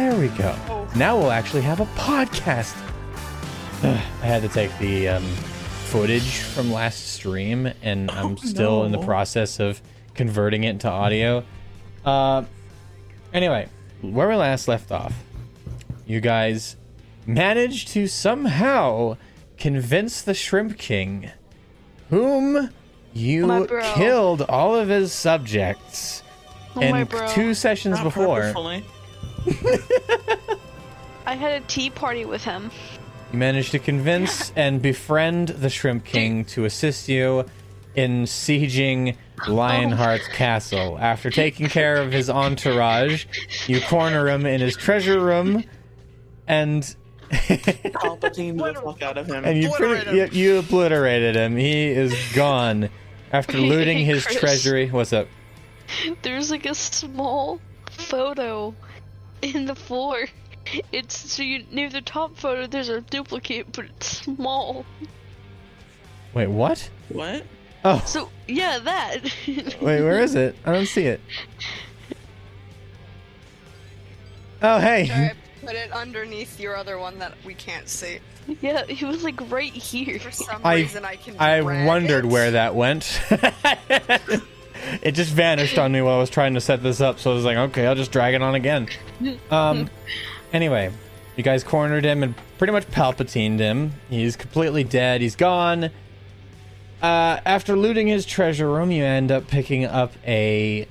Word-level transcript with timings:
There 0.00 0.18
we 0.18 0.28
go. 0.28 0.88
Now 0.96 1.18
we'll 1.18 1.30
actually 1.30 1.60
have 1.60 1.80
a 1.80 1.84
podcast. 1.84 2.74
I 3.82 3.86
had 4.24 4.40
to 4.40 4.48
take 4.48 4.76
the 4.78 5.08
um, 5.08 5.22
footage 5.90 6.38
from 6.38 6.72
last 6.72 7.08
stream, 7.12 7.70
and 7.82 8.10
I'm 8.12 8.38
still 8.38 8.84
in 8.84 8.92
the 8.92 8.98
no. 8.98 9.04
process 9.04 9.60
of 9.60 9.82
converting 10.14 10.64
it 10.64 10.80
to 10.80 10.88
audio. 10.88 11.44
Uh, 12.02 12.44
anyway, 13.34 13.68
where 14.00 14.26
we 14.30 14.36
last 14.36 14.68
left 14.68 14.90
off, 14.90 15.12
you 16.06 16.22
guys 16.22 16.76
managed 17.26 17.88
to 17.88 18.06
somehow 18.06 19.18
convince 19.58 20.22
the 20.22 20.32
Shrimp 20.32 20.78
King, 20.78 21.30
whom 22.08 22.54
My 22.54 22.68
you 23.12 23.46
bro. 23.66 23.94
killed 23.94 24.40
all 24.48 24.74
of 24.74 24.88
his 24.88 25.12
subjects 25.12 26.22
Oh 26.74 26.80
my 26.90 27.00
in 27.02 27.06
bro. 27.06 27.28
two 27.28 27.52
sessions 27.52 27.96
Not 27.96 28.04
before. 28.04 28.36
purposefully. 28.40 28.82
I 31.26 31.34
had 31.34 31.62
a 31.62 31.64
tea 31.66 31.90
party 31.90 32.24
with 32.24 32.44
him. 32.44 32.70
You 33.32 33.38
managed 33.38 33.72
to 33.72 33.78
convince 33.78 34.50
and 34.56 34.82
befriend 34.82 35.48
the 35.48 35.70
Shrimp 35.70 36.04
King 36.04 36.44
to 36.46 36.64
assist 36.64 37.08
you 37.08 37.44
in 37.94 38.24
sieging 38.24 39.16
oh. 39.46 39.50
Lionheart's 39.50 40.28
castle. 40.28 40.98
After 41.00 41.30
taking 41.30 41.68
care 41.68 41.96
of 41.96 42.12
his 42.12 42.30
entourage, 42.30 43.26
you 43.66 43.80
corner 43.80 44.28
him 44.28 44.46
in 44.46 44.60
his 44.60 44.76
treasure 44.76 45.20
room, 45.20 45.64
and 46.46 46.82
Palpatine 47.30 48.58
the 48.58 48.80
fuck 48.84 49.02
out 49.02 49.18
of 49.18 49.26
him. 49.26 49.44
and 49.44 49.62
you 49.62 49.70
pretty, 49.70 50.16
you, 50.16 50.28
you 50.32 50.58
obliterated 50.58 51.36
him. 51.36 51.56
He 51.56 51.86
is 51.86 52.14
gone 52.34 52.90
after 53.32 53.58
looting 53.58 53.98
his 53.98 54.24
Chris. 54.24 54.38
treasury. 54.38 54.90
What's 54.90 55.12
up? 55.12 55.28
There's 56.22 56.50
like 56.50 56.66
a 56.66 56.74
small 56.74 57.60
photo 57.90 58.74
in 59.54 59.66
the 59.66 59.74
floor. 59.74 60.26
It's 60.92 61.16
so 61.32 61.42
you 61.42 61.64
near 61.70 61.88
the 61.90 62.00
top 62.02 62.36
photo. 62.36 62.66
There's 62.66 62.88
a 62.90 63.00
duplicate, 63.00 63.72
but 63.72 63.86
it's 63.86 64.18
small. 64.18 64.84
Wait, 66.34 66.46
what? 66.48 66.88
what? 67.08 67.44
Oh, 67.84 68.02
So 68.06 68.28
yeah, 68.46 68.78
that. 68.78 69.24
wait, 69.46 70.02
where 70.02 70.20
is 70.20 70.34
it? 70.34 70.54
I 70.64 70.72
don't 70.72 70.86
see 70.86 71.06
it. 71.06 71.20
Oh, 74.62 74.78
hey. 74.78 75.08
I 75.10 75.32
put 75.64 75.74
it 75.74 75.90
underneath 75.90 76.60
your 76.60 76.76
other 76.76 76.98
one 76.98 77.18
that 77.20 77.32
we 77.46 77.54
can't 77.54 77.88
see. 77.88 78.18
yeah, 78.60 78.82
it 78.86 79.00
was 79.02 79.24
like 79.24 79.50
right 79.50 79.72
here. 79.72 80.18
For 80.18 80.30
some 80.30 80.60
I- 80.62 80.74
reason, 80.76 81.02
I 81.02 81.16
can. 81.16 81.36
I 81.38 81.62
wondered 81.62 82.26
it. 82.26 82.28
where 82.30 82.50
that 82.50 82.74
went. 82.74 83.22
It 85.02 85.12
just 85.12 85.32
vanished 85.32 85.78
on 85.78 85.92
me 85.92 86.02
while 86.02 86.16
I 86.16 86.18
was 86.18 86.30
trying 86.30 86.54
to 86.54 86.60
set 86.60 86.82
this 86.82 87.00
up, 87.00 87.18
so 87.18 87.32
I 87.32 87.34
was 87.34 87.44
like, 87.44 87.56
okay, 87.56 87.86
I'll 87.86 87.94
just 87.94 88.12
drag 88.12 88.34
it 88.34 88.42
on 88.42 88.54
again. 88.54 88.88
Um, 89.50 89.90
anyway, 90.52 90.92
you 91.36 91.42
guys 91.42 91.64
cornered 91.64 92.04
him 92.04 92.22
and 92.22 92.34
pretty 92.58 92.72
much 92.72 92.86
palpatined 92.88 93.58
him. 93.58 93.92
He's 94.08 94.36
completely 94.36 94.84
dead. 94.84 95.20
He's 95.20 95.36
gone. 95.36 95.90
Uh, 97.02 97.40
after 97.46 97.76
looting 97.76 98.06
his 98.06 98.26
treasure 98.26 98.70
room, 98.70 98.90
you 98.90 99.04
end 99.04 99.32
up 99.32 99.46
picking 99.48 99.84
up 99.86 100.12
a. 100.26 100.86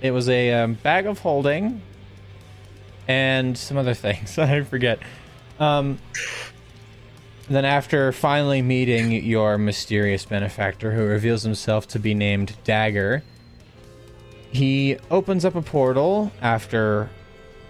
It 0.00 0.10
was 0.12 0.28
a 0.28 0.52
um, 0.52 0.74
bag 0.74 1.06
of 1.06 1.20
holding 1.20 1.82
and 3.08 3.56
some 3.56 3.76
other 3.76 3.94
things. 4.06 4.38
I 4.38 4.62
forget. 4.62 5.00
Um, 5.58 5.98
then, 7.48 7.64
after 7.64 8.12
finally 8.12 8.62
meeting 8.62 9.12
your 9.12 9.58
mysterious 9.58 10.24
benefactor, 10.24 10.92
who 10.92 11.04
reveals 11.04 11.42
himself 11.42 11.86
to 11.88 11.98
be 11.98 12.14
named 12.14 12.56
Dagger, 12.64 13.22
he 14.50 14.96
opens 15.10 15.44
up 15.44 15.54
a 15.54 15.62
portal 15.62 16.32
after 16.40 17.08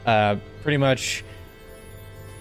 uh, 0.06 0.36
pretty 0.62 0.76
much 0.78 1.24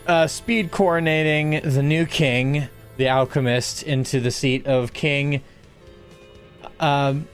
uh, 0.07 0.27
speed 0.27 0.71
coronating 0.71 1.61
the 1.73 1.81
new 1.83 2.05
king, 2.05 2.67
the 2.97 3.09
alchemist, 3.09 3.83
into 3.83 4.19
the 4.19 4.31
seat 4.31 4.65
of 4.67 4.93
king. 4.93 5.41
Um, 6.79 7.27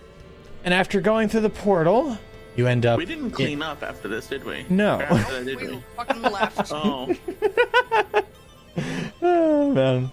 and 0.64 0.74
after 0.74 1.02
going 1.02 1.28
through 1.28 1.42
the 1.42 1.50
portal, 1.50 2.18
you 2.56 2.68
end 2.68 2.86
up. 2.86 2.98
We 2.98 3.06
didn't 3.06 3.32
clean 3.32 3.62
up 3.62 3.84
after 3.84 4.08
this, 4.08 4.28
did 4.28 4.44
we? 4.46 4.66
No. 4.70 5.02
After 5.02 5.34
that, 5.34 5.46
did 5.46 5.60
We 5.60 5.68
we? 5.76 5.84
fucking 5.96 6.22
left. 6.22 6.72
Oh, 6.72 7.14
Oh 9.22 9.72
man, 9.72 10.10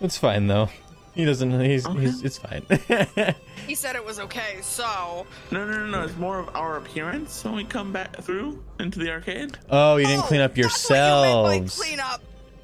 it's 0.00 0.16
fine 0.18 0.46
though. 0.46 0.68
He 1.14 1.24
doesn't. 1.24 1.60
He's. 1.60 1.86
Okay. 1.86 2.00
he's 2.00 2.22
it's 2.22 2.38
fine. 2.38 2.64
he 3.66 3.74
said 3.74 3.96
it 3.96 4.04
was 4.04 4.18
okay, 4.20 4.58
so. 4.62 5.26
no, 5.50 5.66
no, 5.66 5.78
no, 5.80 5.86
no. 5.86 6.04
It's 6.04 6.16
more 6.16 6.38
of 6.38 6.54
our 6.56 6.76
appearance 6.76 7.44
when 7.44 7.54
we 7.56 7.64
come 7.64 7.92
back 7.92 8.16
through 8.22 8.62
into 8.78 8.98
the 9.00 9.10
arcade. 9.10 9.58
oh, 9.70 9.96
you 9.96 10.06
didn't 10.06 10.24
Oh, 10.24 10.26
clean 10.26 10.40
up 10.40 10.54
that's 10.54 10.88
what 10.88 10.96
you 10.96 11.00
meant 11.00 11.44
by 11.44 11.54
yourselves. 11.56 11.78
clean 11.80 12.00
up. 12.00 12.22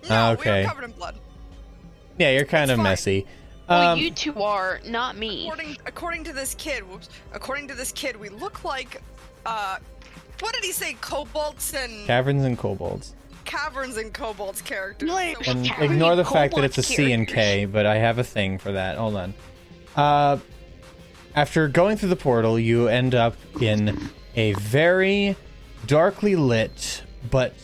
No, 0.08 0.30
Okay. 0.32 0.62
were 0.62 0.68
covered 0.68 0.84
in 0.84 0.92
blood. 0.92 1.16
Yeah, 2.18 2.30
you're 2.30 2.44
kind 2.44 2.64
It's 2.70 2.72
of 2.72 2.76
fine. 2.78 2.84
messy. 2.84 3.26
well, 3.68 3.90
Um, 3.92 3.98
you 3.98 4.10
two 4.12 4.40
are, 4.40 4.80
not 4.86 5.16
me. 5.16 5.44
According, 5.48 5.76
according 5.84 6.24
to 6.24 6.32
this 6.32 6.54
kid, 6.54 6.88
whoops, 6.88 7.08
according 7.34 7.66
to 7.68 7.74
this 7.74 7.90
kid, 7.92 8.16
we 8.16 8.28
look 8.28 8.62
like, 8.64 9.02
uh, 9.44 9.78
what 10.40 10.54
did 10.54 10.64
he 10.64 10.70
say? 10.72 10.94
Kobolds 11.00 11.74
and 11.74 12.06
caverns 12.06 12.44
and 12.44 12.56
kobolds. 12.56 13.14
Caverns 13.46 13.96
and 13.96 14.12
Kobolds 14.12 14.60
characters. 14.62 15.10
Wait, 15.10 15.36
So- 15.44 15.52
And 15.52 15.66
ignore 15.80 16.10
and 16.12 16.20
the 16.20 16.24
fact 16.24 16.54
that 16.56 16.64
it's 16.64 16.78
a 16.78 16.82
kobolds 16.82 16.96
C 16.96 17.12
and 17.12 17.26
K, 17.26 17.64
but 17.64 17.86
I 17.86 17.96
have 17.96 18.18
a 18.18 18.24
thing 18.24 18.58
for 18.58 18.72
that. 18.72 18.98
Hold 18.98 19.16
on. 19.16 19.34
Uh, 19.96 20.36
after 21.34 21.68
going 21.68 21.96
through 21.96 22.10
the 22.10 22.16
portal, 22.16 22.58
you 22.58 22.88
end 22.88 23.14
up 23.14 23.36
in 23.60 24.10
a 24.34 24.52
very 24.54 25.36
darkly 25.86 26.36
lit 26.36 27.02
but 27.30 27.54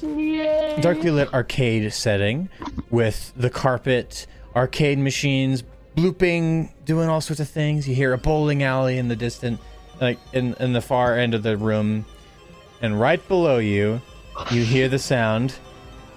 darkly 0.81 1.11
lit 1.11 1.33
arcade 1.33 1.93
setting 1.93 2.49
with 2.91 3.33
the 3.37 3.49
carpet, 3.51 4.27
arcade 4.57 4.99
machines, 4.99 5.63
blooping, 5.97 6.71
doing 6.85 7.09
all 7.09 7.21
sorts 7.21 7.39
of 7.41 7.49
things. 7.49 7.89
You 7.89 7.95
hear 7.95 8.13
a 8.13 8.19
bowling 8.19 8.63
alley 8.65 8.99
in 8.99 9.07
the 9.09 9.15
distant, 9.17 9.61
like 10.01 10.19
in 10.33 10.55
in 10.55 10.73
the 10.73 10.81
far 10.81 11.17
end 11.17 11.35
of 11.35 11.43
the 11.45 11.57
room, 11.57 12.05
and 12.81 12.99
right 13.01 13.27
below 13.29 13.59
you, 13.59 14.01
you 14.51 14.65
hear 14.65 14.89
the 14.89 14.99
sound. 14.99 15.55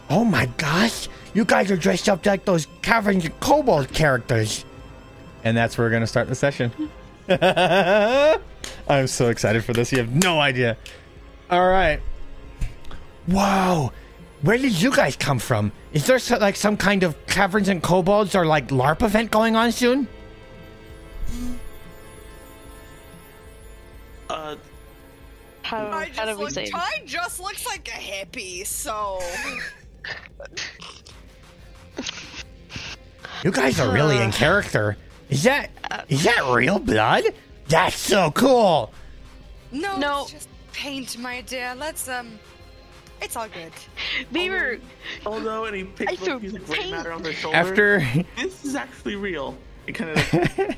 Oh 0.09 0.23
my 0.23 0.45
gosh! 0.57 1.09
You 1.33 1.45
guys 1.45 1.71
are 1.71 1.77
dressed 1.77 2.07
up 2.09 2.25
like 2.25 2.45
those 2.45 2.67
caverns 2.81 3.25
and 3.25 3.39
kobold 3.39 3.91
characters. 3.91 4.65
And 5.43 5.55
that's 5.55 5.77
where 5.77 5.87
we're 5.87 5.91
gonna 5.91 6.07
start 6.07 6.27
the 6.27 6.35
session. 6.35 6.71
I'm 8.87 9.07
so 9.07 9.29
excited 9.29 9.63
for 9.63 9.73
this. 9.73 9.91
You 9.91 9.97
have 9.99 10.13
no 10.13 10.39
idea. 10.39 10.77
All 11.49 11.67
right. 11.67 11.99
Wow. 13.27 13.91
Where 14.41 14.57
did 14.57 14.79
you 14.79 14.91
guys 14.91 15.15
come 15.15 15.39
from? 15.39 15.71
Is 15.93 16.05
there 16.05 16.19
so, 16.19 16.37
like 16.37 16.55
some 16.55 16.77
kind 16.77 17.03
of 17.03 17.15
caverns 17.25 17.67
and 17.67 17.81
kobolds 17.81 18.35
or 18.35 18.45
like 18.45 18.67
LARP 18.67 19.01
event 19.01 19.31
going 19.31 19.55
on 19.55 19.71
soon? 19.71 20.07
Uh, 24.29 24.55
How, 25.63 25.87
I 25.87 26.11
how 26.15 26.25
do 26.25 26.37
we 26.37 26.43
look, 26.43 26.51
say? 26.51 26.67
Ty 26.67 27.03
just 27.05 27.39
looks 27.39 27.65
like 27.65 27.87
a 27.87 27.91
hippie, 27.91 28.65
so. 28.65 29.19
You 33.43 33.51
guys 33.51 33.79
are 33.79 33.93
really 33.93 34.17
in 34.19 34.31
character. 34.31 34.97
Is 35.29 35.43
that 35.43 35.69
is 36.09 36.23
that 36.23 36.43
real 36.53 36.79
blood? 36.79 37.25
That's 37.67 37.95
so 37.95 38.31
cool. 38.31 38.91
No, 39.71 39.97
No. 39.97 40.21
it's 40.23 40.31
just 40.31 40.49
paint, 40.73 41.17
my 41.17 41.41
dear. 41.41 41.73
Let's, 41.75 42.07
um. 42.07 42.39
It's 43.21 43.35
all 43.35 43.47
good. 43.47 43.71
We 44.31 44.49
were. 44.49 44.77
although, 45.25 45.65
and 45.65 45.75
he 45.75 45.83
I 45.83 45.85
picks 45.85 46.11
up 46.13 46.17
threw 46.19 46.35
a 46.35 46.39
piece 46.39 46.53
of 46.53 46.65
gray 46.65 46.77
paint. 46.79 46.91
matter 46.91 47.11
on 47.13 47.23
his 47.23 47.35
shoulder. 47.35 47.57
After 47.57 47.99
this 48.35 48.65
is 48.65 48.75
actually 48.75 49.15
real. 49.15 49.57
It 49.87 49.93
kind 49.93 50.11
of 50.11 50.75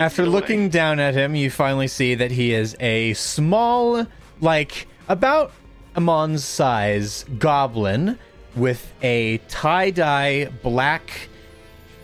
After 0.00 0.22
away. 0.22 0.30
looking 0.30 0.68
down 0.70 0.98
at 0.98 1.14
him, 1.14 1.34
you 1.34 1.50
finally 1.50 1.88
see 1.88 2.14
that 2.16 2.30
he 2.30 2.52
is 2.52 2.74
a 2.80 3.12
small, 3.14 4.06
like 4.40 4.88
about 5.08 5.52
Amon's 5.96 6.44
size 6.44 7.24
goblin 7.38 8.18
with 8.54 8.92
a 9.02 9.38
tie-dye 9.48 10.46
black, 10.62 11.28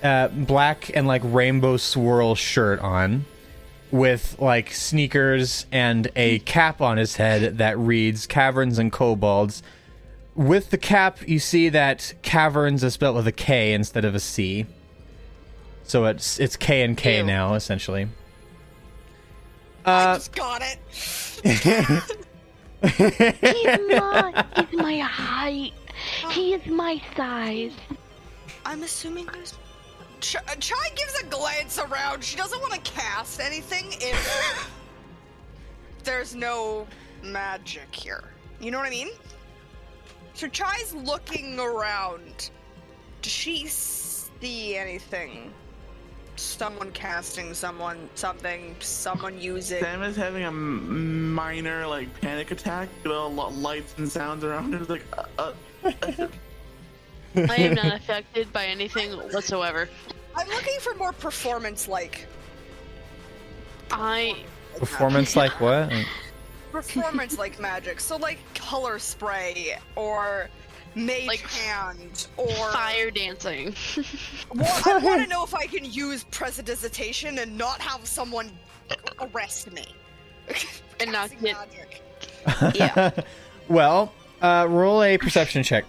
uh, 0.02 0.28
black 0.28 0.90
and 0.94 1.06
like 1.06 1.22
rainbow 1.24 1.76
swirl 1.76 2.34
shirt 2.34 2.78
on, 2.80 3.24
with 3.90 4.36
like 4.38 4.72
sneakers 4.72 5.66
and 5.70 6.10
a 6.16 6.38
cap 6.40 6.80
on 6.80 6.96
his 6.96 7.16
head 7.16 7.58
that 7.58 7.78
reads 7.78 8.26
"Caverns 8.26 8.78
and 8.78 8.90
Kobolds." 8.92 9.62
With 10.34 10.70
the 10.70 10.78
cap, 10.78 11.28
you 11.28 11.38
see 11.38 11.68
that 11.68 12.14
caverns 12.22 12.82
is 12.82 12.94
spelled 12.94 13.16
with 13.16 13.26
a 13.26 13.32
K 13.32 13.74
instead 13.74 14.04
of 14.06 14.14
a 14.14 14.20
C. 14.20 14.64
So 15.84 16.06
it's 16.06 16.40
it's 16.40 16.56
K 16.56 16.82
and 16.82 16.96
K 16.96 17.18
Ew. 17.18 17.24
now 17.24 17.52
essentially. 17.54 18.08
I 19.84 19.90
Uh, 20.12 20.14
just 20.14 20.32
got 20.34 20.62
it. 20.62 20.78
He's 22.82 23.78
my, 23.88 24.44
he's 24.56 24.78
my 24.78 24.98
height. 24.98 25.72
He 26.30 26.54
is 26.54 26.66
my 26.66 27.00
size. 27.16 27.72
I'm 28.64 28.82
assuming 28.82 29.26
there's. 29.26 29.54
Ch- 30.20 30.36
uh, 30.36 30.54
Chai 30.60 30.88
gives 30.94 31.20
a 31.20 31.26
glance 31.26 31.78
around. 31.78 32.22
She 32.22 32.36
doesn't 32.36 32.60
want 32.60 32.72
to 32.72 32.92
cast 32.92 33.40
anything 33.40 33.86
if 34.00 34.70
there's 36.04 36.34
no 36.34 36.86
magic 37.22 37.94
here. 37.94 38.24
You 38.60 38.70
know 38.70 38.78
what 38.78 38.86
I 38.86 38.90
mean? 38.90 39.10
So 40.34 40.48
Chai's 40.48 40.94
looking 40.94 41.58
around. 41.58 42.50
Does 43.20 43.32
she 43.32 43.66
see 43.66 44.76
anything? 44.76 45.52
Someone 46.36 46.90
casting 46.92 47.52
someone, 47.54 48.08
something, 48.14 48.74
someone 48.80 49.38
using. 49.38 49.80
Sam 49.80 50.02
is 50.02 50.16
having 50.16 50.44
a 50.44 50.48
m- 50.48 51.32
minor 51.34 51.86
like 51.86 52.08
panic 52.20 52.50
attack. 52.50 52.88
You 53.04 53.10
know, 53.10 53.28
lights 53.28 53.94
and 53.98 54.10
sounds 54.10 54.42
around 54.42 54.74
him. 54.74 54.86
Like, 54.88 55.04
uh, 55.16 55.24
uh, 55.38 56.28
I 57.36 57.56
am 57.56 57.74
not 57.74 57.94
affected 57.94 58.52
by 58.52 58.66
anything 58.66 59.12
whatsoever. 59.12 59.88
I'm 60.34 60.48
looking 60.48 60.80
for 60.80 60.94
more 60.94 61.12
performance 61.12 61.88
like. 61.88 62.26
I 63.90 64.44
Performance 64.78 65.36
like 65.36 65.60
what? 65.60 65.92
Performance 66.72 67.38
like 67.38 67.60
magic. 67.60 68.00
So, 68.00 68.16
like 68.16 68.38
color 68.54 68.98
spray 68.98 69.76
or 69.96 70.48
mage 70.94 71.26
Like 71.26 71.40
hand 71.40 72.26
or. 72.36 72.48
fire 72.72 73.10
dancing. 73.10 73.74
Well, 74.54 74.82
I 74.86 74.98
want 74.98 75.22
to 75.22 75.28
know 75.34 75.42
if 75.44 75.54
I 75.54 75.66
can 75.66 75.84
use 75.84 76.24
prestidigitation 76.24 77.38
and 77.38 77.56
not 77.56 77.80
have 77.80 78.04
someone 78.06 78.50
arrest 79.20 79.72
me. 79.72 79.86
And 81.00 81.10
not 81.10 81.30
get- 81.40 81.42
magic. 81.42 82.02
Yeah. 82.76 83.10
well, 83.68 84.12
uh, 84.40 84.66
roll 84.68 85.02
a 85.02 85.16
perception 85.18 85.62
check. 85.64 85.84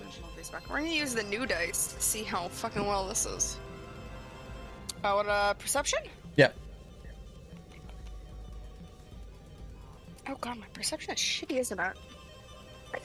Original 0.00 0.28
face 0.36 0.50
back. 0.50 0.68
We're 0.70 0.76
gonna 0.78 0.90
use 0.90 1.14
the 1.14 1.22
new 1.24 1.46
dice 1.46 1.88
to 1.94 2.00
see 2.00 2.22
how 2.22 2.48
fucking 2.48 2.86
well 2.86 3.08
this 3.08 3.26
is. 3.26 3.56
Oh, 5.02 5.16
what, 5.16 5.26
uh, 5.28 5.54
perception? 5.54 6.00
Oh 10.34 10.38
god, 10.40 10.58
my 10.58 10.66
perception 10.72 11.14
is 11.14 11.20
shitty, 11.20 11.60
isn't 11.60 11.78
it? 11.78 11.96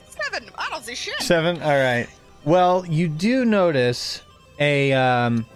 Seven! 0.08 0.50
I 0.58 0.68
don't 0.68 0.82
see 0.82 0.96
shit! 0.96 1.22
Seven. 1.22 1.62
All 1.62 1.68
right. 1.68 2.08
Well, 2.44 2.84
you 2.86 3.06
do 3.06 3.44
notice 3.44 4.22
a 4.58 4.92
um, 4.92 5.46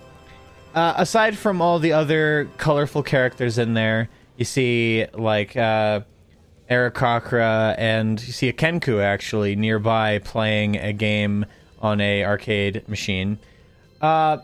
uh, 0.73 0.95
aside 0.97 1.37
from 1.37 1.61
all 1.61 1.81
the 1.81 1.93
other 1.93 2.49
colorful 2.59 3.03
characters 3.03 3.59
in 3.59 3.75
there, 3.75 4.09
you 4.37 4.45
see 4.45 5.07
like 5.15 5.57
uh, 5.57 6.03
Aarakocra 6.71 7.75
and 7.77 8.25
you 8.25 8.33
see 8.33 8.49
a 8.49 8.53
Kenku 8.53 9.03
actually 9.03 9.57
nearby 9.57 10.21
playing 10.21 10.77
a 10.77 10.93
game 10.93 11.45
on 11.81 12.01
a 12.01 12.25
arcade 12.25 12.89
machine. 12.89 13.37
Uh, 14.01 14.39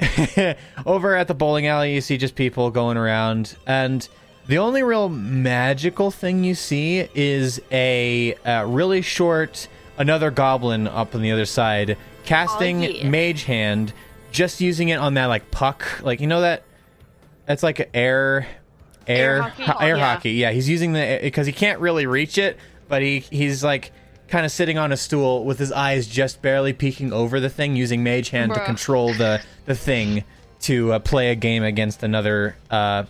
over 0.86 1.14
at 1.14 1.28
the 1.28 1.34
bowling 1.34 1.68
alley, 1.68 1.94
you 1.94 2.00
see 2.00 2.18
just 2.18 2.34
people 2.34 2.72
going 2.72 2.96
around, 2.96 3.56
and 3.64 4.08
the 4.48 4.58
only 4.58 4.82
real 4.82 5.08
magical 5.08 6.10
thing 6.10 6.44
you 6.44 6.54
see 6.54 7.08
is 7.14 7.60
a 7.72 8.34
uh, 8.44 8.64
really 8.66 9.02
short 9.02 9.68
another 9.98 10.30
goblin 10.30 10.86
up 10.86 11.14
on 11.14 11.22
the 11.22 11.32
other 11.32 11.46
side 11.46 11.96
casting 12.24 12.84
Oh, 12.84 12.88
yeah. 12.88 13.08
mage 13.08 13.44
hand, 13.44 13.92
just 14.32 14.60
using 14.60 14.88
it 14.90 14.96
on 14.96 15.14
that 15.14 15.26
like 15.26 15.50
puck, 15.50 16.00
like 16.02 16.20
you 16.20 16.26
know 16.26 16.40
that 16.42 16.62
that's 17.46 17.62
like 17.62 17.88
air 17.94 18.46
air 19.06 19.36
Air 19.36 19.42
hockey? 19.42 19.62
ho- 19.64 19.78
air 19.80 19.94
Oh, 19.94 19.98
yeah. 19.98 20.14
hockey. 20.14 20.32
Yeah, 20.32 20.50
he's 20.50 20.68
using 20.68 20.92
the 20.92 21.18
because 21.22 21.46
he 21.46 21.52
can't 21.52 21.80
really 21.80 22.06
reach 22.06 22.36
it, 22.38 22.58
but 22.88 23.02
he 23.02 23.20
he's 23.20 23.62
like 23.64 23.92
kind 24.28 24.44
of 24.44 24.50
sitting 24.50 24.76
on 24.78 24.90
a 24.90 24.96
stool 24.96 25.44
with 25.44 25.58
his 25.60 25.70
eyes 25.70 26.08
just 26.08 26.42
barely 26.42 26.72
peeking 26.72 27.12
over 27.12 27.38
the 27.38 27.48
thing, 27.48 27.76
using 27.76 28.02
mage 28.02 28.30
hand 28.30 28.52
to 28.54 28.64
control 28.64 29.14
the 29.14 29.40
the 29.66 29.74
thing 29.76 30.24
to 30.62 30.92
uh, 30.94 30.98
play 30.98 31.30
a 31.30 31.34
game 31.36 31.62
against 31.62 32.02
another 32.02 32.56
uh 32.70 33.04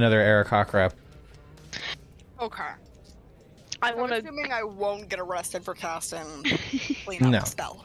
another 0.00 0.20
Aarakocra. 0.20 0.92
Okay. 2.40 2.62
I 3.82 3.90
I'm 3.92 3.98
want 3.98 4.12
to. 4.12 4.18
assuming 4.18 4.50
I 4.52 4.62
won't 4.62 5.08
get 5.08 5.20
arrested 5.20 5.62
for 5.64 5.74
casting 5.74 6.24
clean 7.04 7.22
up 7.24 7.30
No. 7.30 7.38
a 7.38 7.46
spell. 7.46 7.84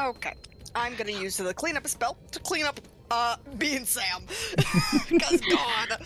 Okay. 0.00 0.34
I'm 0.74 0.94
gonna 0.96 1.12
use 1.12 1.36
the 1.36 1.52
clean 1.52 1.76
up 1.76 1.84
a 1.84 1.88
spell 1.88 2.16
to 2.30 2.40
clean 2.40 2.64
up 2.64 2.80
uh 3.10 3.36
being 3.58 3.84
Sam. 3.84 4.22
Cause 5.20 5.40
God. 5.50 5.98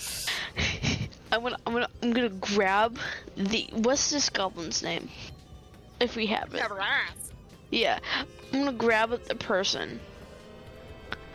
I 1.32 1.38
want. 1.38 1.56
I'm 1.66 1.72
gonna. 1.72 1.88
I'm 2.02 2.12
gonna 2.12 2.28
grab 2.30 2.98
the. 3.36 3.68
What's 3.72 4.10
this 4.10 4.28
goblin's 4.30 4.82
name? 4.82 5.08
If 6.00 6.16
we 6.16 6.26
have 6.26 6.52
it. 6.54 6.58
Never 6.58 6.80
asked. 6.80 7.32
Yeah. 7.70 7.98
I'm 8.52 8.60
gonna 8.64 8.72
grab 8.72 9.10
the 9.24 9.34
person. 9.34 10.00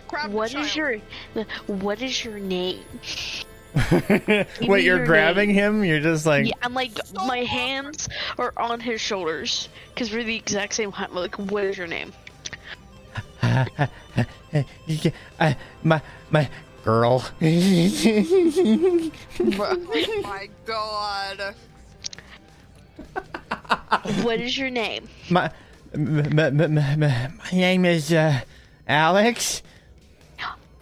Grab 0.07 0.31
What 0.31 0.51
the 0.51 0.59
is 0.59 0.73
child. 0.73 1.01
your? 1.35 1.45
What 1.77 2.01
is 2.01 2.23
your 2.25 2.37
name? 2.39 2.83
Wait, 4.61 4.83
you're 4.83 5.05
grabbing 5.05 5.49
name. 5.49 5.55
him? 5.57 5.83
You're 5.85 5.99
just 6.01 6.25
like 6.25 6.45
Yeah, 6.45 6.53
I'm 6.61 6.73
like 6.73 6.91
my 7.25 7.39
hands 7.39 8.09
are 8.37 8.53
on 8.57 8.79
his 8.79 8.99
shoulders 8.99 9.69
because 9.93 10.11
we're 10.11 10.23
the 10.23 10.35
exact 10.35 10.73
same 10.73 10.91
height. 10.91 11.13
Like, 11.13 11.35
what 11.37 11.63
is 11.63 11.77
your 11.77 11.87
name? 11.87 12.11
uh, 13.41 13.65
my 15.83 16.01
my 16.31 16.49
girl. 16.83 17.23
Oh 17.41 19.11
my 20.23 20.49
God. 20.65 21.55
what 24.23 24.39
is 24.39 24.57
your 24.57 24.69
name? 24.69 25.07
my, 25.29 25.49
my, 25.95 26.47
m- 26.47 26.61
m- 26.61 26.77
m- 26.77 26.99
my 26.99 27.51
name 27.51 27.85
is 27.85 28.11
uh, 28.11 28.41
Alex. 28.87 29.63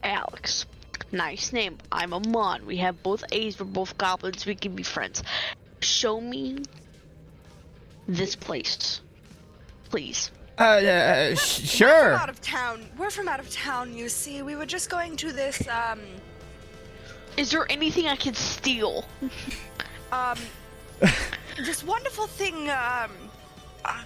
Alex. 0.04 0.66
Nice 1.12 1.52
name. 1.54 1.78
I'm 1.92 2.14
a 2.14 2.20
mon. 2.20 2.66
We 2.66 2.78
have 2.78 3.02
both 3.02 3.24
A's. 3.32 3.60
We're 3.60 3.66
both 3.66 3.98
goblins. 3.98 4.46
We 4.46 4.56
can 4.56 4.76
be 4.76 4.84
friends. 4.84 5.24
Show 5.82 6.22
me 6.22 6.64
this 8.08 8.36
place, 8.36 9.02
please. 9.90 10.32
Uh, 10.58 10.62
uh 10.62 11.36
sh- 11.36 11.62
We're 11.62 11.66
sure. 11.68 12.14
out 12.14 12.30
of 12.30 12.42
town. 12.42 12.86
We're 12.98 13.10
from 13.10 13.28
out 13.28 13.40
of 13.40 13.50
town, 13.50 13.96
you 13.96 14.10
see. 14.10 14.42
We 14.42 14.56
were 14.56 14.66
just 14.66 14.90
going 14.90 15.16
to 15.18 15.32
this, 15.32 15.68
um, 15.70 16.02
Is 17.38 17.50
there 17.52 17.66
anything 17.72 18.08
I 18.08 18.16
can 18.16 18.34
steal? 18.34 19.06
um, 20.12 20.38
this 21.58 21.84
wonderful 21.84 22.28
thing, 22.28 22.70
um, 22.70 23.12
uh, 23.86 24.04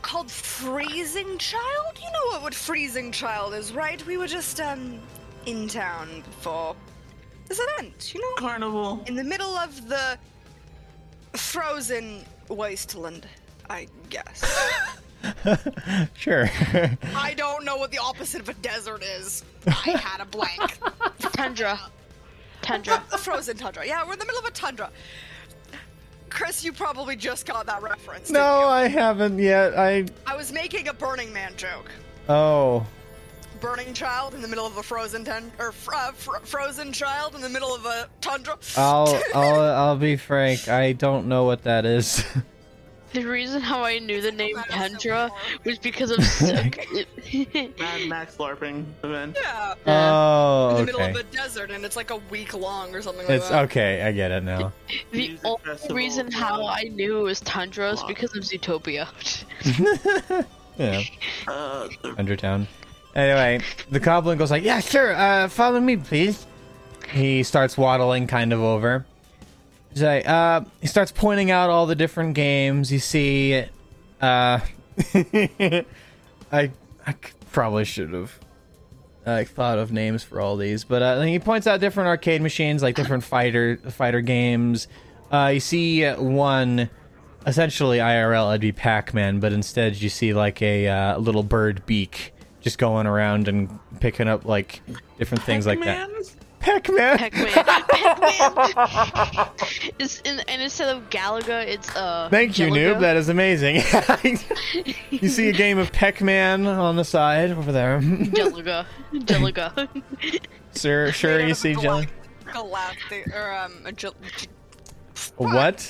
called 0.00 0.30
Freezing 0.30 1.36
Child? 1.38 1.98
You 1.98 2.10
know 2.12 2.26
what, 2.32 2.42
what 2.42 2.54
Freezing 2.54 3.12
Child 3.12 3.52
is, 3.54 3.72
right? 3.72 4.04
We 4.06 4.16
were 4.16 4.26
just, 4.26 4.60
um, 4.60 4.98
in 5.46 5.68
town 5.68 6.22
for 6.40 6.74
this 7.46 7.60
event, 7.60 8.14
you 8.14 8.20
know? 8.20 8.34
carnival. 8.36 9.02
In 9.06 9.14
the 9.14 9.24
middle 9.24 9.56
of 9.56 9.88
the 9.88 10.18
frozen 11.34 12.24
wasteland, 12.48 13.26
I 13.68 13.88
guess. 14.10 14.44
Sure. 16.14 16.50
I 17.16 17.32
don't 17.34 17.64
know 17.64 17.78
what 17.78 17.90
the 17.90 17.96
opposite 17.96 18.42
of 18.42 18.48
a 18.50 18.54
desert 18.54 19.02
is. 19.02 19.42
I 19.66 19.92
had 19.92 20.20
a 20.20 20.26
blank. 20.26 20.78
Tundra. 21.18 21.80
Tundra. 22.60 23.02
A 23.10 23.16
frozen 23.16 23.56
tundra. 23.56 23.86
Yeah, 23.86 24.04
we're 24.06 24.12
in 24.12 24.18
the 24.18 24.26
middle 24.26 24.40
of 24.40 24.44
a 24.44 24.50
tundra. 24.50 24.90
Chris, 26.28 26.62
you 26.62 26.74
probably 26.74 27.16
just 27.16 27.46
got 27.46 27.64
that 27.64 27.82
reference. 27.82 28.28
didn't 28.28 28.34
no, 28.42 28.60
you? 28.60 28.66
I 28.66 28.88
haven't 28.88 29.38
yet. 29.38 29.78
I 29.78 30.04
I 30.26 30.36
was 30.36 30.52
making 30.52 30.88
a 30.88 30.92
Burning 30.92 31.32
Man 31.32 31.54
joke. 31.56 31.90
oh. 32.28 32.86
Burning 33.64 33.94
child 33.94 34.34
in 34.34 34.42
the 34.42 34.48
middle 34.48 34.66
of 34.66 34.76
a 34.76 34.82
frozen 34.82 35.24
ten 35.24 35.50
or 35.58 35.72
fr- 35.72 35.94
uh, 35.94 36.12
fr- 36.12 36.36
frozen 36.44 36.92
child 36.92 37.34
in 37.34 37.40
the 37.40 37.48
middle 37.48 37.74
of 37.74 37.86
a 37.86 38.08
tundra. 38.20 38.58
I'll 38.76 39.20
I'll 39.34 39.60
I'll 39.60 39.96
be 39.96 40.16
frank. 40.16 40.68
I 40.68 40.92
don't 40.92 41.26
know 41.28 41.44
what 41.44 41.62
that 41.64 41.86
is. 41.86 42.24
The 43.14 43.24
reason 43.24 43.60
how 43.62 43.84
I 43.84 44.00
knew 44.00 44.20
the 44.20 44.32
name 44.32 44.56
That 44.56 44.66
is 44.70 44.74
Tundra 44.74 45.30
was 45.64 45.78
because 45.78 46.10
of. 46.10 46.18
Mad 46.42 48.08
Max 48.08 48.36
LARPing 48.38 48.84
event. 49.04 49.38
yeah. 49.40 49.74
oh, 49.86 50.70
In 50.70 50.76
the 50.78 50.84
middle 50.86 51.00
okay. 51.00 51.10
of 51.10 51.16
a 51.18 51.22
desert, 51.22 51.70
and 51.70 51.84
it's 51.84 51.94
like 51.94 52.10
a 52.10 52.16
week 52.28 52.54
long 52.54 52.92
or 52.92 53.00
something 53.02 53.24
like 53.28 53.36
It's 53.36 53.48
that. 53.50 53.64
okay. 53.66 54.02
I 54.02 54.10
get 54.10 54.32
it 54.32 54.42
now. 54.42 54.72
the 55.12 55.28
Music 55.28 55.40
only 55.44 55.58
festival, 55.64 55.96
reason 55.96 56.30
how. 56.32 56.66
I 56.66 56.82
knew 56.92 57.20
it 57.20 57.22
was 57.22 57.38
Tundra 57.42 57.92
is 57.92 58.00
Wow. 58.02 58.08
because 58.08 58.36
of 58.36 58.42
Zootopia. 58.42 59.06
Yeah. 60.76 61.02
Uh, 61.46 61.88
Undertown. 62.18 62.66
Anyway, 63.14 63.60
the 63.90 64.00
goblin 64.00 64.38
goes 64.38 64.50
like, 64.50 64.64
"Yeah, 64.64 64.80
sure. 64.80 65.14
Uh, 65.14 65.48
follow 65.48 65.80
me, 65.80 65.96
please." 65.96 66.46
He 67.10 67.42
starts 67.42 67.78
waddling 67.78 68.26
kind 68.26 68.52
of 68.52 68.60
over. 68.60 69.06
He's 69.92 70.02
like, 70.02 70.28
uh, 70.28 70.62
he 70.80 70.88
starts 70.88 71.12
pointing 71.12 71.52
out 71.52 71.70
all 71.70 71.86
the 71.86 71.94
different 71.94 72.34
games. 72.34 72.90
You 72.90 72.98
see, 72.98 73.64
uh, 74.20 74.60
I, 75.14 75.84
I 76.52 77.14
probably 77.52 77.84
should 77.84 78.12
have 78.12 78.40
uh, 79.24 79.44
thought 79.44 79.78
of 79.78 79.92
names 79.92 80.24
for 80.24 80.40
all 80.40 80.56
these, 80.56 80.82
but 80.82 81.02
uh, 81.02 81.20
he 81.20 81.38
points 81.38 81.68
out 81.68 81.78
different 81.78 82.08
arcade 82.08 82.42
machines, 82.42 82.82
like 82.82 82.96
different 82.96 83.22
fighter 83.22 83.76
fighter 83.90 84.20
games. 84.20 84.88
Uh, 85.30 85.52
you 85.54 85.60
see 85.60 86.08
one, 86.10 86.90
essentially 87.46 87.98
IRL, 87.98 88.50
it'd 88.50 88.60
be 88.60 88.72
Pac-Man, 88.72 89.38
but 89.38 89.52
instead 89.52 89.96
you 89.96 90.08
see 90.08 90.34
like 90.34 90.60
a 90.60 90.88
uh, 90.88 91.18
little 91.18 91.44
bird 91.44 91.86
beak 91.86 92.33
just 92.64 92.78
going 92.78 93.06
around 93.06 93.46
and 93.46 93.78
picking 94.00 94.26
up 94.26 94.44
like 94.46 94.80
different 95.18 95.44
things 95.44 95.66
like 95.66 95.78
that. 95.84 96.08
Pac-Man? 96.60 97.18
Pac-Man. 97.18 97.18
Pac-Man. 97.18 97.52
Pac-Man. 98.64 99.48
it's 99.98 100.20
in, 100.20 100.40
and 100.48 100.62
instead 100.62 100.96
of 100.96 101.10
Galaga, 101.10 101.66
it's 101.66 101.94
uh. 101.94 102.28
Thank 102.30 102.58
you, 102.58 102.68
Jellica. 102.68 102.94
noob. 102.96 103.00
That 103.00 103.16
is 103.18 103.28
amazing. 103.28 103.76
you 105.10 105.28
see 105.28 105.50
a 105.50 105.52
game 105.52 105.76
of 105.76 105.92
Pac-Man 105.92 106.66
on 106.66 106.96
the 106.96 107.04
side 107.04 107.50
over 107.50 107.70
there. 107.70 108.00
Jellica. 108.00 108.86
Jellica. 109.12 109.88
Sir, 110.72 111.12
sure 111.12 111.46
you 111.46 111.52
see 111.54 111.74
jelly. 111.76 112.08
Galactic 112.50 113.26
or 113.34 113.52
um 113.52 113.82
a 113.84 113.92
gel- 113.92 114.14
What? 115.36 115.80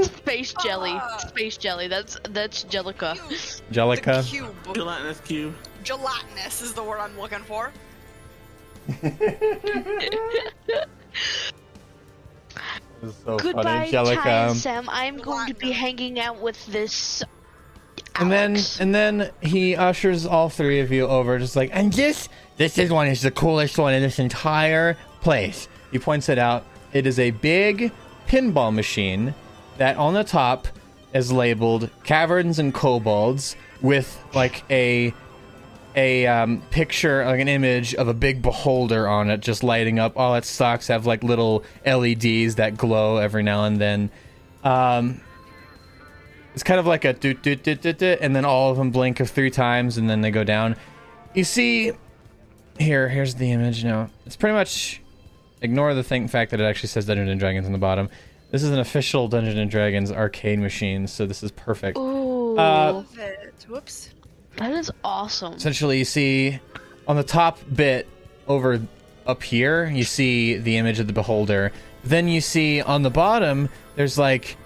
Space 0.00 0.54
jelly. 0.62 0.92
Ah. 0.94 1.16
Space 1.18 1.56
jelly. 1.56 1.88
That's 1.88 2.18
that's 2.30 2.62
Jellica. 2.64 3.16
the 3.28 3.74
Jellica. 3.74 4.22
cube. 4.24 4.54
Gelatinous 4.74 5.20
cube. 5.20 5.54
Gelatinous 5.82 6.62
is 6.62 6.72
the 6.72 6.82
word 6.82 6.98
I'm 6.98 7.18
looking 7.18 7.40
for. 7.40 7.72
This 13.00 13.14
is 13.14 13.22
so 13.24 13.36
Goodbye, 13.36 13.90
funny, 13.90 14.16
Ty 14.16 14.52
Sam. 14.54 14.88
I'm 14.90 15.18
going 15.18 15.46
to 15.48 15.54
be 15.54 15.66
Platinum. 15.66 15.80
hanging 15.80 16.20
out 16.20 16.40
with 16.40 16.66
this. 16.66 17.22
And 18.16 18.32
then 18.32 18.56
and 18.80 18.92
then 18.92 19.30
he 19.40 19.76
ushers 19.76 20.26
all 20.26 20.48
three 20.48 20.80
of 20.80 20.90
you 20.90 21.06
over, 21.06 21.38
just 21.38 21.54
like, 21.54 21.70
and 21.72 21.92
this 21.92 22.28
this 22.56 22.76
is 22.76 22.90
one 22.90 23.06
is 23.06 23.22
the 23.22 23.30
coolest 23.30 23.78
one 23.78 23.94
in 23.94 24.02
this 24.02 24.18
entire 24.18 24.96
place. 25.20 25.68
He 25.92 25.98
points 26.00 26.28
it 26.28 26.38
out. 26.38 26.64
It 26.92 27.06
is 27.06 27.20
a 27.20 27.30
big 27.30 27.92
pinball 28.26 28.74
machine 28.74 29.34
that 29.76 29.96
on 29.96 30.14
the 30.14 30.24
top 30.24 30.66
is 31.14 31.30
labeled 31.30 31.90
Caverns 32.02 32.58
and 32.58 32.74
Kobolds 32.74 33.54
with 33.80 34.20
like 34.34 34.64
a 34.70 35.14
a 35.98 36.26
um, 36.26 36.62
picture, 36.70 37.24
like 37.26 37.40
an 37.40 37.48
image 37.48 37.94
of 37.94 38.08
a 38.08 38.14
big 38.14 38.40
beholder 38.40 39.08
on 39.08 39.28
it, 39.30 39.40
just 39.40 39.62
lighting 39.62 39.98
up. 39.98 40.16
All 40.16 40.34
its 40.36 40.48
socks 40.48 40.88
have 40.88 41.04
like 41.06 41.22
little 41.24 41.64
LEDs 41.84 42.54
that 42.54 42.76
glow 42.76 43.16
every 43.16 43.42
now 43.42 43.64
and 43.64 43.80
then. 43.80 44.10
Um, 44.62 45.20
it's 46.54 46.62
kind 46.62 46.80
of 46.80 46.86
like 46.86 47.04
a 47.04 47.12
doot 47.12 47.42
doot 47.42 47.62
doot 47.62 47.82
doot 47.82 47.98
doot, 47.98 48.18
and 48.20 48.34
then 48.34 48.44
all 48.44 48.70
of 48.70 48.76
them 48.78 48.90
blink 48.90 49.20
of 49.20 49.28
three 49.30 49.50
times, 49.50 49.96
and 49.98 50.08
then 50.08 50.20
they 50.20 50.30
go 50.30 50.44
down. 50.44 50.76
You 51.34 51.44
see, 51.44 51.92
here, 52.78 53.08
here's 53.08 53.34
the 53.34 53.50
image 53.52 53.84
now. 53.84 54.08
It's 54.26 54.36
pretty 54.36 54.54
much 54.54 55.00
ignore 55.60 55.94
the 55.94 56.02
thing 56.04 56.28
fact 56.28 56.52
that 56.52 56.60
it 56.60 56.64
actually 56.64 56.88
says 56.88 57.06
Dungeons 57.06 57.30
and 57.30 57.38
Dragons 57.40 57.66
on 57.66 57.72
the 57.72 57.78
bottom. 57.78 58.08
This 58.50 58.62
is 58.62 58.70
an 58.70 58.78
official 58.78 59.28
Dungeons 59.28 59.58
and 59.58 59.70
Dragons 59.70 60.10
arcade 60.10 60.58
machine, 60.58 61.06
so 61.06 61.26
this 61.26 61.42
is 61.42 61.50
perfect. 61.50 61.98
Ooh, 61.98 62.56
Uh, 62.58 62.92
Love 62.94 63.18
it. 63.18 63.66
Whoops. 63.68 64.10
That 64.58 64.72
is 64.72 64.90
awesome. 65.04 65.54
essentially 65.54 65.98
you 65.98 66.04
see 66.04 66.58
on 67.06 67.16
the 67.16 67.22
top 67.22 67.58
bit 67.74 68.06
over 68.46 68.80
up 69.26 69.42
here 69.42 69.86
you 69.86 70.04
see 70.04 70.56
the 70.56 70.76
image 70.76 71.00
of 71.00 71.06
the 71.06 71.12
beholder. 71.12 71.72
Then 72.04 72.28
you 72.28 72.40
see 72.40 72.80
on 72.80 73.02
the 73.02 73.10
bottom 73.10 73.68
there's 73.96 74.18
like 74.18 74.56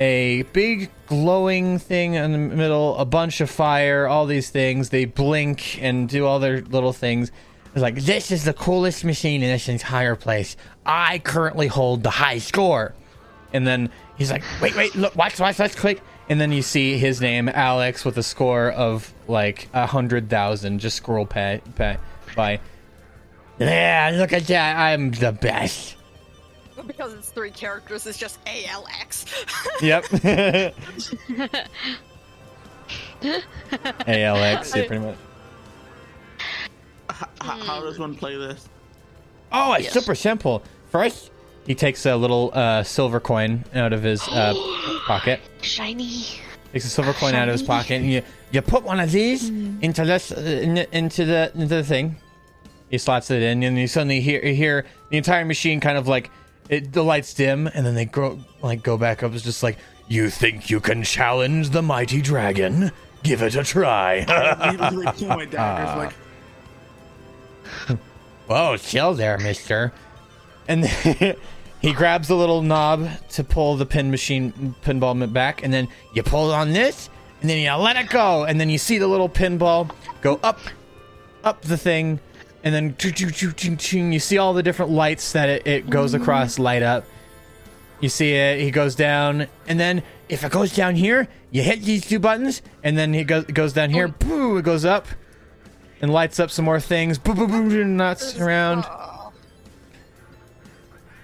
a 0.00 0.42
big 0.52 0.90
glowing 1.06 1.78
thing 1.78 2.14
in 2.14 2.32
the 2.32 2.38
middle 2.38 2.96
a 2.98 3.04
bunch 3.04 3.40
of 3.40 3.50
fire 3.50 4.06
all 4.06 4.26
these 4.26 4.50
things. 4.50 4.90
They 4.90 5.04
blink 5.04 5.82
and 5.82 6.08
do 6.08 6.26
all 6.26 6.38
their 6.38 6.60
little 6.62 6.92
things. 6.92 7.32
It's 7.72 7.82
like 7.82 7.96
this 7.96 8.30
is 8.30 8.44
the 8.44 8.54
coolest 8.54 9.04
machine 9.04 9.42
in 9.42 9.50
this 9.50 9.68
entire 9.68 10.16
place. 10.16 10.56
I 10.84 11.18
currently 11.20 11.66
hold 11.68 12.02
the 12.02 12.10
high 12.10 12.38
score. 12.38 12.94
And 13.52 13.66
then 13.66 13.90
he's 14.16 14.30
like, 14.30 14.42
wait, 14.60 14.76
wait, 14.76 14.94
look, 14.94 15.16
watch, 15.16 15.38
watch, 15.38 15.58
let's 15.58 15.74
click. 15.74 16.02
And 16.28 16.40
then 16.40 16.52
you 16.52 16.60
see 16.60 16.98
his 16.98 17.20
name, 17.20 17.48
Alex, 17.48 18.04
with 18.04 18.18
a 18.18 18.22
score 18.22 18.70
of 18.72 19.12
like 19.28 19.68
a 19.72 19.86
hundred 19.86 20.28
thousand, 20.30 20.78
just 20.80 20.96
scroll 20.96 21.26
pay, 21.26 21.60
pay, 21.76 21.96
by. 22.34 22.60
Yeah, 23.58 24.12
look 24.14 24.32
at 24.32 24.46
that, 24.46 24.76
I'm 24.78 25.10
the 25.10 25.32
best. 25.32 25.96
Because 26.86 27.12
it's 27.14 27.28
three 27.30 27.50
characters, 27.50 28.06
it's 28.06 28.18
just 28.18 28.38
ALX. 28.44 29.26
Yep. 29.82 30.04
ALX, 33.20 34.74
yeah, 34.76 34.86
pretty 34.86 35.04
much. 35.04 35.16
H- 37.10 37.22
h- 37.42 37.66
how 37.66 37.80
does 37.80 37.98
one 37.98 38.14
play 38.14 38.36
this? 38.36 38.68
Oh, 39.52 39.72
it's 39.74 39.84
Yes. 39.84 39.92
super 39.92 40.14
simple. 40.14 40.62
First, 40.90 41.30
he 41.66 41.74
takes 41.74 42.06
a 42.06 42.16
little 42.16 42.50
uh, 42.54 42.82
silver 42.82 43.18
coin 43.20 43.64
out 43.74 43.92
of 43.92 44.02
his 44.02 44.22
uh, 44.28 44.54
pocket. 45.06 45.40
Shiny. 45.62 46.24
Takes 46.72 46.84
a 46.84 46.88
silver 46.88 47.12
coin 47.12 47.34
out 47.34 47.48
of 47.48 47.52
his 47.52 47.62
pocket 47.62 47.94
and 47.94 48.10
you 48.10 48.22
you 48.50 48.62
put 48.62 48.82
one 48.82 49.00
of 49.00 49.10
these 49.10 49.48
into 49.48 50.04
this 50.04 50.32
uh, 50.32 50.40
in, 50.40 50.78
into 50.92 51.24
the 51.24 51.50
into 51.54 51.66
the 51.66 51.84
thing. 51.84 52.16
He 52.90 52.98
slots 52.98 53.30
it 53.30 53.42
in 53.42 53.62
and 53.62 53.78
you 53.78 53.86
suddenly 53.86 54.20
hear 54.20 54.44
you 54.44 54.54
hear 54.54 54.86
the 55.10 55.16
entire 55.16 55.44
machine 55.44 55.80
kind 55.80 55.98
of 55.98 56.08
like 56.08 56.30
it 56.68 56.92
the 56.92 57.02
lights 57.02 57.34
dim 57.34 57.66
and 57.66 57.84
then 57.84 57.94
they 57.94 58.04
grow 58.04 58.38
like 58.62 58.82
go 58.82 58.96
back 58.96 59.22
up. 59.22 59.34
It's 59.34 59.44
just 59.44 59.62
like 59.62 59.78
you 60.08 60.30
think 60.30 60.70
you 60.70 60.80
can 60.80 61.02
challenge 61.02 61.70
the 61.70 61.82
mighty 61.82 62.22
dragon? 62.22 62.90
Give 63.22 63.42
it 63.42 63.54
a 63.56 63.64
try. 63.64 64.24
I 64.28 64.70
immediately 64.70 65.06
pull 65.26 65.36
my 65.36 65.44
daggers 65.44 66.12
like, 67.88 67.98
whoa 68.46 68.76
chill 68.76 69.14
there 69.14 69.38
mister. 69.38 69.92
And 70.66 70.84
then 70.84 71.36
he 71.80 71.92
grabs 71.92 72.28
the 72.28 72.36
little 72.36 72.62
knob 72.62 73.08
to 73.30 73.44
pull 73.44 73.76
the 73.76 73.86
pin 73.86 74.10
machine 74.10 74.74
pinball 74.82 75.32
back 75.32 75.62
and 75.62 75.72
then 75.72 75.88
you 76.14 76.22
pull 76.22 76.52
on 76.52 76.72
this 76.72 77.08
and 77.40 77.48
then 77.48 77.58
you 77.58 77.72
let 77.72 77.96
it 77.96 78.10
go 78.10 78.44
and 78.44 78.60
then 78.60 78.68
you 78.68 78.78
see 78.78 78.98
the 78.98 79.06
little 79.06 79.28
pinball 79.28 79.90
go 80.20 80.40
up 80.42 80.58
up 81.44 81.62
the 81.62 81.76
thing 81.76 82.20
and 82.64 82.74
then 82.74 82.96
you 84.12 84.18
see 84.18 84.38
all 84.38 84.52
the 84.52 84.62
different 84.62 84.90
lights 84.90 85.32
that 85.32 85.48
it, 85.48 85.66
it 85.66 85.90
goes 85.90 86.12
mm-hmm. 86.12 86.22
across 86.22 86.58
light 86.58 86.82
up. 86.82 87.04
You 88.00 88.08
see 88.08 88.32
it 88.32 88.60
he 88.60 88.70
goes 88.70 88.94
down 88.94 89.46
and 89.66 89.78
then 89.78 90.02
if 90.28 90.44
it 90.44 90.52
goes 90.52 90.74
down 90.74 90.96
here 90.96 91.28
you 91.50 91.62
hit 91.62 91.82
these 91.82 92.06
two 92.06 92.18
buttons 92.18 92.62
and 92.82 92.98
then 92.98 93.14
he 93.14 93.24
goes 93.24 93.44
goes 93.44 93.72
down 93.72 93.90
here 93.90 94.08
oh. 94.08 94.14
boo 94.18 94.56
it 94.58 94.64
goes 94.64 94.84
up 94.84 95.06
and 96.00 96.12
lights 96.12 96.38
up 96.38 96.50
some 96.50 96.64
more 96.64 96.80
things. 96.80 97.18
Boo 97.18 97.34
boo 97.34 97.48
boo 97.48 97.84
nuts 97.84 98.38
around 98.38 98.84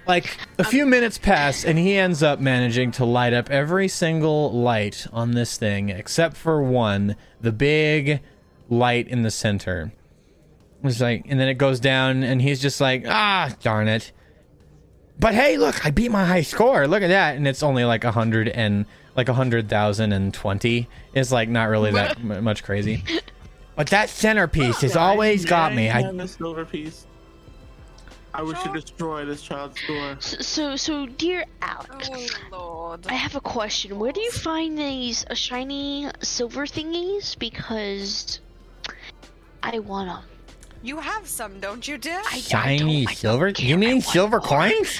like 0.07 0.37
a 0.57 0.63
few 0.63 0.85
minutes 0.85 1.17
pass 1.17 1.65
and 1.65 1.77
he 1.77 1.95
ends 1.95 2.21
up 2.23 2.39
managing 2.39 2.91
to 2.93 3.05
light 3.05 3.33
up 3.33 3.49
every 3.49 3.87
single 3.87 4.51
light 4.51 5.07
on 5.11 5.31
this 5.31 5.57
thing 5.57 5.89
except 5.89 6.37
for 6.37 6.61
one 6.63 7.15
the 7.41 7.51
big 7.51 8.21
light 8.69 9.07
in 9.07 9.23
the 9.23 9.31
center. 9.31 9.93
It's 10.83 11.01
like 11.01 11.25
and 11.27 11.39
then 11.39 11.47
it 11.47 11.55
goes 11.55 11.79
down 11.79 12.23
and 12.23 12.41
he's 12.41 12.61
just 12.61 12.79
like 12.79 13.05
ah 13.07 13.53
darn 13.61 13.87
it. 13.87 14.11
But 15.19 15.33
hey 15.33 15.57
look 15.57 15.85
i 15.85 15.91
beat 15.91 16.11
my 16.11 16.25
high 16.25 16.41
score. 16.41 16.87
Look 16.87 17.01
at 17.01 17.07
that. 17.07 17.35
And 17.35 17.47
it's 17.47 17.63
only 17.63 17.85
like 17.85 18.03
a 18.03 18.11
hundred 18.11 18.49
and 18.49 18.85
like 19.15 19.29
a 19.29 19.33
hundred 19.33 19.69
thousand 19.69 20.11
and 20.11 20.33
twenty. 20.33 20.87
It's 21.13 21.31
like 21.31 21.49
not 21.49 21.69
really 21.69 21.91
that 21.91 22.17
m- 22.19 22.43
much 22.43 22.63
crazy. 22.63 23.03
But 23.75 23.87
that 23.87 24.09
centerpiece 24.09 24.81
has 24.81 24.95
always 24.95 25.45
got 25.45 25.73
me. 25.73 25.89
I 25.89 25.99
i 25.99 26.01
have 26.03 26.19
a 26.19 26.27
silver 26.27 26.63
piece. 26.65 27.07
I 28.37 28.41
wish 28.41 28.61
to 28.63 28.73
destroy 28.73 29.23
this 29.23 29.41
child's 29.41 29.79
score. 29.79 30.17
So, 30.19 30.37
so, 30.41 30.75
so 30.75 31.05
dear 31.05 31.45
Alex, 31.61 32.09
Oh 32.11 32.27
lord. 32.51 33.07
I 33.07 33.13
have 33.13 33.35
a 33.35 33.39
question. 33.39 33.97
Where 33.97 34.11
do 34.11 34.19
you 34.19 34.31
find 34.31 34.77
these 34.77 35.25
uh, 35.29 35.35
shiny 35.35 36.09
silver 36.21 36.65
thingies? 36.65 37.39
Because 37.39 38.41
I 39.63 39.79
want 39.79 40.09
them. 40.09 40.34
You 40.85 40.99
have 40.99 41.25
some, 41.27 41.59
don't 41.59 41.87
you, 41.87 41.97
dear? 41.97 42.21
I, 42.31 42.37
shiny 42.37 42.75
I 42.75 42.77
don't, 42.77 42.89
I 42.89 43.03
don't 43.05 43.15
silver 43.15 43.51
care. 43.53 43.65
you 43.67 43.73
I 43.73 43.77
mean 43.77 43.91
want 43.95 44.03
silver 44.05 44.37
more. 44.37 44.47
coins 44.47 44.99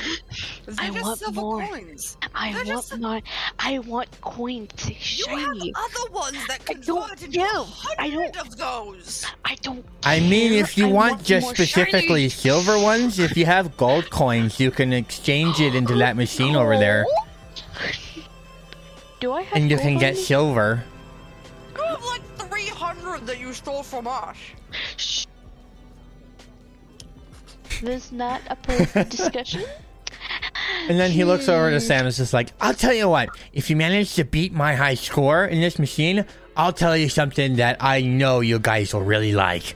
I 0.79 0.89
just 0.89 1.03
want 1.03 1.19
silver 1.19 1.41
more. 1.41 1.67
coins. 1.67 2.17
I 2.33 2.53
They're 2.53 2.73
want 2.73 2.87
just- 2.89 2.99
more. 2.99 3.21
I 3.59 3.79
want 3.79 4.21
coins 4.21 4.71
to 4.77 4.93
You 4.93 5.37
have 5.37 5.57
other 5.75 6.11
ones 6.11 6.37
that 6.47 6.61
I 6.67 6.73
don't 6.73 7.07
convert 7.07 7.21
into 7.21 7.37
know. 7.37 7.45
a 7.45 7.67
I 7.99 8.09
hundred 8.09 8.33
don't- 8.33 8.47
of 8.47 8.57
those. 8.57 9.25
I 9.45 9.55
don't. 9.61 9.85
I 10.03 10.21
mean, 10.21 10.53
if 10.53 10.75
you 10.75 10.87
I 10.87 10.91
want 10.91 11.23
just 11.23 11.49
specifically 11.49 12.21
shiny. 12.21 12.29
silver 12.29 12.79
ones, 12.79 13.19
if 13.19 13.37
you 13.37 13.45
have 13.45 13.77
gold 13.77 14.09
coins, 14.09 14.59
you 14.59 14.71
can 14.71 14.91
exchange 14.91 15.61
it 15.61 15.75
into 15.75 15.93
that 15.97 16.15
machine 16.17 16.55
over 16.55 16.79
there, 16.79 17.05
Do 19.19 19.33
I 19.33 19.43
have? 19.43 19.55
and 19.55 19.69
you 19.69 19.77
gold 19.77 19.85
can 19.85 19.93
on 19.95 19.99
get 19.99 20.17
silver. 20.17 20.83
You 21.77 21.83
have 21.83 22.03
like 22.05 22.23
300 22.49 23.27
that 23.27 23.39
you 23.39 23.53
stole 23.53 23.83
from 23.83 24.07
us. 24.07 24.35
Shh. 24.97 25.25
This 27.81 28.05
is 28.05 28.11
not 28.11 28.41
a 28.49 28.55
perfect 28.55 29.09
discussion. 29.17 29.63
And 30.87 30.99
then 30.99 31.11
he 31.11 31.23
looks 31.23 31.47
over 31.49 31.69
to 31.71 31.79
Sam 31.79 31.99
and 31.99 32.07
is 32.07 32.17
just 32.17 32.33
like, 32.33 32.51
I'll 32.61 32.73
tell 32.73 32.93
you 32.93 33.09
what, 33.09 33.29
if 33.53 33.69
you 33.69 33.75
manage 33.75 34.15
to 34.15 34.23
beat 34.23 34.53
my 34.53 34.75
high 34.75 34.95
score 34.95 35.45
in 35.45 35.61
this 35.61 35.77
machine, 35.79 36.25
I'll 36.57 36.73
tell 36.73 36.95
you 36.95 37.09
something 37.09 37.57
that 37.57 37.77
I 37.81 38.01
know 38.01 38.39
you 38.39 38.59
guys 38.59 38.93
will 38.93 39.01
really 39.03 39.33
like. 39.33 39.75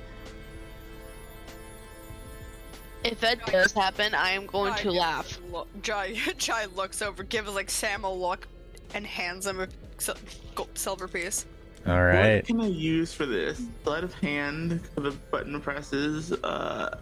If 3.04 3.20
that 3.22 3.46
does 3.46 3.72
happen, 3.72 4.14
I 4.14 4.32
am 4.32 4.46
going 4.46 4.74
to 4.76 4.92
laugh. 4.92 5.28
gives 5.28 5.40
a 5.40 5.52
look- 5.54 5.82
Jai, 5.82 6.14
Jai 6.38 6.66
looks 6.76 7.02
over, 7.02 7.24
gives 7.24 7.50
like 7.50 7.70
Sam 7.70 8.04
a 8.04 8.14
look, 8.14 8.48
and 8.94 9.06
hands 9.06 9.48
him 9.48 9.62
a 9.62 9.68
sil- 9.96 10.20
gold, 10.56 10.70
silver 10.78 11.08
piece. 11.08 11.46
All 11.88 12.04
right. 12.04 12.36
What 12.38 12.46
can 12.46 12.62
I 12.62 12.68
use 12.68 13.14
for 13.14 13.26
this? 13.26 13.62
Sleight 13.84 14.04
of 14.04 14.14
hand, 14.16 14.82
the 14.96 15.12
button 15.32 15.62
presses, 15.62 16.34
uh, 16.44 16.98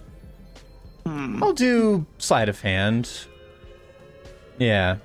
Hmm. 1.08 1.42
I'll 1.42 1.54
do 1.54 2.06
sleight 2.18 2.50
of 2.50 2.60
hand. 2.60 3.10
Yeah. 4.58 4.98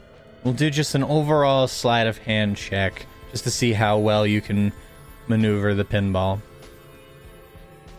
We'll 0.42 0.54
do 0.54 0.68
just 0.68 0.96
an 0.96 1.04
overall 1.04 1.68
sleight 1.68 2.08
of 2.08 2.18
hand 2.18 2.56
check 2.56 3.06
just 3.30 3.44
to 3.44 3.50
see 3.50 3.72
how 3.72 3.98
well 3.98 4.26
you 4.26 4.40
can 4.40 4.72
maneuver 5.28 5.74
the 5.74 5.84
pinball. 5.84 6.40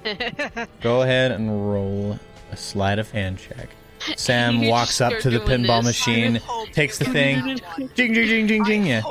Go 0.81 1.01
ahead 1.03 1.31
and 1.31 1.71
roll 1.71 2.19
a 2.51 2.57
sleight 2.57 2.99
of 2.99 3.09
hand 3.11 3.39
check. 3.39 3.69
Sam 4.17 4.57
You 4.63 4.69
walks 4.69 5.01
up 5.01 5.19
to 5.19 5.29
the 5.29 5.39
pinball 5.39 5.83
this. 5.83 5.85
machine, 6.07 6.41
takes 6.71 6.97
the 6.97 7.05
thing, 7.05 7.45
get 7.45 7.61
that 7.61 7.79
one. 7.79 7.89
ding, 7.95 8.13
ding, 8.13 8.27
ding, 8.27 8.47
ding, 8.47 8.63
ding, 8.63 8.85
yeah. 8.85 9.01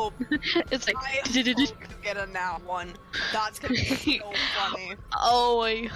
it's 0.70 0.86
like. 0.86 0.96
I 0.98 1.22
get 2.02 2.16
a 2.16 2.26
nat 2.26 2.58
one. 2.66 2.92
That's 3.32 3.58
gonna 3.58 3.74
be 3.74 3.84
so 3.84 4.32
funny. 4.58 4.94
Oh 5.16 5.60
my. 5.60 5.90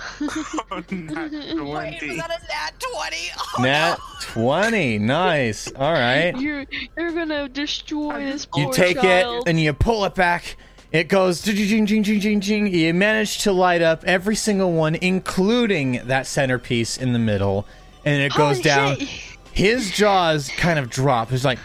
Nat 0.91 1.31
Wait, 1.33 1.99
20. 2.01 2.09
was 2.09 2.17
that 2.17 2.31
a 2.31 2.47
nat 2.47 2.73
20? 2.79 3.17
Oh, 3.59 3.63
Nat. 3.63 3.97
20. 4.21 4.99
Nice. 4.99 5.73
All 5.73 5.93
right. 5.93 6.37
You're 6.39 6.65
you're 6.97 7.13
gonna 7.13 7.49
destroy 7.49 8.25
this 8.25 8.47
poor 8.47 8.63
You 8.65 8.73
take 8.73 9.01
child. 9.01 9.47
it 9.47 9.51
and 9.51 9.61
you 9.61 9.73
pull 9.73 10.05
it 10.05 10.15
back. 10.15 10.57
It 10.93 11.09
goes 11.09 11.43
jing 11.43 11.87
jing 11.87 12.03
jing 12.05 12.21
jing 12.21 12.41
jing. 12.41 12.67
You 12.69 12.95
manage 12.95 13.39
to 13.39 13.53
light 13.53 13.83
up 13.83 14.05
every 14.05 14.37
single 14.37 14.73
one, 14.73 14.95
including 14.95 16.01
that 16.07 16.27
centerpiece 16.27 16.97
in 16.97 17.13
the 17.13 17.19
middle, 17.19 17.67
and 18.07 18.23
it 18.23 18.33
goes 18.33 18.57
Holy 18.57 18.63
down. 18.63 18.97
shit. 18.99 19.09
His 19.53 19.91
jaws 19.91 20.49
kind 20.57 20.79
of 20.79 20.89
drop. 20.89 21.31
He's 21.31 21.45
like, 21.45 21.59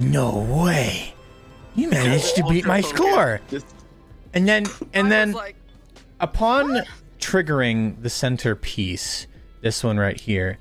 "No 0.00 0.38
way! 0.38 1.14
You 1.76 1.88
managed 1.90 2.34
to 2.36 2.44
beat 2.44 2.64
my 2.66 2.80
score!" 2.80 3.40
And 4.34 4.48
then, 4.48 4.66
and 4.92 5.10
then, 5.12 5.34
upon 6.20 6.82
triggering 7.20 8.00
the 8.02 8.10
centerpiece, 8.10 9.26
this 9.60 9.84
one 9.84 9.98
right 9.98 10.18
here, 10.18 10.58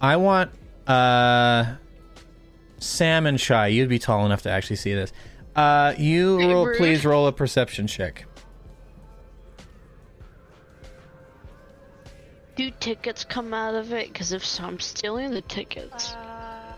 I 0.00 0.16
want 0.16 0.50
uh 0.86 1.74
Sam 2.78 3.26
and 3.26 3.38
Shy. 3.40 3.66
You'd 3.68 3.88
be 3.88 3.98
tall 3.98 4.24
enough 4.24 4.42
to 4.42 4.50
actually 4.50 4.76
see 4.76 4.94
this. 4.94 5.12
Uh, 5.56 5.94
you 5.98 6.38
roll, 6.38 6.74
please 6.76 7.04
roll 7.04 7.26
a 7.26 7.32
perception 7.32 7.86
check. 7.86 8.24
Do 12.60 12.70
tickets 12.78 13.24
come 13.24 13.54
out 13.54 13.74
of 13.74 13.90
it? 13.94 14.12
Because 14.12 14.32
if 14.32 14.44
so, 14.44 14.64
I'm 14.64 14.78
stealing 14.80 15.30
the 15.30 15.40
tickets. 15.40 16.12
uh, 16.12 16.74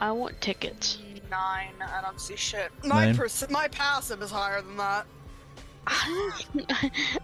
I 0.00 0.12
want 0.12 0.40
tickets. 0.40 0.98
nine. 1.28 1.72
I 1.80 2.00
don't 2.00 2.20
see 2.20 2.36
shit. 2.36 2.70
My 2.84 3.06
Nine? 3.06 3.16
perc- 3.16 3.50
my 3.50 3.66
passive 3.66 4.22
is 4.22 4.30
higher 4.30 4.62
than 4.62 4.76
that. 4.76 5.06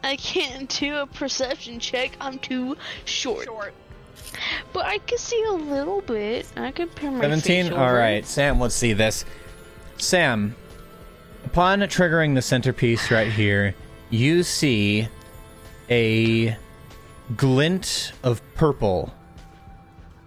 I 0.02 0.16
can't 0.16 0.68
do 0.68 0.96
a 0.96 1.06
perception 1.06 1.78
check. 1.78 2.16
I'm 2.20 2.40
too 2.40 2.76
short. 3.04 3.44
Short. 3.44 3.72
But 4.72 4.86
I 4.86 4.98
can 4.98 5.18
see 5.18 5.40
a 5.50 5.52
little 5.52 6.00
bit. 6.00 6.48
I 6.56 6.72
can 6.72 6.88
pair 6.88 7.12
my 7.12 7.20
17? 7.20 7.66
face 7.66 7.72
All 7.72 7.78
over. 7.78 8.22
Sam, 8.24 8.58
let's 8.58 8.74
see 8.74 8.92
this. 8.92 9.24
Sam, 9.98 10.56
upon 11.44 11.78
triggering 11.82 12.34
the 12.34 12.42
centerpiece 12.42 13.08
right 13.12 13.30
here, 13.30 13.76
you 14.10 14.42
see 14.42 15.06
a 15.90 16.56
glint 17.36 18.12
of 18.22 18.42
purple 18.54 19.12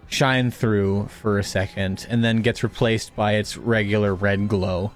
shine 0.08 0.50
through 0.50 1.06
for 1.06 1.38
a 1.38 1.44
second 1.44 2.06
and 2.08 2.22
then 2.22 2.42
gets 2.42 2.62
replaced 2.62 3.16
by 3.16 3.34
its 3.34 3.56
regular 3.56 4.14
red 4.14 4.48
glow 4.48 4.92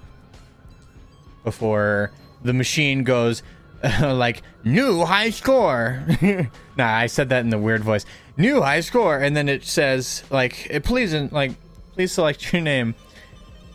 before 1.43 2.11
the 2.43 2.53
machine 2.53 3.03
goes 3.03 3.43
like 4.01 4.43
new 4.63 5.05
high 5.05 5.29
score. 5.29 6.03
Nah 6.77 6.95
i 6.95 7.07
said 7.07 7.27
that 7.29 7.41
in 7.41 7.49
the 7.49 7.57
weird 7.57 7.83
voice. 7.83 8.05
New 8.37 8.61
high 8.61 8.79
score. 8.79 9.17
And 9.17 9.35
then 9.35 9.49
it 9.49 9.65
says 9.65 10.23
like 10.29 10.81
please 10.83 11.13
like 11.13 11.51
please 11.93 12.11
select 12.13 12.53
your 12.53 12.61
name 12.61 12.95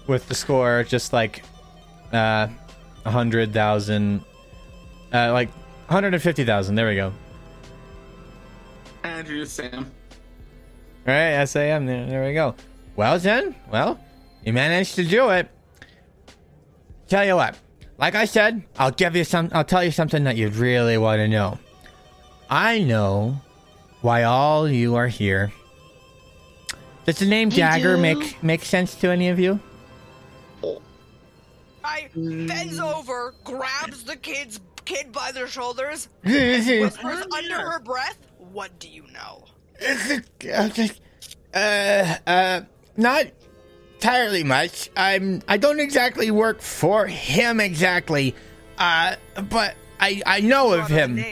with 0.07 0.27
the 0.29 0.35
score 0.35 0.85
just 0.85 1.13
like 1.13 1.43
uh 2.13 2.49
a 3.05 3.11
hundred 3.11 3.53
thousand 3.53 4.25
uh 5.13 5.33
like 5.33 5.51
150,000 5.89 6.75
there 6.75 6.89
we 6.89 6.97
go 6.97 7.13
Andrew 9.05 9.45
Sam. 9.45 9.91
All 11.07 11.13
right, 11.13 11.45
SAM. 11.45 11.85
There, 11.85 12.07
there 12.07 12.25
we 12.27 12.33
go. 12.33 12.55
Well, 12.97 13.19
then, 13.19 13.55
well, 13.71 14.01
you 14.45 14.53
managed 14.53 14.95
to 14.95 15.05
do 15.05 15.29
it. 15.31 15.51
Tell 17.09 17.25
you 17.25 17.37
what, 17.37 17.59
like 17.99 18.15
I 18.15 18.25
said, 18.25 18.65
I'll 18.79 18.91
give 18.91 19.15
you 19.15 19.25
some. 19.25 19.51
I'll 19.53 19.65
tell 19.65 19.85
you 19.85 19.91
something 19.91 20.25
that 20.25 20.37
you'd 20.37 20.57
really 20.57 20.97
want 20.97 21.19
to 21.19 21.29
know. 21.29 21.59
I 22.49 22.79
know 22.79 23.41
why 24.01 24.23
all 24.23 24.69
you 24.69 24.95
are 24.95 25.09
here. 25.09 25.53
Does 27.05 27.19
the 27.19 27.27
name 27.27 27.51
Jagger 27.51 27.99
make 27.99 28.43
make 28.43 28.65
sense 28.65 28.95
to 28.97 29.11
any 29.11 29.29
of 29.29 29.39
you? 29.39 29.61
I 31.85 32.09
bends 32.15 32.81
over, 32.81 33.35
grabs 33.45 34.05
the 34.05 34.17
kid's 34.17 34.59
kid 34.85 35.13
by 35.13 35.33
their 35.33 35.49
shoulders, 35.49 36.09
uh, 36.27 36.29
whispers 36.31 37.25
under 37.37 37.55
her 37.57 37.81
breath, 37.81 38.19
"What 38.39 38.79
do 38.79 38.89
you 38.89 39.05
know?" 39.13 39.45
uh, 41.55 42.17
uh, 42.27 42.61
not 42.97 43.27
entirely 43.95 44.45
much. 44.45 44.91
I'm. 44.97 45.43
I 45.49 45.57
don't 45.57 45.81
exactly 45.81 46.31
work 46.31 46.61
for 46.61 47.07
him 47.07 47.61
exactly. 47.61 48.35
Uh, 48.79 49.17
but 49.49 49.75
I 50.01 50.23
I 50.27 50.41
know 50.41 50.75
You 50.75 50.81
of 50.81 50.89
him. 50.89 51.25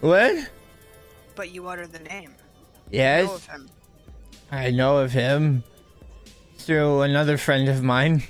What? 0.00 0.50
but 1.34 1.52
you 1.52 1.68
utter 1.68 1.86
the 1.86 2.00
name. 2.00 2.34
Yes, 2.90 3.28
Know 3.28 3.34
of 3.34 3.46
him. 3.46 3.70
I 4.50 4.70
know 4.72 4.98
of 4.98 5.12
him 5.12 5.62
through 6.56 7.02
another 7.02 7.38
friend 7.38 7.68
of 7.68 7.82
mine. 7.82 8.24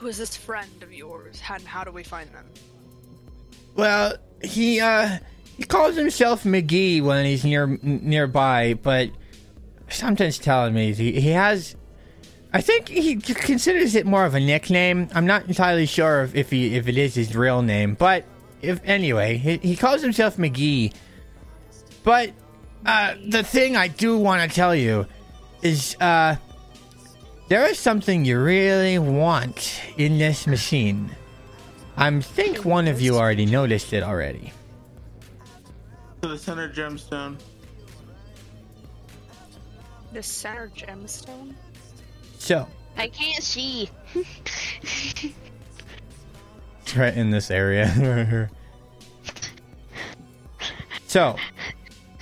Who 0.00 0.06
is 0.06 0.16
this 0.16 0.34
friend 0.34 0.82
of 0.82 0.92
yours? 0.92 1.42
And 1.50 1.62
how 1.62 1.84
do 1.84 1.92
we 1.92 2.02
find 2.02 2.30
them? 2.30 2.46
Well, 3.74 4.16
he 4.42 4.80
uh 4.80 5.18
he 5.58 5.64
calls 5.64 5.94
himself 5.94 6.44
McGee 6.44 7.02
when 7.02 7.26
he's 7.26 7.44
near 7.44 7.78
nearby, 7.82 8.74
but 8.74 9.10
sometimes 9.90 10.38
telling 10.38 10.72
me 10.72 10.94
he, 10.94 11.20
he 11.20 11.30
has. 11.30 11.76
I 12.52 12.62
think 12.62 12.88
he 12.88 13.16
considers 13.16 13.94
it 13.94 14.06
more 14.06 14.24
of 14.24 14.34
a 14.34 14.40
nickname. 14.40 15.08
I'm 15.14 15.26
not 15.26 15.46
entirely 15.46 15.86
sure 15.86 16.24
if, 16.24 16.34
if 16.34 16.50
he 16.50 16.76
if 16.76 16.88
it 16.88 16.96
is 16.96 17.14
his 17.14 17.36
real 17.36 17.60
name, 17.60 17.94
but 17.94 18.24
if 18.62 18.80
anyway, 18.84 19.36
he, 19.36 19.58
he 19.58 19.76
calls 19.76 20.00
himself 20.00 20.38
McGee. 20.38 20.94
But 22.02 22.32
uh, 22.86 23.16
the 23.28 23.42
thing 23.42 23.76
I 23.76 23.88
do 23.88 24.16
want 24.16 24.48
to 24.48 24.54
tell 24.54 24.74
you 24.74 25.06
is 25.62 25.94
uh, 26.00 26.36
there 27.50 27.66
is 27.66 27.78
something 27.80 28.24
you 28.24 28.40
really 28.40 28.96
want 29.00 29.82
in 29.96 30.18
this 30.18 30.46
machine. 30.46 31.10
I 31.96 32.20
think 32.20 32.64
one 32.64 32.86
of 32.86 33.00
you 33.00 33.16
already 33.16 33.44
noticed 33.44 33.92
it 33.92 34.04
already. 34.04 34.52
To 36.22 36.28
the 36.28 36.38
center 36.38 36.68
gemstone. 36.68 37.36
The 40.12 40.22
center 40.22 40.70
gemstone. 40.76 41.54
So, 42.38 42.68
I 42.96 43.08
can't 43.08 43.42
see. 43.42 43.90
it's 44.14 45.34
right 46.96 47.16
in 47.16 47.30
this 47.30 47.50
area. 47.50 48.48
so, 51.08 51.34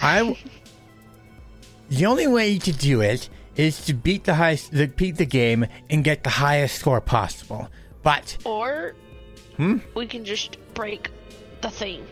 I. 0.01 0.39
The 1.91 2.07
only 2.07 2.27
way 2.27 2.59
to 2.59 2.73
do 2.73 3.03
it 3.03 3.29
is 3.59 3.85
to 3.87 3.93
beat 3.93 4.25
the 4.25 4.35
highest, 4.35 4.73
the, 4.73 4.87
beat 4.87 5.17
the 5.17 5.27
game 5.27 5.67
and 5.91 6.03
get 6.05 6.25
the 6.25 6.31
highest 6.31 6.77
score 6.79 7.01
possible. 7.03 7.69
But 8.03 8.39
Or 8.45 8.95
Hmm? 9.57 9.79
we 9.95 10.07
can 10.07 10.25
just 10.25 10.57
break 10.75 11.11
the 11.61 11.69
thing. 11.71 12.07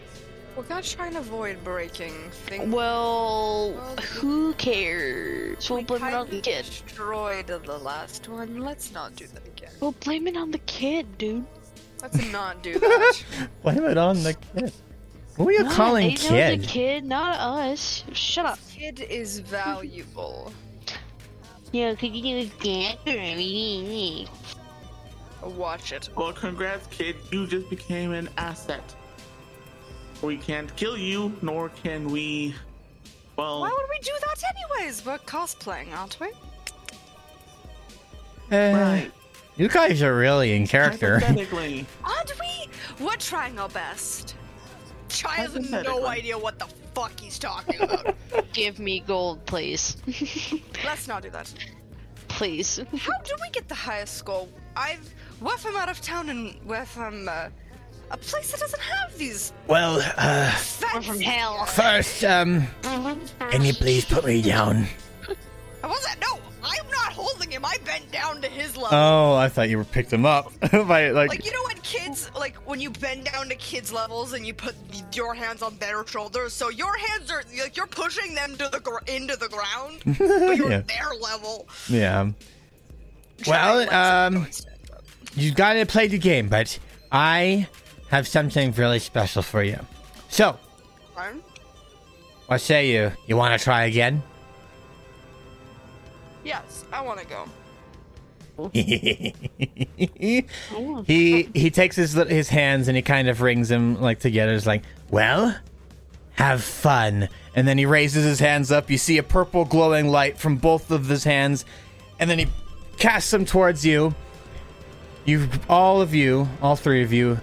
We're 0.56 0.64
gonna 0.64 0.82
try 0.82 1.06
and 1.06 1.16
avoid 1.18 1.62
breaking 1.62 2.14
things. 2.30 2.72
Well, 2.74 3.72
Well, 3.72 3.96
who 3.96 4.52
cares? 4.54 5.70
We'll 5.70 5.82
blame 5.82 6.02
it 6.04 6.14
on 6.14 6.28
the 6.30 6.40
kid. 6.40 6.64
Destroyed 6.64 7.46
the 7.46 7.58
last 7.78 8.28
one. 8.28 8.58
Let's 8.60 8.90
not 8.92 9.14
do 9.14 9.26
that 9.28 9.46
again. 9.46 9.70
We'll 9.80 9.92
blame 9.92 10.26
it 10.26 10.36
on 10.36 10.50
the 10.50 10.58
kid, 10.60 11.18
dude. 11.18 11.44
Let's 12.02 12.26
not 12.32 12.62
do 12.62 12.78
that. 12.78 13.22
blame 13.62 13.84
it 13.84 13.98
on 13.98 14.22
the 14.22 14.34
kid. 14.34 14.72
Who 15.36 15.48
are 15.48 15.52
you 15.52 15.64
What? 15.66 15.74
calling 15.74 16.08
they 16.08 16.14
know 16.14 16.28
kid? 16.30 16.62
the 16.62 16.66
kid, 16.66 17.04
not 17.04 17.38
us. 17.38 18.02
Shut 18.14 18.46
up. 18.46 18.58
Kid 18.74 19.00
is 19.00 19.38
valuable. 19.40 20.52
Yeah, 21.72 21.94
could 21.94 22.14
you 22.14 22.22
do 22.22 22.36
a 22.38 22.62
dance 22.64 23.00
or 23.06 23.10
anything? 23.10 24.28
Watch 25.42 25.92
it. 25.92 26.08
Well, 26.16 26.32
congrats, 26.32 26.86
kid. 26.88 27.16
You 27.30 27.46
just 27.46 27.68
became 27.70 28.12
an 28.12 28.28
asset. 28.38 28.94
We 30.22 30.36
can't 30.38 30.74
kill 30.76 30.96
you, 30.96 31.36
nor 31.42 31.68
can 31.68 32.10
we. 32.10 32.54
Well, 33.36 33.60
Why 33.60 33.68
would 33.70 33.90
we 33.90 33.98
do 33.98 34.12
that 34.26 34.42
anyways? 34.54 35.04
We're 35.04 35.18
cosplaying, 35.18 35.94
aren't 35.94 36.18
we? 36.20 36.28
Uh, 38.50 38.72
right. 38.72 39.10
You 39.56 39.68
guys 39.68 40.02
are 40.02 40.16
really 40.16 40.54
in 40.54 40.66
character. 40.66 41.18
Hypothetically. 41.18 41.86
Aren't 42.04 42.32
we? 42.38 43.04
We're 43.04 43.16
trying 43.16 43.58
our 43.58 43.70
best. 43.70 44.36
Chai 45.08 45.34
has 45.34 45.54
no 45.70 46.06
idea 46.06 46.36
what 46.38 46.58
the 46.58 46.66
fuck 46.94 47.18
he's 47.18 47.38
talking 47.38 47.80
about. 47.80 48.14
Give 48.52 48.78
me 48.78 49.00
gold, 49.00 49.44
please. 49.46 49.96
Let's 50.84 51.06
not 51.08 51.22
do 51.22 51.30
that. 51.30 51.52
please. 52.28 52.78
How 52.98 53.18
do 53.22 53.34
we 53.40 53.50
get 53.52 53.68
the 53.68 53.74
highest 53.74 54.14
score? 54.14 54.48
I've 54.76 55.08
what 55.40 55.58
if 55.58 55.66
I'm 55.66 55.76
out 55.76 55.88
of 55.88 56.00
town 56.00 56.30
and 56.30 56.54
what 56.64 56.82
if 56.82 56.98
I'm 56.98 57.28
uh, 57.28 57.48
a 58.10 58.16
place 58.16 58.50
that 58.52 58.60
doesn't 58.60 58.80
have 58.80 59.16
these 59.18 59.52
Well, 59.66 60.00
uh, 60.16 60.52
We're 60.94 61.02
from 61.02 61.20
hell. 61.20 61.66
first, 61.66 62.24
um, 62.24 62.66
can 62.82 63.64
you 63.64 63.74
please 63.74 64.04
put 64.04 64.24
me 64.24 64.40
down? 64.42 64.86
I 65.86 65.88
wasn't. 65.88 66.20
No, 66.20 66.40
I'm 66.64 66.90
not 66.90 67.12
holding 67.12 67.48
him. 67.50 67.64
I 67.64 67.76
bent 67.84 68.10
down 68.10 68.40
to 68.42 68.48
his 68.48 68.76
level. 68.76 68.88
Oh, 68.98 69.34
I 69.36 69.48
thought 69.48 69.68
you 69.68 69.76
were 69.78 69.84
picked 69.84 70.12
him 70.12 70.26
up 70.26 70.52
by 70.72 71.10
like. 71.10 71.28
like 71.28 71.44
you 71.46 71.52
know 71.52 71.62
when 71.68 71.76
kids 71.82 72.28
like 72.36 72.56
when 72.68 72.80
you 72.80 72.90
bend 72.90 73.26
down 73.32 73.48
to 73.48 73.54
kids 73.54 73.92
levels 73.92 74.32
and 74.32 74.44
you 74.44 74.52
put 74.52 74.74
your 75.14 75.32
hands 75.32 75.62
on 75.62 75.76
their 75.78 76.04
shoulders 76.06 76.52
so 76.52 76.68
your 76.70 76.96
hands 76.96 77.30
are 77.30 77.44
like 77.60 77.76
you're 77.76 77.86
pushing 77.86 78.34
them 78.34 78.56
to 78.56 78.68
the 78.72 78.80
gr- 78.80 78.98
into 79.06 79.36
the 79.36 79.48
ground 79.48 80.02
but 80.18 80.56
you're 80.56 80.70
Yeah. 80.70 80.80
their 80.80 81.14
level 81.20 81.68
yeah. 81.88 82.30
Well, 83.46 83.88
um. 83.94 84.48
You 85.36 85.52
gotta 85.52 85.84
play 85.86 86.08
the 86.08 86.18
game, 86.18 86.48
but 86.48 86.78
I 87.12 87.68
have 88.08 88.26
something 88.26 88.72
really 88.72 88.98
special 88.98 89.42
for 89.42 89.62
you. 89.62 89.78
So, 90.30 90.58
what 92.46 92.60
say 92.60 92.90
you? 92.90 93.12
You 93.26 93.36
wanna 93.36 93.58
try 93.58 93.84
again? 93.84 94.22
Yes 96.46 96.84
i 96.92 97.00
want 97.02 97.18
to 97.20 97.26
go 97.26 97.44
he 98.72 100.46
he 101.54 101.70
takes 101.70 101.96
his 101.96 102.14
his 102.14 102.48
hands 102.48 102.88
and 102.88 102.96
he 102.96 103.02
kind 103.02 103.28
of 103.28 103.42
rings 103.42 103.68
them 103.68 104.00
like 104.00 104.18
together. 104.18 104.54
It's 104.54 104.64
like, 104.66 104.82
Well, 105.10 105.54
have 106.32 106.62
fun. 106.64 107.28
and 107.54 107.68
then 107.68 107.76
he 107.76 107.84
raises 107.84 108.24
his 108.24 108.40
hands 108.40 108.72
up. 108.72 108.90
You 108.90 108.96
see 108.98 109.18
a 109.18 109.22
purple 109.22 109.66
glowing 109.66 110.08
light 110.08 110.38
from 110.38 110.56
both 110.56 110.90
of 110.90 111.06
his 111.06 111.24
hands, 111.24 111.66
and 112.18 112.30
then 112.30 112.38
he 112.38 112.46
casts 112.98 113.30
them 113.30 113.44
towards 113.44 113.84
you. 113.84 114.14
You, 115.26 115.48
all 115.68 116.00
of 116.00 116.14
you, 116.14 116.48
all 116.62 116.76
three 116.76 117.02
of 117.02 117.12
you, 117.12 117.40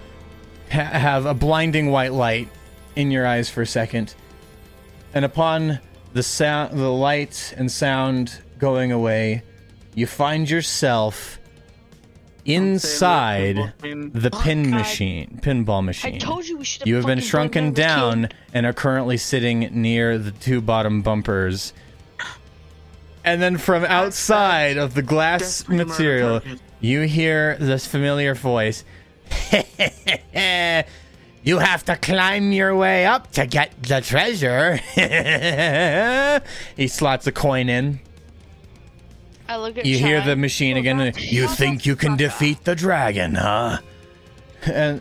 ha- 0.72 0.82
have 0.82 1.26
a 1.26 1.34
blinding 1.34 1.90
white 1.92 2.12
light 2.12 2.48
in 2.96 3.10
your 3.12 3.24
eyes 3.26 3.48
for 3.50 3.62
a 3.62 3.66
second, 3.66 4.14
and 5.12 5.24
upon 5.24 5.78
the 6.12 6.22
sound, 6.24 6.78
the 6.78 6.90
light 6.90 7.54
and 7.56 7.70
sound 7.70 8.40
going 8.64 8.92
away, 8.92 9.42
you 9.94 10.06
find 10.06 10.48
yourself 10.48 11.38
inside 12.46 13.56
the 13.82 14.30
oh, 14.32 14.40
pin 14.40 14.70
God. 14.70 14.78
machine, 14.78 15.38
pinball 15.42 15.84
machine. 15.84 16.14
I 16.14 16.18
told 16.18 16.46
you 16.46 16.56
we 16.56 16.64
should. 16.64 16.86
You 16.86 16.94
have 16.94 17.04
been 17.04 17.20
shrunken 17.20 17.74
down 17.74 18.22
down 18.22 18.30
and 18.54 18.64
are 18.64 18.72
currently 18.72 19.18
sitting 19.18 19.68
near 19.82 20.16
the 20.16 20.30
two 20.30 20.62
bottom 20.62 21.02
bumpers. 21.02 21.74
And 23.22 23.42
then 23.42 23.58
from 23.58 23.84
outside 23.84 24.78
of 24.78 24.94
the 24.94 25.02
glass 25.02 25.40
Desperate 25.40 25.86
material, 25.86 26.40
you 26.80 27.02
hear 27.02 27.58
this 27.60 27.86
familiar 27.86 28.34
voice. 28.34 28.82
you 31.42 31.58
have 31.58 31.84
to 31.84 31.96
climb 31.96 32.52
your 32.52 32.74
way 32.74 33.04
up 33.04 33.30
to 33.32 33.46
get 33.46 33.74
the 33.82 34.00
treasure. 34.00 34.76
he 36.76 36.88
slots 36.88 37.26
a 37.26 37.32
coin 37.32 37.68
in. 37.68 38.00
I 39.48 39.56
look 39.56 39.76
at 39.78 39.84
You 39.86 39.98
hear 39.98 40.20
the 40.22 40.36
machine 40.36 40.76
again. 40.76 41.00
and- 41.00 41.20
you 41.20 41.48
think 41.48 41.84
you 41.86 41.96
can 41.96 42.16
defeat 42.16 42.64
the 42.64 42.74
dragon, 42.74 43.34
huh? 43.34 43.78
And, 44.66 45.00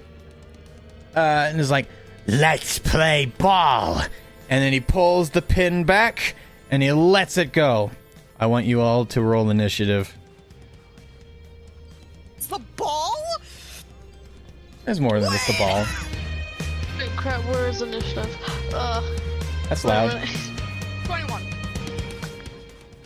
uh, 1.16 1.20
and 1.20 1.60
it's 1.60 1.70
like, 1.72 1.88
Let's 2.28 2.80
play 2.80 3.26
ball. 3.38 4.02
and 4.50 4.64
then 4.64 4.72
he 4.74 4.80
pulls 4.80 5.30
the 5.32 5.42
pin 5.42 5.84
back 5.86 6.36
and 6.72 6.82
he 6.84 6.92
lets 6.92 7.38
it 7.38 7.52
go. 7.54 7.92
I 8.40 8.46
want 8.48 8.66
you 8.66 8.82
all 8.82 9.06
to 9.08 9.22
roll 9.22 9.50
initiative. 9.50 10.14
it's 12.38 12.48
the 12.48 12.60
ball 12.76 13.16
There's 14.86 15.00
more 15.00 15.20
than 15.22 15.32
just 15.32 15.48
the 15.48 15.54
ball. 15.58 15.86
Crap, 17.16 17.44
where 17.46 17.70
is 17.70 17.82
initiative? 17.82 18.38
Uh, 18.74 19.02
That's 19.70 19.86
loud. 19.86 20.14
minute. 20.16 20.30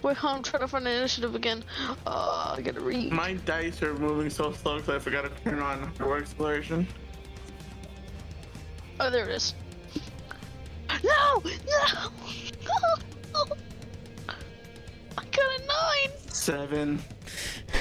21 0.01 0.15
Wait, 0.15 0.23
I'm 0.23 0.43
trying 0.43 0.61
to 0.61 0.67
find 0.67 0.85
the 0.85 0.91
initiative 0.91 1.35
again. 1.35 1.63
Uh, 2.05 2.55
I 2.57 2.61
gotta 2.61 2.81
read. 2.81 3.11
My 3.11 3.33
dice 3.33 3.81
are 3.83 3.95
moving 3.95 4.29
so 4.29 4.51
slow 4.51 4.77
because 4.77 4.95
I 4.95 4.99
forgot 4.99 5.23
to 5.23 5.43
turn 5.43 5.59
on 5.59 5.91
door 5.97 6.17
exploration. 6.17 6.87
Oh, 8.99 9.09
there 9.09 9.25
it 9.29 9.35
is. 9.35 9.53
No! 11.03 11.43
No! 11.43 12.11
I 15.17 15.23
got 15.31 15.37
a 15.37 15.61
nine! 15.67 16.11
Seven. 16.29 16.99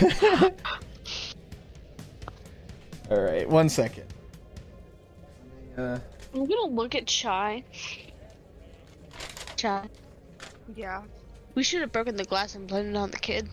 All 3.10 3.20
right, 3.20 3.48
one 3.48 3.68
second. 3.68 4.04
Uh, 5.78 5.98
I'm 6.34 6.44
gonna 6.46 6.72
look 6.72 6.94
at 6.94 7.06
Chai. 7.06 7.62
Chai. 9.56 9.88
yeah 10.74 11.02
We 11.56 11.62
should 11.64 11.80
have 11.80 11.90
broken 11.90 12.16
the 12.16 12.24
glass 12.24 12.54
and 12.54 12.68
blamed 12.68 12.90
it 12.90 12.96
on 12.96 13.10
the 13.10 13.16
kid. 13.16 13.48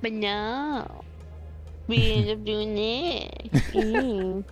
But 0.00 0.12
no. 0.12 1.04
We 1.88 2.12
ended 2.12 2.38
up 2.38 2.44
doing 2.44 2.74
this. 2.74 3.74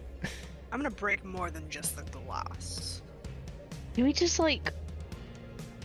I'm 0.72 0.80
gonna 0.82 0.90
break 0.90 1.24
more 1.24 1.50
than 1.50 1.70
just 1.70 1.96
the 1.96 2.02
glass 2.02 3.00
Can 3.94 4.04
we 4.04 4.12
just, 4.12 4.38
like, 4.40 4.72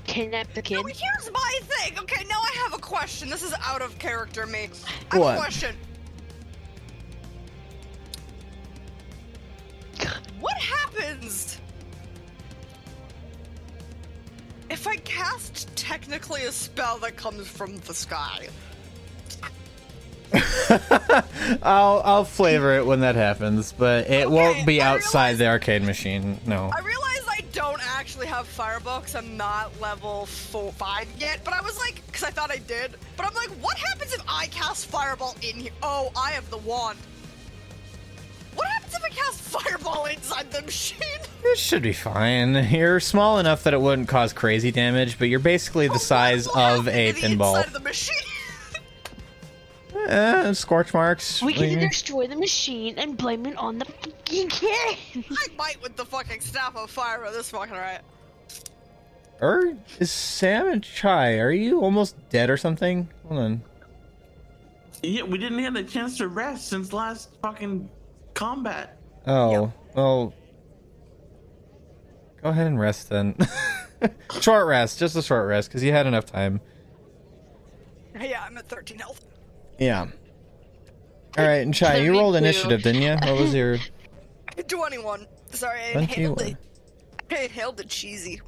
kidnap 0.05 0.51
the 0.53 0.61
kid? 0.61 0.75
no, 0.75 0.83
here's 0.83 1.31
my 1.31 1.59
thing 1.61 1.97
okay 1.99 2.25
now 2.27 2.41
i 2.41 2.51
have 2.63 2.73
a 2.73 2.77
question 2.77 3.29
this 3.29 3.43
is 3.43 3.53
out 3.61 3.81
of 3.81 3.97
character 3.99 4.45
me 4.47 4.67
i 5.11 5.15
have 5.15 5.21
What? 5.21 5.35
a 5.35 5.39
question 5.39 5.75
what 10.41 10.57
happens 10.57 11.59
if 14.71 14.87
i 14.87 14.95
cast 14.97 15.67
technically 15.75 16.43
a 16.45 16.51
spell 16.51 16.97
that 16.97 17.15
comes 17.15 17.47
from 17.47 17.77
the 17.79 17.93
sky 17.93 18.47
I'll 21.61 22.01
I'll 22.05 22.23
flavor 22.23 22.77
it 22.77 22.85
when 22.85 23.01
that 23.01 23.15
happens, 23.15 23.73
but 23.73 24.09
it 24.09 24.25
Okay, 24.27 24.33
won't 24.33 24.65
be 24.65 24.81
outside 24.81 25.31
realize- 25.31 25.37
the 25.39 25.47
arcade 25.47 25.83
machine. 25.83 26.39
No. 26.45 26.71
I 26.73 26.79
realize 26.79 27.19
I 27.27 27.41
don't 27.51 27.81
actually 27.97 28.27
have 28.27 28.47
fireball 28.47 29.01
because 29.01 29.15
I'm 29.15 29.35
not 29.35 29.77
level 29.81 30.25
four, 30.27 30.71
five 30.71 31.05
yet, 31.19 31.41
but 31.43 31.53
I 31.53 31.59
was 31.61 31.77
like, 31.79 32.01
because 32.07 32.23
I 32.23 32.29
thought 32.29 32.49
I 32.49 32.59
did, 32.59 32.95
but 33.17 33.25
I'm 33.25 33.33
like, 33.33 33.49
what 33.61 33.77
happens 33.77 34.13
if 34.13 34.21
I 34.25 34.47
cast 34.47 34.85
fireball 34.85 35.35
in 35.41 35.55
here? 35.57 35.71
Oh, 35.83 36.11
I 36.15 36.31
have 36.31 36.49
the 36.49 36.59
wand. 36.59 36.97
What 38.55 38.67
happens 38.69 38.95
if 38.95 39.03
I 39.03 39.09
cast 39.09 39.41
fireball 39.41 40.05
inside 40.05 40.49
the 40.49 40.61
machine? 40.61 41.19
It 41.43 41.57
should 41.57 41.81
be 41.81 41.93
fine. 41.93 42.53
You're 42.69 42.99
small 42.99 43.39
enough 43.39 43.63
that 43.63 43.73
it 43.73 43.81
wouldn't 43.81 44.07
cause 44.07 44.31
crazy 44.31 44.71
damage, 44.71 45.17
but 45.17 45.27
you're 45.27 45.39
basically 45.39 45.87
the 45.87 45.99
size 45.99 46.47
What 46.47 46.79
of 46.79 46.87
a 46.87 47.11
to 47.11 47.21
the 47.21 47.27
pinball. 47.27 47.57
Inside 47.57 47.67
of 47.67 47.73
the 47.73 47.79
machine. 47.79 48.15
Eh, 50.07 50.53
scorch 50.53 50.93
marks. 50.93 51.41
We 51.41 51.53
can 51.53 51.79
destroy 51.79 52.27
the 52.27 52.35
machine 52.35 52.97
and 52.97 53.17
blame 53.17 53.45
it 53.45 53.55
on 53.57 53.77
the 53.77 53.85
fucking 53.85 54.49
kid. 54.49 54.97
I 55.15 55.47
might 55.57 55.81
with 55.81 55.95
the 55.95 56.05
fucking 56.05 56.41
staff 56.41 56.75
of 56.75 56.89
fire 56.89 57.25
at 57.25 57.33
this 57.33 57.49
fucking 57.49 57.73
right. 57.73 58.01
Or 59.39 59.73
is 59.99 60.11
Sam 60.11 60.67
and 60.67 60.83
Chai? 60.83 61.39
Are 61.39 61.51
you 61.51 61.81
almost 61.81 62.15
dead 62.29 62.49
or 62.49 62.57
something? 62.57 63.09
Hold 63.27 63.39
on. 63.39 63.61
Yeah, 65.01 65.23
we 65.23 65.37
didn't 65.37 65.59
have 65.59 65.73
the 65.73 65.83
chance 65.83 66.17
to 66.17 66.27
rest 66.27 66.67
since 66.67 66.93
last 66.93 67.29
fucking 67.41 67.89
combat. 68.33 68.97
Oh, 69.25 69.71
well. 69.95 70.33
Go 72.43 72.49
ahead 72.49 72.67
and 72.67 72.79
rest 72.79 73.09
then. 73.09 73.35
short 74.41 74.67
rest, 74.67 74.97
just 74.99 75.15
a 75.15 75.21
short 75.21 75.47
rest, 75.47 75.69
because 75.69 75.83
you 75.83 75.91
had 75.91 76.07
enough 76.07 76.25
time. 76.25 76.59
Yeah, 78.19 78.43
I'm 78.45 78.57
at 78.57 78.67
13 78.67 78.97
health. 78.99 79.23
Yeah. 79.79 80.07
All 81.37 81.45
right, 81.45 81.61
and 81.61 81.73
Chai, 81.73 81.97
you 81.97 82.11
Me 82.11 82.17
rolled 82.19 82.33
too. 82.33 82.39
initiative, 82.39 82.81
didn't 82.83 83.01
you? 83.03 83.11
What 83.15 83.39
was 83.39 83.53
your 83.53 83.77
21. 84.67 85.25
Sorry, 85.51 85.79
I 85.81 85.99
inhaled 85.99 86.37
21? 86.39 86.57
the, 87.29 87.37
I 87.39 87.43
inhaled 87.43 87.77
the 87.77 87.85
cheesy. 87.85 88.41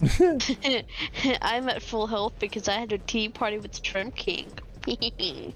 I'm 1.42 1.68
at 1.68 1.82
full 1.82 2.06
health 2.06 2.34
because 2.38 2.68
I 2.68 2.74
had 2.78 2.92
a 2.92 2.98
tea 2.98 3.28
party 3.28 3.58
with 3.58 3.72
the 3.72 3.80
Trim 3.80 4.10
King. 4.12 4.46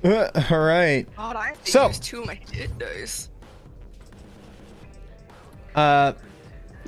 All 0.04 0.58
right. 0.58 1.06
God, 1.16 1.36
I 1.36 1.48
have 1.48 1.64
to 1.64 1.70
So- 1.70 1.86
use 1.88 1.98
two 1.98 2.20
of 2.20 2.26
my 2.26 2.34
hit 2.50 2.76
dice. 2.78 3.28
Uh, 5.74 6.12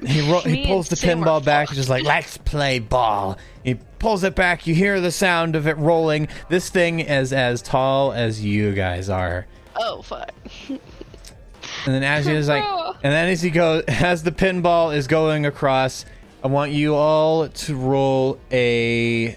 he 0.07 0.31
ro- 0.31 0.41
he 0.41 0.67
pulls 0.67 0.89
the 0.89 0.95
and 0.95 0.99
Sam 0.99 1.23
are 1.23 1.27
pinball 1.41 1.45
back, 1.45 1.69
fucked. 1.69 1.77
just 1.77 1.89
like 1.89 2.05
let's 2.05 2.37
play 2.39 2.79
ball. 2.79 3.39
He 3.63 3.75
pulls 3.99 4.25
it 4.25 4.35
back. 4.35 4.67
You 4.67 4.75
hear 4.75 5.01
the 5.01 5.11
sound 5.13 5.57
of 5.57 5.67
it 5.67 5.77
rolling. 5.79 6.29
This 6.49 6.69
thing 6.69 7.01
is 7.01 7.33
as 7.33 7.63
tall 7.63 8.13
as 8.13 8.45
you 8.45 8.73
guys 8.73 9.09
are, 9.09 9.47
oh 9.77 10.03
fuck. 10.03 10.31
and 10.69 10.79
then 11.87 12.03
as 12.03 12.27
he 12.27 12.33
is 12.35 12.49
like. 12.49 12.65
And 13.05 13.13
then 13.13 13.29
as 13.29 13.45
you 13.45 13.51
go, 13.51 13.83
as 13.87 14.23
the 14.23 14.33
pinball 14.33 14.97
is 14.97 15.09
going 15.09 15.45
across, 15.45 16.07
I 16.43 16.47
want 16.47 16.73
you 16.73 16.95
all 16.95 17.49
to 17.51 17.77
roll 17.77 18.39
a. 18.51 19.37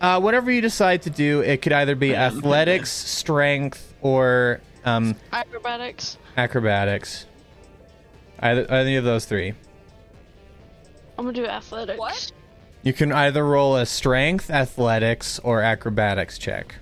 Uh, 0.00 0.20
whatever 0.20 0.48
you 0.52 0.60
decide 0.60 1.02
to 1.02 1.10
do, 1.10 1.40
it 1.40 1.60
could 1.60 1.72
either 1.72 1.96
be 1.96 2.14
athletics, 2.14 2.92
strength, 2.92 3.92
or 4.00 4.60
um, 4.84 5.16
Acrobatics. 5.32 6.18
acrobatics. 6.36 7.26
Either 8.42 8.66
any 8.70 8.96
of 8.96 9.04
those 9.04 9.24
three. 9.24 9.54
I'm 11.18 11.24
gonna 11.24 11.32
do 11.32 11.46
athletics. 11.46 11.98
What? 11.98 12.32
You 12.82 12.92
can 12.92 13.12
either 13.12 13.46
roll 13.46 13.76
a 13.76 13.86
strength, 13.86 14.50
athletics, 14.50 15.38
or 15.38 15.62
acrobatics 15.62 16.36
check. 16.38 16.74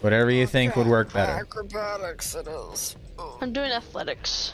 Whatever 0.00 0.32
you 0.32 0.48
think 0.48 0.74
would 0.74 0.88
work 0.88 1.12
better. 1.12 1.32
Acrobatics 1.32 2.34
it 2.34 2.48
is. 2.48 2.96
Oh, 3.18 3.38
I'm 3.40 3.52
doing 3.52 3.70
athletics. 3.70 4.52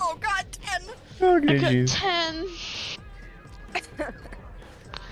oh 0.00 0.18
god, 0.20 0.46
10! 0.50 0.82
Oh, 1.20 1.36
I 1.36 1.40
got 1.40 1.72
you? 1.72 1.86
ten. 1.86 2.46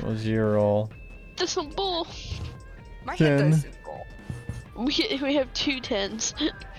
What 0.01 0.13
was 0.13 0.27
your 0.27 0.53
roll? 0.55 0.91
This 1.37 1.57
one 1.57 1.71
bull. 1.71 2.07
My 3.05 3.17
Ten. 3.17 3.39
hit 3.39 3.51
dice 3.51 3.65
is 3.65 3.77
roll. 3.87 4.07
We 4.77 5.21
we 5.23 5.35
have 5.35 5.53
two 5.53 5.79
tens. 5.81 6.35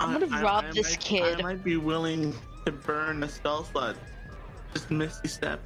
I'm 0.00 0.18
gonna 0.18 0.28
I- 0.36 0.42
rob 0.42 0.64
I 0.64 0.70
this 0.72 0.90
might- 0.90 1.00
kid. 1.00 1.38
I 1.40 1.42
might 1.42 1.64
be 1.64 1.76
willing 1.76 2.34
to 2.66 2.72
burn 2.72 3.22
a 3.22 3.28
spell 3.28 3.64
slot. 3.64 3.96
Just 4.74 4.90
misty 4.90 5.28
step. 5.28 5.60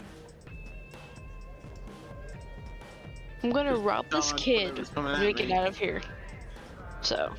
I'm 3.43 3.51
gonna 3.51 3.77
rob 3.77 4.07
this 4.11 4.33
kid 4.33 4.71
whatever's 4.71 4.89
coming 4.91 5.13
and 5.13 5.23
at 5.23 5.27
make 5.27 5.41
it 5.41 5.53
out 5.53 5.69
of 5.69 5.77
here. 5.77 6.03
So 7.03 7.33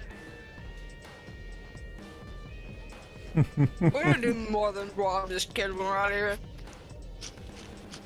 We're 3.35 3.89
gonna 3.91 4.21
do 4.21 4.33
more 4.49 4.71
than 4.71 4.89
rob 4.95 5.29
this 5.29 5.45
kid 5.45 5.69
when 5.75 5.85
we're 5.85 5.97
out 5.97 6.11
of 6.11 6.17
here. 6.17 6.37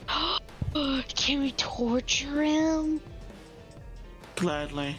can 1.15 1.41
we 1.41 1.51
torture 1.51 2.41
him? 2.43 2.99
Gladly. 4.35 4.97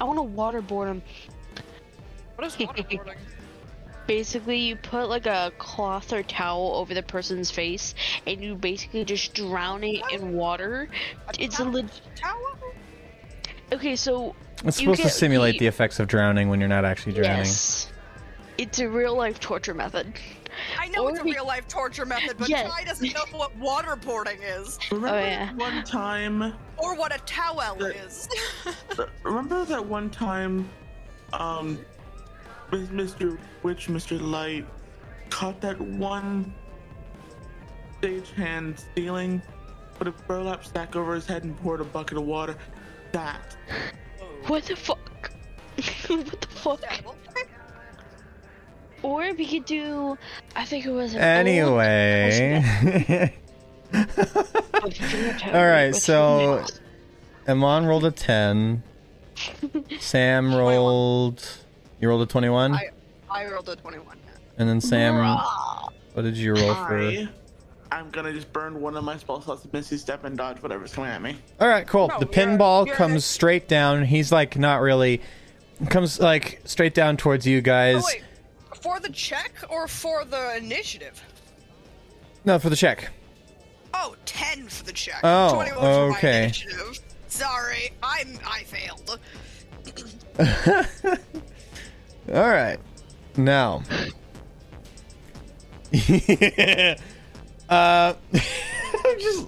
I 0.00 0.04
want 0.04 0.18
to 0.18 0.22
waterboard 0.22 0.86
him. 0.88 1.02
What 2.38 2.46
is 2.46 2.54
waterboarding? 2.54 3.16
Basically, 4.06 4.58
you 4.58 4.76
put 4.76 5.08
like 5.08 5.26
a 5.26 5.50
cloth 5.58 6.12
or 6.12 6.22
towel 6.22 6.76
over 6.76 6.94
the 6.94 7.02
person's 7.02 7.50
face, 7.50 7.96
and 8.28 8.40
you 8.42 8.54
basically 8.54 9.04
just 9.04 9.34
drown 9.34 9.82
it 9.82 10.00
in 10.12 10.34
water. 10.34 10.88
It's 11.38 11.58
a 11.58 11.64
leg- 11.64 11.88
Towel? 12.14 12.56
okay. 13.72 13.96
So 13.96 14.36
It's 14.64 14.76
supposed 14.78 15.02
to 15.02 15.08
simulate 15.10 15.54
the- 15.54 15.58
the 15.58 15.66
effects 15.66 15.98
of 15.98 16.06
drowning 16.06 16.48
when 16.48 16.60
you're 16.60 16.68
not 16.68 16.84
actually 16.84 17.12
drowning. 17.14 17.38
yes, 17.38 17.90
it's 18.56 18.78
a 18.78 18.88
real 18.88 19.16
life 19.16 19.40
torture 19.40 19.74
method. 19.74 20.14
I 20.78 20.88
know 20.90 21.08
it's 21.08 21.18
a 21.18 21.24
we- 21.24 21.32
real 21.32 21.44
life 21.46 21.66
torture 21.66 22.06
method, 22.06 22.36
but 22.38 22.48
Yes. 22.48 22.70
Ty 22.70 22.84
doesn't 22.84 23.12
know 23.12 23.24
what 23.32 23.58
waterboarding 23.60 24.38
is. 24.42 24.78
Remember 24.92 25.16
Oh, 25.16 25.20
yeah. 25.20 25.52
one 25.54 25.82
time? 25.82 26.54
Or 26.78 26.94
what 26.94 27.12
a 27.14 27.18
towel 27.26 27.74
The- 27.76 27.94
is. 28.06 28.28
Remember 29.24 29.64
that 29.66 29.84
one 29.84 30.08
time, 30.08 30.70
um, 31.34 31.76
with 31.76 31.86
Mr. 32.70 33.38
Witch, 33.62 33.88
Mr. 33.88 34.20
Light, 34.20 34.66
caught 35.30 35.60
that 35.60 35.80
one 35.80 36.52
stagehand 38.00 38.78
stealing, 38.78 39.42
put 39.98 40.06
a 40.06 40.12
burlap 40.26 40.64
sack 40.64 40.96
over 40.96 41.14
his 41.14 41.26
head 41.26 41.44
and 41.44 41.56
poured 41.60 41.80
a 41.80 41.84
bucket 41.84 42.18
of 42.18 42.24
water. 42.24 42.56
That. 43.12 43.56
What 44.46 44.64
the 44.64 44.76
fuck? 44.76 45.30
what 46.08 46.40
the 46.40 46.48
fuck? 46.48 46.80
Towel. 46.82 47.16
Or 49.02 49.32
we 49.34 49.46
could 49.46 49.64
do. 49.64 50.18
I 50.56 50.64
think 50.64 50.84
it 50.84 50.90
was. 50.90 51.14
Anyway. 51.14 53.32
All 53.94 53.94
oh, 54.82 55.32
All 55.52 55.66
right, 55.66 55.94
so 55.94 56.64
Amon 57.48 57.86
rolled 57.86 58.04
a 58.04 58.10
10. 58.10 58.82
Sam 60.00 60.54
rolled. 60.54 61.48
You 62.00 62.08
rolled 62.08 62.22
a 62.22 62.26
21? 62.26 62.72
I, 62.74 62.90
I 63.30 63.46
rolled 63.46 63.68
a 63.68 63.76
21. 63.76 64.16
And 64.58 64.68
then 64.68 64.80
Sam, 64.80 65.16
what 66.14 66.22
did 66.22 66.36
you 66.36 66.54
roll 66.54 66.74
for? 66.74 66.98
I, 66.98 67.28
I'm 67.90 68.10
gonna 68.10 68.32
just 68.32 68.52
burn 68.52 68.80
one 68.80 68.96
of 68.96 69.04
my 69.04 69.16
spell 69.16 69.40
slots 69.40 69.62
with 69.62 69.72
Misty 69.72 69.96
Step 69.96 70.24
and 70.24 70.36
dodge 70.36 70.62
whatever's 70.62 70.92
coming 70.92 71.10
at 71.10 71.22
me. 71.22 71.36
All 71.60 71.68
right, 71.68 71.86
cool. 71.86 72.08
No, 72.08 72.18
the 72.18 72.26
you're- 72.26 72.34
pinball 72.34 72.86
you're- 72.86 72.96
comes 72.96 73.24
straight 73.24 73.68
down. 73.68 74.04
He's 74.04 74.30
like 74.30 74.58
not 74.58 74.80
really 74.80 75.22
comes 75.88 76.18
like 76.18 76.60
straight 76.64 76.94
down 76.94 77.16
towards 77.16 77.46
you 77.46 77.60
guys. 77.60 78.02
Oh, 78.02 78.06
wait. 78.06 78.22
For 78.82 79.00
the 79.00 79.10
check 79.10 79.52
or 79.70 79.88
for 79.88 80.24
the 80.24 80.56
initiative? 80.56 81.22
No, 82.44 82.58
for 82.58 82.70
the 82.70 82.76
check. 82.76 83.10
Oh, 83.94 84.14
10 84.26 84.68
for 84.68 84.84
the 84.84 84.92
check. 84.92 85.20
Oh, 85.24 85.54
21 85.54 85.78
for 85.78 85.82
my 86.10 86.16
okay. 86.18 86.44
initiative. 86.44 87.00
Sorry, 87.28 87.90
I'm 88.02 88.38
I 88.46 88.62
failed. 88.64 89.18
All 92.32 92.48
right. 92.48 92.78
Now. 93.36 93.82
uh 97.68 98.14
I'm 98.34 99.18
just 99.18 99.46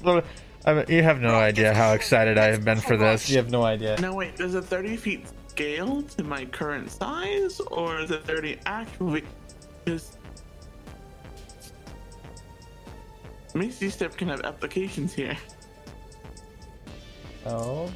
I 0.64 0.74
mean, 0.74 0.84
you 0.88 1.02
have 1.02 1.20
no 1.20 1.34
idea 1.34 1.74
how 1.74 1.92
excited 1.92 2.38
I 2.38 2.46
have 2.46 2.64
been 2.64 2.80
for 2.80 2.96
this. 2.96 3.28
You 3.28 3.36
have 3.38 3.50
no 3.50 3.64
idea. 3.64 3.98
No 4.00 4.14
wait, 4.14 4.36
does 4.36 4.54
a 4.54 4.62
30 4.62 4.96
feet 4.96 5.26
scale 5.48 6.02
to 6.02 6.24
my 6.24 6.44
current 6.46 6.90
size, 6.90 7.60
or 7.60 8.00
is 8.00 8.10
it 8.10 8.24
30 8.24 8.58
actual 8.66 9.14
feet? 9.14 9.24
Because 9.84 10.18
Misty 13.54 13.90
Step 13.90 14.16
can 14.16 14.28
have 14.28 14.42
applications 14.42 15.12
here. 15.12 15.36
Oh. 17.46 17.90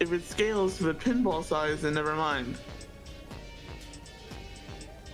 If 0.00 0.12
it 0.12 0.24
scales 0.28 0.78
to 0.78 0.84
the 0.84 0.94
pinball 0.94 1.44
size, 1.44 1.82
then 1.82 1.94
never 1.94 2.14
mind. 2.14 2.56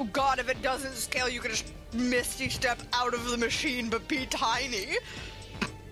Oh 0.00 0.04
god, 0.14 0.38
if 0.38 0.48
it 0.48 0.62
doesn't 0.62 0.94
scale, 0.94 1.28
you 1.28 1.40
can 1.40 1.50
just 1.50 1.66
misty 1.92 2.48
step 2.48 2.80
out 2.94 3.12
of 3.12 3.28
the 3.28 3.36
machine 3.36 3.90
but 3.90 4.08
be 4.08 4.24
tiny. 4.26 4.96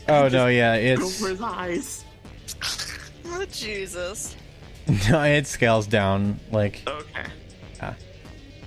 Oh 0.08 0.28
no, 0.28 0.46
yeah, 0.46 0.74
Go 0.96 1.04
it's 1.06 1.20
for 1.20 1.28
his 1.28 1.42
eyes. 1.42 2.04
Oh, 3.30 3.44
Jesus. 3.52 4.34
no, 5.10 5.22
it 5.22 5.46
scales 5.46 5.86
down 5.86 6.40
like 6.50 6.82
Okay. 6.88 7.26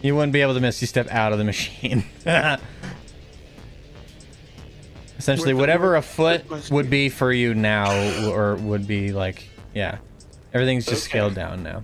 you 0.04 0.16
wouldn't 0.16 0.34
be 0.34 0.42
able 0.42 0.54
to 0.54 0.60
misty 0.60 0.86
step 0.86 1.08
out 1.10 1.32
of 1.32 1.40
the 1.40 1.44
machine. 1.44 2.04
Essentially, 5.18 5.56
whatever 5.56 5.96
a 5.96 6.02
foot 6.04 6.46
would 6.70 6.92
be 6.92 7.10
for 7.10 7.34
you 7.34 7.56
now, 7.56 7.92
or 8.30 8.56
would 8.58 8.86
be 8.88 9.12
like, 9.14 9.50
yeah, 9.74 9.98
everything's 10.54 10.86
just 10.86 11.06
Okay. 11.08 11.10
scaled 11.10 11.34
down 11.34 11.64
now. 11.64 11.84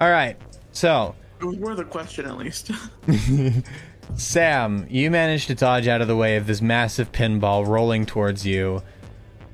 All 0.00 0.10
right, 0.10 0.36
so 0.70 1.16
It 1.40 1.44
was 1.44 1.56
worth 1.56 1.78
a 1.78 1.84
question 1.84 2.26
at 2.26 2.38
least. 2.38 2.70
Sam, 4.16 4.86
you 4.88 5.10
managed 5.10 5.48
to 5.48 5.54
dodge 5.54 5.86
out 5.88 6.00
of 6.00 6.08
the 6.08 6.16
way 6.16 6.36
of 6.36 6.46
this 6.46 6.62
massive 6.62 7.12
pinball 7.12 7.66
rolling 7.66 8.06
towards 8.06 8.46
you. 8.46 8.82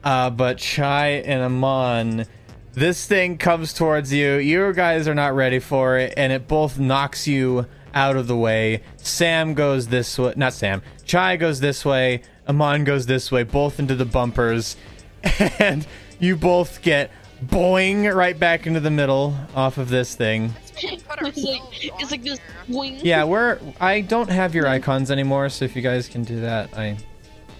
Uh, 0.05 0.31
but 0.31 0.59
Chai 0.59 1.09
and 1.09 1.43
Amon, 1.43 2.27
this 2.73 3.07
thing 3.07 3.39
comes 3.39 3.73
towards 3.73 4.13
you. 4.13 4.37
You 4.37 4.73
guys 4.73 5.09
are 5.09 5.15
not 5.15 5.35
ready 5.35 5.59
for 5.59 5.99
it, 5.99 6.15
and 6.17 6.33
it 6.33 6.47
both 6.49 6.79
knocks 6.79 7.27
you 7.27 7.67
out 7.95 8.17
of 8.17 8.27
the 8.27 8.37
way. 8.37 8.83
Sam 8.97 9.55
goes 9.55 9.89
this 9.89 10.19
way. 10.19 10.35
Not 10.37 10.53
Sam. 10.53 10.83
Chai 11.05 11.37
goes 11.37 11.61
this 11.61 11.85
way. 11.85 12.23
Amon 12.49 12.85
goes 12.85 13.07
this 13.07 13.31
way, 13.31 13.43
both 13.43 13.79
into 13.79 13.95
the 13.95 14.05
bumpers. 14.05 14.77
And 15.59 15.87
you 16.19 16.37
both 16.37 16.83
get 16.83 17.11
boing 17.47 18.15
right 18.15 18.39
back 18.39 18.67
into 18.67 18.81
the 18.81 18.91
middle 18.91 19.35
off 19.55 19.79
of 19.79 19.89
this 19.89 20.15
thing. 20.15 20.53
It's 20.77 21.03
like 21.43 21.61
it's 22.01 22.11
like 22.11 22.23
this 22.23 22.39
here. 22.67 22.77
wing. 22.77 22.99
Yeah, 23.03 23.25
we're. 23.25 23.59
I 23.81 24.01
don't 24.01 24.31
have 24.31 24.55
your 24.55 24.67
icons 24.67 25.11
anymore, 25.11 25.49
so 25.49 25.65
if 25.65 25.77
you 25.77 25.83
guys 25.83 26.09
can 26.09 26.25
do 26.25 26.41
that, 26.41 26.77
I. 26.77 26.97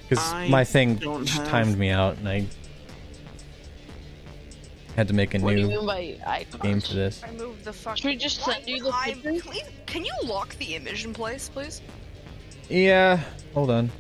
Because 0.09 0.51
my 0.51 0.65
thing 0.65 0.97
don't 0.97 1.29
have- 1.29 1.49
timed 1.49 1.79
me 1.79 1.91
out, 1.91 2.19
and 2.19 2.29
I 2.29 2.47
had 4.97 5.09
to 5.09 5.15
make 5.15 5.35
a 5.35 5.39
What 5.39 5.55
do 5.55 5.61
you 5.61 5.69
new 5.69 5.79
mean 5.79 5.87
by 5.87 6.19
icons? 6.27 6.63
game 6.63 6.81
for 6.81 6.95
this. 6.95 7.23
I 7.25 7.31
moved 7.33 7.65
the 7.65 7.73
fuck. 7.73 7.97
Should 7.97 8.07
we 8.07 8.17
just 8.17 8.43
send 8.43 8.67
you 8.67 8.83
the 8.83 8.93
picture? 9.05 9.21
can, 9.41 9.51
we- 9.51 9.63
can 9.87 10.05
you 10.05 10.13
lock 10.25 10.55
the 10.59 10.75
image 10.75 11.05
in 11.05 11.15
place, 11.15 11.49
please? 11.49 11.81
Yeah, 12.69 13.21
hold 13.55 13.71
on. 13.71 13.91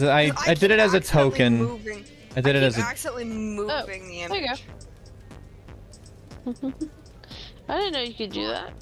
I 0.00 0.32
I 0.46 0.54
did 0.54 0.70
it 0.70 0.80
as 0.80 0.94
a 0.94 1.00
token. 1.00 1.58
Moving. 1.58 2.04
I 2.36 2.40
did 2.40 2.56
it 2.56 2.62
as 2.62 2.76
a. 2.78 2.80
accidentally 2.80 3.24
oh, 3.24 3.26
moving 3.26 4.08
the 4.08 4.26
there 4.28 4.36
you 4.38 4.46
image. 4.46 4.64
I 7.68 7.78
didn't 7.78 7.92
know 7.92 8.00
you 8.00 8.14
could 8.14 8.32
do 8.32 8.48
that. 8.48 8.72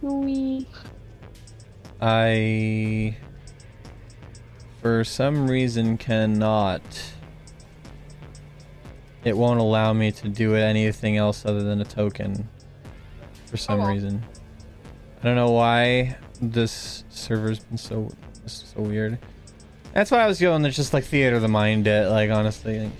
We 0.00 0.66
I 2.00 3.16
for 4.80 5.02
some 5.02 5.50
reason 5.50 5.98
cannot 5.98 6.82
it 9.24 9.36
won't 9.36 9.58
allow 9.58 9.92
me 9.92 10.12
to 10.12 10.28
do 10.28 10.54
anything 10.54 11.16
else 11.16 11.44
other 11.44 11.64
than 11.64 11.80
a 11.80 11.84
token 11.84 12.48
for 13.46 13.56
some 13.56 13.80
oh, 13.80 13.82
well. 13.82 13.92
reason. 13.92 14.24
I 15.20 15.24
don't 15.24 15.34
know 15.34 15.50
why 15.50 16.16
this 16.40 17.04
server's 17.08 17.58
been 17.58 17.76
so 17.76 18.10
so 18.46 18.80
weird. 18.80 19.18
That's 19.94 20.10
why 20.10 20.18
I 20.18 20.26
was 20.26 20.40
going. 20.40 20.62
There's 20.62 20.76
just 20.76 20.92
like 20.92 21.04
theater 21.04 21.36
of 21.36 21.42
the 21.42 21.48
mind. 21.48 21.86
It 21.86 22.08
like 22.08 22.30
honestly. 22.30 22.80
Like. 22.80 22.92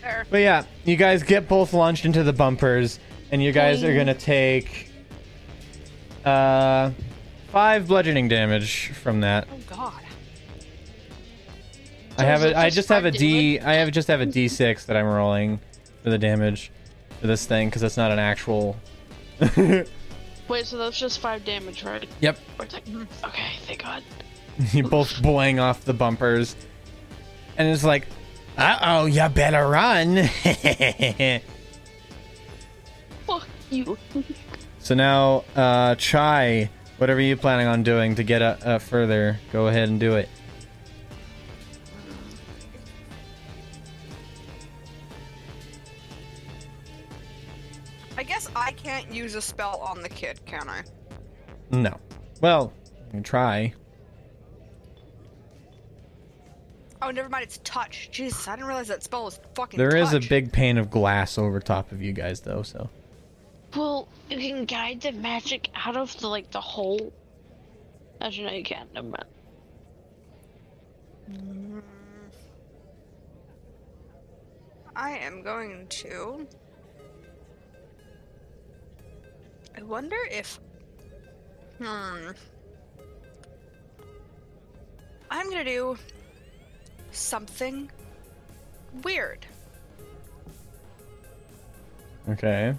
Fair. 0.00 0.26
But 0.30 0.38
yeah, 0.38 0.64
you 0.84 0.96
guys 0.96 1.22
get 1.22 1.48
both 1.48 1.72
launched 1.72 2.04
into 2.04 2.22
the 2.22 2.32
bumpers, 2.32 2.98
and 3.30 3.42
you 3.42 3.52
guys 3.52 3.82
are 3.82 3.94
gonna 3.94 4.14
take 4.14 4.90
uh 6.24 6.90
five 7.50 7.86
bludgeoning 7.88 8.28
damage 8.28 8.88
from 8.92 9.20
that. 9.20 9.48
Oh 9.50 9.58
God. 9.66 10.02
I 12.16 12.24
have 12.24 12.44
a, 12.44 12.56
I 12.56 12.70
just 12.70 12.88
have 12.90 13.04
a 13.04 13.10
D. 13.10 13.58
I 13.60 13.74
have 13.74 13.90
just 13.90 14.08
have 14.08 14.20
a 14.20 14.26
D6 14.26 14.86
that 14.86 14.96
I'm 14.96 15.06
rolling 15.06 15.60
for 16.02 16.10
the 16.10 16.18
damage 16.18 16.70
for 17.20 17.26
this 17.26 17.46
thing 17.46 17.68
because 17.68 17.82
it's 17.82 17.96
not 17.96 18.10
an 18.10 18.18
actual. 18.18 18.76
Wait, 19.56 20.66
so 20.66 20.76
that's 20.76 20.98
just 20.98 21.20
five 21.20 21.44
damage, 21.44 21.82
right? 21.82 22.06
Yep. 22.20 22.38
It's 22.60 22.74
like, 22.74 22.84
okay, 23.24 23.52
thank 23.66 23.82
God. 23.82 24.02
you 24.72 24.84
both 24.84 25.12
boing 25.22 25.60
off 25.60 25.84
the 25.84 25.94
bumpers, 25.94 26.56
and 27.56 27.68
it's 27.68 27.84
like, 27.84 28.06
Uh 28.56 28.78
oh, 28.82 29.06
you 29.06 29.28
better 29.28 29.66
run. 29.66 30.28
Fuck 33.26 33.48
you. 33.70 33.98
so 34.78 34.94
now, 34.94 35.44
uh, 35.56 35.94
Chai, 35.96 36.70
whatever 36.98 37.20
you 37.20 37.36
planning 37.36 37.66
on 37.66 37.82
doing 37.82 38.14
to 38.14 38.22
get 38.22 38.42
uh, 38.42 38.56
uh, 38.64 38.78
further, 38.78 39.40
go 39.52 39.66
ahead 39.68 39.88
and 39.88 39.98
do 39.98 40.16
it. 40.16 40.28
I 48.16 48.22
guess 48.22 48.48
I 48.54 48.70
can't 48.72 49.12
use 49.12 49.34
a 49.34 49.42
spell 49.42 49.78
on 49.80 50.00
the 50.00 50.08
kid, 50.08 50.40
can 50.46 50.68
I? 50.68 50.82
No. 51.70 51.98
Well, 52.40 52.72
you 53.06 53.10
can 53.10 53.22
try. 53.22 53.74
Oh, 57.04 57.10
never 57.10 57.28
mind. 57.28 57.44
It's 57.44 57.60
touch. 57.64 58.08
Jesus, 58.10 58.48
I 58.48 58.56
didn't 58.56 58.66
realize 58.66 58.88
that 58.88 59.02
spell 59.02 59.24
was 59.24 59.38
fucking. 59.54 59.76
There 59.76 59.94
is 59.94 60.14
a 60.14 60.20
big 60.20 60.50
pane 60.50 60.78
of 60.78 60.90
glass 60.90 61.36
over 61.36 61.60
top 61.60 61.92
of 61.92 62.00
you 62.00 62.12
guys, 62.12 62.40
though. 62.40 62.62
So 62.62 62.88
Well, 63.76 64.08
you 64.30 64.38
can 64.38 64.64
guide 64.64 65.02
the 65.02 65.12
magic 65.12 65.68
out 65.74 65.98
of 65.98 66.18
the 66.18 66.28
like 66.28 66.50
the 66.50 66.62
hole. 66.62 67.12
Actually, 68.22 68.46
no, 68.46 68.52
you 68.52 68.64
can't. 68.64 68.94
Never 68.94 69.08
mind. 69.08 69.24
I 74.96 75.10
am 75.18 75.42
going 75.42 75.86
to. 75.88 76.46
I 79.76 79.82
wonder 79.82 80.16
if. 80.30 80.58
Hmm. 81.78 82.30
I'm 85.30 85.50
gonna 85.50 85.64
do 85.64 85.96
something 87.14 87.90
weird. 89.02 89.46
okay. 92.28 92.74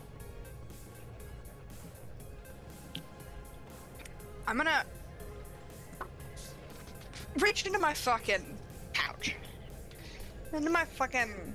I'm 4.47 4.57
gonna 4.57 4.85
reach 7.39 7.65
into 7.65 7.79
my 7.79 7.93
fucking 7.93 8.45
pouch, 8.93 9.35
into 10.53 10.69
my 10.69 10.85
fucking 10.85 11.53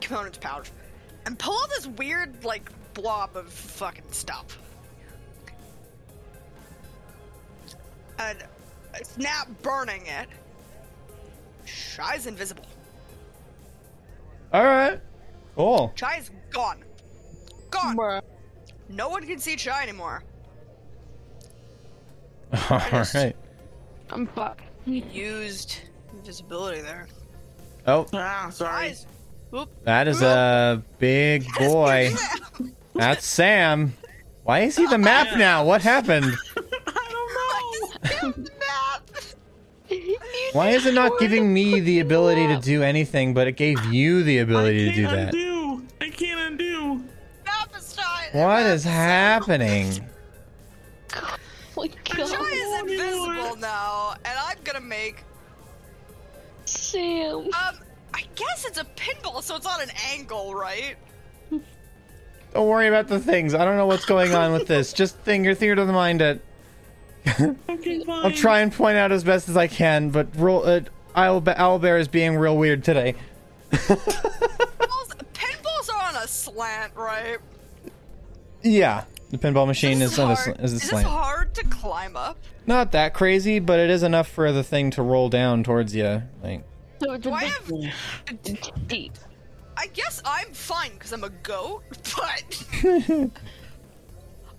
components 0.00 0.38
pouch, 0.38 0.70
and 1.26 1.38
pull 1.38 1.54
out 1.54 1.70
this 1.70 1.86
weird 1.86 2.44
like 2.44 2.70
blob 2.94 3.36
of 3.36 3.48
fucking 3.52 4.10
stuff. 4.10 4.58
And 8.18 8.38
snap 9.02 9.48
burning 9.62 10.06
it. 10.06 10.28
Shy's 11.64 12.26
invisible. 12.26 12.64
All 14.52 14.64
right. 14.64 15.00
Cool. 15.56 15.92
Shy's 15.94 16.30
gone. 16.50 16.82
Gone. 17.70 18.22
No 18.88 19.08
one 19.08 19.26
can 19.26 19.38
see 19.38 19.56
Shy 19.56 19.82
anymore. 19.82 20.22
All 22.70 22.78
right. 22.92 23.34
I'm 24.10 24.26
fucked. 24.28 24.62
Used 24.86 25.78
invisibility 26.12 26.80
there. 26.82 27.08
Oh, 27.86 28.06
Ah, 28.12 28.48
sorry. 28.52 28.88
Shy's. 28.90 29.06
Whoop. 29.50 29.70
that 29.84 30.08
is 30.08 30.20
a 30.22 30.82
big 30.98 31.46
boy. 31.58 32.12
That's 32.94 33.24
Sam. 33.26 33.94
Why 34.42 34.60
is 34.60 34.76
he 34.76 34.86
the 34.86 34.98
map 34.98 35.36
now? 35.38 35.64
What 35.64 35.80
happened? 35.82 36.34
I 36.56 38.10
don't 38.10 38.38
know. 38.38 38.50
Why 40.54 40.70
is 40.70 40.86
it 40.86 40.94
not 40.94 41.18
giving 41.18 41.52
me 41.52 41.80
the 41.80 41.98
ability 41.98 42.46
to 42.46 42.58
do 42.60 42.84
anything, 42.84 43.34
but 43.34 43.48
it 43.48 43.56
gave 43.56 43.84
you 43.86 44.22
the 44.22 44.38
ability 44.38 44.88
to 44.88 44.94
do 44.94 45.04
can't 45.04 45.16
that? 45.32 45.34
undo. 45.34 45.82
I 46.00 46.10
can't 46.10 46.40
undo. 46.52 47.04
Map 47.44 47.76
is 47.76 47.92
Shy. 47.96 48.28
What 48.38 48.62
is 48.66 48.84
happening? 48.84 50.08
Oh 51.12 51.36
my 51.76 51.88
Shy 51.88 52.26
god. 52.26 52.48
is 52.52 52.80
invisible 52.82 53.56
now, 53.56 54.14
and 54.24 54.38
I'm 54.46 54.56
gonna 54.62 54.80
make. 54.80 55.24
Sam. 56.66 57.38
Um, 57.38 57.50
I 58.14 58.22
guess 58.36 58.64
it's 58.64 58.78
a 58.78 58.84
pinball, 58.84 59.42
so 59.42 59.56
it's 59.56 59.66
on 59.66 59.82
an 59.82 59.90
angle, 60.12 60.54
right? 60.54 60.94
Don't 61.50 62.68
worry 62.68 62.86
about 62.86 63.08
the 63.08 63.18
things. 63.18 63.54
I 63.54 63.64
don't 63.64 63.76
know 63.76 63.86
what's 63.86 64.04
going 64.04 64.32
on 64.36 64.52
with 64.52 64.68
this. 64.68 64.92
Just 64.92 65.16
think 65.18 65.44
your 65.44 65.56
theater 65.56 65.80
of 65.80 65.88
the 65.88 65.92
mind 65.92 66.22
it. 66.22 66.40
Okay, 67.68 68.04
fine. 68.04 68.24
I'll 68.24 68.30
try 68.32 68.60
and 68.60 68.72
point 68.72 68.96
out 68.96 69.10
as 69.12 69.24
best 69.24 69.48
as 69.48 69.56
I 69.56 69.66
can, 69.66 70.10
but 70.10 70.28
roll. 70.36 70.64
Uh, 70.66 70.80
Owl 71.16 71.40
Owlbear 71.42 71.98
is 72.00 72.08
being 72.08 72.36
real 72.36 72.56
weird 72.56 72.82
today. 72.84 73.14
Pinballs, 73.70 75.14
pinballs 75.32 75.94
are 75.94 76.02
on 76.08 76.16
a 76.16 76.26
slant, 76.28 76.92
right? 76.96 77.38
Yeah, 78.62 79.04
the 79.30 79.38
pinball 79.38 79.66
machine 79.66 79.98
This 80.00 80.12
is 80.14 80.18
on 80.18 80.30
a, 80.32 80.34
hard. 80.34 80.56
sl- 80.56 80.62
is 80.64 80.72
a 80.72 80.76
is 80.76 80.80
this 80.80 80.88
slant. 80.90 81.06
hard 81.06 81.54
to 81.54 81.64
climb 81.66 82.16
up? 82.16 82.36
Not 82.66 82.92
that 82.92 83.14
crazy, 83.14 83.58
but 83.58 83.78
it 83.78 83.90
is 83.90 84.02
enough 84.02 84.28
for 84.28 84.50
the 84.52 84.64
thing 84.64 84.90
to 84.92 85.02
roll 85.02 85.28
down 85.28 85.62
towards 85.64 85.94
you. 85.94 86.22
Like, 86.42 86.64
So 87.00 87.16
Do 87.16 87.28
a 87.30 87.32
I 87.32 87.40
big 87.44 87.52
have? 87.52 87.70
one. 87.70 87.92
deep. 88.86 89.12
I 89.76 89.86
guess 89.88 90.22
I'm 90.24 90.52
fine 90.52 90.92
because 90.92 91.12
I'm 91.12 91.24
a 91.24 91.30
goat, 91.30 91.82
but 92.16 92.64
I'm 92.84 93.30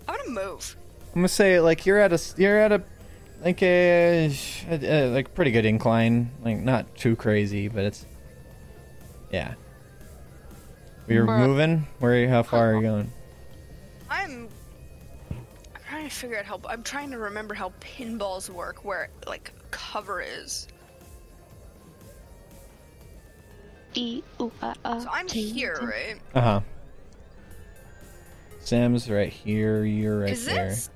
gonna 0.06 0.28
move. 0.30 0.76
I'm 1.16 1.20
gonna 1.22 1.28
say 1.28 1.60
like 1.60 1.86
you're 1.86 1.98
at 1.98 2.12
a 2.12 2.20
you're 2.36 2.58
at 2.58 2.72
a 2.72 2.82
like 3.40 3.62
a, 3.62 4.30
a, 4.68 4.78
a 4.82 5.14
like 5.14 5.34
pretty 5.34 5.50
good 5.50 5.64
incline, 5.64 6.30
like 6.44 6.58
not 6.58 6.94
too 6.94 7.16
crazy, 7.16 7.68
but 7.68 7.84
it's 7.84 8.04
yeah. 9.32 9.54
You're 11.08 11.24
Bruh. 11.24 11.38
moving. 11.38 11.86
Where? 12.00 12.12
Are 12.12 12.16
you, 12.18 12.28
how 12.28 12.42
far 12.42 12.72
are 12.72 12.76
you 12.76 12.82
going? 12.82 13.10
I'm. 14.10 14.50
I'm 15.30 15.80
trying 15.88 16.06
to 16.06 16.14
figure 16.14 16.38
out 16.38 16.44
how. 16.44 16.60
I'm 16.68 16.82
trying 16.82 17.10
to 17.12 17.18
remember 17.18 17.54
how 17.54 17.72
pinballs 17.80 18.50
work, 18.50 18.84
where 18.84 19.08
like 19.26 19.54
cover 19.70 20.20
is. 20.20 20.68
E 23.94 24.22
ooh 24.38 24.52
ah 24.60 24.74
ah. 24.84 24.98
So 24.98 25.08
I'm 25.10 25.28
ting, 25.28 25.54
here, 25.54 25.76
ting. 25.76 25.88
right? 25.88 26.16
Uh 26.34 26.40
huh. 26.42 26.60
Sam's 28.60 29.08
right 29.08 29.32
here. 29.32 29.82
You're 29.82 30.20
right 30.20 30.30
is 30.32 30.44
there. 30.44 30.68
this? 30.68 30.90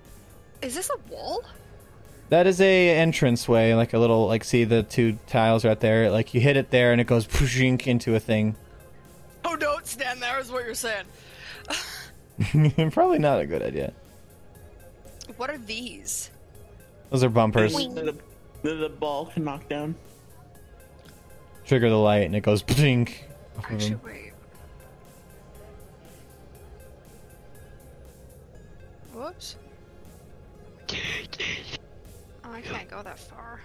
Is 0.63 0.75
this 0.75 0.91
a 0.91 0.99
wall? 1.13 1.43
That 2.29 2.47
is 2.47 2.61
a 2.61 3.01
entranceway, 3.01 3.75
like 3.75 3.93
a 3.93 3.99
little 3.99 4.27
like 4.27 4.45
see 4.45 4.65
the 4.65 4.83
two 4.83 5.19
tiles 5.27 5.65
right 5.65 5.79
there. 5.81 6.11
Like 6.11 6.33
you 6.33 6.41
hit 6.41 6.57
it 6.57 6.71
there 6.71 6.93
and 6.93 7.01
it 7.01 7.07
goes 7.07 7.27
pushing 7.27 7.81
into 7.81 8.15
a 8.15 8.21
thing. 8.21 8.55
Oh, 9.45 9.57
don't 9.57 9.87
stand 9.87 10.23
there, 10.23 10.39
is 10.39 10.53
what 10.53 10.65
you're 10.65 10.75
saying. 10.75 11.05
Probably 12.93 13.19
not 13.19 13.41
a 13.41 13.47
good 13.47 13.63
idea. 13.63 13.93
What 15.37 15.51
are 15.51 15.59
these? 15.59 16.31
Those 17.11 17.25
are 17.25 17.29
bumpers. 17.29 17.75
That 17.75 18.17
the, 18.63 18.75
the 18.75 18.89
ball 18.89 19.27
can 19.27 19.45
knock 19.45 19.69
down. 19.69 19.95
Trigger 21.65 21.91
the 21.91 21.97
light 21.97 22.27
and 22.27 22.37
it 22.37 22.43
goes 22.43 22.63
ping. 22.63 23.09
off 23.59 23.71
Actually, 23.71 23.97
wait. 24.05 24.33
Whoops. 29.13 29.57
Oh, 32.45 32.53
I 32.53 32.61
can't 32.61 32.89
go 32.89 33.03
that 33.03 33.19
far. 33.19 33.61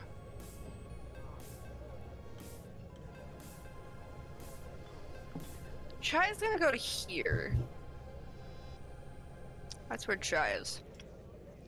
Chai 6.02 6.30
is 6.30 6.38
gonna 6.38 6.60
go 6.60 6.72
to 6.72 6.78
here. 6.78 7.56
That's 9.90 10.08
where 10.08 10.18
Chai 10.18 10.52
is. 10.60 10.82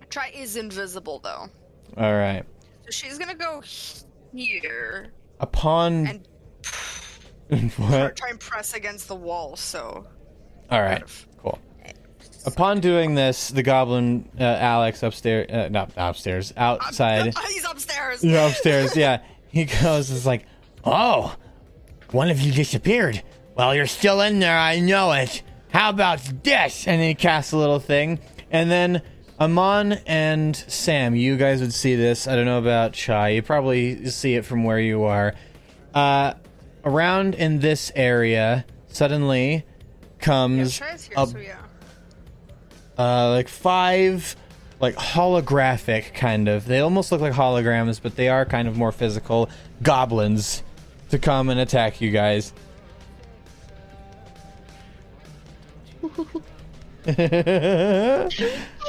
Chai 0.10 0.32
is 0.36 0.58
invisible 0.58 1.20
though. 1.20 1.48
All 1.98 2.14
right. 2.14 2.44
So 2.86 2.92
she's 2.92 3.18
gonna 3.18 3.36
go 3.36 3.62
here 4.34 5.12
Upon 5.40 6.22
and 7.50 7.72
what? 7.78 8.16
Try 8.16 8.30
and 8.30 8.40
press 8.40 8.74
against 8.74 9.08
the 9.08 9.16
wall, 9.16 9.56
so. 9.56 10.06
All 10.70 10.82
right, 10.82 11.04
cool. 11.38 11.60
Upon 12.48 12.80
doing 12.80 13.14
this, 13.14 13.50
the 13.50 13.62
goblin 13.62 14.30
uh, 14.40 14.44
Alex 14.44 15.04
upstairs, 15.04 15.50
uh, 15.52 15.68
not 15.70 15.92
upstairs, 15.98 16.54
outside. 16.56 17.38
He's 17.50 17.66
upstairs. 17.66 18.24
You're 18.24 18.48
upstairs, 18.48 18.96
yeah. 18.96 19.22
He 19.50 19.66
goes, 19.66 20.10
is 20.10 20.26
like, 20.26 20.46
Oh, 20.86 21.36
one 22.12 22.30
of 22.30 22.40
you 22.40 22.54
disappeared. 22.54 23.22
Well, 23.56 23.76
you're 23.76 23.86
still 23.86 24.22
in 24.22 24.40
there. 24.40 24.58
I 24.58 24.80
know 24.80 25.12
it. 25.12 25.44
How 25.74 25.90
about 25.90 26.20
this? 26.44 26.88
and 26.88 27.02
then 27.02 27.10
he 27.10 27.16
casts 27.16 27.52
a 27.52 27.58
little 27.58 27.80
thing, 27.80 28.20
and 28.50 28.72
then 28.72 29.02
Amon 29.40 29.94
and 30.08 30.56
Sam, 30.56 31.16
you 31.16 31.36
guys 31.36 31.60
would 31.60 31.74
see 31.74 31.96
this. 31.96 32.28
I 32.28 32.36
don't 32.36 32.46
know 32.46 32.60
about 32.60 32.94
Chai. 32.94 33.30
You 33.30 33.42
probably 33.42 34.06
see 34.08 34.36
it 34.36 34.46
from 34.46 34.64
where 34.64 34.80
you 34.80 35.04
are. 35.04 35.36
Uh, 35.94 36.34
around 36.86 37.36
in 37.36 37.60
this 37.60 37.92
area, 37.96 38.66
suddenly 38.88 39.66
comes 40.20 40.80
here, 40.80 40.88
a 41.18 41.28
so 41.28 41.38
yeah. 41.38 41.57
Uh, 42.98 43.32
like 43.32 43.48
five 43.48 44.36
like 44.80 44.96
holographic 44.96 46.14
kind 46.14 46.48
of. 46.48 46.66
They 46.66 46.80
almost 46.80 47.12
look 47.12 47.22
like 47.22 47.34
holograms 47.34 48.02
but 48.02 48.16
they 48.16 48.30
are 48.30 48.46
kind 48.46 48.68
of 48.68 48.78
more 48.78 48.92
physical 48.92 49.50
goblins 49.82 50.64
to 51.10 51.20
come 51.20 51.50
and 51.50 51.60
attack 51.60 52.02
you 52.02 52.12
guys. 52.12 52.54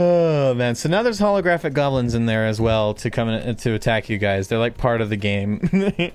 Oh 0.00 0.54
man. 0.54 0.76
So 0.76 0.88
now 0.88 1.02
there's 1.02 1.20
holographic 1.20 1.72
goblins 1.72 2.14
in 2.14 2.26
there 2.26 2.46
as 2.46 2.60
well 2.60 2.94
to 2.94 3.10
come 3.10 3.28
in, 3.28 3.56
to 3.56 3.74
attack 3.74 4.08
you 4.08 4.18
guys. 4.18 4.48
They're 4.48 4.58
like 4.58 4.76
part 4.76 5.00
of 5.00 5.08
the 5.10 5.16
game. 5.16 5.58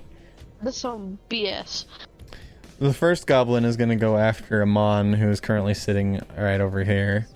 That's 0.62 0.78
some 0.78 1.18
BS. 1.28 1.84
The 2.78 2.92
first 2.92 3.26
goblin 3.26 3.64
is 3.64 3.76
going 3.76 3.90
to 3.90 3.96
go 3.96 4.16
after 4.16 4.60
Amon, 4.62 5.12
who 5.12 5.30
is 5.30 5.40
currently 5.40 5.74
sitting 5.74 6.20
right 6.36 6.60
over 6.60 6.82
here. 6.82 7.28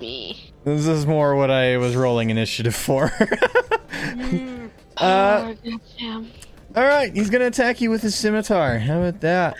Me. 0.00 0.52
This 0.64 0.86
is 0.86 1.06
more 1.06 1.34
what 1.34 1.50
I 1.50 1.78
was 1.78 1.96
rolling 1.96 2.30
initiative 2.30 2.74
for. 2.74 3.04
uh, 4.98 5.54
oh, 5.54 6.26
all 6.76 6.84
right, 6.84 7.14
he's 7.14 7.30
going 7.30 7.40
to 7.40 7.46
attack 7.46 7.80
you 7.80 7.90
with 7.90 8.02
his 8.02 8.14
scimitar. 8.14 8.78
How 8.78 9.00
about 9.00 9.20
that? 9.20 9.56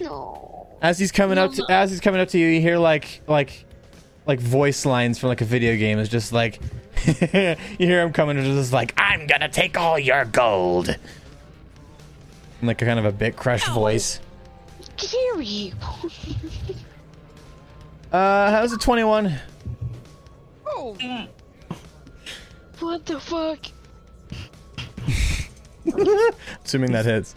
No. 0.00 0.68
As 0.82 0.98
he's 0.98 1.12
coming 1.12 1.38
up 1.38 1.52
to 1.54 1.64
as 1.70 1.90
he's 1.90 2.00
coming 2.00 2.20
up 2.20 2.28
to 2.28 2.38
you, 2.38 2.46
you 2.46 2.60
hear 2.60 2.76
like 2.76 3.22
like 3.26 3.64
like 4.26 4.38
voice 4.38 4.84
lines 4.84 5.18
from 5.18 5.30
like 5.30 5.40
a 5.40 5.46
video 5.46 5.76
game. 5.76 5.98
It's 5.98 6.10
just 6.10 6.30
like 6.30 6.60
you 7.06 7.56
hear 7.78 8.02
him 8.02 8.12
coming, 8.12 8.36
and 8.36 8.46
just 8.46 8.72
like 8.72 8.92
I'm 8.98 9.26
gonna 9.26 9.48
take 9.48 9.78
all 9.78 9.98
your 9.98 10.26
gold. 10.26 10.94
In, 12.64 12.66
like 12.66 12.82
a 12.82 12.86
kind 12.86 12.98
of 12.98 13.04
a 13.04 13.12
bit 13.12 13.36
crushed 13.36 13.68
voice. 13.68 14.20
Gary. 14.96 15.72
Uh, 18.12 18.48
how's 18.52 18.72
a 18.72 18.78
twenty-one? 18.78 19.34
Oh, 20.64 20.96
what 22.78 23.04
the 23.06 23.18
fuck? 23.18 23.58
Assuming 26.64 26.92
that 26.92 27.06
hits. 27.06 27.34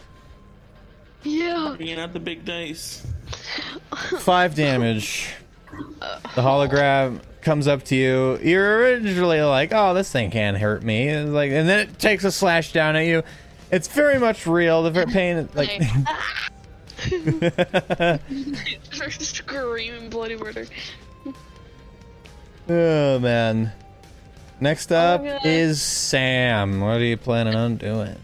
Yeah. 1.24 1.74
Bringing 1.76 1.98
out 1.98 2.12
the 2.12 2.20
big 2.20 2.44
dice. 2.44 3.04
Five 4.20 4.54
damage. 4.54 5.34
The 6.36 6.42
hologram 6.42 7.22
comes 7.42 7.66
up 7.66 7.82
to 7.86 7.96
you. 7.96 8.38
You're 8.40 8.78
originally 8.78 9.40
like, 9.42 9.72
"Oh, 9.72 9.94
this 9.94 10.12
thing 10.12 10.30
can't 10.30 10.58
hurt 10.58 10.84
me." 10.84 11.08
It's 11.08 11.28
like, 11.28 11.50
and 11.50 11.68
then 11.68 11.80
it 11.88 11.98
takes 11.98 12.22
a 12.22 12.30
slash 12.30 12.72
down 12.72 12.94
at 12.94 13.06
you. 13.06 13.24
It's 13.70 13.88
very 13.88 14.18
much 14.18 14.46
real. 14.46 14.82
The 14.82 15.06
pain, 15.06 15.48
like, 15.54 15.82
Screaming 19.10 20.10
bloody 20.10 20.36
murder. 20.36 20.66
oh 22.68 23.18
man. 23.18 23.72
Next 24.60 24.90
up 24.90 25.20
oh, 25.20 25.24
God. 25.24 25.40
is 25.44 25.80
Sam. 25.80 26.80
What 26.80 26.96
are 26.96 27.04
you 27.04 27.16
planning 27.16 27.54
on 27.54 27.76
doing? 27.76 28.16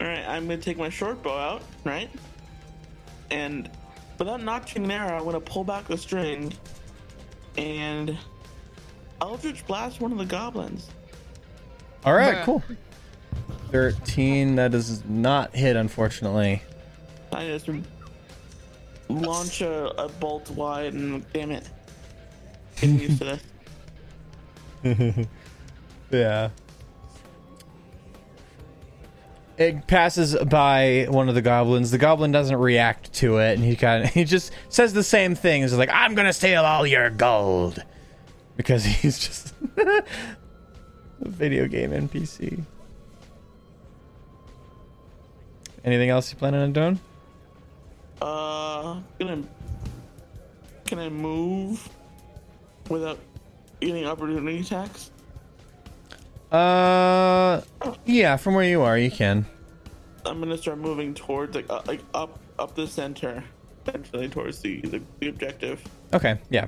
Alright, 0.00 0.28
I'm 0.28 0.48
gonna 0.48 0.60
take 0.60 0.76
my 0.76 0.88
short 0.88 1.22
bow 1.22 1.36
out, 1.36 1.62
right? 1.84 2.10
And 3.30 3.70
without 4.18 4.42
notching 4.42 4.84
an 4.84 4.90
arrow, 4.90 5.18
I'm 5.18 5.24
gonna 5.24 5.40
pull 5.40 5.64
back 5.64 5.86
the 5.86 5.96
string 5.96 6.52
and 7.56 8.18
Eldritch 9.20 9.66
Blast 9.66 10.00
one 10.00 10.12
of 10.12 10.18
the 10.18 10.26
goblins. 10.26 10.88
All 12.04 12.14
right, 12.14 12.44
cool. 12.44 12.62
Thirteen. 13.76 14.56
That 14.56 14.70
does 14.70 15.04
not 15.04 15.54
hit, 15.54 15.76
unfortunately. 15.76 16.62
I 17.30 17.46
just 17.46 17.68
launch 19.10 19.60
a, 19.60 19.88
a 20.00 20.08
bolt 20.08 20.50
wide 20.50 20.94
and 20.94 21.30
damn 21.34 21.50
it. 21.50 21.68
Getting 22.80 22.98
used 22.98 23.18
to 23.18 23.38
this. 24.82 25.26
Yeah. 26.10 26.50
It 29.58 29.86
passes 29.86 30.36
by 30.36 31.06
one 31.10 31.28
of 31.28 31.34
the 31.34 31.42
goblins. 31.42 31.90
The 31.90 31.98
goblin 31.98 32.32
doesn't 32.32 32.56
react 32.56 33.12
to 33.14 33.38
it, 33.38 33.56
and 33.56 33.64
he 33.64 33.76
kind 33.76 34.04
of 34.04 34.10
he 34.14 34.24
just 34.24 34.52
says 34.70 34.94
the 34.94 35.02
same 35.02 35.34
thing. 35.34 35.62
He's 35.62 35.74
like, 35.74 35.90
"I'm 35.92 36.14
gonna 36.14 36.32
steal 36.32 36.64
all 36.64 36.86
your 36.86 37.10
gold," 37.10 37.82
because 38.56 38.84
he's 39.02 39.18
just 39.18 39.52
a 39.76 40.02
video 41.20 41.66
game 41.66 41.90
NPC. 41.90 42.64
Anything 45.86 46.10
else 46.10 46.30
you 46.30 46.36
planning 46.36 46.60
on 46.60 46.72
doing? 46.72 47.00
Uh, 48.20 49.00
gonna 49.18 49.42
can 50.84 50.98
I 50.98 51.08
move 51.08 51.88
without 52.90 53.18
getting 53.80 54.04
opportunity 54.04 54.60
attacks? 54.60 55.10
Uh, 56.52 57.62
yeah, 58.04 58.36
from 58.36 58.54
where 58.54 58.64
you 58.64 58.82
are, 58.82 58.98
you 58.98 59.10
can. 59.10 59.46
I'm 60.24 60.40
gonna 60.40 60.58
start 60.58 60.78
moving 60.78 61.14
towards 61.14 61.54
like 61.54 61.70
uh, 61.70 61.82
like 61.86 62.00
up 62.12 62.38
up 62.58 62.74
the 62.74 62.86
center, 62.86 63.44
essentially 63.86 64.28
towards 64.28 64.60
the, 64.60 64.80
the 64.80 65.00
the 65.20 65.28
objective. 65.28 65.82
Okay, 66.12 66.38
yeah. 66.50 66.66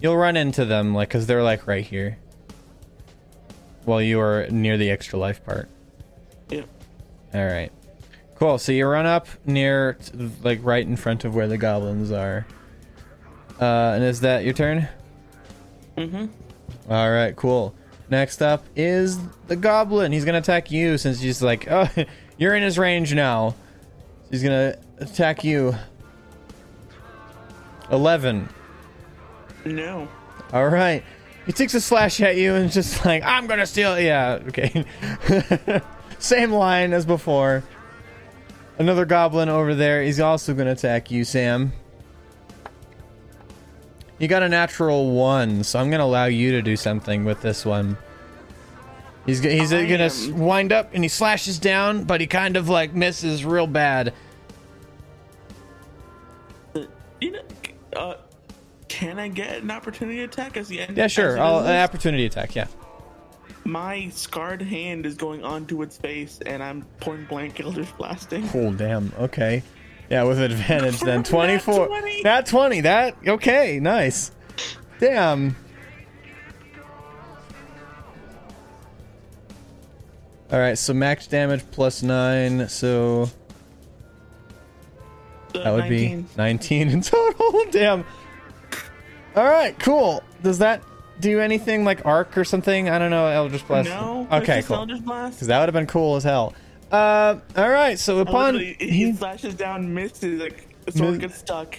You'll 0.00 0.16
run 0.16 0.36
into 0.36 0.64
them, 0.64 0.94
like, 0.94 1.08
because 1.08 1.26
they're, 1.26 1.42
like, 1.42 1.66
right 1.66 1.84
here. 1.84 2.16
While 3.84 4.00
you 4.00 4.18
are 4.18 4.46
near 4.48 4.78
the 4.78 4.90
extra 4.90 5.18
life 5.18 5.44
part. 5.44 5.68
Yeah. 6.48 6.62
Alright. 7.34 7.70
Cool, 8.40 8.56
so 8.56 8.72
you 8.72 8.86
run 8.86 9.04
up 9.04 9.28
near, 9.44 9.98
like, 10.42 10.60
right 10.62 10.86
in 10.86 10.96
front 10.96 11.26
of 11.26 11.34
where 11.34 11.46
the 11.46 11.58
goblins 11.58 12.10
are. 12.10 12.46
Uh, 13.60 13.92
and 13.94 14.02
is 14.02 14.22
that 14.22 14.44
your 14.44 14.54
turn? 14.54 14.88
Mm-hmm. 15.98 16.24
Alright, 16.90 17.36
cool. 17.36 17.74
Next 18.08 18.40
up 18.40 18.64
is 18.74 19.18
the 19.46 19.56
goblin. 19.56 20.10
He's 20.10 20.24
gonna 20.24 20.38
attack 20.38 20.70
you 20.70 20.96
since 20.96 21.20
he's 21.20 21.42
like, 21.42 21.70
oh, 21.70 21.86
you're 22.38 22.54
in 22.54 22.62
his 22.62 22.78
range 22.78 23.14
now. 23.14 23.54
He's 24.30 24.42
gonna 24.42 24.78
attack 24.96 25.44
you. 25.44 25.74
11. 27.92 28.48
No. 29.66 30.08
All 30.54 30.68
right. 30.68 31.04
He 31.44 31.52
takes 31.52 31.74
a 31.74 31.80
slash 31.80 32.22
at 32.22 32.38
you 32.38 32.54
and 32.54 32.72
just 32.72 33.04
like, 33.04 33.22
I'm 33.22 33.46
gonna 33.46 33.66
steal. 33.66 34.00
Yeah, 34.00 34.38
okay. 34.48 34.86
Same 36.18 36.52
line 36.52 36.94
as 36.94 37.04
before. 37.04 37.64
Another 38.80 39.04
goblin 39.04 39.50
over 39.50 39.74
there. 39.74 40.02
He's 40.02 40.20
also 40.20 40.54
gonna 40.54 40.70
attack 40.70 41.10
you, 41.10 41.22
Sam. 41.22 41.74
You 44.18 44.26
got 44.26 44.42
a 44.42 44.48
natural 44.48 45.10
one, 45.10 45.64
so 45.64 45.78
I'm 45.78 45.90
gonna 45.90 46.04
allow 46.04 46.24
you 46.24 46.52
to 46.52 46.62
do 46.62 46.78
something 46.78 47.26
with 47.26 47.42
this 47.42 47.66
one. 47.66 47.98
He's 49.26 49.40
he's 49.40 49.70
uh, 49.74 49.82
gonna 49.82 50.10
wind 50.34 50.72
up 50.72 50.94
and 50.94 51.04
he 51.04 51.08
slashes 51.08 51.58
down, 51.58 52.04
but 52.04 52.22
he 52.22 52.26
kind 52.26 52.56
of 52.56 52.70
like 52.70 52.94
misses 52.94 53.44
real 53.44 53.66
bad. 53.66 54.14
You 57.20 57.32
know, 57.32 57.42
uh, 57.94 58.14
can 58.88 59.18
I 59.18 59.28
get 59.28 59.62
an 59.62 59.70
opportunity 59.70 60.22
attack 60.22 60.56
as 60.56 60.68
the 60.68 60.80
end? 60.80 60.96
Yeah, 60.96 61.06
sure. 61.06 61.36
it 61.36 61.40
I'll, 61.40 61.58
is 61.58 61.66
uh, 61.66 61.84
opportunity 61.84 62.24
attack. 62.24 62.56
Yeah. 62.56 62.66
My 63.64 64.08
scarred 64.10 64.62
hand 64.62 65.06
is 65.06 65.14
going 65.16 65.44
onto 65.44 65.82
its 65.82 65.96
face, 65.96 66.38
and 66.46 66.62
I'm 66.62 66.82
point 67.00 67.28
blank 67.28 67.60
eldritch 67.60 67.94
blasting. 67.98 68.48
Oh 68.54 68.72
damn. 68.72 69.12
Okay. 69.18 69.62
Yeah, 70.08 70.24
with 70.24 70.40
advantage 70.40 70.98
then. 71.00 71.18
Nat 71.20 71.26
24. 71.26 71.86
20. 71.86 72.22
20. 72.44 72.80
That 72.80 73.16
okay, 73.28 73.78
nice. 73.80 74.32
Damn. 74.98 75.54
Alright, 80.52 80.78
so 80.78 80.92
max 80.92 81.26
damage 81.28 81.62
plus 81.70 82.02
9, 82.02 82.68
so 82.68 83.30
Uh, 85.54 85.62
that 85.64 85.70
would 85.72 85.80
19. 85.88 86.22
be 86.22 86.28
19 86.36 86.88
in 86.88 87.00
total. 87.02 87.64
Damn. 87.70 88.04
Alright, 89.36 89.78
cool. 89.78 90.24
Does 90.42 90.58
that 90.58 90.82
do 91.20 91.40
anything 91.40 91.84
like 91.84 92.04
arc 92.06 92.36
or 92.36 92.44
something? 92.44 92.88
I 92.88 92.98
don't 92.98 93.10
know. 93.10 93.26
Eldritch 93.26 93.66
Blast. 93.66 93.88
No. 93.88 94.26
Okay, 94.30 94.62
cool. 94.62 94.76
Eldritch 94.76 95.04
Blast. 95.04 95.36
Because 95.36 95.48
that 95.48 95.60
would 95.60 95.68
have 95.68 95.74
been 95.74 95.86
cool 95.86 96.16
as 96.16 96.24
hell. 96.24 96.54
Uh, 96.90 97.36
all 97.56 97.70
right. 97.70 97.98
So 97.98 98.18
upon 98.18 98.54
Literally, 98.54 98.76
he 98.78 99.12
slashes 99.12 99.54
down, 99.54 99.92
misses, 99.94 100.40
like 100.40 100.74
sword 100.88 101.20
gets 101.20 101.38
stuck, 101.38 101.78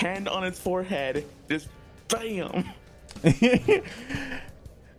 hand 0.00 0.28
on 0.28 0.42
his 0.42 0.58
forehead, 0.58 1.24
just 1.48 1.68
bam. 2.08 2.64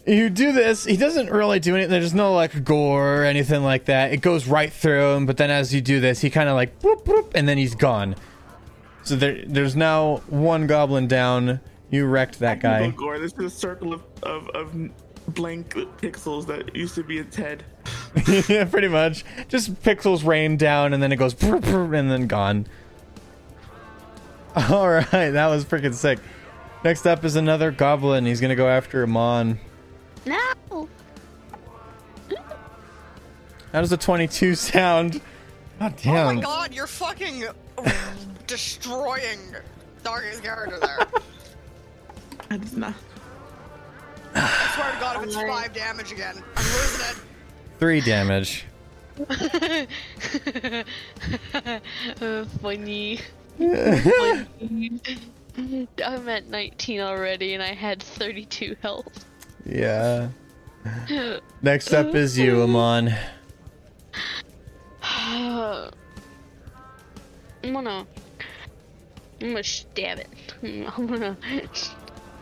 you 0.05 0.29
do 0.29 0.51
this, 0.51 0.85
he 0.85 0.97
doesn't 0.97 1.29
really 1.29 1.59
do 1.59 1.75
anything. 1.75 1.91
There's 1.91 2.13
no 2.13 2.33
like 2.33 2.63
gore 2.63 3.21
or 3.21 3.23
anything 3.23 3.63
like 3.63 3.85
that. 3.85 4.13
It 4.13 4.21
goes 4.21 4.47
right 4.47 4.71
through 4.71 5.13
him. 5.13 5.25
But 5.25 5.37
then 5.37 5.49
as 5.49 5.73
you 5.73 5.81
do 5.81 5.99
this, 5.99 6.21
he 6.21 6.29
kind 6.29 6.49
of 6.49 6.55
like 6.55 6.79
boop 6.79 7.03
boop, 7.03 7.31
and 7.35 7.47
then 7.47 7.57
he's 7.57 7.75
gone. 7.75 8.15
So 9.03 9.15
there, 9.15 9.43
there's 9.45 9.75
now 9.75 10.17
one 10.27 10.67
goblin 10.67 11.07
down. 11.07 11.61
You 11.89 12.05
wrecked 12.05 12.39
that 12.39 12.59
guy. 12.59 12.89
gore. 12.89 13.19
This 13.19 13.33
is 13.33 13.39
a 13.39 13.49
circle 13.49 13.93
of, 13.93 14.03
of, 14.23 14.49
of 14.49 14.89
blank 15.29 15.73
pixels 15.73 16.45
that 16.47 16.75
used 16.75 16.95
to 16.95 17.03
be 17.03 17.19
its 17.19 17.35
head. 17.35 17.63
yeah, 18.49 18.65
pretty 18.69 18.87
much. 18.87 19.23
Just 19.47 19.73
pixels 19.83 20.25
rain 20.25 20.57
down, 20.57 20.93
and 20.93 21.01
then 21.01 21.11
it 21.11 21.17
goes 21.17 21.33
brr, 21.33 21.59
brr, 21.59 21.93
and 21.95 22.11
then 22.11 22.27
gone. 22.27 22.65
All 24.69 24.89
right, 24.89 25.29
that 25.29 25.47
was 25.47 25.65
freaking 25.65 25.93
sick. 25.93 26.19
Next 26.83 27.05
up 27.05 27.23
is 27.23 27.35
another 27.35 27.71
goblin. 27.71 28.25
He's 28.25 28.41
gonna 28.41 28.55
go 28.55 28.67
after 28.67 29.03
Amon. 29.03 29.59
No. 30.25 30.87
How 33.71 33.81
does 33.81 33.91
a 33.91 33.97
22 33.97 34.55
sound? 34.55 35.21
God 35.79 35.93
Oh 36.05 36.33
my 36.33 36.41
god, 36.41 36.73
you're 36.73 36.87
fucking 36.87 37.43
destroying 38.47 39.39
Darkest 40.03 40.41
character 40.41 40.79
there. 40.79 41.07
It's 42.51 42.73
not. 42.73 42.93
I 44.35 44.71
swear 44.75 44.91
to 44.93 44.99
god 44.99 45.17
if 45.17 45.23
it's 45.23 45.35
Alright. 45.35 45.51
five 45.51 45.73
damage 45.73 46.11
again, 46.11 46.43
I'm 46.55 46.63
losing 46.65 47.05
it. 47.09 47.17
Three 47.79 48.01
damage. 48.01 48.65
Uh, 49.19 49.85
funny. 52.61 53.19
funny. 53.57 54.99
I'm 56.05 56.29
at 56.29 56.47
19 56.47 56.99
already 57.01 57.55
and 57.55 57.63
I 57.63 57.73
had 57.73 58.03
32 58.03 58.75
health. 58.81 59.25
Yeah. 59.65 60.29
Next 61.61 61.93
up 61.93 62.13
is 62.13 62.37
you, 62.37 62.61
Amon. 62.61 63.13
I'm 65.03 65.91
gonna. 67.63 68.05
I'm 69.41 69.47
gonna 69.49 69.63
stab 69.63 70.19
it. 70.19 70.29
I'm 70.63 71.07
gonna. 71.07 71.35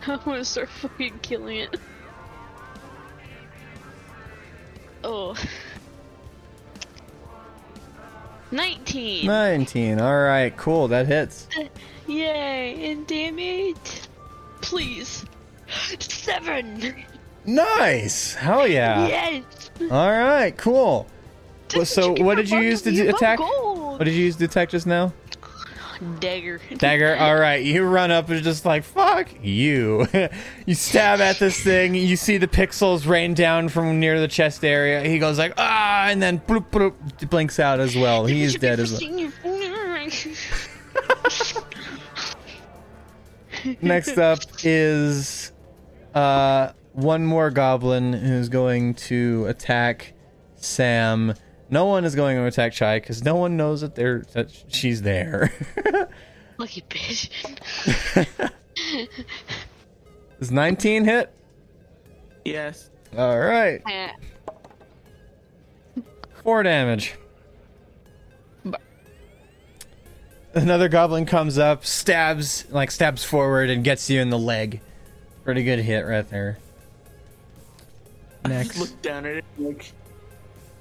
I'm 0.08 0.20
gonna 0.24 0.44
start 0.44 0.68
fucking 0.68 1.18
killing 1.20 1.58
it. 1.58 1.76
Oh. 5.02 5.34
19! 8.52 9.26
19. 9.26 10.00
All 10.00 10.20
right, 10.22 10.56
cool. 10.56 10.86
That 10.88 11.06
hits. 11.06 11.48
Yay! 12.06 12.92
And 12.92 13.06
damage! 13.06 13.76
Please! 14.60 15.24
7! 15.98 17.04
Nice. 17.44 18.34
Hell 18.34 18.68
yeah. 18.68 19.08
Yes! 19.08 19.70
All 19.90 20.10
right, 20.10 20.56
cool. 20.56 21.08
So 21.84 22.12
what 22.22 22.36
did 22.36 22.48
you 22.48 22.60
use 22.60 22.82
to 22.82 23.08
attack? 23.08 23.38
gold. 23.38 23.98
What 23.98 24.04
did 24.04 24.14
you 24.14 24.24
use 24.24 24.36
to 24.36 24.44
attack 24.44 24.70
just 24.70 24.86
now? 24.86 25.12
Dagger. 26.18 26.60
Dagger. 26.76 27.16
All 27.18 27.36
right, 27.36 27.64
you 27.64 27.82
run 27.82 28.10
up 28.10 28.28
and 28.28 28.42
just 28.42 28.64
like 28.64 28.84
fuck 28.84 29.28
you. 29.42 30.06
you 30.66 30.74
stab 30.74 31.20
at 31.20 31.38
this 31.38 31.62
thing. 31.62 31.94
You 31.94 32.16
see 32.16 32.38
the 32.38 32.48
pixels 32.48 33.06
rain 33.06 33.34
down 33.34 33.68
from 33.68 34.00
near 34.00 34.20
the 34.20 34.28
chest 34.28 34.64
area. 34.64 35.02
He 35.02 35.18
goes 35.18 35.38
like 35.38 35.54
ah, 35.56 36.08
and 36.08 36.22
then 36.22 36.40
bloop 36.40 36.70
bloop 36.70 37.30
blinks 37.30 37.58
out 37.58 37.80
as 37.80 37.96
well. 37.96 38.26
He 38.26 38.42
is 38.42 38.56
dead 38.56 38.80
as 38.80 38.92
well. 38.92 39.00
Next 43.80 44.18
up 44.18 44.40
is 44.62 45.52
uh 46.14 46.72
one 46.92 47.26
more 47.26 47.50
goblin 47.50 48.12
who's 48.12 48.48
going 48.48 48.94
to 48.94 49.46
attack 49.46 50.14
Sam. 50.56 51.34
No 51.68 51.86
one 51.86 52.04
is 52.04 52.14
going 52.14 52.36
to 52.36 52.44
attack 52.44 52.72
Chai 52.72 53.00
because 53.00 53.24
no 53.24 53.36
one 53.36 53.56
knows 53.56 53.80
that 53.80 53.94
they're 53.94 54.20
that 54.32 54.50
she's 54.68 55.02
there. 55.02 55.52
Lucky 56.58 56.82
bitch. 56.88 57.30
is 60.40 60.50
19 60.50 61.04
hit? 61.04 61.32
Yes. 62.44 62.90
All 63.16 63.38
right, 63.38 63.82
four 66.42 66.62
damage. 66.62 67.14
Another 70.54 70.88
goblin 70.88 71.26
comes 71.26 71.58
up, 71.58 71.84
stabs 71.84 72.64
like 72.70 72.90
stabs 72.90 73.22
forward 73.22 73.68
and 73.68 73.84
gets 73.84 74.08
you 74.08 74.20
in 74.20 74.30
the 74.30 74.38
leg. 74.38 74.80
Pretty 75.44 75.62
good 75.62 75.80
hit 75.80 76.00
right 76.00 76.28
there. 76.30 76.58
I 78.44 78.48
Next. 78.48 78.68
just 78.68 78.80
looked 78.80 79.02
down 79.02 79.26
at 79.26 79.36
it 79.36 79.44
like 79.58 79.92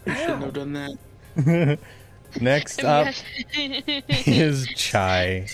I 0.06 0.16
shouldn't 0.16 0.44
have 0.44 0.54
done 0.54 0.74
that. 0.74 1.80
Next 2.42 2.84
up 2.84 3.14
is 3.58 4.68
Chai. 4.76 5.48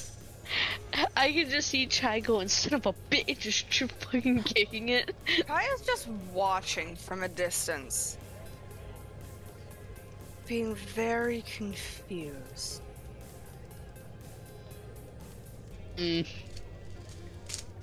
I 1.16 1.32
can 1.32 1.50
just 1.50 1.70
see 1.70 1.86
Chai 1.86 2.20
go 2.20 2.40
instead 2.40 2.74
of 2.74 2.86
a 2.86 2.94
bitch, 3.10 3.40
just 3.70 3.94
fucking 3.94 4.44
kicking 4.44 4.90
it. 4.90 5.16
Kai 5.48 5.64
is 5.76 5.82
just 5.82 6.08
watching 6.34 6.96
from 6.96 7.24
a 7.24 7.30
distance. 7.30 8.18
Being 10.48 10.76
very 10.76 11.44
confused. 11.44 12.82
Mm. 15.96 16.28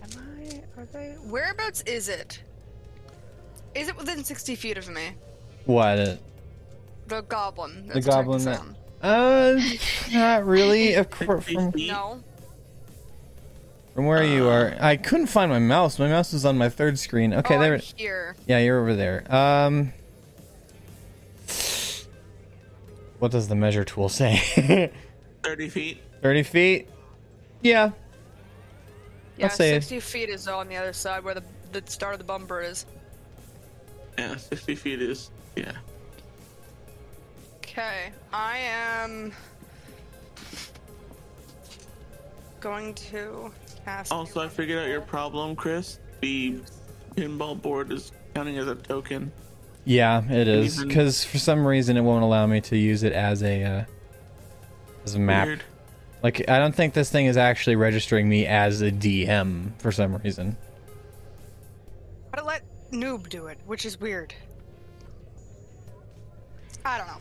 Am 0.02 0.08
I? 0.18 0.80
Are 0.80 0.84
they? 0.86 1.14
Whereabouts 1.24 1.82
is 1.82 2.08
it? 2.08 2.42
Is 3.74 3.88
it 3.88 3.96
within 3.96 4.24
60 4.24 4.54
feet 4.56 4.76
of 4.76 4.88
me? 4.88 5.12
What? 5.64 6.18
The 7.09 7.22
goblin. 7.22 7.86
The 7.88 7.94
that's 7.94 8.06
goblin 8.06 8.44
that- 8.44 8.62
Uh, 9.02 9.61
not 10.12 10.44
really. 10.46 10.94
Of 10.94 11.11
course, 11.11 11.44
from, 11.52 11.72
No. 11.76 12.22
from 13.94 14.06
where 14.06 14.22
you 14.24 14.48
are, 14.48 14.76
I 14.80 14.96
couldn't 14.96 15.26
find 15.28 15.50
my 15.50 15.59
mouse. 15.59 15.98
My 15.98 16.09
mouse 16.09 16.32
was 16.32 16.44
on 16.44 16.59
my 16.59 16.68
third 16.68 16.98
screen. 16.98 17.32
Okay, 17.34 17.56
oh, 17.56 17.61
there. 17.61 17.74
I'm 17.74 17.80
here. 17.80 18.36
Yeah, 18.46 18.59
you're 18.59 18.80
over 18.80 18.94
there. 18.94 19.24
Um, 19.34 19.92
what 23.18 23.30
does 23.32 23.48
the 23.48 23.54
measure 23.54 23.84
tool 23.84 24.09
say? 24.09 24.90
30 25.42 25.68
feet. 25.68 26.02
Thirty 26.22 26.42
feet. 26.42 26.88
Yeah. 27.62 27.90
Yeah, 29.36 29.46
I'll 29.46 29.50
say- 29.50 29.72
60 29.74 30.00
feet 30.00 30.28
is 30.28 30.48
on 30.48 30.68
the 30.68 30.76
other 30.76 30.92
side 30.92 31.22
where 31.24 31.34
the, 31.34 31.42
the 31.72 31.82
start 31.86 32.12
of 32.14 32.18
the 32.18 32.24
bumper 32.24 32.61
is. 32.61 32.86
Yeah, 34.18 34.36
60 34.36 34.74
feet 34.74 35.00
is. 35.00 35.30
Yeah. 35.56 35.72
Okay, 37.70 38.10
I 38.32 38.58
am 38.58 39.30
going 42.60 42.94
to 42.94 43.52
cast. 43.84 44.10
Also, 44.10 44.40
I 44.40 44.48
figured 44.48 44.78
out 44.78 44.88
your 44.88 45.02
problem, 45.02 45.54
Chris. 45.54 45.98
The 46.22 46.60
pinball 47.14 47.60
board 47.60 47.92
is 47.92 48.10
counting 48.34 48.56
as 48.56 48.68
a 48.68 48.74
token. 48.74 49.30
Yeah, 49.84 50.24
it 50.30 50.48
is 50.48 50.76
Even- 50.76 50.88
because 50.88 51.24
for 51.24 51.38
some 51.38 51.66
reason 51.66 51.98
it 51.98 52.00
won't 52.00 52.24
allow 52.24 52.46
me 52.46 52.62
to 52.62 52.76
use 52.76 53.02
it 53.02 53.12
as 53.12 53.42
a 53.42 53.62
uh, 53.62 53.84
as 55.04 55.14
a 55.14 55.18
map. 55.18 55.46
Weird. 55.46 55.64
Like 56.22 56.48
I 56.48 56.58
don't 56.58 56.74
think 56.74 56.94
this 56.94 57.10
thing 57.10 57.26
is 57.26 57.36
actually 57.36 57.76
registering 57.76 58.28
me 58.28 58.46
as 58.46 58.80
a 58.80 58.90
DM 58.90 59.78
for 59.78 59.92
some 59.92 60.16
reason. 60.16 60.56
Gotta 62.32 62.46
let 62.46 62.62
Noob 62.90 63.28
do 63.28 63.46
it, 63.46 63.58
which 63.66 63.84
is 63.84 64.00
weird. 64.00 64.34
I 66.84 66.96
don't 66.96 67.06
know. 67.06 67.18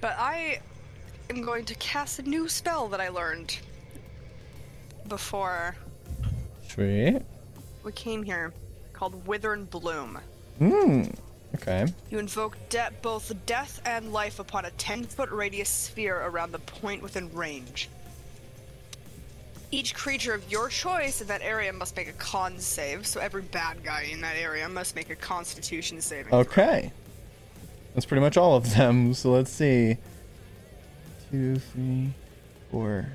But 0.00 0.16
I 0.18 0.60
am 1.30 1.42
going 1.42 1.64
to 1.66 1.74
cast 1.76 2.18
a 2.18 2.22
new 2.22 2.48
spell 2.48 2.88
that 2.88 3.00
I 3.00 3.08
learned 3.08 3.58
before 5.08 5.76
Sweet. 6.68 7.22
we 7.84 7.92
came 7.92 8.22
here 8.22 8.52
called 8.92 9.26
Wither 9.26 9.52
and 9.52 9.68
Bloom. 9.70 10.18
Hmm. 10.58 11.04
Okay. 11.54 11.86
You 12.10 12.18
invoke 12.18 12.56
de- 12.68 12.90
both 13.02 13.32
death 13.46 13.80
and 13.84 14.12
life 14.12 14.38
upon 14.38 14.64
a 14.64 14.70
10 14.72 15.04
foot 15.04 15.30
radius 15.30 15.68
sphere 15.68 16.20
around 16.26 16.52
the 16.52 16.58
point 16.58 17.02
within 17.02 17.32
range. 17.32 17.88
Each 19.70 19.94
creature 19.94 20.34
of 20.34 20.50
your 20.50 20.68
choice 20.68 21.20
in 21.20 21.26
that 21.28 21.42
area 21.42 21.72
must 21.72 21.96
make 21.96 22.08
a 22.08 22.12
con 22.12 22.58
save, 22.58 23.06
so 23.06 23.20
every 23.20 23.42
bad 23.42 23.82
guy 23.82 24.02
in 24.10 24.20
that 24.20 24.36
area 24.36 24.68
must 24.68 24.94
make 24.94 25.10
a 25.10 25.16
constitution 25.16 26.00
saving. 26.00 26.30
throw. 26.30 26.38
Okay. 26.40 26.92
That's 27.96 28.04
pretty 28.04 28.20
much 28.20 28.36
all 28.36 28.56
of 28.56 28.74
them. 28.74 29.14
So 29.14 29.30
let's 29.32 29.50
see. 29.50 29.96
Two, 31.30 31.56
three, 31.56 32.12
four. 32.70 33.06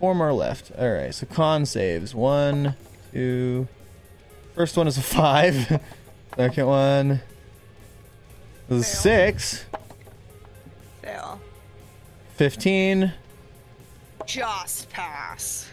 Four 0.00 0.14
more 0.16 0.32
left. 0.32 0.72
Alright, 0.72 1.14
so 1.14 1.24
con 1.26 1.64
saves. 1.64 2.12
One, 2.14 2.74
two. 3.12 3.68
First 4.56 4.76
one 4.76 4.88
is 4.88 4.98
a 4.98 5.02
five. 5.02 5.80
Second 6.36 6.66
one 6.66 7.10
is 8.68 8.80
a 8.80 8.82
Fail. 8.82 8.82
six. 8.82 9.64
Fail. 11.02 11.40
15 12.36 13.12
Just 14.26 14.90
pass. 14.90 15.68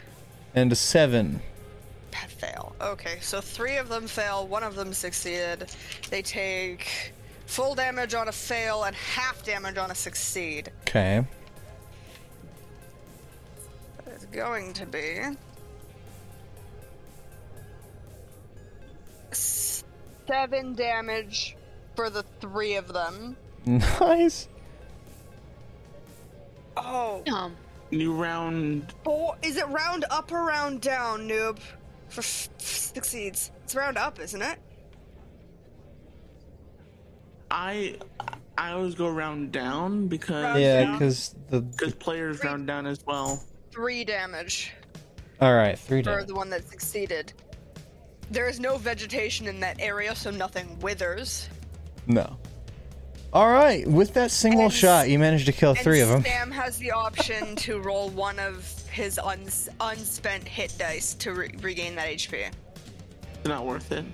and 0.53 0.71
a 0.71 0.75
seven. 0.75 1.41
Fail. 2.39 2.75
Okay, 2.79 3.17
so 3.19 3.41
three 3.41 3.77
of 3.77 3.89
them 3.89 4.05
fail, 4.05 4.45
one 4.45 4.61
of 4.61 4.75
them 4.75 4.93
succeeded. 4.93 5.71
They 6.11 6.21
take 6.21 7.13
full 7.47 7.73
damage 7.75 8.13
on 8.13 8.27
a 8.27 8.31
fail 8.31 8.83
and 8.83 8.95
half 8.95 9.43
damage 9.43 9.77
on 9.77 9.89
a 9.89 9.95
succeed. 9.95 10.71
Okay. 10.81 11.25
It's 14.05 14.25
going 14.25 14.73
to 14.73 14.85
be 14.85 15.19
seven 19.31 20.73
damage 20.73 21.55
for 21.95 22.09
the 22.09 22.23
three 22.41 22.75
of 22.75 22.93
them. 22.93 23.35
Nice. 23.65 24.47
Oh, 26.75 27.23
Um, 27.27 27.55
New 27.91 28.13
round. 28.13 28.93
four. 29.03 29.35
Is 29.41 29.57
it 29.57 29.67
round 29.69 30.05
up 30.09 30.31
or 30.31 30.43
round 30.43 30.81
down, 30.81 31.27
noob? 31.27 31.57
For 32.09 32.19
f- 32.21 32.49
succeeds. 32.59 33.51
It's 33.63 33.75
round 33.75 33.97
up, 33.97 34.19
isn't 34.19 34.41
it? 34.41 34.59
I 37.51 37.95
I 38.57 38.71
always 38.71 38.95
go 38.95 39.09
round 39.09 39.51
down 39.51 40.07
because 40.07 40.43
Round 40.43 40.61
Yeah, 40.61 40.81
down. 40.83 40.93
because 40.99 41.35
the. 41.49 41.61
because 41.61 41.93
players 41.95 42.43
round 42.43 42.67
down 42.67 42.85
as 42.87 43.05
well. 43.05 43.43
Three 43.71 44.03
damage 44.03 44.71
All 45.39 45.53
right, 45.55 45.77
three 45.77 46.01
for 46.01 46.11
damage. 46.11 46.27
the 46.27 46.35
one 46.35 46.49
that 46.49 46.67
succeeded. 46.69 47.33
There 48.31 48.49
is 48.49 48.59
no 48.59 48.77
vegetation 48.77 49.47
in 49.47 49.59
that 49.61 49.79
area, 49.79 50.13
so 50.15 50.31
nothing 50.31 50.77
withers. 50.79 51.47
No. 52.07 52.37
All 53.33 53.49
right, 53.51 53.85
with 53.87 54.13
that 54.15 54.31
single 54.31 54.63
And 54.65 54.73
shot, 54.73 55.09
you 55.09 55.19
managed 55.19 55.45
to 55.45 55.51
kill 55.51 55.71
And 55.71 55.79
three 55.79 55.99
of 56.01 56.09
them. 56.09 56.23
Sam 56.23 56.49
has 56.51 56.77
the 56.77 56.91
option 56.91 57.55
to 57.67 57.79
roll 57.79 58.09
one 58.09 58.39
of 58.39 58.65
his 58.89 59.19
uns- 59.19 59.69
unspent 59.79 60.47
hit 60.47 60.73
dice 60.79 61.13
to 61.15 61.33
re- 61.33 61.53
regain 61.61 61.95
that 61.95 62.07
HP. 62.07 62.49
It's 63.35 63.47
not 63.47 63.65
worth 63.65 63.91
it. 63.91 64.05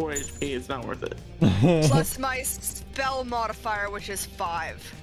Four 0.00 0.12
HP. 0.12 0.56
It's 0.56 0.68
not 0.68 0.86
worth 0.86 1.02
it. 1.02 1.16
Plus 1.88 2.18
my 2.18 2.42
spell 2.42 3.24
modifier, 3.24 3.90
which 3.90 4.08
is 4.08 4.26
five. 4.26 4.94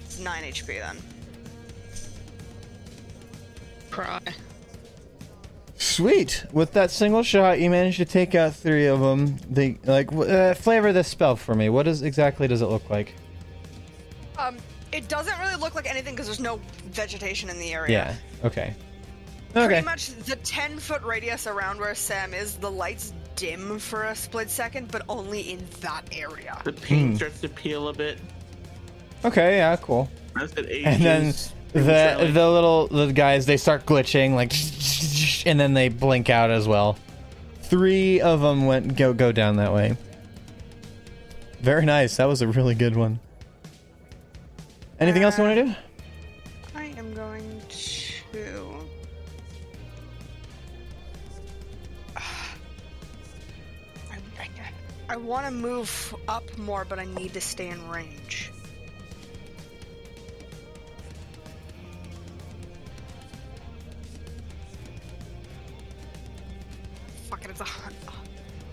It's 0.00 0.18
nine 0.18 0.44
HP 0.44 0.80
then. 0.80 0.96
cry. 3.98 4.20
Sweet. 5.76 6.44
With 6.52 6.72
that 6.72 6.90
single 6.90 7.22
shot, 7.22 7.58
you 7.60 7.70
managed 7.70 7.98
to 7.98 8.04
take 8.04 8.34
out 8.34 8.54
three 8.54 8.86
of 8.86 9.00
them. 9.00 9.36
They 9.50 9.78
like 9.84 10.12
uh, 10.12 10.54
flavor 10.54 10.92
this 10.92 11.08
spell 11.08 11.36
for 11.36 11.54
me. 11.54 11.68
What 11.68 11.84
does 11.84 12.02
exactly 12.02 12.46
does 12.46 12.62
it 12.62 12.66
look 12.66 12.88
like? 12.90 13.14
Um, 14.38 14.56
it 14.92 15.08
doesn't 15.08 15.36
really 15.40 15.56
look 15.56 15.74
like 15.74 15.88
anything 15.90 16.14
because 16.14 16.26
there's 16.26 16.40
no 16.40 16.60
vegetation 16.86 17.48
in 17.50 17.58
the 17.58 17.72
area. 17.72 17.92
Yeah. 17.92 18.46
Okay. 18.46 18.74
Okay. 19.56 19.66
Pretty 19.66 19.84
much 19.84 20.08
the 20.24 20.36
10 20.36 20.78
foot 20.78 21.02
radius 21.02 21.46
around 21.46 21.80
where 21.80 21.94
Sam 21.94 22.34
is, 22.34 22.56
the 22.56 22.70
lights 22.70 23.12
dim 23.34 23.78
for 23.78 24.04
a 24.04 24.14
split 24.14 24.50
second, 24.50 24.90
but 24.90 25.02
only 25.08 25.40
in 25.52 25.64
that 25.80 26.02
area. 26.12 26.60
The 26.64 26.72
paint 26.72 27.10
Hmm. 27.12 27.16
starts 27.16 27.40
to 27.40 27.48
peel 27.48 27.88
a 27.88 27.92
bit. 27.94 28.18
Okay. 29.24 29.56
Yeah. 29.56 29.76
Cool. 29.76 30.08
As 30.40 30.52
it 30.52 30.66
ages. 30.68 30.86
And 30.86 31.02
then 31.02 31.26
the 31.72 31.82
prematurely. 31.84 32.32
the 32.32 32.50
little 32.50 32.86
the 32.88 33.12
guys 33.12 33.46
they 33.46 33.56
start 33.56 33.86
glitching 33.86 34.34
like, 34.34 34.52
and 35.46 35.58
then 35.58 35.74
they 35.74 35.88
blink 35.88 36.28
out 36.30 36.50
as 36.50 36.68
well. 36.68 36.96
Three 37.62 38.20
of 38.20 38.40
them 38.40 38.66
went 38.66 38.96
go 38.96 39.12
go 39.12 39.32
down 39.32 39.56
that 39.56 39.72
way. 39.72 39.96
Very 41.60 41.84
nice. 41.84 42.16
That 42.16 42.26
was 42.26 42.40
a 42.42 42.46
really 42.48 42.74
good 42.74 42.96
one. 42.96 43.18
Anything 45.00 45.22
else 45.22 45.38
you 45.38 45.44
want 45.44 45.56
to 45.56 45.64
do? 45.64 45.74
Want 55.28 55.46
to 55.46 55.52
move 55.52 56.14
up 56.26 56.56
more, 56.56 56.84
but 56.84 56.98
I 56.98 57.04
need 57.04 57.34
to 57.34 57.40
stay 57.40 57.68
in 57.68 57.88
range. 57.88 58.50
Fuck 67.28 67.44
it, 67.44 67.50
it's 67.50 67.60
a 67.60 67.64
hun- 67.64 67.94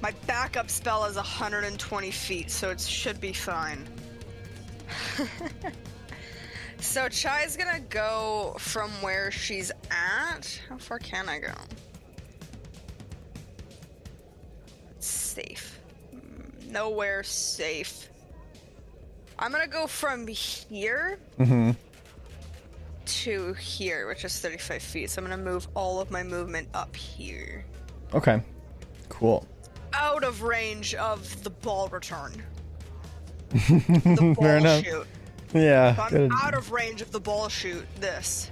My 0.01 0.12
backup 0.26 0.70
spell 0.70 1.03
is 1.06 1.18
120 1.18 2.12
feet, 2.12 2.49
so 2.49 2.70
it 2.70 2.80
should 2.80 3.20
be 3.20 3.34
fine. 3.34 3.86
So 6.80 7.10
Chai's 7.10 7.58
gonna 7.58 7.82
go 7.82 8.56
from 8.60 8.89
where 9.01 9.32
she's 9.32 9.72
at. 9.91 10.62
How 10.70 10.78
far 10.78 10.99
can 10.99 11.28
I 11.28 11.39
go? 11.39 11.53
Safe. 14.99 15.75
Nowhere 16.80 17.24
safe. 17.24 18.10
I'm 19.40 19.50
gonna 19.52 19.66
go 19.66 19.88
from 19.88 20.28
here 20.28 21.18
Mm-hmm. 21.40 21.72
to 23.06 23.54
here, 23.54 24.08
which 24.08 24.26
is 24.26 24.38
35 24.42 24.82
feet. 24.82 25.10
So 25.10 25.22
I'm 25.22 25.30
gonna 25.30 25.42
move 25.42 25.70
all 25.74 26.02
of 26.02 26.12
my 26.12 26.22
movement 26.22 26.68
up 26.74 26.94
here. 26.94 27.64
Okay. 28.14 28.42
Cool. 29.08 29.48
Out 29.94 30.26
of 30.26 30.42
range 30.42 30.94
of 30.96 31.44
the 31.46 31.50
ball 31.50 31.88
return. 31.88 32.44
the 33.52 33.60
Fair 33.60 34.34
ball 34.36 34.46
enough. 34.50 34.84
chute. 34.84 35.08
Yeah. 35.54 35.96
I'm 35.98 36.10
Good, 36.10 36.32
out 36.44 36.54
of 36.56 36.72
range 36.74 37.02
of 37.02 37.12
the 37.12 37.22
ball 37.22 37.48
chute. 37.48 37.86
This. 38.02 38.52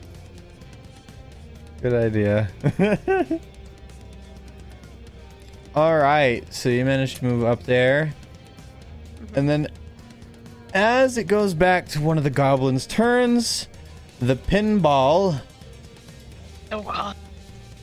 good 1.82 1.94
idea. 1.94 2.48
All 5.76 5.98
right. 5.98 6.44
So 6.54 6.70
you 6.70 6.86
managed 6.86 7.18
to 7.18 7.26
move 7.26 7.44
up 7.44 7.64
there, 7.64 8.14
mm-hmm. 9.20 9.40
and 9.40 9.50
then 9.50 9.68
as 10.74 11.18
it 11.18 11.26
goes 11.26 11.54
back 11.54 11.88
to 11.90 12.02
one 12.02 12.18
of 12.18 12.24
the 12.24 12.30
goblins' 12.30 12.88
turns, 12.88 13.68
the 14.20 14.36
pinball 14.36 15.42
Oh 16.72 17.14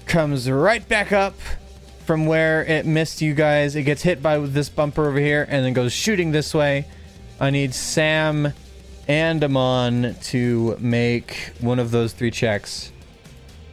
comes 0.07 0.51
right 0.51 0.87
back 0.89 1.13
up 1.13 1.37
from 2.05 2.27
where 2.27 2.65
it 2.65 2.85
missed 2.85 3.23
you 3.23 3.35
guys. 3.35 3.77
It 3.77 3.85
gets 3.85 4.03
hit 4.03 4.21
by 4.21 4.39
this 4.39 4.69
bumper 4.69 5.07
over 5.07 5.21
here 5.21 5.47
and 5.49 5.65
then 5.65 5.73
goes 5.73 5.93
shooting 5.93 6.33
this 6.33 6.53
way. 6.53 6.87
I 7.39 7.51
need 7.51 7.73
Sam 7.73 8.53
and 9.07 9.45
Amon 9.45 10.17
to 10.23 10.77
make 10.81 11.53
one 11.61 11.79
of 11.79 11.93
those 11.93 12.13
three 12.13 12.33
checks 12.33 12.91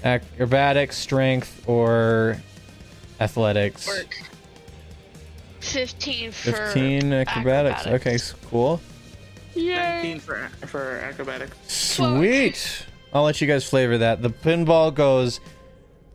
acrobatics, 0.03 0.95
strength, 0.95 1.67
or 1.67 2.37
athletics. 3.19 3.87
Work. 3.87 4.17
15 5.59 6.31
for 6.31 6.51
15 6.51 7.13
acrobatics. 7.13 7.87
Okay, 7.87 8.13
s- 8.15 8.33
cool. 8.49 8.79
Yay. 9.55 9.75
19 10.03 10.19
for 10.19 10.49
for 10.67 10.97
acrobatics. 11.03 11.55
Sweet. 11.67 12.85
I'll 13.13 13.23
let 13.23 13.41
you 13.41 13.47
guys 13.47 13.67
flavor 13.67 13.97
that. 13.97 14.21
The 14.21 14.29
pinball 14.29 14.93
goes 14.93 15.39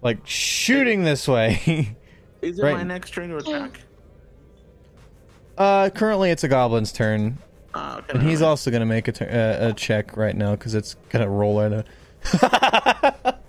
like 0.01 0.19
shooting 0.27 1.05
this 1.05 1.27
way. 1.29 1.97
Is 2.43 2.59
it 2.59 2.63
Right. 2.63 2.77
my 2.77 2.83
next 2.83 3.13
turn 3.15 3.31
to 3.31 3.37
attack? 3.37 3.81
uh, 5.59 5.91
currently 5.91 6.31
it's 6.31 6.45
a 6.45 6.49
goblin's 6.49 6.93
turn. 6.93 7.39
Uh, 7.75 7.97
okay, 7.99 8.13
And 8.19 8.23
he's 8.23 8.41
never 8.41 8.43
mind. 8.45 8.51
also 8.51 8.71
gonna 8.71 8.87
make 8.87 9.09
a, 9.09 9.13
tur- 9.13 9.29
uh, 9.61 9.69
a 9.69 9.73
check 9.73 10.17
right 10.17 10.37
now 10.37 10.53
because 10.53 10.75
it's 10.75 10.97
gonna 11.11 11.29
roll 11.29 11.61
right 11.61 11.85
now. 12.33 13.35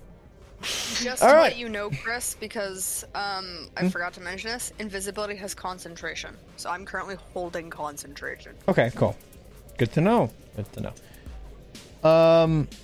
Just 0.64 1.22
All 1.22 1.30
to 1.30 1.36
right. 1.36 1.42
let 1.44 1.58
you 1.58 1.68
know, 1.70 1.90
Chris, 1.90 2.36
because 2.40 3.04
um, 3.16 3.70
I 3.78 3.90
forgot 3.90 4.14
to 4.14 4.22
mention 4.22 4.50
this, 4.52 4.72
invisibility 4.80 5.36
has 5.36 5.54
concentration. 5.54 6.36
So 6.58 6.70
I'm 6.70 6.86
currently 6.86 7.16
holding 7.34 7.70
concentration. 7.70 8.54
Okay, 8.68 8.92
cool. 8.96 9.16
Good 9.78 9.92
to 9.94 10.02
know. 10.02 10.30
Good 10.56 10.72
to 10.74 10.82
know. 12.04 12.10
Um. 12.10 12.68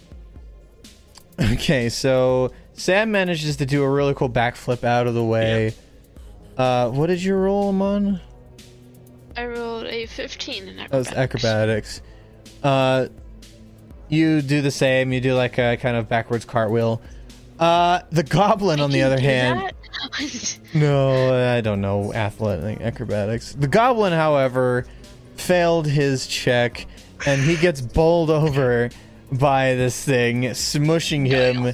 Okay, 1.54 1.88
so 1.88 2.52
Sam 2.74 3.12
manages 3.12 3.56
to 3.58 3.66
do 3.66 3.82
a 3.84 3.90
really 3.90 4.14
cool 4.14 4.30
backflip 4.30 4.84
out 4.84 5.08
of 5.08 5.14
the 5.14 5.24
way. 5.24 5.74
Uh, 6.58 6.90
what 6.90 7.08
did 7.08 7.24
you 7.24 7.34
roll, 7.34 7.70
Amon? 7.70 8.20
I 9.38 9.46
rolled 9.46 9.86
a 9.86 10.06
15 10.06 10.68
in 10.68 10.76
That 10.76 10.92
was 10.92 11.08
acrobatics. 11.08 12.02
acrobatics. 12.02 12.02
Uh, 12.62 13.08
you 14.10 14.42
do 14.42 14.62
the 14.62 14.70
same. 14.72 15.14
You 15.14 15.22
do 15.22 15.34
like 15.34 15.58
a 15.58 15.78
kind 15.78 15.96
of 15.96 16.10
backwards 16.10 16.44
cartwheel. 16.44 17.02
Uh, 17.60 18.01
the 18.12 18.24
goblin, 18.24 18.80
on 18.80 18.91
the 18.91 19.03
other 19.03 19.20
hand. 19.20 19.74
No, 20.74 21.55
I 21.55 21.62
don't 21.62 21.82
know 21.82 22.14
athletic 22.14 22.80
acrobatics. 22.80 23.53
The 23.53 23.68
goblin, 23.68 24.14
however, 24.14 24.86
failed 25.36 25.88
his 25.88 26.26
check, 26.28 26.86
and 27.26 27.41
he 27.41 27.57
gets 27.57 27.82
bowled 27.82 28.30
over 28.30 28.91
by 29.32 29.74
this 29.74 30.01
thing, 30.05 30.43
smushing 30.43 31.28
him 31.28 31.74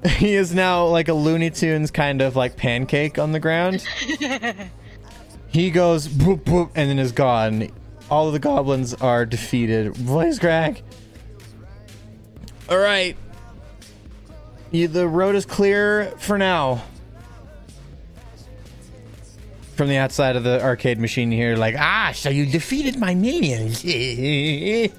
he 0.06 0.34
is 0.34 0.54
now 0.54 0.86
like 0.86 1.08
a 1.08 1.14
Looney 1.14 1.50
Tunes 1.50 1.90
kind 1.90 2.22
of 2.22 2.36
like 2.36 2.56
pancake 2.56 3.18
on 3.18 3.32
the 3.32 3.40
ground. 3.40 3.84
he 5.48 5.70
goes 5.70 6.06
boop 6.06 6.40
boop 6.44 6.70
and 6.74 6.90
then 6.90 6.98
is 6.98 7.12
gone. 7.12 7.70
All 8.10 8.26
of 8.26 8.32
the 8.32 8.38
goblins 8.38 8.94
are 8.94 9.26
defeated. 9.26 9.94
Blaze 10.06 10.38
Greg. 10.38 10.82
All 12.68 12.78
right. 12.78 13.16
You, 14.70 14.88
the 14.88 15.08
road 15.08 15.34
is 15.34 15.46
clear 15.46 16.12
for 16.18 16.36
now. 16.38 16.82
From 19.76 19.88
the 19.88 19.96
outside 19.96 20.34
of 20.36 20.42
the 20.42 20.62
arcade 20.62 20.98
machine, 20.98 21.30
you 21.30 21.38
hear 21.38 21.56
like, 21.56 21.76
ah, 21.78 22.12
so 22.14 22.30
you 22.30 22.46
defeated 22.46 22.98
my 22.98 23.14
minions. 23.14 23.84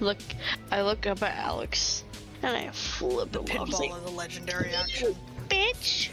Look, 0.00 0.18
I 0.70 0.82
look 0.82 1.06
up 1.06 1.22
at 1.24 1.36
Alex 1.36 2.04
and 2.42 2.56
I 2.56 2.70
flip 2.70 3.32
the 3.32 3.40
I 3.40 3.62
was 3.62 3.72
like, 3.72 3.90
Pinball 3.90 4.04
is 4.06 4.12
a 4.12 4.14
legendary 4.14 4.74
action. 4.74 5.16
bitch. 5.48 6.10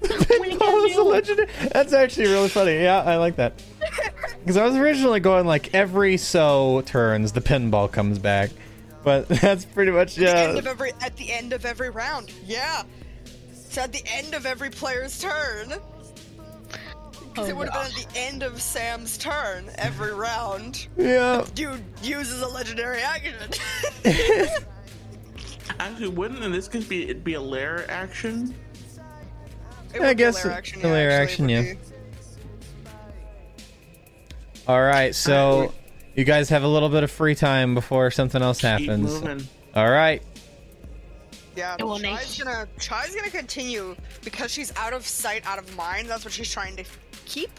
what 0.00 0.30
are 0.40 0.46
you 0.46 0.58
gonna 0.58 0.86
it's 0.86 0.96
a 0.96 1.02
legendary. 1.02 1.48
That's 1.70 1.92
actually 1.92 2.28
really 2.28 2.48
funny. 2.48 2.82
Yeah, 2.82 3.02
I 3.02 3.16
like 3.16 3.36
that. 3.36 3.62
Because 4.40 4.56
I 4.56 4.64
was 4.64 4.74
originally 4.74 5.20
going 5.20 5.46
like 5.46 5.72
every 5.72 6.16
so 6.16 6.82
turns, 6.84 7.30
the 7.30 7.40
pinball 7.40 7.92
comes 7.92 8.18
back, 8.18 8.50
but 9.04 9.28
that's 9.40 9.64
pretty 9.64 9.90
much 9.92 10.18
At 10.18 10.24
the 10.24 10.28
end 10.38 10.52
yeah. 10.54 10.58
of 10.58 10.66
every 10.66 10.92
at 11.00 11.16
the 11.16 11.32
end 11.32 11.52
of 11.52 11.64
every 11.64 11.90
round. 11.90 12.32
Yeah. 12.44 12.82
So 13.54 13.82
at 13.82 13.92
the 13.92 14.02
end 14.06 14.34
of 14.34 14.44
every 14.46 14.70
player's 14.70 15.18
turn. 15.20 15.72
Because 17.30 17.46
Oh, 17.48 17.50
it 17.50 17.56
would 17.56 17.68
have 17.70 17.88
been 17.94 17.98
at 18.04 18.12
the 18.12 18.18
end 18.20 18.42
of 18.42 18.60
Sam's 18.60 19.16
turn 19.16 19.70
every 19.76 20.12
round. 20.12 20.86
Yeah. 20.98 21.46
Dude 21.54 21.82
uses 22.02 22.42
a 22.42 22.48
legendary 22.48 23.00
action. 23.00 23.34
Actually, 25.80 26.08
wouldn't 26.08 26.42
and 26.44 26.52
this 26.52 26.68
could 26.68 26.86
be 26.88 27.04
it'd 27.04 27.24
be 27.24 27.34
a 27.34 27.40
lair 27.40 27.90
action? 27.90 28.54
It 29.94 29.96
I 29.96 29.98
would 30.00 30.04
be 30.04 30.10
a 30.10 30.14
guess 30.14 30.44
lair 30.44 30.52
a- 30.52 30.56
action. 30.56 30.80
a 30.80 30.86
yeah, 30.88 30.92
lair 30.92 31.10
actually, 31.10 31.54
action, 31.54 31.66
yeah. 31.66 31.74
be. 31.74 31.78
All 34.68 34.82
right, 34.82 35.14
so 35.14 35.54
Alright, 35.54 35.72
you 36.14 36.24
guys 36.24 36.48
have 36.50 36.62
a 36.62 36.68
little 36.68 36.88
bit 36.88 37.02
of 37.04 37.10
free 37.10 37.34
time 37.34 37.74
before 37.74 38.10
something 38.10 38.42
else 38.42 38.60
happens. 38.60 39.12
All 39.74 39.90
right. 39.90 40.22
Yeah, 41.56 41.76
It 41.78 41.84
will 41.84 41.98
Chai's 41.98 42.38
gonna 42.42 42.66
Chai's 42.78 43.14
gonna 43.14 43.28
continue 43.30 43.94
because 44.24 44.50
she's 44.50 44.74
out 44.76 44.94
of 44.94 45.06
sight, 45.06 45.46
out 45.46 45.58
of 45.58 45.76
mind. 45.76 46.08
That's 46.08 46.24
what 46.24 46.32
she's 46.32 46.50
trying 46.50 46.76
to 46.76 46.84
keep. 47.26 47.50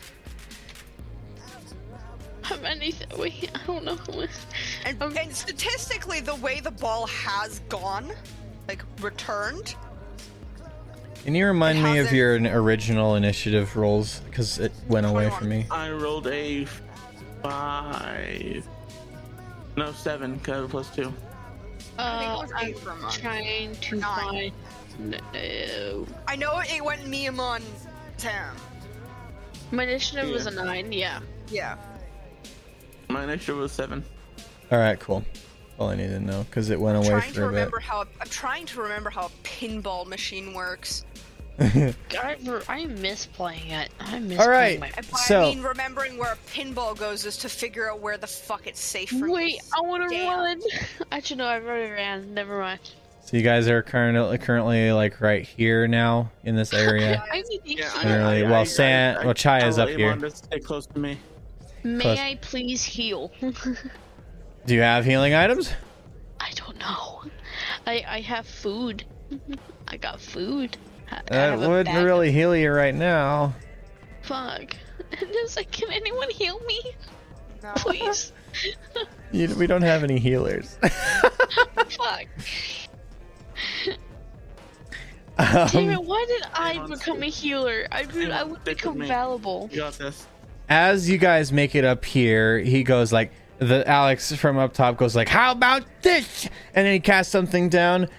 How 2.41 2.57
many? 2.57 2.93
Wait, 3.17 3.49
I 3.55 3.65
don't 3.67 3.85
know. 3.85 3.97
And, 4.85 5.01
Um, 5.01 5.15
and 5.17 5.33
statistically, 5.33 6.19
the 6.21 6.35
way 6.35 6.59
the 6.59 6.71
ball 6.71 7.07
has 7.07 7.59
gone, 7.69 8.11
like 8.67 8.83
returned, 8.99 9.75
Can 11.23 11.35
you 11.35 11.45
remind 11.45 11.77
It 11.77 11.83
me 11.83 11.89
of 11.91 11.95
hasn't- 12.07 12.15
your 12.17 12.35
n- 12.35 12.47
original 12.47 13.15
initiative 13.15 13.77
rolls? 13.77 14.19
Because 14.25 14.59
it 14.59 14.73
went 14.89 15.05
away 15.05 15.29
from 15.29 15.47
me. 15.47 15.65
I 15.71 15.89
rolled 15.91 16.27
a 16.27 16.67
five. 17.43 18.67
No, 19.75 19.91
seven, 19.91 20.35
because 20.35 20.53
I 20.53 20.61
have 20.61 20.69
plus 20.69 20.95
two. 20.95 21.13
I 21.97 22.19
think 22.19 22.31
it 22.31 22.33
Uh, 22.33 22.37
was 22.41 22.51
I'm 22.55 22.67
eight 22.67 22.77
trying 23.11 23.75
to 23.75 23.95
Nine. 23.97 24.51
find. 24.99 25.21
No. 25.33 26.07
I 26.27 26.35
know 26.35 26.59
it 26.59 26.83
went 26.83 27.01
Miyamon 27.05 27.61
Sam. 28.17 28.55
My 29.71 29.83
initiative 29.83 30.29
was 30.29 30.45
a 30.45 30.51
nine. 30.51 30.91
Yeah. 30.91 31.19
Yeah. 31.49 31.75
My 33.09 33.23
initiative 33.23 33.57
was 33.57 33.71
seven. 33.71 34.03
All 34.71 34.77
right, 34.79 34.99
cool. 34.99 35.23
All 35.79 35.89
I 35.89 35.95
need 35.95 36.07
to 36.09 36.19
know 36.19 36.43
because 36.43 36.69
it 36.69 36.79
went 36.79 36.97
away 36.97 37.07
trying 37.09 37.21
to 37.33 37.33
for 37.33 37.41
a 37.45 37.47
bit. 37.47 37.55
remember 37.55 37.79
how 37.79 38.05
I'm 38.21 38.27
trying 38.29 38.65
to 38.67 38.81
remember 38.81 39.09
how 39.09 39.25
a 39.25 39.29
pinball 39.43 40.05
machine 40.05 40.53
works. 40.53 41.05
I, 41.59 41.95
I 42.67 42.85
miss 42.85 43.25
playing 43.27 43.69
it. 43.69 43.89
I 43.99 44.19
miss 44.19 44.39
All 44.39 44.49
right. 44.49 44.79
playing 44.79 44.93
my. 45.11 45.17
So- 45.19 45.41
I 45.43 45.55
mean 45.55 45.63
remembering 45.63 46.17
where 46.17 46.33
a 46.33 46.37
pinball 46.49 46.97
goes 46.97 47.25
is 47.25 47.37
to 47.37 47.49
figure 47.49 47.89
out 47.91 47.99
where 47.99 48.17
the 48.17 48.27
fuck 48.27 48.67
it's 48.67 48.79
safe 48.81 49.09
for 49.09 49.25
me. 49.27 49.31
Wait, 49.33 49.61
I 49.77 49.81
want 49.81 50.09
to 50.09 50.15
Damn. 50.15 50.39
run. 50.39 50.61
Actually, 51.11 51.37
no, 51.37 51.45
I've 51.47 51.65
already 51.65 51.91
ran. 51.91 52.33
Never 52.33 52.59
mind. 52.59 52.79
So 53.25 53.37
you 53.37 53.43
guys 53.43 53.67
are 53.69 53.81
currently 53.81 54.37
currently 54.37 54.91
like 54.91 55.21
right 55.21 55.47
here 55.47 55.87
now 55.87 56.31
in 56.43 56.55
this 56.55 56.73
area. 56.73 57.23
I 57.31 57.41
need 57.47 57.63
to 57.63 57.73
Yeah, 57.75 57.89
heal. 58.01 58.09
Literally, 58.11 58.43
well, 58.43 58.65
Sam- 58.65 59.23
well, 59.25 59.33
Chai 59.33 59.65
is 59.67 59.77
told 59.77 59.89
up 59.91 59.95
here. 59.95 60.29
Stay 60.29 60.59
close 60.59 60.85
to 60.87 60.99
me. 60.99 61.17
May 61.83 62.01
Close. 62.03 62.19
I 62.19 62.35
please 62.41 62.83
heal? 62.83 63.31
Do 63.41 64.73
you 64.73 64.81
have 64.81 65.05
healing 65.05 65.33
items? 65.33 65.71
I 66.39 66.51
don't 66.55 66.77
know. 66.79 67.23
I 67.85 68.03
I 68.07 68.21
have 68.21 68.45
food. 68.47 69.05
I 69.87 69.97
got 69.97 70.19
food. 70.19 70.77
I- 71.13 71.17
I 71.19 71.35
That 71.35 71.49
have 71.51 71.61
a 71.63 71.69
would 71.69 71.85
bag 71.85 71.97
of- 71.97 72.03
really 72.03 72.31
heal 72.31 72.55
you 72.55 72.71
right 72.71 72.95
now. 72.95 73.53
Fuck. 74.23 74.75
It's 75.21 75.55
like, 75.55 75.69
can 75.71 75.91
anyone 75.91 76.29
heal 76.31 76.59
me, 76.61 76.81
No. 77.61 77.71
please? 77.75 78.33
You, 79.31 79.53
we 79.55 79.65
don't 79.65 79.81
have 79.81 80.03
any 80.03 80.19
healers. 80.19 80.77
Fuck. 81.89 82.27
Um, 85.37 85.67
Damn 85.71 85.89
it! 85.89 86.03
Why 86.03 86.25
did 86.27 86.43
I 86.53 86.85
become 86.87 87.23
a 87.23 87.29
healer? 87.29 87.87
I 87.91 88.05
would 88.05 88.29
I 88.29 88.43
would 88.43 88.63
become 88.63 88.99
valuable. 88.99 89.69
You 89.71 89.77
got 89.77 89.93
this. 89.93 90.27
as 90.69 91.09
you 91.09 91.17
guys 91.17 91.51
make 91.51 91.73
it 91.73 91.83
up 91.83 92.05
here, 92.05 92.59
he 92.59 92.83
goes 92.83 93.11
like 93.11 93.31
the 93.57 93.87
Alex 93.89 94.31
from 94.35 94.57
up 94.59 94.73
top 94.73 94.97
goes 94.97 95.15
like, 95.15 95.29
"How 95.29 95.51
about 95.51 95.83
this?" 96.03 96.45
And 96.75 96.85
then 96.85 96.93
he 96.93 96.99
casts 96.99 97.31
something 97.31 97.69
down 97.69 98.09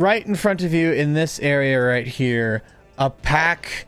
right 0.00 0.26
in 0.26 0.34
front 0.34 0.62
of 0.62 0.72
you 0.72 0.92
in 0.92 1.12
this 1.12 1.38
area 1.40 1.80
right 1.80 2.06
here. 2.06 2.62
A 2.98 3.10
pack 3.10 3.86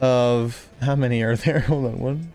of 0.00 0.68
how 0.82 0.96
many 0.96 1.22
are 1.22 1.36
there? 1.36 1.60
Hold 1.68 1.86
on, 1.86 1.98
one, 1.98 2.32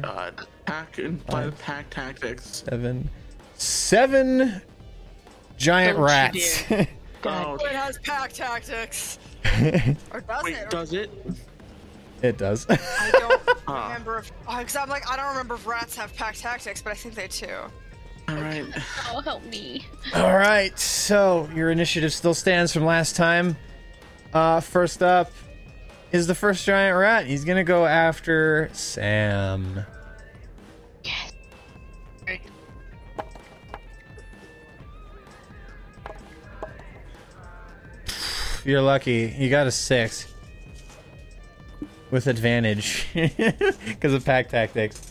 God, 0.00 0.40
uh, 0.40 0.44
pack 0.64 0.98
and 0.98 1.22
five, 1.24 1.58
pack 1.58 1.90
tactics. 1.90 2.64
seven, 2.68 3.10
seven 3.54 4.62
giant 5.56 5.96
Don't 5.96 6.02
you 6.02 6.06
rats. 6.06 6.64
Oh, 7.22 7.56
It 7.56 7.72
has 7.72 7.98
pack 7.98 8.32
tactics. 8.32 9.18
Or 10.10 10.22
does 10.22 10.42
wait, 10.42 10.54
it? 10.54 10.70
does 10.70 10.92
it? 10.94 11.10
it 12.22 12.38
does. 12.38 12.66
I 12.70 13.10
don't 13.12 13.42
remember 13.68 14.20
if. 14.20 14.32
Because 14.46 14.74
I'm 14.76 14.88
like, 14.88 15.06
I 15.10 15.16
don't 15.16 15.28
remember 15.28 15.54
if 15.56 15.66
rats 15.66 15.94
have 15.96 16.14
pack 16.16 16.36
tactics, 16.36 16.80
but 16.80 16.92
I 16.92 16.94
think 16.94 17.14
they 17.14 17.28
do. 17.28 17.48
All 18.30 18.42
right. 18.42 18.64
Oh, 19.12 19.20
help 19.20 19.44
me. 19.46 19.84
All 20.14 20.36
right, 20.36 20.78
so 20.78 21.48
your 21.52 21.70
initiative 21.72 22.12
still 22.12 22.32
stands 22.32 22.72
from 22.72 22.84
last 22.84 23.16
time. 23.16 23.56
Uh, 24.32 24.60
first 24.60 25.02
up 25.02 25.32
is 26.12 26.28
the 26.28 26.34
first 26.34 26.64
giant 26.64 26.96
rat. 26.96 27.26
He's 27.26 27.44
gonna 27.44 27.64
go 27.64 27.86
after 27.86 28.70
Sam. 28.72 29.84
Yes. 31.02 31.32
Right. 32.26 32.40
You're 38.64 38.82
lucky. 38.82 39.34
You 39.36 39.50
got 39.50 39.66
a 39.66 39.72
six 39.72 40.32
with 42.12 42.28
advantage 42.28 43.08
because 43.14 44.14
of 44.14 44.24
pack 44.24 44.48
tactics. 44.48 45.09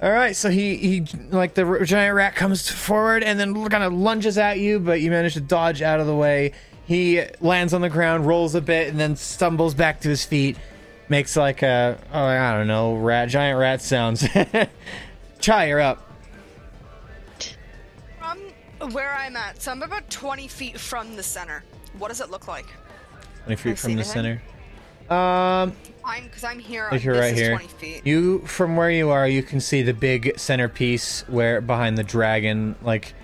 All 0.00 0.12
right, 0.12 0.36
so 0.36 0.48
he 0.48 0.76
he 0.76 1.04
like 1.30 1.54
the 1.54 1.82
giant 1.84 2.14
rat 2.14 2.36
comes 2.36 2.70
forward 2.70 3.24
and 3.24 3.38
then 3.38 3.68
kind 3.68 3.82
of 3.82 3.92
lunges 3.92 4.38
at 4.38 4.60
you, 4.60 4.78
but 4.78 5.00
you 5.00 5.10
manage 5.10 5.34
to 5.34 5.40
dodge 5.40 5.82
out 5.82 5.98
of 5.98 6.06
the 6.06 6.14
way. 6.14 6.52
He 6.86 7.22
lands 7.40 7.74
on 7.74 7.80
the 7.80 7.90
ground, 7.90 8.24
rolls 8.24 8.54
a 8.54 8.60
bit, 8.60 8.88
and 8.88 8.98
then 8.98 9.16
stumbles 9.16 9.74
back 9.74 10.00
to 10.02 10.08
his 10.08 10.24
feet. 10.24 10.56
Makes 11.08 11.36
like 11.36 11.62
a 11.62 11.98
oh 12.12 12.24
I 12.24 12.56
don't 12.56 12.68
know 12.68 12.94
rat 12.94 13.28
giant 13.28 13.58
rat 13.58 13.82
sounds. 13.82 14.24
Chai, 15.40 15.66
you're 15.66 15.80
up. 15.80 16.04
From 18.20 18.92
where 18.92 19.12
I'm 19.12 19.36
at, 19.36 19.60
so 19.60 19.72
I'm 19.72 19.82
about 19.82 20.08
20 20.10 20.46
feet 20.46 20.78
from 20.78 21.16
the 21.16 21.22
center. 21.22 21.64
What 21.98 22.08
does 22.08 22.20
it 22.20 22.30
look 22.30 22.46
like? 22.46 22.66
Twenty 23.44 23.56
feet 23.56 23.78
from 23.78 23.94
the 23.94 24.00
anything? 24.02 24.12
center. 24.12 24.42
Um, 25.10 25.72
I'm 26.04 26.24
because 26.24 26.44
I'm 26.44 26.58
here. 26.58 26.88
Like 26.90 27.04
you're 27.04 27.14
this 27.14 27.22
right 27.22 27.34
here. 27.34 27.50
20 27.50 27.68
feet. 27.68 28.06
You 28.06 28.40
from 28.40 28.76
where 28.76 28.90
you 28.90 29.10
are, 29.10 29.26
you 29.28 29.42
can 29.42 29.60
see 29.60 29.82
the 29.82 29.94
big 29.94 30.38
centerpiece 30.38 31.22
where 31.28 31.60
behind 31.60 31.98
the 31.98 32.04
dragon, 32.04 32.76
like 32.82 33.14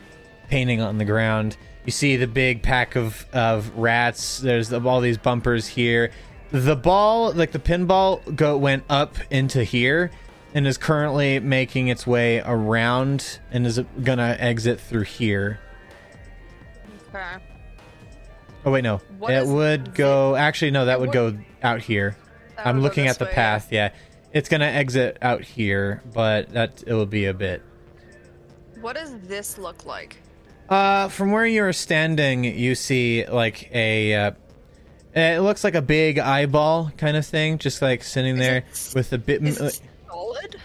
painting 0.49 0.80
on 0.80 0.99
the 0.99 1.05
ground. 1.05 1.57
You 1.85 1.93
see 1.93 2.16
the 2.16 2.26
big 2.26 2.62
pack 2.62 2.97
of 2.97 3.26
of 3.32 3.74
rats. 3.76 4.39
There's 4.39 4.72
all 4.72 5.01
these 5.01 5.18
bumpers 5.18 5.66
here. 5.66 6.11
The 6.51 6.76
ball, 6.76 7.32
like 7.32 7.53
the 7.53 7.59
pinball, 7.59 8.35
go 8.37 8.57
went 8.57 8.85
up 8.89 9.16
into 9.30 9.64
here 9.64 10.11
and 10.55 10.66
is 10.66 10.78
currently 10.78 11.41
making 11.41 11.89
its 11.89 12.07
way 12.07 12.41
around 12.45 13.41
and 13.51 13.66
is 13.66 13.80
gonna 14.03 14.37
exit 14.39 14.80
through 14.80 15.03
here. 15.03 15.59
Okay. 17.09 17.53
Oh 18.64 18.70
wait, 18.70 18.82
no, 18.84 18.98
What 19.18 19.32
it 19.32 19.42
is 19.42 19.48
would 19.48 19.94
go. 19.94 20.34
Actually, 20.36 20.70
no, 20.72 20.86
that 20.86 20.98
would 21.00 21.08
would- 21.14 21.36
go 21.36 21.38
out 21.62 21.82
here. 21.82 22.16
That 22.56 22.66
I'm 22.66 22.80
looking 22.80 23.06
at 23.08 23.18
the 23.18 23.24
way, 23.26 23.32
path. 23.32 23.68
Yeah, 23.70 23.90
it's 24.32 24.48
gonna 24.48 24.64
exit 24.66 25.18
out 25.20 25.42
here, 25.42 26.02
but 26.14 26.50
that 26.52 26.82
it 26.86 26.92
will 26.94 27.04
be 27.06 27.26
a 27.26 27.34
bit. 27.34 27.62
What 28.80 28.94
does 28.96 29.18
this 29.20 29.58
look 29.58 29.84
like? 29.86 30.16
Uh, 30.68 31.08
from 31.08 31.30
where 31.30 31.44
you 31.46 31.62
are 31.64 31.72
standing, 31.72 32.44
you 32.44 32.74
see 32.74 33.26
like 33.26 33.70
a. 33.74 34.14
Uh, 34.14 34.30
it 35.14 35.40
looks 35.42 35.62
like 35.62 35.74
a 35.74 35.82
big 35.82 36.18
eyeball 36.18 36.90
kind 36.96 37.16
of 37.16 37.26
thing, 37.26 37.58
just 37.58 37.82
like 37.82 38.02
sitting 38.02 38.36
there 38.36 38.58
it- 38.58 38.92
with 38.94 39.12
a 39.12 39.18
bit. 39.18 39.42
Is 39.42 39.60
it 39.60 39.80
solid? 40.08 40.56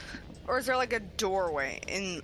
Or 0.48 0.58
is 0.58 0.66
there 0.66 0.78
like 0.78 0.94
a 0.94 1.00
doorway 1.02 1.80
in 1.88 2.22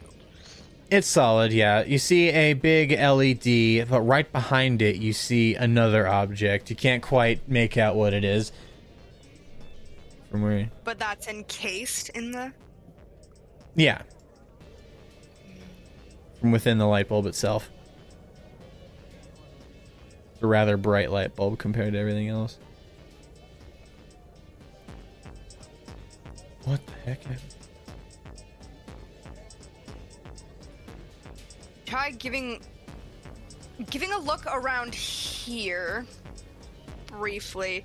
It's 0.91 1.07
solid, 1.07 1.51
yeah. 1.51 1.83
You 1.83 1.97
see 1.97 2.29
a 2.29 2.53
big 2.53 2.91
LED, 2.91 3.89
but 3.89 4.01
right 4.01 4.31
behind 4.31 4.81
it, 4.83 4.97
you 4.97 5.13
see 5.13 5.55
another 5.55 6.07
object. 6.07 6.69
You 6.69 6.75
can't 6.75 7.01
quite 7.01 7.49
make 7.49 7.75
out 7.77 7.95
what 7.95 8.13
it 8.13 8.23
is. 8.23 8.51
From 10.29 10.43
where? 10.43 10.69
but 10.83 10.99
that's 10.99 11.27
encased 11.27 12.09
in 12.09 12.31
the 12.31 12.51
Yeah. 13.75 14.01
From 16.41 16.51
within 16.51 16.77
the 16.77 16.85
light 16.85 17.07
bulb 17.07 17.25
itself. 17.25 17.69
It's 20.33 20.43
a 20.43 20.47
rather 20.47 20.77
bright 20.77 21.09
light 21.09 21.35
bulb 21.35 21.57
compared 21.57 21.93
to 21.93 21.99
everything 21.99 22.27
else. 22.27 22.57
What 26.65 26.85
the 26.85 26.93
heck? 27.05 27.19
Try 31.85 32.11
giving 32.11 32.59
giving 33.89 34.11
a 34.13 34.17
look 34.17 34.45
around 34.47 34.93
here 34.93 36.05
briefly 37.07 37.83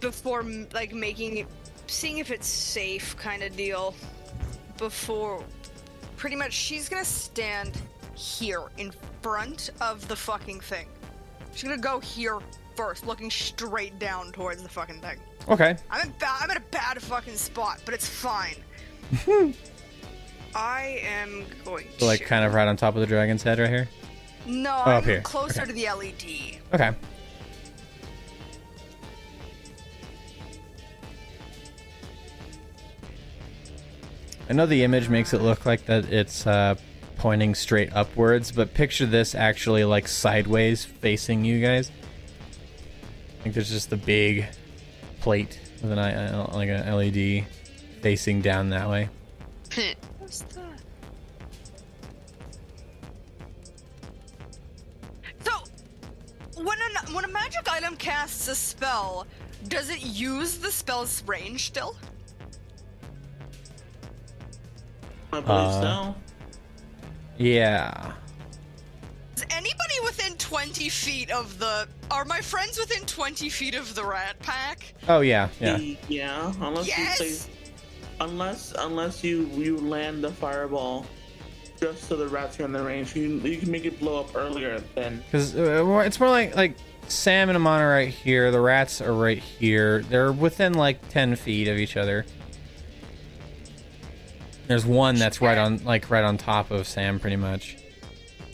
before 0.00 0.42
like 0.72 0.92
making 0.92 1.38
it 1.38 1.46
seeing 1.86 2.18
if 2.18 2.30
it's 2.30 2.46
safe 2.46 3.16
kind 3.16 3.42
of 3.42 3.56
deal 3.56 3.94
before 4.78 5.42
pretty 6.16 6.36
much 6.36 6.52
she's 6.52 6.88
gonna 6.88 7.04
stand 7.04 7.80
here 8.14 8.64
in 8.78 8.92
front 9.22 9.70
of 9.80 10.06
the 10.08 10.16
fucking 10.16 10.60
thing 10.60 10.86
she's 11.52 11.64
gonna 11.64 11.76
go 11.76 12.00
here 12.00 12.38
first 12.76 13.06
looking 13.06 13.30
straight 13.30 13.98
down 13.98 14.32
towards 14.32 14.62
the 14.62 14.68
fucking 14.68 15.00
thing 15.00 15.18
Okay. 15.48 15.76
I'm 15.90 16.06
in 16.06 16.14
ba- 16.18 16.36
I'm 16.40 16.50
in 16.50 16.56
a 16.58 16.66
bad 16.70 17.00
fucking 17.02 17.36
spot, 17.36 17.80
but 17.84 17.94
it's 17.94 18.08
fine. 18.08 18.56
I 20.54 21.00
am 21.04 21.44
going 21.64 21.86
So, 21.98 22.06
like, 22.06 22.20
to 22.20 22.24
kind 22.26 22.44
of 22.44 22.54
right 22.54 22.66
on 22.66 22.76
top 22.76 22.94
of 22.94 23.00
the 23.00 23.06
dragon's 23.06 23.42
head 23.42 23.58
right 23.58 23.68
here? 23.68 23.88
no, 24.46 24.70
up 24.70 24.86
I'm 24.86 25.04
here. 25.04 25.20
closer 25.20 25.62
Okay. 25.62 25.68
to 25.70 25.72
the 25.74 25.86
LED. 25.90 26.58
Okay. 26.74 26.94
I 34.48 34.52
know 34.52 34.66
the 34.66 34.82
image 34.82 35.08
makes 35.08 35.32
it 35.32 35.40
look 35.42 35.64
like 35.64 35.86
that 35.86 36.06
it's 36.12 36.46
uh, 36.46 36.74
pointing 37.16 37.54
straight 37.54 37.92
upwards, 37.92 38.50
but 38.50 38.74
picture 38.74 39.06
this 39.06 39.34
actually 39.34 39.84
like 39.84 40.08
sideways 40.08 40.84
facing 40.84 41.44
you 41.44 41.60
guys. 41.60 41.90
I 43.38 43.42
think 43.42 43.54
there's 43.54 43.70
just 43.70 43.92
a 43.92 43.96
big 43.96 44.46
plate 45.20 45.60
with 45.82 45.92
an 45.92 45.98
uh, 45.98 46.50
like 46.52 46.68
an 46.68 46.92
LED 46.94 47.46
facing 48.02 48.40
down 48.42 48.70
that 48.70 48.88
way. 48.88 49.08
when 57.80 57.86
item 57.86 57.96
casts 57.96 58.46
a 58.48 58.54
spell, 58.54 59.26
does 59.68 59.88
it 59.90 60.00
use 60.02 60.58
the 60.58 60.70
spell's 60.70 61.22
range 61.26 61.66
still? 61.66 61.96
I 65.32 65.40
believe 65.40 65.48
Uh, 65.48 65.80
so. 65.80 66.14
Yeah. 67.38 68.12
Is 69.36 69.46
anybody 69.50 69.94
within 70.04 70.34
20 70.36 70.88
feet 70.90 71.30
of 71.30 71.58
the? 71.58 71.88
Are 72.10 72.24
my 72.26 72.40
friends 72.40 72.78
within 72.78 73.02
20 73.06 73.48
feet 73.48 73.74
of 73.74 73.94
the 73.94 74.04
rat 74.04 74.38
pack? 74.40 74.92
Oh 75.08 75.20
yeah, 75.20 75.48
yeah. 75.60 75.78
Yeah, 76.08 76.52
unless 76.60 76.86
you 76.86 76.92
Yes. 76.96 77.16
place, 77.16 77.48
unless 78.20 78.74
unless 78.76 79.24
you 79.24 79.46
you 79.54 79.78
land 79.78 80.22
the 80.22 80.32
fireball 80.32 81.06
just 81.78 82.04
so 82.08 82.16
the 82.16 82.28
rats 82.28 82.60
are 82.60 82.64
in 82.64 82.72
the 82.72 82.82
range, 82.82 83.16
you 83.16 83.38
you 83.38 83.56
can 83.56 83.70
make 83.70 83.86
it 83.86 83.98
blow 83.98 84.20
up 84.20 84.34
earlier 84.36 84.80
than 84.94 85.22
Because 85.24 85.56
uh, 85.56 86.02
it's 86.04 86.20
more 86.20 86.28
like 86.28 86.54
like 86.54 86.76
Sam 87.08 87.48
and 87.48 87.56
Amon 87.56 87.80
are 87.80 87.90
right 87.90 88.08
here. 88.08 88.50
The 88.50 88.60
rats 88.60 89.00
are 89.00 89.12
right 89.12 89.38
here. 89.38 90.02
They're 90.02 90.32
within 90.32 90.74
like 90.74 91.08
ten 91.08 91.36
feet 91.36 91.68
of 91.68 91.76
each 91.76 91.96
other. 91.96 92.24
There's 94.66 94.86
one 94.86 95.16
that's 95.16 95.40
right 95.40 95.58
on 95.58 95.82
like 95.84 96.10
right 96.10 96.22
on 96.22 96.38
top 96.38 96.70
of 96.70 96.86
Sam, 96.86 97.18
pretty 97.18 97.36
much. 97.36 97.76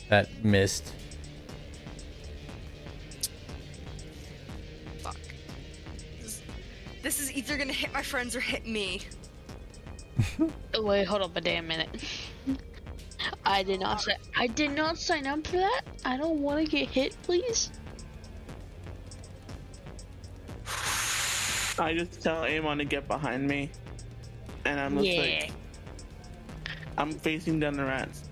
That 0.09 0.45
missed. 0.45 0.93
Fuck. 5.03 5.17
This, 6.23 6.43
this 7.03 7.21
is 7.21 7.33
either 7.33 7.59
gonna 7.59 7.73
hit 7.73 7.93
my 7.93 8.03
friends 8.03 8.35
or 8.35 8.41
hit 8.41 8.67
me. 8.67 9.03
Wait, 10.79 11.05
hold 11.05 11.23
up 11.23 11.37
a 11.37 11.41
damn 11.41 11.67
minute. 11.67 12.03
I 13.45 13.63
did 13.63 13.81
not 13.81 14.01
say 14.01 14.17
I 14.37 14.47
did 14.47 14.71
not 14.73 14.99
sign 14.99 15.27
up 15.27 15.47
for 15.47 15.57
that. 15.57 15.83
I 16.05 16.17
don't 16.17 16.41
want 16.41 16.65
to 16.65 16.71
get 16.71 16.89
hit, 16.89 17.17
please. 17.23 17.71
I 21.79 21.95
just 21.95 22.21
tell 22.23 22.45
Amon 22.45 22.79
to 22.79 22.85
get 22.85 23.07
behind 23.09 23.47
me, 23.47 23.71
and 24.65 24.81
I'm 24.81 24.95
just 24.97 25.07
Yeah. 25.09 25.21
like 25.21 25.51
I'm 26.99 27.13
facing 27.13 27.61
down 27.61 27.75
the 27.77 27.85
rats. 27.85 28.23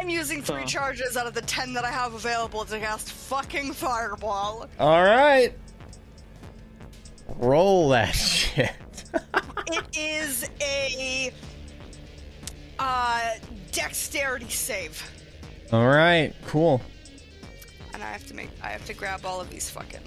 I'm 0.00 0.08
using 0.08 0.42
three 0.42 0.62
Huh. 0.62 0.66
charges 0.66 1.16
out 1.16 1.26
of 1.26 1.34
the 1.34 1.42
ten 1.42 1.72
that 1.74 1.84
I 1.84 1.90
have 1.90 2.14
available 2.14 2.64
to 2.64 2.78
cast 2.80 3.12
fucking 3.12 3.72
fireball. 3.74 4.66
All 4.78 5.04
right. 5.04 5.52
Roll 7.36 7.90
that 7.90 8.12
shit. 8.14 8.72
it 9.68 9.84
is 9.96 10.48
a 10.60 11.32
uh 12.78 13.30
dexterity 13.72 14.48
save. 14.48 15.02
All 15.72 15.86
right. 15.86 16.34
Cool. 16.46 16.80
And 17.94 18.02
I 18.02 18.10
have 18.10 18.26
to 18.26 18.34
make 18.34 18.48
I 18.62 18.68
have 18.70 18.84
to 18.86 18.94
grab 18.94 19.24
all 19.24 19.40
of 19.40 19.48
these 19.50 19.70
fucking 19.70 20.00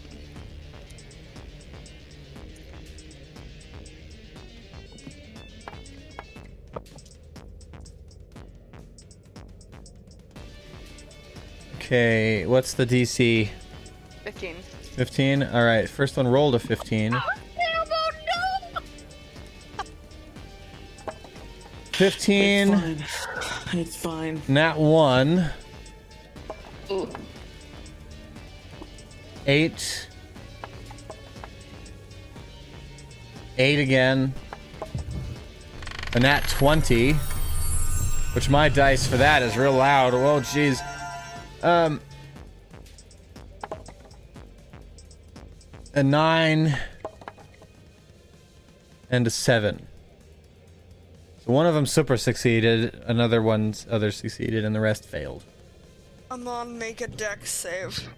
Okay. 11.83 12.45
What's 12.45 12.73
the 12.75 12.85
DC? 12.85 13.49
15. 14.23 14.55
15. 14.55 15.43
All 15.43 15.65
right. 15.65 15.89
First 15.89 16.15
one 16.15 16.29
rolled 16.29 16.55
a 16.55 16.59
15. 16.59 17.11
Damn, 17.11 17.21
oh 17.21 18.11
no! 19.77 19.83
15. 21.91 22.73
It's 22.73 23.25
fine. 23.25 23.79
It's 23.79 23.95
fine. 23.97 24.41
Nat 24.47 24.79
1. 24.79 25.49
Ooh. 26.91 27.09
8. 29.45 30.09
8 33.57 33.79
again. 33.79 34.33
A 36.13 36.19
nat 36.21 36.47
20. 36.47 37.11
Which 38.31 38.49
my 38.49 38.69
dice 38.69 39.05
for 39.05 39.17
that 39.17 39.41
is 39.41 39.57
real 39.57 39.73
loud. 39.73 40.13
Whoa, 40.13 40.39
jeez. 40.39 40.81
Um. 41.63 42.01
A 45.95 46.03
9. 46.03 46.77
And 49.09 49.27
a 49.27 49.29
7. 49.29 49.87
So 51.45 51.51
one 51.51 51.65
of 51.65 51.75
them 51.75 51.85
super 51.85 52.17
succeeded, 52.17 53.03
another 53.05 53.41
one's 53.41 53.85
other 53.89 54.11
succeeded, 54.11 54.63
and 54.63 54.73
the 54.75 54.79
rest 54.79 55.03
failed. 55.05 55.43
Amon, 56.31 56.77
make 56.77 57.01
a 57.01 57.07
Dex 57.07 57.51
save. 57.51 58.09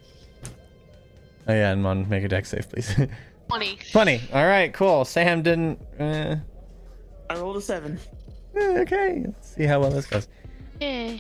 Oh 1.48 1.54
yeah, 1.54 1.72
and 1.72 1.82
Mon, 1.84 2.08
make 2.08 2.24
a 2.24 2.28
Dex 2.28 2.50
save, 2.50 2.70
please. 2.70 2.96
Funny. 3.50 3.78
Funny. 3.92 4.22
All 4.32 4.46
right, 4.46 4.72
cool. 4.74 5.06
Sam 5.06 5.42
didn't. 5.42 5.80
Uh, 6.00 6.38
I 7.30 7.36
rolled 7.36 7.58
a 7.58 7.62
seven. 7.62 8.00
eh, 8.56 8.80
okay, 8.82 9.24
let's 9.26 9.56
see 9.56 9.64
how 9.64 9.80
well 9.80 9.90
this 9.92 10.06
goes. 10.06 10.28
Yeah. 10.80 11.18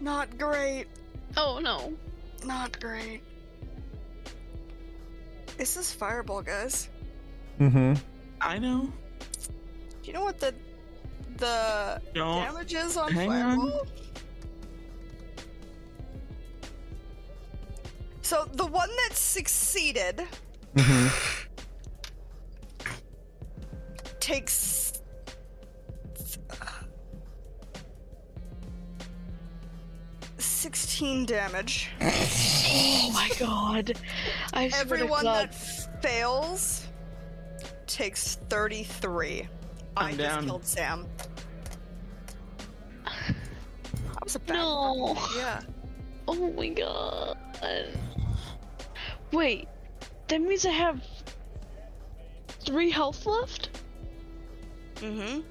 Not 0.00 0.38
great. 0.38 0.86
Oh 1.36 1.58
no. 1.62 1.92
Not 2.44 2.78
great. 2.80 3.20
Is 5.58 5.74
this 5.74 5.76
is 5.76 5.92
fireball, 5.92 6.42
guys. 6.42 6.88
Mm-hmm. 7.60 7.94
I 8.40 8.58
know. 8.58 8.92
Do 10.02 10.04
you 10.04 10.12
know 10.12 10.22
what 10.24 10.38
the 10.38 10.54
the 11.38 12.00
Don't. 12.14 12.42
damage 12.42 12.74
is 12.74 12.96
on 12.96 13.12
hang 13.12 13.30
on. 13.30 13.56
fireball? 13.60 13.86
So 18.22 18.44
the 18.52 18.66
one 18.66 18.90
that 19.04 19.16
succeeded 19.16 20.22
Mm-hmm. 20.76 21.08
takes 24.20 24.87
16 30.38 31.26
damage. 31.26 31.90
Oh 32.00 33.10
my 33.12 33.30
god. 33.38 33.98
I 34.52 34.68
swear 34.68 34.70
to 34.70 34.76
Everyone 34.76 35.22
God. 35.24 35.50
that 35.50 36.02
fails 36.02 36.86
takes 37.86 38.36
33. 38.48 39.48
I 39.96 40.04
I'm 40.10 40.16
just 40.16 40.18
down. 40.18 40.44
killed 40.44 40.64
Sam. 40.64 41.06
That 43.04 44.24
was 44.24 44.36
a 44.36 44.40
bad 44.40 44.54
No. 44.54 45.16
Yeah. 45.36 45.60
Oh 46.28 46.50
my 46.52 46.68
god. 46.68 47.38
Wait, 49.32 49.68
that 50.28 50.40
means 50.40 50.64
I 50.66 50.70
have 50.70 51.02
three 52.60 52.90
health 52.90 53.26
left? 53.26 53.70
Mm-hmm. 54.96 55.40
So 55.40 55.44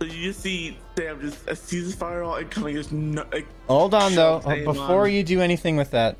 you 0.00 0.24
just 0.28 0.40
see 0.40 0.78
Sam 0.96 1.20
just 1.20 1.48
a 1.48 1.56
sees 1.56 1.90
the 1.92 1.96
fireball 1.96 2.36
and 2.36 2.50
coming 2.50 2.74
just 2.74 2.92
no, 2.92 3.24
like, 3.32 3.46
Hold 3.68 3.94
on 3.94 4.14
though. 4.14 4.40
Before 4.64 5.04
on. 5.06 5.12
you 5.12 5.22
do 5.24 5.40
anything 5.40 5.76
with 5.76 5.90
that, 5.92 6.16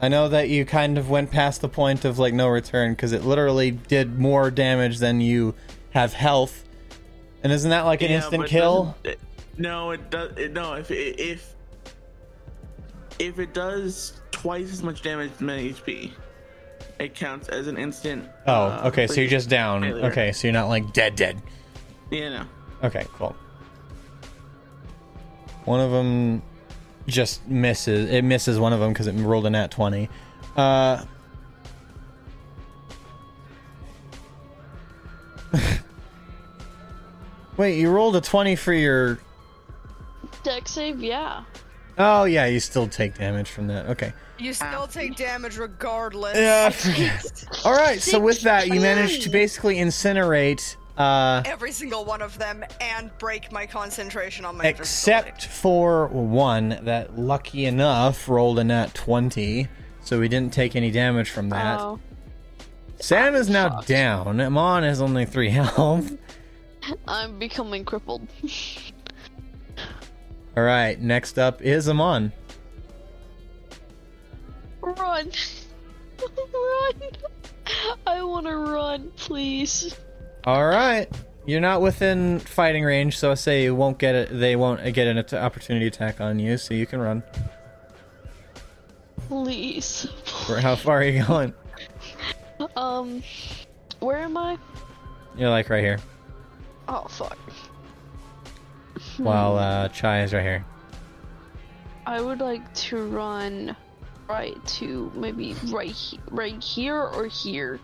I 0.00 0.08
know 0.08 0.28
that 0.28 0.48
you 0.48 0.64
kind 0.64 0.98
of 0.98 1.10
went 1.10 1.30
past 1.30 1.60
the 1.60 1.68
point 1.68 2.04
of 2.04 2.18
like 2.18 2.32
no 2.34 2.48
return 2.48 2.92
because 2.92 3.12
it 3.12 3.24
literally 3.24 3.72
did 3.72 4.18
more 4.18 4.50
damage 4.50 4.98
than 4.98 5.20
you 5.20 5.54
have 5.90 6.12
health. 6.12 6.64
And 7.42 7.52
isn't 7.52 7.70
that 7.70 7.82
like 7.82 8.02
an 8.02 8.10
Yeah, 8.10 8.16
instant 8.18 8.46
kill? 8.46 8.96
it- 9.04 9.18
no, 9.56 9.90
it 9.90 10.08
does. 10.10 10.36
It, 10.36 10.52
no, 10.52 10.74
if 10.74 10.90
it, 10.92 11.18
if 11.18 11.54
if 13.18 13.38
it 13.40 13.52
does 13.52 14.12
twice 14.30 14.72
as 14.72 14.82
much 14.84 15.02
damage 15.02 15.32
as 15.32 15.40
my 15.40 15.54
HP, 15.58 16.12
it 17.00 17.14
counts 17.14 17.48
as 17.48 17.66
an 17.66 17.76
instant. 17.76 18.28
Oh, 18.46 18.52
uh, 18.52 18.82
okay. 18.86 19.08
So 19.08 19.20
you're 19.20 19.28
just 19.30 19.48
down. 19.48 19.82
failure. 19.82 20.04
Okay, 20.06 20.30
so 20.30 20.46
you're 20.46 20.52
not 20.52 20.68
like 20.68 20.92
dead, 20.92 21.16
dead. 21.16 21.42
Yeah, 22.10 22.28
no. 22.30 22.44
Okay, 22.82 23.06
cool. 23.14 23.34
One 25.64 25.80
of 25.80 25.90
them 25.90 26.42
just 27.06 27.46
misses. 27.48 28.10
It 28.10 28.22
misses 28.22 28.58
one 28.58 28.72
of 28.72 28.80
them 28.80 28.92
because 28.92 29.06
it 29.06 29.12
rolled 29.12 29.46
a 29.46 29.50
nat 29.50 29.70
20. 29.70 30.08
Uh. 30.56 31.04
Wait, 37.56 37.78
you 37.78 37.90
rolled 37.90 38.16
a 38.16 38.20
20 38.20 38.56
for 38.56 38.72
your. 38.72 39.18
Dex 40.44 40.70
save, 40.72 41.02
yeah. 41.02 41.44
Oh, 41.98 42.24
yeah, 42.24 42.46
you 42.46 42.60
still 42.60 42.86
take 42.86 43.16
damage 43.16 43.50
from 43.50 43.66
that. 43.66 43.86
Okay. 43.86 44.12
You 44.38 44.52
still 44.52 44.86
take 44.86 45.16
damage 45.16 45.58
regardless. 45.58 46.36
Yeah, 46.36 46.66
I 46.68 46.70
forget. 46.70 47.44
All 47.64 47.74
right, 47.74 48.00
so 48.00 48.20
with 48.20 48.42
that, 48.42 48.68
you 48.68 48.80
managed 48.80 49.22
to 49.22 49.30
basically 49.30 49.76
incinerate. 49.76 50.76
Uh, 50.98 51.42
Every 51.46 51.70
single 51.70 52.04
one 52.04 52.20
of 52.20 52.36
them 52.38 52.64
and 52.80 53.16
break 53.18 53.52
my 53.52 53.66
concentration 53.66 54.44
on 54.44 54.56
my 54.56 54.66
except 54.66 55.46
for 55.46 56.08
one 56.08 56.80
that, 56.82 57.16
lucky 57.16 57.66
enough, 57.66 58.28
rolled 58.28 58.58
a 58.58 58.64
nat 58.64 58.94
20. 58.94 59.68
So 60.02 60.18
we 60.18 60.26
didn't 60.28 60.52
take 60.52 60.74
any 60.74 60.90
damage 60.90 61.30
from 61.30 61.50
that. 61.50 61.78
Oh, 61.78 62.00
Sam 62.98 63.36
is 63.36 63.48
now 63.48 63.68
down. 63.82 64.40
Amon 64.40 64.82
has 64.82 65.00
only 65.00 65.24
three 65.24 65.50
health. 65.50 66.16
I'm 67.06 67.38
becoming 67.38 67.84
crippled. 67.84 68.26
All 70.56 70.64
right, 70.64 71.00
next 71.00 71.38
up 71.38 71.62
is 71.62 71.88
Amon. 71.88 72.32
run! 74.80 74.96
run! 76.26 76.94
I 78.04 78.22
wanna 78.24 78.56
run, 78.56 79.12
please. 79.16 79.94
All 80.48 80.64
right, 80.66 81.06
you're 81.44 81.60
not 81.60 81.82
within 81.82 82.38
fighting 82.38 82.82
range, 82.82 83.18
so 83.18 83.30
I 83.30 83.34
say 83.34 83.64
you 83.64 83.74
won't 83.74 83.98
get 83.98 84.14
it. 84.14 84.28
They 84.32 84.56
won't 84.56 84.94
get 84.94 85.06
an 85.06 85.18
at- 85.18 85.34
opportunity 85.34 85.86
attack 85.86 86.22
on 86.22 86.38
you, 86.38 86.56
so 86.56 86.72
you 86.72 86.86
can 86.86 87.00
run. 87.00 87.22
Please. 89.28 90.04
Where- 90.46 90.58
How 90.58 90.74
far 90.74 91.00
are 91.00 91.04
you 91.04 91.22
going? 91.22 91.52
Um, 92.76 93.22
where 94.00 94.16
am 94.16 94.38
I? 94.38 94.56
You're 95.36 95.50
like 95.50 95.68
right 95.68 95.84
here. 95.84 95.98
Oh, 96.88 97.04
fuck. 97.10 97.36
While 99.18 99.58
uh, 99.58 99.88
Chai 99.88 100.22
is 100.22 100.32
right 100.32 100.42
here. 100.42 100.64
I 102.06 102.22
would 102.22 102.40
like 102.40 102.72
to 102.88 103.04
run 103.06 103.76
right 104.28 104.64
to 104.66 105.10
maybe 105.14 105.54
right 105.68 105.90
he- 105.90 106.20
right 106.30 106.62
here 106.62 107.00
or 107.00 107.26
here, 107.26 107.80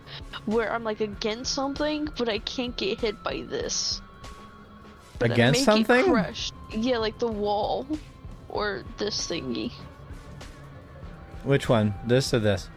where 0.46 0.72
I'm 0.72 0.84
like 0.84 1.00
against 1.00 1.52
something, 1.54 2.08
but 2.18 2.28
I 2.28 2.38
can't 2.40 2.76
get 2.76 3.00
hit 3.00 3.22
by 3.22 3.42
this. 3.48 4.00
But 5.18 5.30
Against 5.30 5.60
make 5.60 5.62
it 5.80 5.86
something? 5.86 6.04
crush. 6.12 6.50
Yeah, 6.70 6.98
like 6.98 7.18
the 7.18 7.28
wall 7.28 7.86
or 8.48 8.82
this 8.98 9.26
thingy. 9.28 9.72
Which 11.44 11.68
one? 11.68 11.94
This 12.06 12.34
or 12.34 12.40
this? 12.40 12.68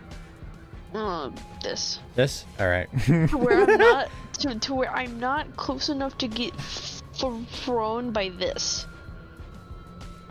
Uh, 0.94 1.32
this. 1.64 2.00
This? 2.16 2.46
All 2.60 2.68
right. 2.68 2.88
To 3.08 3.38
where 3.38 3.64
I'm 3.64 3.78
not 3.80 4.10
to, 4.40 4.60
to 4.60 4.74
where 4.76 4.92
I'm 4.96 5.20
not 5.20 5.56
close 5.58 5.90
enough 5.90 6.18
to 6.20 6.28
get 6.28 6.54
thrown 6.56 8.12
by 8.12 8.30
this. 8.30 8.86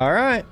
all 0.01 0.13
right. 0.13 0.45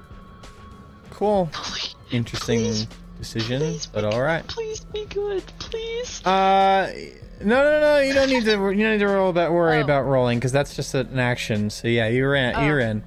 Cool. 1.11 1.49
Interesting 2.11 2.61
Please, 2.61 2.87
decision, 3.19 3.61
please 3.61 3.87
but 3.87 4.05
all 4.05 4.21
right. 4.23 4.47
Please 4.47 4.81
be 4.81 5.05
good, 5.07 5.43
please. 5.59 6.25
Uh, 6.27 6.93
no, 7.41 7.63
no, 7.65 7.81
no. 7.81 7.99
You 7.99 8.13
don't 8.15 8.29
need 8.29 8.45
to. 8.45 8.51
You 8.53 8.59
don't 8.59 8.93
need 8.93 8.99
to 8.99 9.07
roll 9.09 9.31
about 9.31 9.53
worry 9.53 9.79
Oh. 9.79 9.83
about 9.83 10.03
rolling 10.03 10.39
because 10.39 10.53
that's 10.53 10.77
just 10.77 10.95
an 10.95 11.19
action. 11.19 11.71
So 11.71 11.89
yeah, 11.89 12.09
you're 12.09 12.35
in. 12.35 12.55
Oh. 12.55 12.65
You're 12.67 12.81
in. 12.81 13.03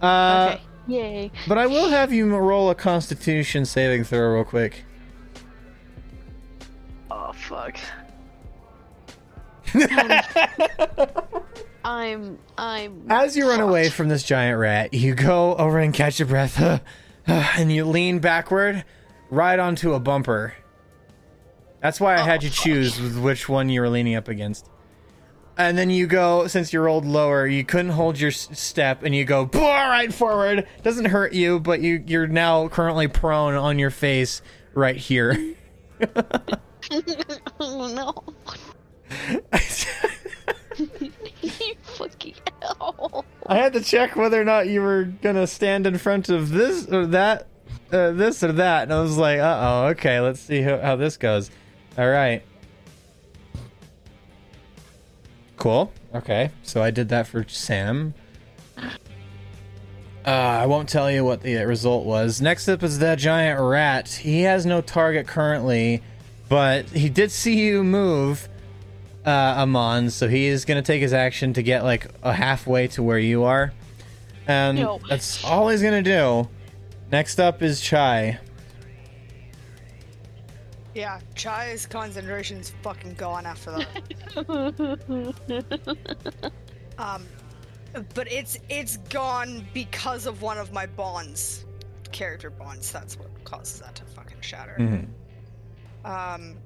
Uh, 0.00 0.50
okay. 0.54 0.62
Yay. 0.88 1.30
but 1.46 1.58
I 1.58 1.66
will 1.66 1.88
have 1.90 2.12
you 2.12 2.34
roll 2.36 2.68
a 2.68 2.74
Constitution 2.74 3.64
saving 3.64 4.02
throw 4.04 4.34
real 4.34 4.44
quick. 4.44 4.84
Oh 7.10 7.32
fuck. 7.32 7.76
I'm 11.84 12.38
I'm 12.58 13.06
As 13.08 13.36
you 13.36 13.48
run 13.48 13.60
away 13.60 13.88
from 13.90 14.08
this 14.08 14.22
giant 14.22 14.58
rat, 14.58 14.94
you 14.94 15.14
go 15.14 15.54
over 15.56 15.78
and 15.78 15.92
catch 15.94 16.18
your 16.18 16.28
breath, 16.28 16.58
and 17.26 17.72
you 17.72 17.84
lean 17.84 18.18
backward, 18.18 18.84
right 19.30 19.58
onto 19.58 19.94
a 19.94 20.00
bumper. 20.00 20.54
That's 21.80 22.00
why 22.00 22.14
I 22.14 22.20
had 22.20 22.42
you 22.42 22.50
oh, 22.50 22.52
choose 22.52 23.00
which 23.18 23.48
one 23.48 23.68
you 23.68 23.80
were 23.80 23.88
leaning 23.88 24.14
up 24.14 24.28
against. 24.28 24.68
And 25.58 25.76
then 25.76 25.90
you 25.90 26.06
go, 26.06 26.46
since 26.46 26.72
you 26.72 26.80
rolled 26.80 27.04
lower, 27.04 27.46
you 27.46 27.64
couldn't 27.64 27.90
hold 27.90 28.18
your 28.18 28.30
s- 28.30 28.48
step, 28.52 29.02
and 29.02 29.14
you 29.14 29.24
go 29.24 29.44
right 29.52 30.12
forward. 30.12 30.66
Doesn't 30.82 31.06
hurt 31.06 31.32
you, 31.34 31.60
but 31.60 31.80
you 31.80 32.02
you're 32.06 32.26
now 32.26 32.68
currently 32.68 33.08
prone 33.08 33.54
on 33.54 33.78
your 33.78 33.90
face 33.90 34.40
right 34.74 34.96
here. 34.96 35.36
oh 37.60 37.88
no. 37.94 38.14
fucking 41.98 42.34
hell. 42.60 43.24
I 43.46 43.56
had 43.56 43.72
to 43.74 43.80
check 43.80 44.16
whether 44.16 44.40
or 44.40 44.44
not 44.44 44.68
you 44.68 44.80
were 44.80 45.04
gonna 45.04 45.46
stand 45.46 45.86
in 45.86 45.98
front 45.98 46.28
of 46.28 46.50
this 46.50 46.86
or 46.88 47.06
that, 47.06 47.46
uh, 47.92 48.12
this 48.12 48.42
or 48.42 48.52
that, 48.52 48.84
and 48.84 48.92
I 48.92 49.00
was 49.00 49.16
like, 49.16 49.38
uh 49.38 49.58
oh, 49.60 49.86
okay, 49.88 50.20
let's 50.20 50.40
see 50.40 50.62
how, 50.62 50.78
how 50.78 50.96
this 50.96 51.16
goes. 51.16 51.50
All 51.98 52.08
right. 52.08 52.42
Cool. 55.56 55.92
Okay, 56.14 56.50
so 56.62 56.82
I 56.82 56.90
did 56.90 57.08
that 57.10 57.26
for 57.26 57.46
Sam. 57.48 58.14
Uh, 60.24 60.30
I 60.30 60.66
won't 60.66 60.88
tell 60.88 61.10
you 61.10 61.24
what 61.24 61.40
the 61.40 61.56
result 61.64 62.04
was. 62.04 62.40
Next 62.40 62.68
up 62.68 62.82
is 62.82 63.00
that 63.00 63.18
giant 63.18 63.60
rat. 63.60 64.08
He 64.08 64.42
has 64.42 64.64
no 64.64 64.80
target 64.80 65.26
currently, 65.26 66.02
but 66.48 66.86
he 66.90 67.08
did 67.08 67.32
see 67.32 67.58
you 67.58 67.82
move, 67.82 68.48
uh, 69.26 69.30
Amon, 69.30 70.10
so 70.10 70.28
he 70.28 70.46
is 70.46 70.64
going 70.64 70.82
to 70.82 70.86
take 70.86 71.00
his 71.02 71.12
action 71.12 71.52
to 71.54 71.62
get 71.62 71.84
like 71.84 72.06
a 72.22 72.32
halfway 72.32 72.88
to 72.88 73.02
where 73.02 73.18
you 73.18 73.44
are. 73.44 73.72
And 74.46 74.78
No. 74.78 74.98
that's 75.08 75.44
all 75.44 75.68
he's 75.68 75.82
going 75.82 76.02
to 76.02 76.10
do. 76.10 76.48
Next 77.10 77.38
up 77.38 77.62
is 77.62 77.80
Chai. 77.80 78.38
Yeah, 80.94 81.20
Chai's 81.34 81.86
concentration's 81.86 82.70
fucking 82.82 83.14
gone 83.14 83.46
after 83.46 83.70
that. 83.70 84.02
um, 86.98 87.24
but 88.14 88.30
it's 88.30 88.58
it's 88.68 88.96
gone 89.08 89.66
because 89.72 90.26
of 90.26 90.42
one 90.42 90.58
of 90.58 90.72
my 90.72 90.84
bonds, 90.86 91.64
character 92.10 92.50
bonds. 92.50 92.90
That's 92.92 93.18
what 93.18 93.28
causes 93.44 93.80
that 93.80 93.94
to 93.96 94.04
fucking 94.04 94.40
shatter. 94.42 94.76
Mhm. 94.78 95.06
Um. 96.04 96.56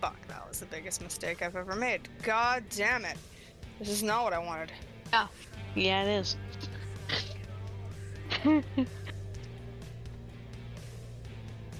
Fuck, 0.00 0.26
that 0.28 0.48
was 0.48 0.60
the 0.60 0.66
biggest 0.66 1.02
mistake 1.02 1.42
I've 1.42 1.56
ever 1.56 1.74
made. 1.74 2.08
God 2.22 2.64
damn 2.70 3.04
it. 3.04 3.16
This 3.78 3.88
is 3.88 4.02
not 4.02 4.24
what 4.24 4.32
I 4.32 4.38
wanted. 4.38 4.72
Oh. 5.12 5.28
Yeah, 5.74 6.04
it 6.04 6.08
is. 6.08 6.36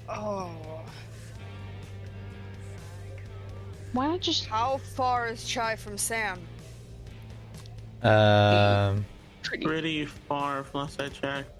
Oh. 0.08 0.50
Why 3.92 4.08
not 4.08 4.20
just 4.20 4.46
How 4.46 4.78
far 4.78 5.28
is 5.28 5.44
Chai 5.44 5.76
from 5.76 5.98
Sam? 5.98 6.40
Um, 8.02 9.04
pretty? 9.42 9.64
Pretty 9.64 10.04
far 10.06 10.64
from 10.64 10.80
last 10.80 11.00
I 11.00 11.08
checked. 11.08 11.57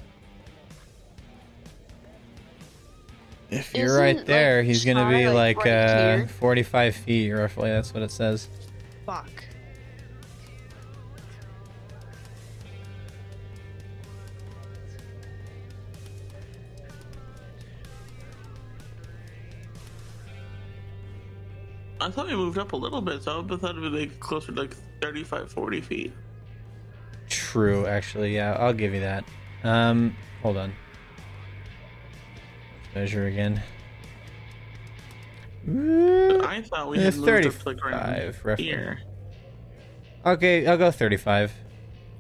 If 3.50 3.74
you're 3.74 3.96
right 3.98 4.16
Isn't, 4.16 4.26
there, 4.26 4.58
like, 4.58 4.66
he's 4.66 4.84
gonna 4.84 5.08
be 5.08 5.26
like, 5.28 5.56
like, 5.56 5.66
right 5.66 5.72
uh, 5.72 6.16
here? 6.18 6.28
45 6.28 6.96
feet 6.96 7.32
roughly. 7.32 7.70
That's 7.70 7.94
what 7.94 8.02
it 8.02 8.10
says. 8.10 8.48
Fuck. 9.06 9.28
I 22.00 22.10
thought 22.10 22.26
we 22.26 22.36
moved 22.36 22.58
up 22.58 22.72
a 22.72 22.76
little 22.76 23.00
bit, 23.00 23.22
so 23.22 23.32
I 23.32 23.36
would 23.40 23.50
have 23.50 23.60
thought 23.60 23.76
it 23.76 23.80
would 23.80 23.92
be 23.92 24.00
like 24.00 24.20
closer 24.20 24.52
to 24.52 24.60
like 24.60 24.76
35, 25.00 25.50
40 25.50 25.80
feet. 25.80 26.12
True, 27.28 27.86
actually, 27.86 28.34
yeah, 28.34 28.56
I'll 28.58 28.72
give 28.72 28.94
you 28.94 29.00
that. 29.00 29.24
Um, 29.64 30.16
hold 30.42 30.56
on. 30.56 30.72
Measure 32.94 33.26
again. 33.26 33.62
I 35.66 36.62
thought 36.62 36.88
we 36.88 36.98
Uh, 36.98 37.02
had 37.02 37.16
moved 37.16 37.46
up 37.46 37.52
to 37.52 37.68
like 37.68 37.78
35, 37.78 37.84
around 37.84 38.34
roughly. 38.44 38.64
here. 38.64 39.00
Okay, 40.24 40.66
I'll 40.66 40.78
go 40.78 40.90
35. 40.90 41.52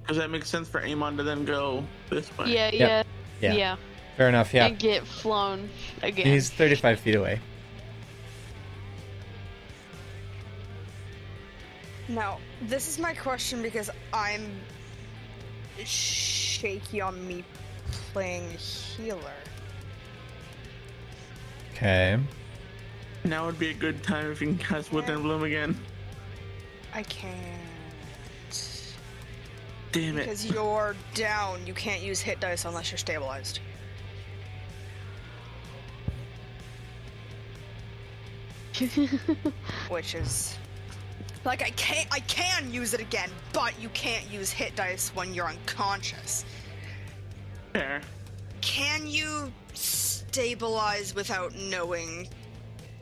Because 0.02 0.18
that 0.18 0.30
makes 0.30 0.48
sense 0.48 0.68
for 0.68 0.82
Amon 0.84 1.16
to 1.16 1.22
then 1.22 1.44
go 1.44 1.84
this 2.10 2.36
way. 2.38 2.52
Yeah, 2.52 2.70
yeah, 2.72 3.02
Yeah. 3.40 3.52
yeah, 3.54 3.76
Fair 4.16 4.28
enough. 4.28 4.52
Yeah, 4.52 4.66
And 4.66 4.78
get 4.78 5.06
flown 5.06 5.68
again. 6.02 6.26
he's 6.26 6.50
35 6.50 7.00
feet 7.00 7.14
away. 7.14 7.40
Now, 12.08 12.38
this 12.62 12.88
is 12.88 12.98
my 12.98 13.12
question 13.14 13.60
because 13.62 13.90
I'm 14.12 14.50
shaky 15.84 17.00
on 17.00 17.26
me 17.26 17.44
playing 18.12 18.50
healer. 18.52 19.20
Okay. 21.78 22.18
Now 23.22 23.46
would 23.46 23.58
be 23.60 23.70
a 23.70 23.74
good 23.74 24.02
time 24.02 24.32
if 24.32 24.40
you 24.40 24.48
can 24.48 24.58
cast 24.58 24.92
Wither 24.92 25.16
Bloom 25.16 25.44
again. 25.44 25.78
I 26.92 27.04
can't. 27.04 27.36
Damn 29.92 30.18
it. 30.18 30.24
Because 30.24 30.50
you're 30.50 30.96
down, 31.14 31.64
you 31.64 31.74
can't 31.74 32.02
use 32.02 32.20
hit 32.20 32.40
dice 32.40 32.64
unless 32.64 32.90
you're 32.90 32.98
stabilized. 32.98 33.60
Which 39.88 40.16
is 40.16 40.58
like 41.44 41.62
I 41.62 41.70
can't 41.70 42.08
I 42.10 42.18
can 42.20 42.72
use 42.72 42.92
it 42.92 43.00
again, 43.00 43.30
but 43.52 43.80
you 43.80 43.88
can't 43.90 44.28
use 44.28 44.50
hit 44.50 44.74
dice 44.74 45.12
when 45.14 45.32
you're 45.32 45.48
unconscious. 45.48 46.44
Fair. 47.72 48.00
Can 48.62 49.06
you 49.06 49.52
stabilize 50.28 51.14
without 51.14 51.54
knowing 51.56 52.28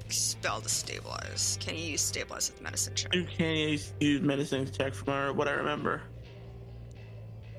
spell 0.09 0.61
to 0.61 0.68
stabilize? 0.68 1.59
Can 1.61 1.74
you 1.74 1.83
use 1.83 2.01
stabilize 2.01 2.51
with 2.51 2.62
medicine 2.62 2.95
check? 2.95 3.14
You 3.14 3.24
can 3.24 3.57
use, 3.57 3.93
use 4.01 4.22
medicine 4.22 4.70
check 4.70 4.95
from 4.95 5.37
what 5.37 5.49
I 5.49 5.53
remember. 5.53 6.03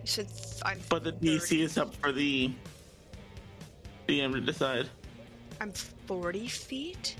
You 0.01 0.07
should 0.07 0.28
th- 0.30 0.61
I'm 0.63 0.80
But 0.89 1.03
the 1.03 1.11
30 1.11 1.28
DC 1.28 1.59
is 1.59 1.78
up 1.78 1.93
for 1.95 2.11
the 2.11 2.51
DM 4.07 4.34
to 4.34 4.41
decide. 4.41 4.88
I'm 5.59 5.72
40 5.72 6.47
feet? 6.47 7.15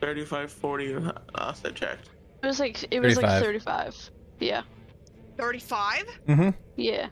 35, 0.00 0.52
40 0.52 0.94
last 1.36 1.66
I 1.66 1.70
checked. 1.70 2.10
It 2.42 2.46
was 2.46 2.60
like 2.60 2.84
it 2.90 3.00
was 3.00 3.14
35. 3.14 3.32
like 3.32 3.42
35. 3.42 4.10
Yeah, 4.40 4.62
35? 5.38 6.04
Mm-hmm. 6.28 6.50
yeah. 6.76 7.08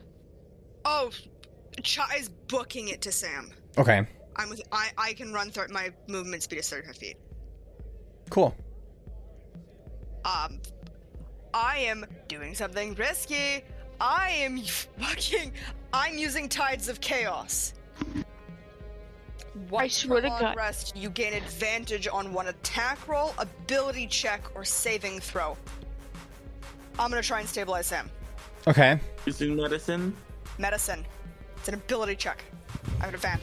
Oh, 0.85 1.09
Chai 1.83 2.15
is 2.17 2.29
booking 2.29 2.89
it 2.89 3.01
to 3.01 3.11
Sam. 3.11 3.51
Okay. 3.77 4.07
I'm 4.35 4.49
with 4.49 4.61
I 4.71 4.89
I 4.97 5.13
can 5.13 5.33
run 5.33 5.49
through 5.51 5.67
my 5.69 5.91
movement 6.07 6.43
speed 6.43 6.59
is 6.59 6.69
35 6.69 6.95
feet. 6.95 7.17
Cool. 8.29 8.55
Um 10.25 10.59
I 11.53 11.77
am 11.79 12.05
doing 12.27 12.53
something 12.55 12.93
risky. 12.95 13.63
I 13.99 14.29
am 14.29 14.59
fucking 14.99 15.53
I'm 15.93 16.17
using 16.17 16.49
Tides 16.49 16.89
of 16.89 16.99
Chaos. 17.01 17.73
Once 19.69 19.97
swear 19.97 20.21
to 20.21 20.27
per 20.27 20.33
long 20.33 20.41
God. 20.41 20.55
rest, 20.55 20.95
you 20.95 21.09
gain 21.09 21.33
advantage 21.33 22.07
on 22.07 22.31
one 22.31 22.47
attack 22.47 23.07
roll, 23.07 23.33
ability 23.39 24.05
check, 24.05 24.43
or 24.53 24.63
saving 24.63 25.19
throw. 25.19 25.57
I'm 26.99 27.09
gonna 27.09 27.23
try 27.23 27.39
and 27.39 27.49
stabilize 27.49 27.87
Sam. 27.87 28.09
Okay. 28.67 28.99
Using 29.25 29.55
medicine. 29.55 30.15
Medicine. 30.59 31.05
It's 31.57 31.67
an 31.67 31.73
ability 31.75 32.15
check. 32.15 32.43
I 32.99 33.05
have 33.05 33.09
an 33.09 33.15
advantage. 33.15 33.41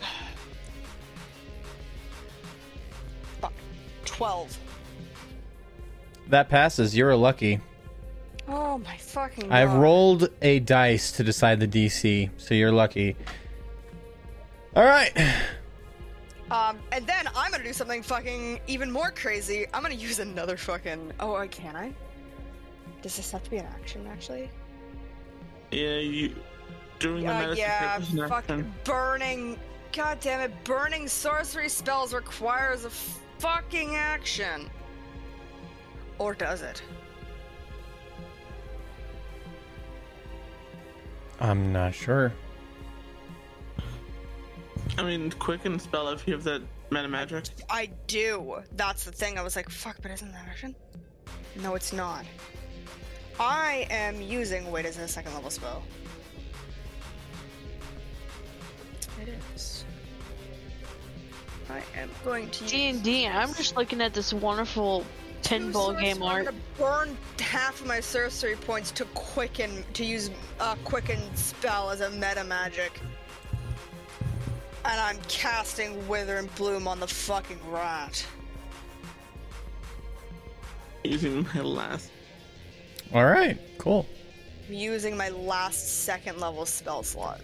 Fuck. 3.40 3.52
12. 4.04 4.58
That 6.28 6.48
passes. 6.48 6.96
You're 6.96 7.14
lucky. 7.16 7.60
Oh 8.48 8.78
my 8.78 8.96
fucking 8.96 9.48
god. 9.48 9.54
I've 9.54 9.74
rolled 9.74 10.30
a 10.40 10.58
dice 10.60 11.12
to 11.12 11.24
decide 11.24 11.60
the 11.60 11.68
DC, 11.68 12.30
so 12.38 12.54
you're 12.54 12.72
lucky. 12.72 13.16
All 14.74 14.84
right. 14.84 15.12
Um, 16.50 16.78
and 16.90 17.06
then 17.06 17.26
I'm 17.34 17.50
gonna 17.50 17.64
do 17.64 17.72
something 17.72 18.02
fucking 18.02 18.60
even 18.66 18.90
more 18.90 19.10
crazy. 19.10 19.66
I'm 19.72 19.82
gonna 19.82 19.94
use 19.94 20.18
another 20.18 20.56
fucking. 20.56 21.12
Oh, 21.18 21.34
uh, 21.34 21.46
can 21.46 21.76
I? 21.76 21.94
Does 23.02 23.16
this 23.16 23.32
have 23.32 23.42
to 23.42 23.50
be 23.50 23.56
an 23.58 23.66
action, 23.66 24.06
actually? 24.06 24.48
Yeah, 25.70 25.98
you. 25.98 26.36
Doing 27.00 27.24
the 27.26 27.32
Uh, 27.34 27.40
medicine 27.40 27.58
yeah, 27.58 27.96
check 27.98 28.00
is 28.02 28.12
an 28.14 28.28
fucking 28.28 28.74
burning. 28.84 29.58
God 29.92 30.20
damn 30.20 30.40
it, 30.40 30.52
burning 30.64 31.08
sorcery 31.08 31.68
spells 31.68 32.14
requires 32.14 32.84
a 32.84 32.90
fucking 32.90 33.96
action. 33.96 34.70
Or 36.18 36.32
does 36.34 36.62
it? 36.62 36.80
I'm 41.40 41.72
not 41.72 41.92
sure. 41.92 42.32
I 44.96 45.02
mean, 45.02 45.30
quicken 45.32 45.80
spell 45.80 46.08
if 46.10 46.26
you 46.28 46.34
have 46.34 46.44
that 46.44 46.62
meta 46.90 47.08
magic. 47.08 47.46
I 47.68 47.90
do. 48.06 48.62
That's 48.76 49.04
the 49.04 49.10
thing. 49.12 49.38
I 49.38 49.42
was 49.42 49.56
like, 49.56 49.68
fuck, 49.68 49.96
but 50.02 50.12
isn't 50.12 50.30
that 50.30 50.46
action? 50.48 50.76
No, 51.60 51.74
it's 51.74 51.92
not. 51.92 52.24
I 53.42 53.86
am 53.90 54.20
using. 54.22 54.70
Wait, 54.70 54.84
is 54.84 54.98
it 54.98 55.02
a 55.02 55.08
second 55.08 55.34
level 55.34 55.50
spell? 55.50 55.82
It 59.20 59.28
is. 59.54 59.84
I 61.68 61.82
am 61.98 62.08
going 62.24 62.50
to. 62.50 62.64
D 62.66 62.88
and 62.88 63.02
D. 63.02 63.26
I'm 63.26 63.52
just 63.54 63.76
looking 63.76 64.00
at 64.00 64.14
this 64.14 64.32
wonderful 64.32 65.04
pinball 65.42 65.96
Two 65.96 66.00
game 66.00 66.18
sorcery- 66.18 66.22
I'm 66.22 66.22
art. 66.22 66.44
gonna 66.44 66.56
burn 66.78 67.16
half 67.40 67.80
of 67.80 67.86
my 67.88 67.98
sorcery 67.98 68.54
points 68.56 68.92
to 68.92 69.04
quicken 69.06 69.84
to 69.94 70.04
use 70.04 70.30
a 70.60 70.76
quicken 70.84 71.18
spell 71.34 71.90
as 71.90 72.00
a 72.00 72.10
meta 72.10 72.44
magic. 72.44 73.00
And 74.84 75.00
I'm 75.00 75.18
casting 75.28 76.06
Wither 76.08 76.36
and 76.36 76.52
Bloom 76.54 76.86
on 76.86 77.00
the 77.00 77.06
fucking 77.08 77.58
rat. 77.70 78.24
Using 81.04 81.44
my 81.54 81.60
last. 81.60 82.10
All 83.14 83.26
right. 83.26 83.58
Cool. 83.78 84.06
I'm 84.68 84.74
using 84.74 85.16
my 85.16 85.28
last 85.28 86.04
second 86.04 86.40
level 86.40 86.64
spell 86.64 87.02
slot. 87.02 87.40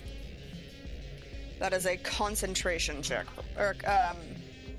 That 1.59 1.73
is 1.73 1.87
a 1.87 1.97
concentration 1.99 3.03
check. 3.03 3.27
Or, 3.57 3.77
um, 3.87 4.17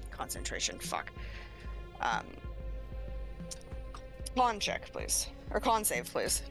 concentration, 0.10 0.80
fuck. 0.80 1.12
Um, 2.02 2.26
con 4.36 4.60
check, 4.60 4.92
please. 4.92 5.28
Or 5.52 5.60
con 5.60 5.84
save, 5.84 6.12
please. 6.12 6.42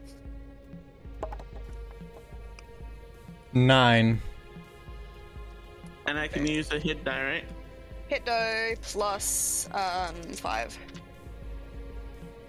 Nine. 3.51 4.21
And 6.05 6.17
I 6.17 6.27
can 6.27 6.45
use 6.45 6.71
a 6.71 6.79
hit 6.79 7.03
die, 7.03 7.23
right? 7.23 7.45
Hit 8.07 8.25
die 8.25 8.75
plus, 8.81 9.67
um, 9.73 10.15
five. 10.33 10.77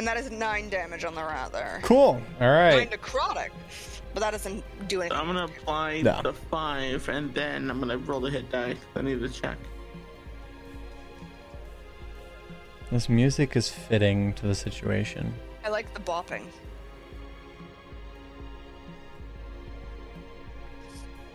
And 0.01 0.09
that 0.09 0.16
is 0.16 0.31
nine 0.31 0.70
damage 0.70 1.05
on 1.05 1.14
the 1.14 1.22
rat 1.22 1.52
there. 1.52 1.78
Cool. 1.82 2.22
All 2.40 2.48
right. 2.48 2.89
Nine 2.90 2.98
necrotic. 2.98 3.51
But 4.14 4.20
that 4.20 4.31
doesn't 4.31 4.64
do 4.89 5.02
anything. 5.02 5.18
I'm 5.18 5.27
gonna 5.27 5.44
apply 5.44 6.01
No. 6.01 6.22
the 6.22 6.32
five, 6.32 7.06
and 7.10 7.35
then 7.35 7.70
I'm 7.70 7.81
gonna 7.81 7.98
roll 7.98 8.18
the 8.18 8.31
hit 8.31 8.51
die. 8.51 8.72
'cause 8.72 8.82
I 8.97 9.02
need 9.02 9.20
to 9.20 9.28
check. 9.28 9.59
This 12.90 13.10
music 13.10 13.56
is 13.56 13.68
fitting 13.68 14.32
to 14.36 14.47
the 14.47 14.55
situation. 14.55 15.35
I 15.66 15.68
like 15.68 15.93
the 15.93 16.01
bopping. 16.01 16.47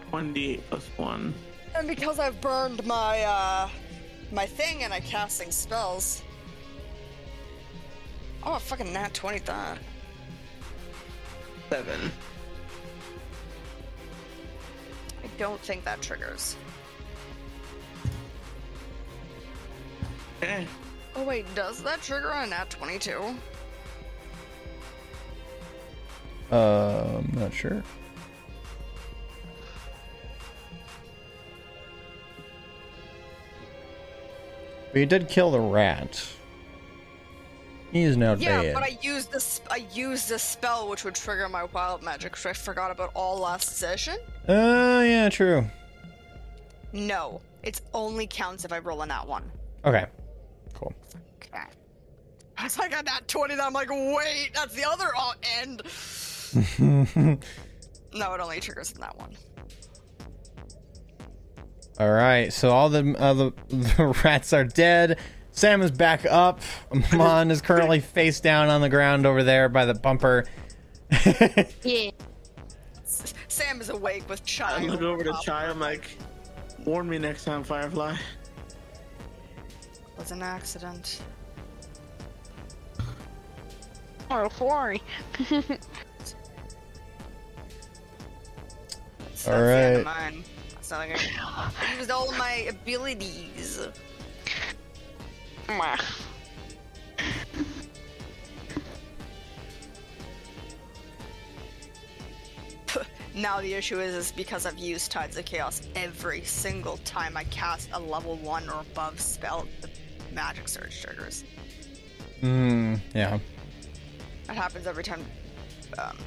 One 0.10 0.34
d8 0.34 0.62
plus 0.72 0.88
one. 0.98 1.36
And 1.76 1.88
because 1.88 2.18
I've 2.18 2.42
burned 2.42 2.84
my 2.88 3.22
uh 3.22 3.70
my 4.32 4.48
thing 4.48 4.82
and 4.84 4.92
I'm 4.92 5.04
casting 5.04 5.52
spells. 5.52 6.24
Oh, 8.46 8.54
a 8.54 8.60
fucking 8.60 8.94
nat 8.94 9.14
20 9.14 9.40
that. 9.40 9.80
Seven. 11.70 12.12
I 15.24 15.28
don't 15.40 15.60
think 15.62 15.84
that 15.84 16.02
triggers. 16.02 16.56
Okay. 20.44 20.68
Oh 21.16 21.24
wait, 21.24 21.46
does 21.56 21.82
that 21.84 22.02
trigger 22.02 22.32
on 22.32 22.44
a 22.44 22.48
nat 22.48 22.70
22? 22.70 23.36
Uh, 26.52 27.18
I'm 27.18 27.32
not 27.34 27.54
sure. 27.54 27.84
We 34.94 35.06
did 35.06 35.28
kill 35.28 35.52
the 35.52 35.60
rat. 35.60 36.26
He 37.96 38.04
is 38.04 38.18
now 38.18 38.34
Yeah, 38.34 38.62
dead. 38.62 38.74
but 38.74 38.84
I 38.84 38.98
used 39.02 39.32
this. 39.32 39.62
I 39.72 39.86
used 39.94 40.28
this 40.28 40.44
spell 40.44 40.90
which 40.90 41.06
would 41.06 41.16
trigger 41.16 41.48
my 41.48 41.64
wild 41.64 42.04
magic, 42.04 42.34
which 42.34 42.46
I 42.46 42.52
forgot 42.52 42.92
about 42.92 43.12
all 43.14 43.40
last 43.40 43.78
session. 43.78 44.18
Uh, 44.50 45.02
yeah, 45.06 45.30
true. 45.30 45.66
No, 46.92 47.40
it 47.64 47.80
only 47.94 48.28
counts 48.28 48.66
if 48.66 48.74
I 48.74 48.80
roll 48.80 49.02
a 49.02 49.06
nat 49.06 49.26
one. 49.26 49.50
Okay, 49.86 50.08
cool. 50.74 50.94
Okay. 51.42 51.64
I 52.58 52.64
was 52.66 52.78
like 52.78 52.92
at 52.92 53.06
that 53.06 53.30
20, 53.30 53.56
then 53.56 53.64
I'm 53.66 53.72
like, 53.72 53.90
wait, 53.90 54.50
that's 54.54 54.76
the 54.76 54.84
other 54.84 55.08
o- 55.16 55.34
end. 55.62 55.82
no, 58.14 58.34
it 58.34 58.42
only 58.42 58.60
triggers 58.60 58.92
in 58.92 59.00
that 59.00 59.18
one. 59.18 59.32
All 61.98 62.12
right, 62.12 62.52
so 62.52 62.72
all 62.72 62.90
the 62.90 63.16
uh, 63.18 63.34
the, 63.34 63.52
the 63.70 64.14
rats 64.26 64.52
are 64.52 64.66
dead. 64.66 65.18
Sam 65.56 65.82
is 65.82 65.90
back 65.92 66.26
up. 66.26 66.60
Mon 67.14 67.50
is 67.50 67.62
currently 67.62 68.02
face 68.02 68.40
down 68.42 68.68
on 68.70 68.82
the 68.82 68.90
ground 68.90 69.26
over 69.26 69.42
there 69.42 69.70
by 69.70 69.86
the 69.86 69.94
bumper. 69.94 70.46
Yeah. 71.84 72.10
S- 73.04 73.34
Sam 73.48 73.80
is 73.80 73.90
awake 73.90 74.28
with 74.28 74.44
Chai. 74.44 74.66
I 74.76 74.80
child. 74.80 74.90
look 74.92 75.02
over 75.02 75.24
to 75.24 75.32
up. 75.34 75.42
Chai. 75.44 75.66
I'm 75.68 75.80
like, 75.80 76.18
warn 76.84 77.08
me 77.08 77.18
next 77.20 77.46
time, 77.46 77.64
Firefly. 77.64 78.16
was 80.18 80.32
an 80.32 80.42
accident. 80.42 81.22
Oh, 84.32 84.50
sorry. 84.58 85.02
That's 85.50 85.72
All 89.48 89.54
the 89.54 89.72
end 89.72 89.98
of 89.98 90.06
right. 90.06 90.32
Mine. 90.34 90.44
That's 90.74 90.90
not 90.92 90.98
like 91.08 91.12
I, 91.40 91.72
I 91.80 91.96
used 91.98 92.10
all 92.12 92.30
of 92.30 92.38
my 92.38 92.66
abilities. 92.70 93.88
Now 103.36 103.60
the 103.60 103.74
issue 103.74 104.00
is, 104.00 104.16
is 104.16 104.32
because 104.32 104.66
I've 104.66 104.78
used 104.78 105.12
Tides 105.12 105.38
of 105.38 105.44
Chaos 105.44 105.82
every 105.94 106.42
single 106.44 106.98
time 106.98 107.36
I 107.36 107.44
cast 107.46 107.90
a 107.92 108.00
level 108.00 108.38
one 108.38 108.70
or 108.70 108.80
above 108.80 109.20
spell, 109.20 109.68
the 109.82 109.90
magic 110.32 110.70
surge 110.70 111.02
triggers. 111.02 111.44
Hmm. 112.40 112.96
Yeah. 113.14 113.40
That 114.48 114.56
happens 114.56 114.88
every 114.88 115.04
time. 115.04 115.26
Um, 115.98 116.18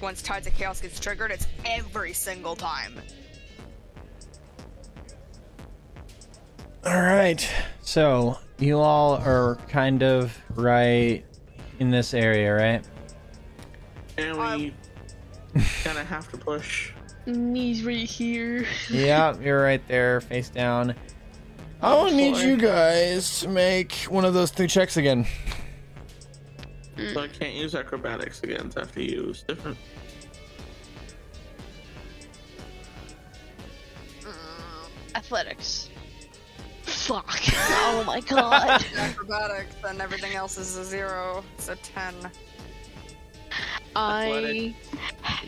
once 0.00 0.22
Tides 0.22 0.46
of 0.46 0.54
Chaos 0.54 0.80
gets 0.80 1.00
triggered, 1.00 1.32
it's 1.32 1.48
every 1.64 2.12
single 2.12 2.54
time. 2.54 3.00
All 6.86 7.00
right. 7.00 7.46
So 7.82 8.38
you 8.58 8.78
all 8.78 9.14
are 9.14 9.56
kind 9.68 10.02
of 10.02 10.36
right 10.54 11.24
in 11.78 11.90
this 11.90 12.14
area, 12.14 12.54
right? 12.54 12.84
And 14.18 14.36
we 14.36 14.44
Um, 14.44 14.72
kind 15.82 15.98
of 15.98 16.06
have 16.06 16.30
to 16.30 16.36
push. 16.36 16.92
Knees 17.26 17.84
right 17.84 18.08
here. 18.08 18.66
yeah, 18.90 19.34
you're 19.40 19.62
right 19.62 19.86
there, 19.88 20.20
face 20.20 20.50
down. 20.50 20.94
I'll 21.80 22.10
need 22.10 22.36
you 22.36 22.56
guys 22.56 23.40
to 23.40 23.48
make 23.48 23.92
one 24.08 24.24
of 24.24 24.34
those 24.34 24.50
three 24.50 24.68
checks 24.68 24.96
again. 24.96 25.26
So 27.12 27.20
I 27.22 27.28
can't 27.28 27.54
use 27.54 27.74
acrobatics 27.74 28.42
again. 28.42 28.70
So 28.70 28.80
I 28.80 28.84
have 28.84 28.92
to 28.92 29.02
use 29.02 29.42
different. 29.46 29.76
Athletics. 35.14 35.88
Fuck. 37.04 37.38
Oh 37.86 38.02
my 38.06 38.20
god. 38.20 38.84
Acrobatics, 38.96 39.76
and 39.86 40.00
everything 40.00 40.34
else 40.34 40.56
is 40.58 40.76
a 40.76 40.84
zero. 40.84 41.44
It's 41.56 41.68
a 41.68 41.76
ten. 41.76 42.14
I 43.94 44.74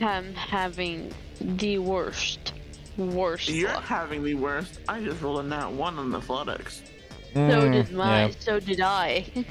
am 0.00 0.32
having 0.34 1.12
the 1.40 1.78
worst, 1.78 2.52
worst 2.96 3.48
You're 3.48 3.72
luck. 3.72 3.82
having 3.84 4.22
the 4.22 4.34
worst. 4.34 4.78
I 4.88 5.00
just 5.00 5.20
rolled 5.22 5.44
a 5.44 5.48
nat 5.48 5.70
one 5.72 5.98
on 5.98 6.10
the 6.10 6.18
athletics. 6.18 6.82
So 7.34 7.40
Mm, 7.40 7.72
did 7.72 7.90
my. 7.92 8.26
yeah. 8.26 8.32
So 8.38 8.60
did 8.60 8.80
I. 8.80 9.26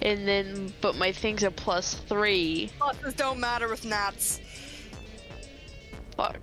And 0.00 0.28
then, 0.28 0.72
but 0.80 0.94
my 0.94 1.10
thing's 1.10 1.42
a 1.42 1.50
plus 1.50 1.94
three. 1.94 2.70
Pluses 2.80 3.16
don't 3.16 3.40
matter 3.40 3.66
with 3.66 3.84
nats. 3.84 4.40
Fuck. 6.16 6.36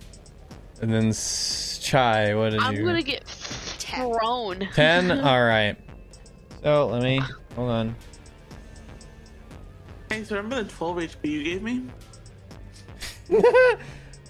And 0.82 0.92
then 0.92 1.08
S- 1.08 1.80
Chai, 1.82 2.34
what 2.34 2.50
did 2.50 2.60
you. 2.60 2.66
I'm 2.66 2.76
you? 2.76 2.84
gonna 2.84 3.02
get 3.02 3.26
Ten. 3.86 4.12
thrown. 4.12 4.68
Ten. 4.74 5.10
All 5.10 5.44
right. 5.44 5.76
So 6.62 6.86
let 6.88 7.02
me 7.02 7.20
hold 7.54 7.70
on. 7.70 7.96
Hey, 10.10 10.22
so 10.24 10.36
remember 10.36 10.62
the 10.62 10.70
12 10.70 10.96
HP 10.98 11.30
you 11.30 11.44
gave 11.44 11.62
me? 11.62 11.84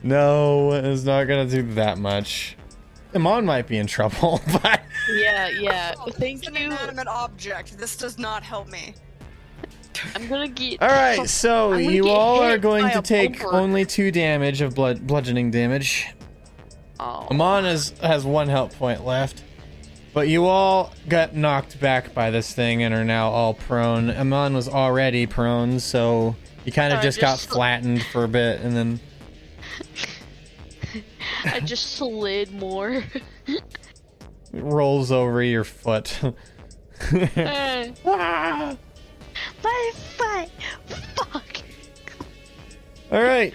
No, 0.03 0.73
it's 0.73 1.05
not 1.05 1.25
gonna 1.25 1.47
do 1.47 1.63
that 1.75 1.99
much. 1.99 2.57
Amon 3.15 3.45
might 3.47 3.67
be 3.67 3.79
in 3.79 3.87
trouble, 3.87 4.41
but 4.63 4.81
Yeah, 5.13 5.49
yeah. 5.49 5.95
Oh, 5.99 6.11
Thank 6.11 6.41
it's 6.41 6.49
an 6.49 6.55
you. 6.55 6.67
inanimate 6.67 7.09
object. 7.09 7.77
This 7.79 7.97
does 7.97 8.19
not 8.19 8.43
help 8.43 8.69
me. 8.69 8.95
I'm 10.15 10.29
gonna 10.29 10.49
get. 10.49 10.81
all 10.83 10.89
right. 10.89 11.29
So 11.29 11.73
you 11.75 12.09
all 12.09 12.43
are 12.43 12.59
going 12.59 12.91
to 12.93 13.01
take 13.03 13.39
bumper. 13.41 13.55
only 13.57 13.85
two 13.87 14.13
damage 14.13 14.61
of 14.61 14.75
blood 14.75 15.07
bludgeoning 15.07 15.51
damage. 15.51 16.07
Oh. 17.01 17.27
Amon 17.31 17.65
is, 17.65 17.91
has 18.03 18.25
one 18.25 18.49
health 18.49 18.79
point 18.79 19.05
left. 19.05 19.43
But 20.17 20.29
you 20.29 20.47
all 20.47 20.95
got 21.11 21.37
knocked 21.37 21.79
back 21.79 22.15
by 22.15 22.31
this 22.31 22.55
thing 22.55 22.83
and 22.83 22.95
are 22.95 23.05
now 23.05 23.29
all 23.29 23.53
prone. 23.53 24.09
Amon 24.09 24.55
was 24.55 24.67
already 24.67 25.27
prone, 25.27 25.79
so 25.79 26.35
you 26.65 26.73
kind 26.73 26.95
of 26.95 27.03
just, 27.03 27.21
just- 27.21 27.47
got 27.51 27.55
flattened 27.55 28.03
for 28.03 28.25
a 28.25 28.29
bit 28.29 28.63
and 28.63 28.75
then 28.75 29.01
I 31.45 31.61
just 31.61 31.97
slid 31.97 32.51
more. 32.51 33.05
it 33.47 33.63
rolls 34.55 35.13
over 35.13 35.43
your 35.43 35.65
foot. 35.65 36.19
Ah! 36.23 36.33
My 39.63 39.93
foot. 40.17 40.49
Fuck. 41.15 41.59
all 43.13 43.23
right. 43.23 43.53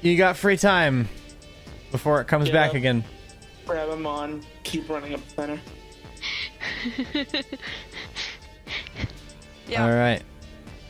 You 0.00 0.16
got 0.16 0.36
free 0.36 0.56
time 0.56 1.08
before 1.92 2.20
it 2.20 2.26
comes 2.26 2.50
back 2.50 2.74
again. 2.74 3.04
Grab 3.66 3.88
him 3.88 4.06
on. 4.06 4.42
Keep 4.64 4.88
running 4.88 5.14
up 5.14 5.20
the 5.28 5.34
center. 5.34 5.60
Yeah, 9.72 9.84
All 9.84 9.94
right. 9.94 10.22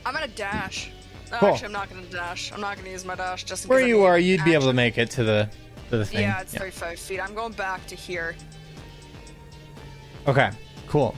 I'm 0.04 0.12
gonna 0.12 0.26
dash. 0.26 0.90
No, 1.30 1.38
Cool. 1.38 1.48
Actually, 1.50 1.66
I'm 1.66 1.72
not 1.72 1.88
gonna 1.88 2.06
dash. 2.06 2.52
I'm 2.52 2.60
not 2.60 2.76
gonna 2.76 2.90
use 2.90 3.04
my 3.04 3.14
dash 3.14 3.44
just 3.44 3.64
in 3.64 3.68
Where 3.68 3.80
case 3.80 3.88
you 3.88 4.02
are, 4.02 4.18
you'd 4.18 4.44
be 4.44 4.54
able 4.54 4.66
to 4.66 4.72
make 4.72 4.98
it 4.98 5.08
to 5.12 5.22
the 5.24 5.48
to 5.90 5.98
the 5.98 6.04
thing. 6.04 6.22
Yeah, 6.22 6.40
it's 6.40 6.52
35 6.54 6.98
feet. 6.98 7.20
I'm 7.20 7.34
going 7.34 7.52
back 7.52 7.86
to 7.86 7.94
here. 7.94 8.34
Okay. 10.26 10.50
Cool. 10.88 11.14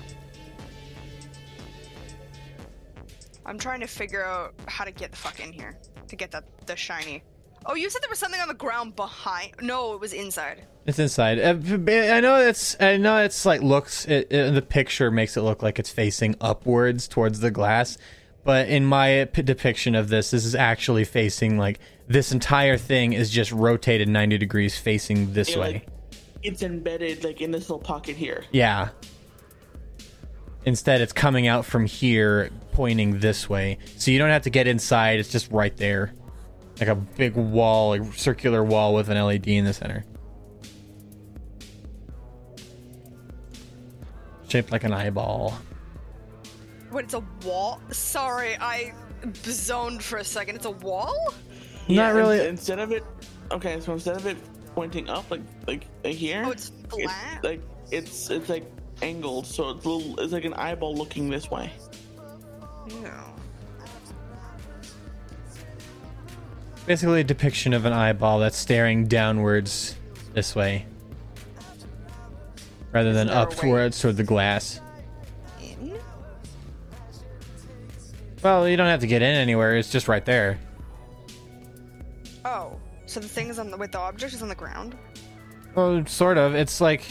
I'm 3.47 3.59
trying 3.59 3.81
to 3.81 3.87
figure 3.87 4.25
out 4.25 4.55
how 4.67 4.85
to 4.85 4.93
get 4.93 5.11
the 5.11 5.17
fuck 5.17 5.41
in 5.41 5.53
here 5.53 5.77
to 6.09 6.17
get 6.17 6.31
that 6.33 6.45
the 6.67 6.77
shiny. 6.77 7.23
Oh, 7.67 7.75
you 7.75 7.89
said 7.89 8.03
there 8.03 8.11
was 8.11 8.19
something 8.19 8.41
on 8.41 8.49
the 8.49 8.55
ground 8.55 8.95
behind. 8.95 9.53
No, 9.63 9.95
it 9.95 10.01
was 10.01 10.13
inside. 10.13 10.67
It's 10.87 10.99
inside. 10.99 11.39
Uh, 11.39 11.51
I 11.51 12.21
know 12.21 12.37
it's. 12.37 12.77
I 12.79 12.99
know 12.99 13.17
it's 13.19 13.47
like 13.47 13.63
looks. 13.63 14.05
It, 14.07 14.31
it, 14.31 14.55
the 14.55 14.61
picture 14.63 15.11
makes 15.11 15.37
it 15.37 15.41
look 15.41 15.63
like 15.63 15.79
it's 15.79 15.91
facing 15.91 16.37
upwards 16.41 17.09
towards 17.09 17.41
the 17.41 17.51
glass, 17.51 17.97
but 18.45 18.69
in 18.69 18.85
my 18.85 19.27
p- 19.33 19.41
depiction 19.41 19.95
of 19.95 20.09
this, 20.09 20.31
this 20.31 20.45
is 20.45 20.55
actually 20.55 21.05
facing 21.05 21.57
like 21.57 21.81
this 22.07 22.33
entire 22.33 22.77
thing 22.77 23.15
is 23.15 23.31
just 23.31 23.51
rotated 23.51 24.09
ninety 24.09 24.37
degrees, 24.37 24.77
facing 24.79 25.33
this 25.33 25.57
way. 25.57 25.73
like, 25.73 25.87
it's 26.43 26.63
embedded 26.63 27.25
like 27.25 27.41
in 27.41 27.51
this 27.51 27.63
little 27.71 27.79
pocket 27.79 28.17
here. 28.17 28.45
yeah. 28.53 28.91
Instead, 30.67 31.03
it's 31.03 31.13
coming 31.13 31.47
out 31.47 31.67
from 31.67 31.85
here, 31.85 32.51
pointing 32.73 33.21
this 33.21 33.49
way, 33.51 33.77
so 33.99 34.11
you 34.11 34.19
don't 34.19 34.31
have 34.31 34.43
to 34.43 34.51
get 34.51 34.67
inside. 34.67 35.19
It's 35.19 35.29
just 35.31 35.51
right 35.51 35.77
there, 35.77 36.15
like 36.81 36.89
a 36.89 36.95
big 36.95 37.37
wall, 37.37 37.91
like 37.91 38.15
circular 38.15 38.65
wall 38.65 38.95
with 38.95 39.11
an 39.11 39.23
LED 39.23 39.47
in 39.49 39.65
the 39.67 39.75
center. 39.75 40.05
Shaped 44.55 44.71
like 44.71 44.85
an 44.85 44.93
eyeball. 44.93 45.59
Wait, 46.93 47.07
it's 47.07 47.15
a 47.15 47.25
wall? 47.45 47.81
Sorry, 47.91 48.57
I 48.61 48.95
zoned 49.43 50.01
for 50.01 50.19
a 50.19 50.25
second. 50.25 50.55
It's 50.55 50.65
a 50.65 50.71
wall? 50.71 51.35
Not 51.89 52.11
and 52.11 52.17
really. 52.17 52.47
Instead 52.47 52.79
of 52.79 52.93
it, 52.93 53.03
okay, 53.51 53.81
so 53.81 53.95
instead 53.95 54.15
of 54.15 54.27
it 54.27 54.37
pointing 54.77 55.09
up, 55.09 55.29
like 55.29 55.41
like, 55.67 55.89
like 56.05 56.15
here. 56.15 56.45
Oh, 56.47 56.53
it's 56.53 56.71
flat? 56.89 57.43
like 57.43 57.63
it's 57.91 58.31
it's 58.31 58.49
like 58.49 58.65
angled, 59.03 59.45
so 59.49 59.71
it's 59.71 59.85
a 59.85 59.89
little, 59.89 60.21
it's 60.21 60.33
like 60.33 60.45
an 60.45 60.55
eyeball 60.55 60.95
looking 60.95 61.31
this 61.31 61.51
way. 61.51 61.73
No. 63.03 63.25
Basically, 66.87 67.23
a 67.23 67.25
depiction 67.25 67.73
of 67.73 67.87
an 67.87 67.93
eyeball 67.93 68.39
that's 68.39 68.57
staring 68.57 69.09
downwards 69.09 69.97
this 70.33 70.55
way, 70.55 70.87
rather 72.95 73.13
than 73.13 73.29
up 73.29 73.55
towards 73.55 74.01
toward 74.01 74.17
the 74.17 74.25
glass. 74.25 74.81
In? 75.61 75.99
Well, 78.43 78.69
you 78.69 78.77
don't 78.77 78.87
have 78.87 79.01
to 79.01 79.07
get 79.07 79.21
in 79.21 79.35
anywhere. 79.35 79.77
It's 79.77 79.91
just 79.91 80.07
right 80.07 80.25
there. 80.25 80.59
Oh, 82.45 82.79
so 83.07 83.19
the 83.19 83.29
thing 83.29 83.49
is 83.49 83.59
on 83.59 83.71
the 83.71 83.77
with 83.77 83.93
the 83.93 83.99
object 83.99 84.33
is 84.33 84.43
on 84.43 84.49
the 84.49 84.55
ground. 84.55 84.97
Well, 85.75 86.07
sort 86.07 86.39
of. 86.39 86.55
It's 86.55 86.81
like, 86.81 87.03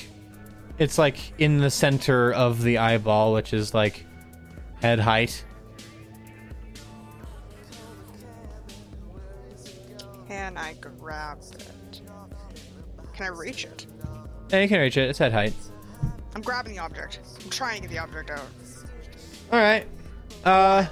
it's 0.80 0.98
like 0.98 1.18
in 1.38 1.58
the 1.58 1.70
center 1.70 2.32
of 2.32 2.64
the 2.64 2.78
eyeball, 2.78 3.34
which 3.34 3.54
is 3.54 3.74
like 3.74 4.06
head 4.82 5.00
height. 5.00 5.44
Can 10.30 10.58
I 10.58 10.74
grab 10.76 11.40
it? 11.40 12.02
Can 13.14 13.26
I 13.26 13.30
reach 13.30 13.66
it? 13.66 13.86
Yeah, 14.50 14.62
you 14.62 14.68
can 14.68 14.80
reach 14.80 14.98
it. 14.98 15.10
It's 15.10 15.20
head 15.20 15.34
height. 15.34 15.54
I'm 16.36 16.42
grabbing 16.42 16.74
the 16.74 16.80
object. 16.80 17.20
I'm 17.44 17.50
trying 17.50 17.82
to 17.82 17.88
get 17.88 17.92
the 17.92 18.00
object 18.00 18.30
out. 18.32 18.48
All 19.52 19.60
right. 19.60 19.86
Uh, 20.44 20.86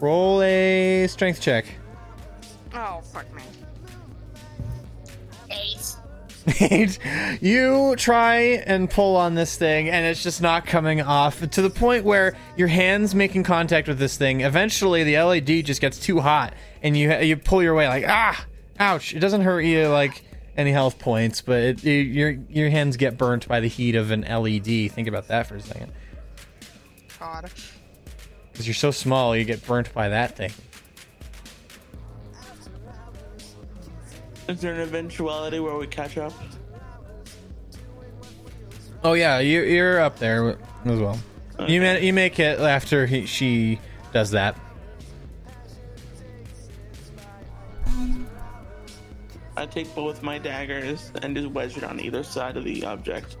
roll 0.00 0.42
a 0.42 1.06
strength 1.06 1.40
check. 1.40 1.66
Oh 2.74 3.00
fuck 3.12 3.32
me. 3.34 3.42
Eight. 5.50 5.96
Eight. 6.60 6.98
you 7.40 7.94
try 7.96 8.36
and 8.66 8.90
pull 8.90 9.16
on 9.16 9.34
this 9.34 9.56
thing 9.56 9.88
and 9.88 10.06
it's 10.06 10.22
just 10.22 10.42
not 10.42 10.66
coming 10.66 11.00
off 11.00 11.40
to 11.48 11.62
the 11.62 11.70
point 11.70 12.04
where 12.04 12.36
your 12.56 12.68
hands 12.68 13.14
making 13.14 13.42
contact 13.44 13.88
with 13.88 13.98
this 13.98 14.16
thing 14.16 14.40
eventually 14.42 15.04
the 15.04 15.18
led 15.18 15.46
just 15.64 15.80
gets 15.80 15.98
too 15.98 16.20
hot 16.20 16.54
and 16.82 16.96
you 16.96 17.12
you 17.18 17.36
pull 17.36 17.62
your 17.62 17.74
way 17.74 17.88
like 17.88 18.04
ah 18.08 18.46
ouch 18.78 19.14
it 19.14 19.20
doesn't 19.20 19.42
hurt 19.42 19.60
you 19.60 19.88
like 19.88 20.22
any 20.58 20.72
health 20.72 20.98
points 20.98 21.40
but 21.40 21.62
it, 21.62 21.84
it, 21.84 22.08
your 22.08 22.30
your 22.50 22.68
hands 22.68 22.96
get 22.96 23.16
burnt 23.16 23.46
by 23.46 23.60
the 23.60 23.68
heat 23.68 23.94
of 23.94 24.10
an 24.10 24.22
led 24.22 24.66
think 24.90 25.08
about 25.08 25.28
that 25.28 25.46
for 25.46 25.56
a 25.56 25.60
second. 25.60 25.92
God. 27.18 27.50
because 28.52 28.66
you're 28.66 28.74
so 28.74 28.90
small 28.90 29.34
you 29.36 29.44
get 29.44 29.64
burnt 29.66 29.94
by 29.94 30.08
that 30.10 30.36
thing. 30.36 30.52
Is 34.48 34.60
there 34.60 34.74
an 34.74 34.80
eventuality 34.80 35.60
where 35.60 35.76
we 35.76 35.86
catch 35.86 36.18
up? 36.18 36.32
oh 39.04 39.12
yeah 39.12 39.38
you, 39.38 39.62
you're 39.62 40.00
up 40.00 40.18
there 40.18 40.58
as 40.84 40.98
well. 40.98 41.18
You, 41.66 41.80
ma- 41.80 41.94
you 41.94 42.12
make 42.12 42.38
it 42.38 42.60
after 42.60 43.06
he, 43.06 43.26
she 43.26 43.80
does 44.12 44.30
that 44.32 44.56
I 49.58 49.66
take 49.66 49.92
both 49.92 50.22
my 50.22 50.38
daggers 50.38 51.10
and 51.20 51.34
just 51.34 51.48
wedge 51.48 51.76
it 51.76 51.82
on 51.82 51.98
either 51.98 52.22
side 52.22 52.56
of 52.56 52.62
the 52.62 52.84
object. 52.84 53.36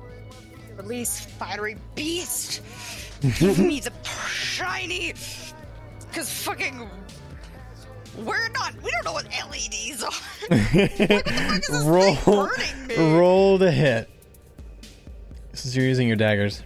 Release 0.76 1.20
fiery 1.20 1.76
beast. 1.94 2.60
Give 3.38 3.56
me 3.56 3.78
the 3.78 3.92
shiny. 4.04 5.14
Cause 6.12 6.28
fucking. 6.42 6.90
We're 8.24 8.48
not. 8.48 8.74
We 8.82 8.90
don't 8.90 9.04
know 9.04 9.12
what 9.12 9.26
LEDs 9.26 10.02
are. 10.02 10.10
what 10.48 10.58
the 10.58 11.32
fuck 11.36 11.58
is 11.58 11.68
this 11.68 11.84
roll 11.84 12.14
thing 12.16 12.24
burning 12.24 12.86
me? 12.88 13.16
roll 13.16 13.58
to 13.60 13.70
hit 13.70 14.10
since 15.52 15.76
you're 15.76 15.86
using 15.86 16.08
your 16.08 16.16
daggers 16.16 16.64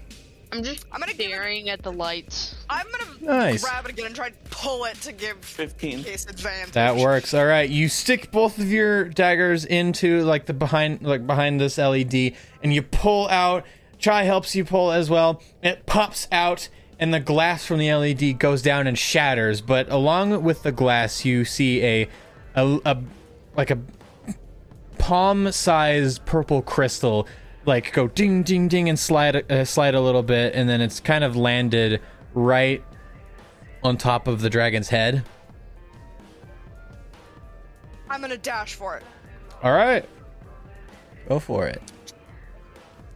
I'm 0.53 0.63
just 0.63 0.85
I'm 0.93 1.01
gonna 1.01 1.13
give 1.15 1.27
it- 1.27 1.29
staring 1.31 1.71
at 1.71 1.83
the 1.83 1.91
lights. 1.93 2.55
I'm 2.69 2.87
gonna 2.91 3.39
Nice. 3.39 3.65
grab 3.65 3.85
it 3.87 3.93
again 3.93 4.07
and 4.07 4.15
try 4.15 4.29
to 4.29 4.37
pull 4.51 4.85
it 4.85 5.01
to 5.03 5.13
give 5.13 5.39
15. 5.45 6.05
case 6.05 6.27
advantage. 6.27 6.73
that 6.73 6.97
works 6.97 7.33
all 7.35 7.45
right 7.47 7.69
you 7.71 7.89
stick 7.89 8.31
both 8.31 8.59
of 8.59 8.67
your 8.71 9.05
daggers 9.05 9.65
into 9.65 10.23
like 10.25 10.47
the 10.47 10.53
behind 10.53 11.03
like 11.03 11.27
behind 11.27 11.61
this 11.61 11.79
led 11.79 12.13
and 12.63 12.75
you 12.75 12.83
pull 12.83 13.29
out 13.29 13.65
chai 13.99 14.25
helps 14.25 14.55
you 14.55 14.65
pull 14.65 14.93
as 14.93 15.09
well 15.09 15.41
it 15.63 15.87
pops 15.87 16.29
out 16.33 16.69
and 16.99 17.13
the 17.15 17.21
glass 17.21 17.65
from 17.65 17.79
the 17.79 17.93
led 17.95 18.39
goes 18.39 18.61
down 18.63 18.87
and 18.87 18.99
shatters 18.99 19.61
but 19.61 19.89
along 19.91 20.43
with 20.43 20.63
the 20.65 20.73
glass 20.73 21.25
you 21.25 21.45
see 21.45 21.83
a 21.85 22.09
a, 22.57 22.79
a 22.85 22.99
like 23.57 23.71
a 23.71 23.79
palm 24.99 25.51
sized 25.53 26.25
purple 26.27 26.63
crystal 26.63 27.27
like 27.65 27.93
go 27.93 28.09
ding 28.09 28.43
ding 28.43 28.69
ding 28.69 28.89
and 28.89 28.99
slide 28.99 29.51
uh, 29.51 29.65
slide 29.65 29.95
a 29.95 30.01
little 30.01 30.23
bit 30.23 30.55
and 30.55 30.69
then 30.69 30.81
it's 30.81 31.01
kind 31.01 31.25
of 31.25 31.37
landed 31.37 32.01
right 32.35 32.83
on 33.83 33.97
top 33.97 34.27
of 34.27 34.41
the 34.41 34.51
dragon's 34.51 34.89
head 34.89 35.25
I'm 38.11 38.21
gonna 38.21 38.37
dash 38.37 38.75
for 38.75 38.97
it. 38.97 39.05
all 39.63 39.73
right 39.73 40.09
go 41.29 41.39
for 41.39 41.67
it 41.67 41.81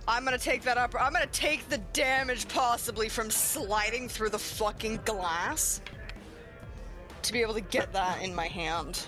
I'm 0.09 0.25
gonna 0.25 0.39
take 0.39 0.63
that 0.63 0.79
up. 0.79 0.95
I'm 0.99 1.13
gonna 1.13 1.27
take 1.27 1.69
the 1.69 1.79
damage 1.93 2.47
possibly 2.47 3.09
from 3.09 3.29
sliding 3.29 4.09
through 4.09 4.31
the 4.31 4.39
fucking 4.39 5.01
glass 5.05 5.81
to 7.23 7.33
be 7.33 7.43
able 7.43 7.55
to 7.55 7.61
get 7.61 7.93
that 7.93 8.23
in 8.23 8.33
my 8.33 8.47
hand. 8.47 9.05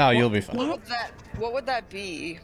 oh 0.00 0.10
you'll 0.10 0.30
be 0.30 0.40
fine. 0.40 0.56
What 0.56 0.68
would 0.68 0.86
that? 0.86 1.10
What 1.36 1.52
would 1.52 1.66
that 1.66 1.90
be? 1.90 2.38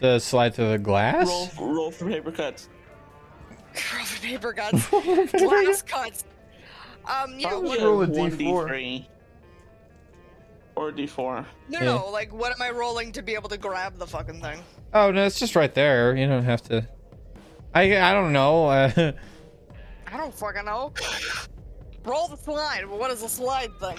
To 0.00 0.18
slide 0.20 0.54
through 0.54 0.70
the 0.70 0.78
glass 0.78 1.26
Roll, 1.26 1.50
roll 1.74 1.90
for 1.90 2.06
paper 2.08 2.30
cuts. 2.32 2.68
Rubber 3.94 4.20
paper 4.22 4.52
guns, 4.54 4.86
glass 4.88 5.82
cuts. 5.82 6.24
Um, 7.08 7.32
you 7.38 7.42
know, 7.42 7.48
Probably 7.48 7.68
what, 7.68 7.80
roll 7.80 8.02
a 8.02 8.08
one 8.08 8.30
D4. 8.32 8.38
D3. 8.68 9.06
Or 10.76 10.88
a 10.90 10.92
D4. 10.92 11.44
no, 11.70 11.80
no, 11.80 12.10
like 12.10 12.32
what 12.32 12.52
am 12.52 12.62
I 12.62 12.70
rolling 12.70 13.10
to 13.12 13.22
be 13.22 13.34
able 13.34 13.48
to 13.48 13.58
grab 13.58 13.98
the 13.98 14.06
fucking 14.06 14.40
thing? 14.40 14.60
oh 14.94 15.10
no 15.10 15.26
it's 15.26 15.38
just 15.38 15.54
right 15.54 15.74
there 15.74 16.16
you 16.16 16.26
don't 16.26 16.44
have 16.44 16.62
to 16.62 16.82
i 17.74 17.82
i 17.98 18.12
don't 18.14 18.32
know 18.32 18.66
uh, 18.68 19.12
I 20.10 20.16
don't 20.16 20.34
fucking 20.34 20.64
know. 20.64 20.94
Roll 22.04 22.28
the 22.28 22.36
slide. 22.38 22.86
What 22.86 23.10
is 23.10 23.22
a 23.22 23.28
slide 23.28 23.68
thing? 23.78 23.98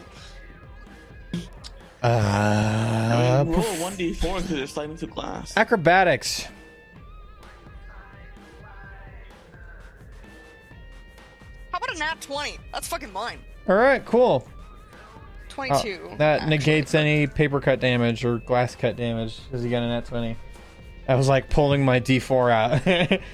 I 2.02 2.08
uh 2.10 3.44
mean, 3.44 3.54
roll 3.54 3.66
a 3.66 3.92
1D4 3.92 4.22
because 4.22 4.52
you're 4.52 4.68
sliding 4.68 4.96
through 4.98 5.10
glass. 5.10 5.54
acrobatics 5.58 6.48
How 11.72 11.78
about 11.78 11.96
a 11.96 12.00
nat 12.00 12.22
20? 12.22 12.58
That's 12.74 12.88
fucking 12.88 13.14
mine. 13.14 13.40
all 13.68 13.76
right 13.76 14.04
cool 14.06 14.48
22. 15.50 16.00
Oh, 16.12 16.16
that 16.18 16.42
actually. 16.42 16.50
negates 16.50 16.96
any 16.96 17.28
paper 17.28 17.60
cut 17.60 17.80
damage 17.80 18.24
or 18.24 18.38
glass 18.40 18.76
cut 18.76 18.96
damage 18.96 19.40
because 19.44 19.64
you 19.64 19.70
got 19.70 19.84
a 19.84 19.88
nat 19.88 20.06
20. 20.06 20.38
I 21.08 21.16
was 21.16 21.28
like 21.28 21.50
pulling 21.50 21.84
my 21.84 22.00
d4 22.00 22.52
out. 22.52 23.20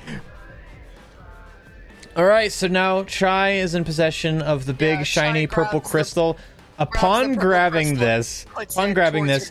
All 2.16 2.24
right, 2.24 2.50
so 2.50 2.68
now 2.68 3.04
Chai 3.04 3.56
is 3.56 3.76
in 3.76 3.84
possession 3.84 4.42
of 4.42 4.66
the 4.66 4.74
big 4.74 5.00
Yeah, 5.00 5.04
shiny 5.04 5.46
purple 5.48 5.82
grabs 5.82 5.88
the- 5.88 5.92
crystal. 5.92 6.38
Upon 6.78 7.36
grabbing 7.36 7.96
this, 7.96 8.46
upon 8.56 8.94
grabbing 8.94 9.28
this, 9.28 9.50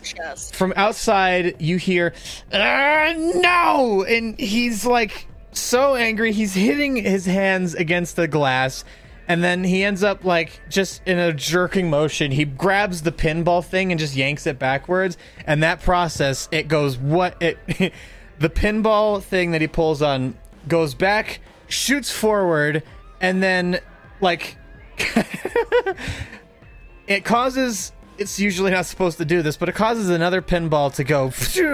from 0.51 0.73
outside 0.75 1.55
you 1.59 1.77
hear 1.77 2.13
"Ah, 2.53 3.13
no! 3.17 4.03
And 4.07 4.39
he's 4.39 4.85
like 4.85 5.27
so 5.51 5.95
angry 5.95 6.31
he's 6.31 6.53
hitting 6.53 6.95
his 6.97 7.25
hands 7.25 7.73
against 7.73 8.15
the 8.15 8.27
glass 8.27 8.83
and 9.27 9.43
then 9.43 9.63
he 9.63 9.83
ends 9.83 10.03
up 10.03 10.23
like 10.23 10.59
just 10.69 11.01
in 11.05 11.17
a 11.17 11.33
jerking 11.33 11.89
motion. 11.89 12.31
He 12.31 12.45
grabs 12.45 13.01
the 13.01 13.11
pinball 13.11 13.63
thing 13.63 13.91
and 13.91 13.99
just 13.99 14.15
yanks 14.15 14.45
it 14.45 14.59
backwards 14.59 15.17
and 15.47 15.63
that 15.63 15.81
process 15.81 16.47
it 16.51 16.67
goes 16.67 16.97
what 16.97 17.41
it 17.41 17.57
the 18.39 18.49
pinball 18.49 19.21
thing 19.21 19.51
that 19.51 19.61
he 19.61 19.67
pulls 19.67 20.01
on 20.01 20.35
goes 20.67 20.93
back 20.93 21.39
shoots 21.67 22.11
forward 22.11 22.83
and 23.21 23.41
then 23.41 23.79
like 24.21 24.57
it 27.07 27.25
causes 27.25 27.91
it's 28.17 28.39
usually 28.39 28.71
not 28.71 28.85
supposed 28.85 29.17
to 29.17 29.25
do 29.25 29.41
this 29.41 29.57
but 29.57 29.69
it 29.69 29.75
causes 29.75 30.09
another 30.09 30.41
pinball 30.41 30.93
to 30.93 31.03
go 31.03 31.31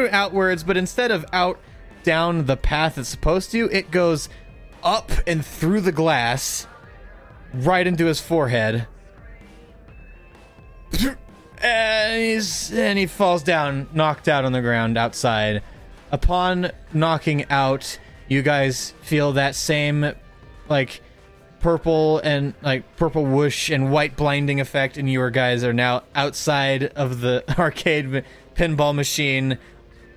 outwards 0.12 0.64
but 0.64 0.78
instead 0.78 1.12
of 1.12 1.26
out 1.32 1.60
down 2.04 2.46
the 2.46 2.58
path 2.58 2.98
it's 2.98 3.10
supposed 3.10 3.52
to 3.52 3.70
it 3.72 3.92
goes 3.92 4.28
up 4.84 5.12
and 5.28 5.46
through 5.46 5.82
the 5.82 5.92
glass 5.92 6.68
right 7.54 7.86
into 7.86 8.06
his 8.06 8.20
forehead. 8.20 8.88
And, 11.64 12.44
and 12.74 12.98
he 12.98 13.06
falls 13.06 13.44
down 13.44 13.88
knocked 13.94 14.28
out 14.28 14.46
on 14.46 14.52
the 14.52 14.62
ground 14.62 14.98
outside. 14.98 15.62
Upon 16.12 16.72
knocking 16.92 17.46
out 17.52 18.00
you 18.28 18.42
guys 18.42 18.96
feel 19.04 19.34
that 19.34 19.54
same 19.54 20.14
like 20.70 21.04
purple 21.62 22.20
and 22.20 22.54
like 22.62 22.96
purple 22.96 23.26
whoosh 23.26 23.70
and 23.70 23.92
white 23.92 24.16
blinding 24.18 24.60
effect 24.60 24.98
and 24.98 25.10
you 25.10 25.30
guys 25.30 25.64
are 25.64 25.74
now 25.74 26.04
outside 26.16 26.84
of 26.96 27.22
the 27.22 27.44
arcade 27.60 28.16
m- 28.16 28.24
pinball 28.56 28.94
machine 28.94 29.58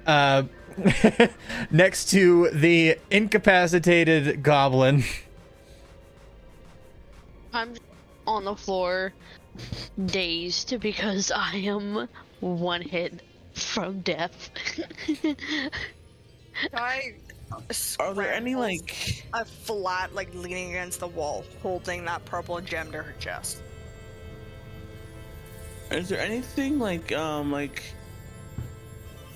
uh 0.06 0.42
next 1.70 2.06
to 2.10 2.50
the 2.50 2.98
incapacitated 3.10 4.42
goblin. 4.42 5.04
I'm 7.52 7.74
on 8.26 8.44
the 8.44 8.56
floor, 8.56 9.12
dazed 10.06 10.80
because 10.80 11.30
I 11.30 11.56
am 11.56 12.08
one 12.40 12.82
hit 12.82 13.22
from 13.52 14.00
death. 14.00 14.50
I 16.72 17.14
Are 17.98 18.14
there 18.14 18.32
any 18.32 18.54
like? 18.54 19.24
a 19.32 19.44
flat, 19.44 20.14
like 20.14 20.32
leaning 20.34 20.70
against 20.70 21.00
the 21.00 21.08
wall, 21.08 21.44
holding 21.62 22.04
that 22.04 22.24
purple 22.24 22.60
gem 22.60 22.90
to 22.92 23.02
her 23.02 23.14
chest? 23.18 23.60
Is 25.90 26.08
there 26.08 26.20
anything 26.20 26.78
like 26.78 27.12
um 27.12 27.52
like 27.52 27.82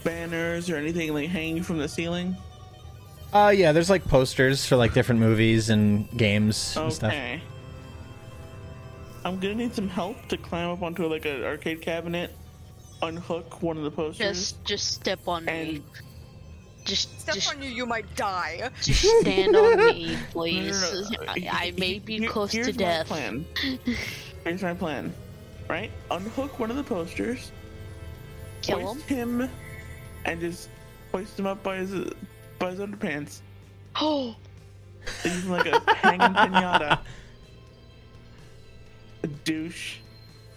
banners 0.04 0.70
or 0.70 0.76
anything 0.76 1.12
like 1.12 1.28
hanging 1.28 1.62
from 1.62 1.78
the 1.78 1.88
ceiling? 1.88 2.36
Uh, 3.32 3.52
yeah, 3.54 3.72
there's 3.72 3.90
like 3.90 4.04
posters 4.04 4.64
for 4.64 4.76
like 4.76 4.94
different 4.94 5.20
movies 5.20 5.68
and 5.68 6.10
games 6.16 6.76
and 6.76 6.92
stuff. 6.92 7.12
Okay. 7.12 7.42
I'm 9.24 9.38
gonna 9.38 9.56
need 9.56 9.74
some 9.74 9.88
help 9.88 10.16
to 10.28 10.36
climb 10.38 10.70
up 10.70 10.82
onto 10.82 11.06
like 11.06 11.26
an 11.26 11.44
arcade 11.44 11.82
cabinet, 11.82 12.34
unhook 13.02 13.62
one 13.62 13.76
of 13.76 13.82
the 13.82 13.90
posters, 13.90 14.38
just, 14.38 14.64
just 14.64 14.92
step 14.92 15.20
on 15.28 15.44
me. 15.44 15.82
And 16.88 16.96
Just, 16.96 17.20
Step 17.20 17.34
just, 17.34 17.54
on 17.54 17.62
you, 17.62 17.68
you 17.70 17.86
might 17.86 18.06
die. 18.16 18.70
just 18.82 19.02
stand 19.20 19.54
on 19.54 19.76
me, 19.78 20.06
No, 20.06 20.12
no, 20.12 20.18
please. 20.30 20.92
no, 20.92 21.00
no. 21.24 21.24
I, 21.28 21.48
I 21.52 21.72
may 21.76 21.98
be 21.98 22.18
Here- 22.18 22.28
close 22.30 22.50
to 22.52 22.56
here's 22.58 22.76
death. 22.76 23.10
My 23.10 23.16
plan. 23.16 23.46
Here's 24.44 24.62
my 24.62 24.72
plan. 24.74 25.12
Right? 25.68 25.90
Unhook 26.10 26.58
one 26.58 26.70
of 26.70 26.76
the 26.76 26.82
posters, 26.82 27.52
Kill 28.62 28.80
hoist 28.80 29.04
him. 29.06 29.40
him, 29.40 29.50
and 30.24 30.40
just 30.40 30.70
hoist 31.12 31.38
him 31.38 31.46
up 31.46 31.62
by 31.62 31.76
his 31.76 32.10
by 32.58 32.70
his 32.70 32.80
underpants. 32.80 33.40
Oh, 33.96 34.34
Use 35.24 35.42
him 35.44 35.50
like 35.50 35.66
a 35.66 35.78
hanging 35.96 36.20
pinata. 36.34 37.00
A 39.22 39.26
douche. 39.26 39.96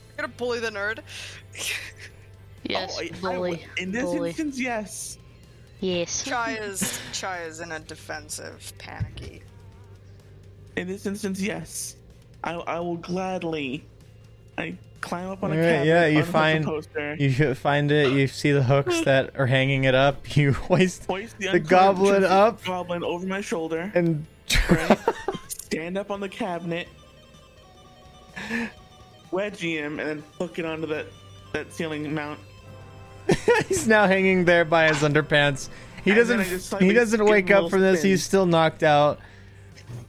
You're 0.10 0.28
gonna 0.28 0.34
bully 0.38 0.60
the 0.60 0.70
nerd. 0.70 1.00
yes, 2.64 2.96
Oh, 2.98 3.02
I- 3.02 3.10
I 3.32 3.36
bully, 3.36 3.50
would- 3.52 3.60
in 3.78 3.92
this 3.92 4.04
bully. 4.04 4.30
instance, 4.30 4.58
yes. 4.60 5.18
Yes. 5.82 6.24
Chai 6.26 6.54
is 6.54 7.00
Chai 7.12 7.42
is 7.44 7.60
in 7.60 7.72
a 7.74 7.80
defensive, 7.80 8.72
panicky. 8.78 9.42
In 10.78 10.88
this 10.88 11.06
instance, 11.06 11.42
yes. 11.42 11.96
I 12.44 12.54
I 12.54 12.80
will 12.80 12.98
gladly. 12.98 13.84
I 14.58 14.78
climb 15.02 15.30
up 15.30 15.44
on 15.44 15.52
a 15.52 15.56
Alright, 15.56 15.70
cabinet. 15.70 15.88
yeah, 15.88 16.06
you 16.06 16.24
find- 16.24 16.66
You 17.20 17.56
find 17.56 17.92
it. 17.92 18.14
You 18.14 18.28
see 18.28 18.52
the 18.52 18.62
hooks 18.64 19.02
that 19.06 19.32
are 19.40 19.48
hanging 19.48 19.84
it 19.86 19.96
up. 19.96 20.36
You 20.38 20.54
hoist 20.70 21.06
hoist 21.06 21.38
the, 21.40 21.50
the 21.54 21.60
goblin 21.60 22.22
trophy 22.22 22.26
up. 22.26 22.64
Goblin 22.64 23.04
over 23.04 23.26
my 23.26 23.42
shoulder. 23.42 23.92
and 23.96 24.26
Right? 24.70 25.00
stand 25.48 25.98
up 25.98 26.12
on 26.12 26.20
the 26.20 26.28
cabinet, 26.28 26.88
wedgie 29.32 29.78
him, 29.80 30.00
and 30.00 30.10
then 30.10 30.24
hook 30.38 30.60
it 30.60 30.66
onto 30.66 30.86
that 30.88 31.06
that 31.54 31.72
ceiling 31.74 32.14
mount. 32.14 32.40
he's 33.68 33.88
now 33.88 34.08
hanging 34.08 34.46
there 34.46 34.66
by 34.66 34.88
his 34.88 34.98
underpants. 34.98 35.70
He 36.04 36.12
And 36.12 36.18
doesn't. 36.18 36.82
He 36.82 36.94
doesn't 36.94 37.24
wake 37.26 37.52
up 37.52 37.70
from 37.70 37.82
this. 37.82 38.00
spin. 38.00 38.12
He's 38.12 38.24
still 38.24 38.46
knocked 38.46 38.84
out. 38.84 39.20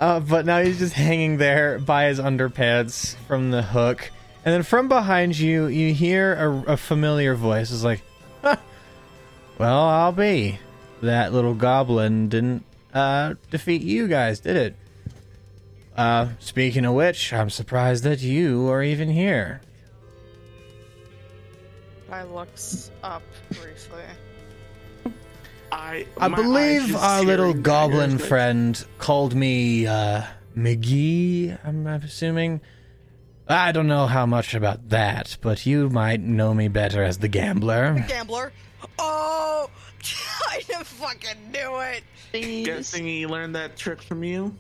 Uh, 0.00 0.20
but 0.20 0.46
now 0.46 0.60
he's 0.62 0.78
just 0.78 0.94
hanging 0.94 1.36
there 1.36 1.78
by 1.78 2.04
his 2.06 2.18
underpants 2.20 3.14
from 3.26 3.50
the 3.50 3.62
hook. 3.62 4.10
And 4.44 4.52
then 4.54 4.62
from 4.62 4.88
behind 4.88 5.38
you, 5.38 5.66
you 5.66 5.92
hear 5.92 6.34
a, 6.34 6.72
a 6.72 6.76
familiar 6.76 7.34
voice. 7.34 7.70
It's 7.70 7.84
like, 7.84 8.02
"Huh, 8.42 8.56
"Well, 9.58 9.80
I'll 9.80 10.12
be." 10.12 10.58
That 11.02 11.32
little 11.32 11.54
goblin 11.54 12.28
didn't 12.28 12.64
uh, 12.94 13.34
defeat 13.50 13.82
you 13.82 14.06
guys, 14.08 14.40
did 14.40 14.56
it? 14.56 14.76
Uh, 15.96 16.28
speaking 16.38 16.84
of 16.84 16.94
which, 16.94 17.32
I'm 17.32 17.50
surprised 17.50 18.04
that 18.04 18.20
you 18.20 18.68
are 18.70 18.82
even 18.82 19.10
here. 19.10 19.60
I 22.12 22.24
looks 22.24 22.90
up 23.02 23.22
briefly. 23.48 24.02
I 25.72 26.06
I 26.18 26.28
believe 26.28 26.94
our 26.94 27.22
little 27.22 27.54
goblin 27.54 28.18
like, 28.18 28.28
friend 28.28 28.84
called 28.98 29.34
me 29.34 29.86
uh, 29.86 30.24
McGee. 30.54 31.58
I'm 31.64 31.86
assuming. 31.86 32.60
I 33.48 33.72
don't 33.72 33.88
know 33.88 34.06
how 34.06 34.26
much 34.26 34.54
about 34.54 34.90
that, 34.90 35.38
but 35.40 35.64
you 35.64 35.88
might 35.88 36.20
know 36.20 36.52
me 36.52 36.68
better 36.68 37.02
as 37.02 37.18
the 37.18 37.28
gambler. 37.28 38.04
Gambler. 38.06 38.52
Oh, 38.98 39.70
I 40.50 40.60
fucking 40.60 41.50
knew 41.50 41.80
it. 41.80 42.04
Please. 42.30 42.66
Guessing 42.66 43.06
he 43.06 43.26
learned 43.26 43.54
that 43.56 43.76
trick 43.76 44.02
from 44.02 44.22
you. 44.22 44.54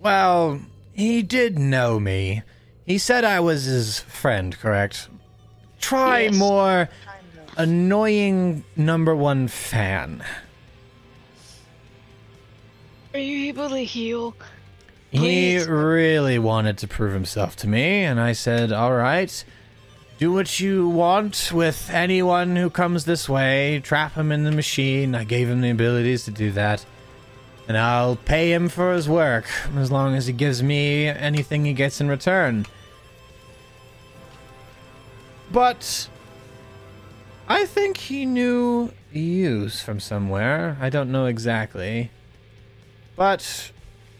Well, 0.00 0.60
he 0.92 1.22
did 1.22 1.56
know 1.56 2.00
me. 2.00 2.42
He 2.84 2.98
said 2.98 3.24
I 3.24 3.40
was 3.40 3.64
his 3.64 4.00
friend, 4.00 4.58
correct? 4.58 5.08
Try 5.84 6.20
Yes. 6.20 6.34
more 6.34 6.88
annoying 7.58 8.64
number 8.74 9.14
one 9.14 9.48
fan. 9.48 10.24
Are 13.12 13.20
you 13.20 13.48
able 13.48 13.68
to 13.68 13.84
heal? 13.84 14.34
He 15.10 15.58
really 15.58 16.38
wanted 16.38 16.78
to 16.78 16.88
prove 16.88 17.12
himself 17.12 17.54
to 17.56 17.68
me, 17.68 18.02
and 18.02 18.18
I 18.18 18.32
said, 18.32 18.72
All 18.72 18.94
right, 18.94 19.44
do 20.18 20.32
what 20.32 20.58
you 20.58 20.88
want 20.88 21.50
with 21.52 21.90
anyone 21.92 22.56
who 22.56 22.70
comes 22.70 23.04
this 23.04 23.28
way. 23.28 23.78
Trap 23.80 24.14
him 24.14 24.32
in 24.32 24.44
the 24.44 24.52
machine. 24.52 25.14
I 25.14 25.24
gave 25.24 25.50
him 25.50 25.60
the 25.60 25.70
abilities 25.70 26.24
to 26.24 26.30
do 26.30 26.50
that. 26.52 26.86
And 27.68 27.76
I'll 27.76 28.16
pay 28.16 28.54
him 28.54 28.70
for 28.70 28.94
his 28.94 29.06
work 29.06 29.44
as 29.76 29.92
long 29.92 30.14
as 30.14 30.26
he 30.26 30.32
gives 30.32 30.62
me 30.62 31.08
anything 31.08 31.66
he 31.66 31.74
gets 31.74 32.00
in 32.00 32.08
return. 32.08 32.64
But 35.54 36.08
I 37.48 37.64
think 37.64 37.96
he 37.96 38.26
knew 38.26 38.90
use 39.12 39.80
from 39.80 40.00
somewhere. 40.00 40.76
I 40.80 40.90
don't 40.90 41.12
know 41.12 41.26
exactly. 41.26 42.10
But 43.14 43.70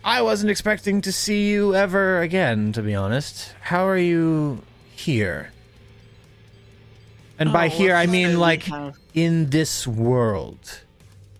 I 0.04 0.22
wasn't 0.22 0.52
expecting 0.52 1.00
to 1.00 1.10
see 1.10 1.50
you 1.50 1.74
ever 1.74 2.20
again, 2.20 2.70
to 2.74 2.82
be 2.82 2.94
honest. 2.94 3.52
How 3.62 3.86
are 3.88 3.98
you 3.98 4.62
here? 4.94 5.50
And 7.36 7.52
by 7.52 7.66
Oh, 7.66 7.70
here, 7.70 7.96
I 7.96 8.06
mean 8.06 8.38
like 8.38 8.62
have- 8.64 8.96
in 9.12 9.50
this 9.50 9.88
world. 9.88 10.82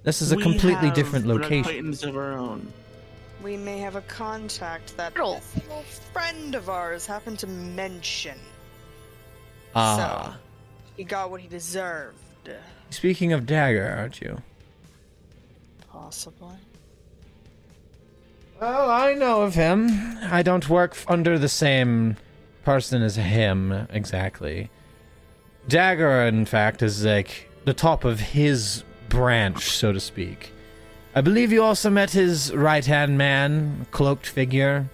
This 0.02 0.20
is 0.20 0.32
a 0.32 0.36
we 0.36 0.42
completely 0.42 0.86
have 0.88 0.94
different 0.94 1.26
an 1.26 1.30
location. 1.30 1.94
of 2.02 2.16
our 2.16 2.32
own. 2.32 2.72
We 3.44 3.56
may 3.56 3.78
have 3.78 3.94
a 3.94 4.00
contact 4.02 4.96
that 4.96 5.14
Girl. 5.14 5.34
this 5.36 5.62
little 5.68 5.82
friend 6.12 6.56
of 6.56 6.68
ours 6.68 7.06
happened 7.06 7.38
to 7.38 7.46
mention. 7.46 8.38
Ah. 9.74 10.38
He 10.96 11.04
got 11.04 11.30
what 11.30 11.40
he 11.40 11.48
deserved. 11.48 12.18
Speaking 12.90 13.32
of 13.32 13.46
dagger, 13.46 13.94
aren't 13.98 14.20
you? 14.20 14.40
Possibly. 15.90 16.56
Well, 18.60 18.88
I 18.88 19.14
know 19.14 19.42
of 19.42 19.54
him. 19.54 20.18
I 20.22 20.42
don't 20.42 20.68
work 20.68 20.96
under 21.08 21.38
the 21.38 21.48
same 21.48 22.16
person 22.64 23.02
as 23.02 23.16
him, 23.16 23.72
exactly. 23.90 24.70
Dagger, 25.68 26.22
in 26.22 26.44
fact, 26.44 26.82
is 26.82 27.04
like 27.04 27.50
the 27.64 27.74
top 27.74 28.04
of 28.04 28.20
his 28.20 28.84
branch, 29.08 29.70
so 29.70 29.92
to 29.92 30.00
speak. 30.00 30.52
I 31.14 31.20
believe 31.20 31.52
you 31.52 31.62
also 31.62 31.90
met 31.90 32.10
his 32.10 32.52
right 32.54 32.84
hand 32.84 33.18
man, 33.18 33.86
cloaked 33.90 34.26
figure. 34.26 34.86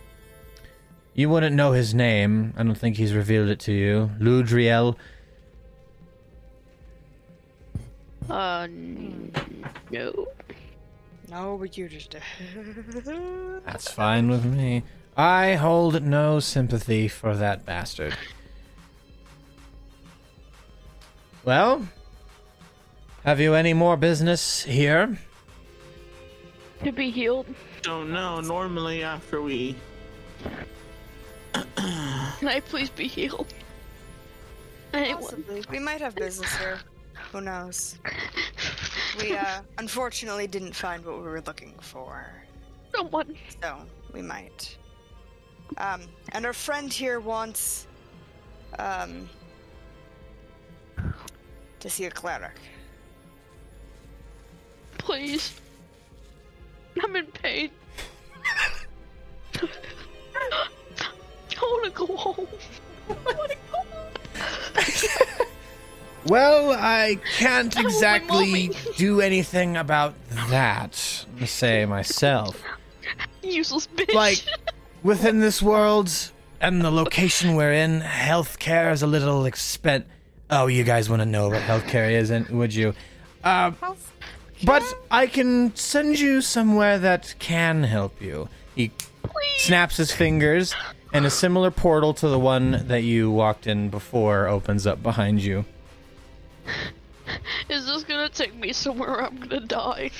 You 1.20 1.28
wouldn't 1.28 1.54
know 1.54 1.72
his 1.72 1.92
name. 1.92 2.54
I 2.56 2.62
don't 2.62 2.74
think 2.74 2.96
he's 2.96 3.12
revealed 3.12 3.50
it 3.50 3.60
to 3.60 3.74
you. 3.74 4.10
Ludriel. 4.18 4.96
Uh, 8.30 8.66
no. 9.90 10.28
No, 11.28 11.58
but 11.58 11.76
you 11.76 11.90
just. 11.90 12.16
That's 13.66 13.92
fine 13.92 14.30
with 14.30 14.46
me. 14.46 14.82
I 15.14 15.56
hold 15.56 16.02
no 16.02 16.40
sympathy 16.40 17.06
for 17.06 17.36
that 17.36 17.66
bastard. 17.66 18.16
Well, 21.44 21.86
have 23.24 23.40
you 23.40 23.52
any 23.52 23.74
more 23.74 23.98
business 23.98 24.62
here? 24.62 25.18
To 26.82 26.92
be 26.92 27.10
healed. 27.10 27.44
Don't 27.82 28.10
know. 28.10 28.40
Normally, 28.40 29.02
after 29.02 29.42
we 29.42 29.76
Can 31.54 32.48
I 32.48 32.60
please 32.60 32.90
be 32.90 33.06
healed? 33.06 33.52
Possibly. 34.92 35.62
We 35.70 35.78
might 35.78 36.00
have 36.00 36.14
business 36.14 36.54
here. 36.56 36.80
Who 37.32 37.40
knows? 37.40 37.98
We 39.18 39.36
uh, 39.36 39.60
unfortunately 39.78 40.46
didn't 40.46 40.74
find 40.74 41.04
what 41.04 41.16
we 41.16 41.22
were 41.22 41.42
looking 41.42 41.74
for, 41.80 42.26
Someone. 42.94 43.36
so 43.62 43.76
we 44.12 44.22
might. 44.22 44.76
Um, 45.76 46.02
and 46.32 46.44
our 46.46 46.52
friend 46.52 46.92
here 46.92 47.20
wants 47.20 47.86
um 48.78 49.28
to 51.80 51.90
see 51.90 52.04
a 52.06 52.10
cleric. 52.10 52.58
Please. 54.98 55.60
I'm 57.02 57.16
in 57.16 57.26
pain. 57.26 57.70
I 61.60 61.68
wanna 61.72 61.90
go 61.90 62.06
home. 62.16 62.46
I 63.08 63.14
wanna 63.24 63.54
go 63.70 63.78
home. 63.78 65.46
Well, 66.26 66.70
I 66.72 67.18
can't 67.38 67.74
exactly 67.78 68.70
do 68.96 69.20
anything 69.20 69.76
about 69.76 70.14
that, 70.50 70.94
say 71.46 71.86
myself. 71.86 72.62
Useless 73.42 73.86
bitch. 73.88 74.12
Like, 74.14 74.44
within 75.02 75.40
this 75.40 75.62
world 75.62 76.12
and 76.60 76.82
the 76.82 76.90
location 76.90 77.54
we're 77.54 77.72
in, 77.72 78.02
healthcare 78.02 78.92
is 78.92 79.02
a 79.02 79.06
little 79.06 79.42
expen. 79.44 80.04
Oh, 80.50 80.66
you 80.66 80.84
guys 80.84 81.08
want 81.08 81.20
to 81.20 81.26
know 81.26 81.48
what 81.48 81.62
healthcare 81.62 82.10
is, 82.12 82.30
and 82.30 82.46
would 82.50 82.74
you? 82.74 82.94
Uh, 83.42 83.72
but 84.64 84.82
I 85.10 85.26
can 85.26 85.74
send 85.74 86.18
you 86.18 86.42
somewhere 86.42 86.98
that 86.98 87.34
can 87.38 87.82
help 87.82 88.20
you. 88.20 88.48
He 88.74 88.90
snaps 89.58 89.96
his 89.96 90.12
fingers, 90.12 90.74
and 91.12 91.26
a 91.26 91.30
similar 91.30 91.70
portal 91.70 92.14
to 92.14 92.28
the 92.28 92.38
one 92.38 92.86
that 92.86 93.02
you 93.02 93.30
walked 93.30 93.66
in 93.66 93.88
before 93.88 94.46
opens 94.46 94.86
up 94.86 95.02
behind 95.02 95.42
you. 95.42 95.64
Is 97.68 97.86
this 97.86 98.04
gonna 98.04 98.28
take 98.28 98.54
me 98.54 98.72
somewhere 98.72 99.22
I'm 99.22 99.36
gonna 99.36 99.60
die? 99.60 100.10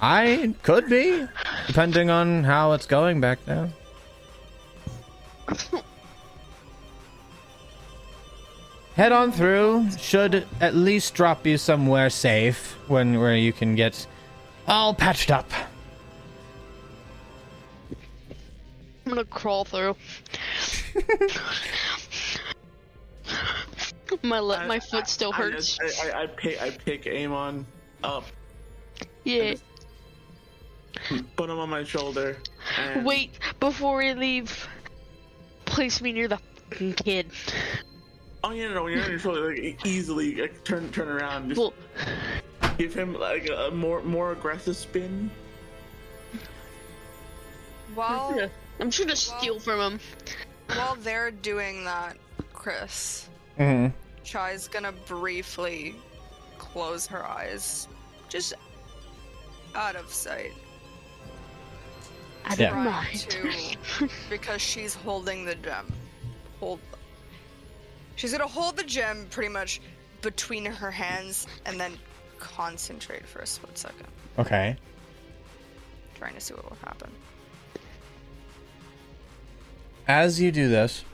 I 0.00 0.54
could 0.62 0.88
be, 0.88 1.26
depending 1.66 2.08
on 2.08 2.44
how 2.44 2.72
it's 2.72 2.86
going 2.86 3.20
back 3.20 3.44
there. 3.44 3.70
Head 8.94 9.12
on 9.12 9.32
through. 9.32 9.88
Should 9.98 10.46
at 10.60 10.74
least 10.74 11.14
drop 11.14 11.46
you 11.46 11.56
somewhere 11.58 12.10
safe, 12.10 12.76
when 12.88 13.18
where 13.20 13.36
you 13.36 13.52
can 13.52 13.74
get 13.74 14.06
all 14.66 14.94
patched 14.94 15.30
up. 15.30 15.50
I'm 19.10 19.16
gonna 19.16 19.26
crawl 19.26 19.64
through. 19.64 19.96
my 24.22 24.38
le- 24.38 24.68
my 24.68 24.78
foot 24.78 25.08
still 25.08 25.32
I, 25.32 25.36
hurts. 25.36 25.78
I, 25.80 26.10
I, 26.10 26.22
I 26.22 26.26
pick 26.28 26.62
I 26.62 26.70
pick 26.70 27.08
Amon 27.08 27.66
up, 28.04 28.24
yeah. 29.24 29.54
put 31.34 31.50
him 31.50 31.58
on 31.58 31.68
my 31.68 31.82
shoulder. 31.82 32.36
And 32.78 33.04
Wait, 33.04 33.36
before 33.58 33.98
we 33.98 34.14
leave, 34.14 34.68
place 35.64 36.00
me 36.00 36.12
near 36.12 36.28
the 36.28 36.38
fucking 36.70 36.92
kid. 36.92 37.32
Oh 38.44 38.52
yeah, 38.52 38.72
no, 38.72 38.84
when 38.84 38.92
you're 38.92 39.02
on 39.02 39.10
your 39.10 39.18
shoulder, 39.18 39.52
like 39.52 39.84
easily 39.84 40.36
like, 40.36 40.62
turn 40.62 40.88
turn 40.92 41.08
around, 41.08 41.48
just 41.48 41.58
Well, 41.58 41.74
give 42.78 42.94
him 42.94 43.14
like 43.14 43.48
a, 43.48 43.54
a 43.54 43.70
more 43.72 44.04
more 44.04 44.30
aggressive 44.30 44.76
spin. 44.76 45.32
While 47.96 48.36
yeah, 48.36 48.46
I'm 48.80 48.90
just 48.90 49.00
gonna 49.06 49.16
steal 49.16 49.58
from 49.60 49.80
him. 49.80 50.00
while 50.68 50.96
they're 50.96 51.30
doing 51.30 51.84
that, 51.84 52.16
Chris, 52.52 53.28
Mm-hmm. 53.58 53.94
Chai's 54.24 54.68
gonna 54.68 54.92
briefly 55.06 55.94
close 56.58 57.06
her 57.06 57.26
eyes, 57.26 57.88
just 58.28 58.54
out 59.74 59.96
of 59.96 60.10
sight. 60.12 60.52
I 62.44 62.54
Yeah. 62.54 62.70
don't 62.70 62.84
mind. 62.84 63.18
to, 63.28 64.08
because 64.30 64.62
she's 64.62 64.94
holding 64.94 65.44
the 65.44 65.54
gem. 65.56 65.92
Hold. 66.58 66.80
She's 68.16 68.32
gonna 68.32 68.46
hold 68.46 68.76
the 68.76 68.84
gem 68.84 69.26
pretty 69.30 69.50
much 69.50 69.80
between 70.22 70.64
her 70.64 70.90
hands 70.90 71.46
and 71.66 71.78
then 71.78 71.98
concentrate 72.38 73.26
for 73.26 73.40
a 73.40 73.46
split 73.46 73.76
second, 73.76 74.06
Okay. 74.38 74.76
trying 76.18 76.34
to 76.34 76.40
see 76.40 76.54
what 76.54 76.68
will 76.70 76.76
happen. 76.84 77.10
As 80.10 80.40
you 80.40 80.50
do 80.50 80.68
this, 80.68 81.04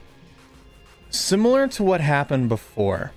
similar 1.10 1.68
to 1.68 1.82
what 1.82 2.01
happened 2.01 2.48
before, 2.48 3.12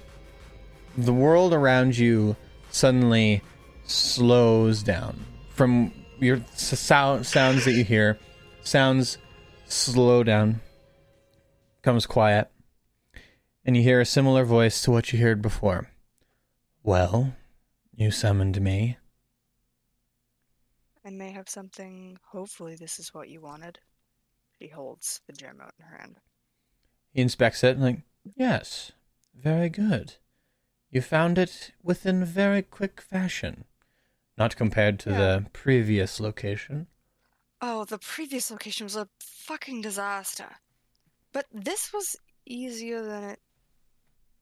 the 0.98 1.14
world 1.14 1.54
around 1.54 1.98
you 1.98 2.36
suddenly 2.70 3.42
slows 3.86 4.84
down. 4.84 5.26
From 5.52 5.94
your 6.20 6.42
sound, 6.54 7.26
sounds 7.26 7.64
that 7.64 7.72
you 7.72 7.86
hear, 7.86 8.20
sounds 8.62 9.20
slow 9.68 10.22
down, 10.22 10.60
comes 11.82 12.06
quiet, 12.06 12.52
and 13.64 13.78
you 13.78 13.82
hear 13.82 14.02
a 14.02 14.06
similar 14.06 14.44
voice 14.44 14.82
to 14.82 14.92
what 14.92 15.14
you 15.14 15.20
heard 15.20 15.42
before. 15.42 15.92
Well, 16.84 17.36
you 17.96 18.12
summoned 18.12 18.60
me. 18.60 18.98
I 21.06 21.10
may 21.10 21.32
have 21.32 21.48
something. 21.48 22.18
Hopefully, 22.34 22.76
this 22.76 23.00
is 23.00 23.14
what 23.14 23.30
you 23.30 23.40
wanted. 23.40 23.80
She 24.60 24.68
holds 24.68 25.22
the 25.26 25.34
gem 25.34 25.60
out 25.62 25.74
in 25.80 25.86
her 25.86 25.98
hand. 25.98 26.18
He 27.12 27.22
inspects 27.22 27.64
it 27.64 27.76
and 27.76 27.82
like, 27.82 28.02
yes, 28.36 28.92
very 29.34 29.70
good. 29.70 30.16
You 30.92 31.02
found 31.02 31.38
it 31.38 31.72
within 31.82 32.26
very 32.26 32.62
quick 32.62 33.02
fashion. 33.02 33.66
Not 34.38 34.56
compared 34.56 35.00
to 35.00 35.10
the 35.10 35.46
previous 35.52 36.20
location. 36.20 36.88
Oh, 37.62 37.84
the 37.84 37.98
previous 37.98 38.50
location 38.50 38.86
was 38.86 38.96
a 38.96 39.10
fucking 39.20 39.82
disaster. 39.82 40.56
But 41.34 41.46
this 41.52 41.92
was 41.92 42.16
easier 42.46 43.04
than 43.04 43.24
it 43.24 43.40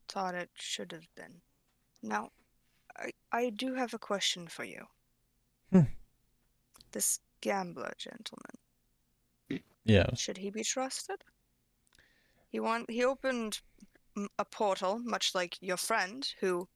thought 0.08 0.34
it 0.34 0.50
should 0.54 0.92
have 0.92 1.08
been. 1.14 1.42
Now, 2.02 2.30
I, 2.96 3.10
I 3.32 3.50
do 3.50 3.74
have 3.74 3.92
a 3.92 3.98
question 3.98 4.46
for 4.46 4.64
you. 4.64 4.86
Hmm. 5.70 5.90
This 6.92 7.20
gambler 7.40 7.92
gentleman, 7.98 8.56
Yes. 9.88 10.20
should 10.20 10.36
he 10.36 10.50
be 10.50 10.62
trusted? 10.62 11.24
He 12.50 12.60
want 12.60 12.90
he 12.90 13.04
opened 13.04 13.60
a 14.38 14.44
portal, 14.44 14.98
much 14.98 15.34
like 15.34 15.56
your 15.60 15.78
friend, 15.78 16.28
who, 16.40 16.68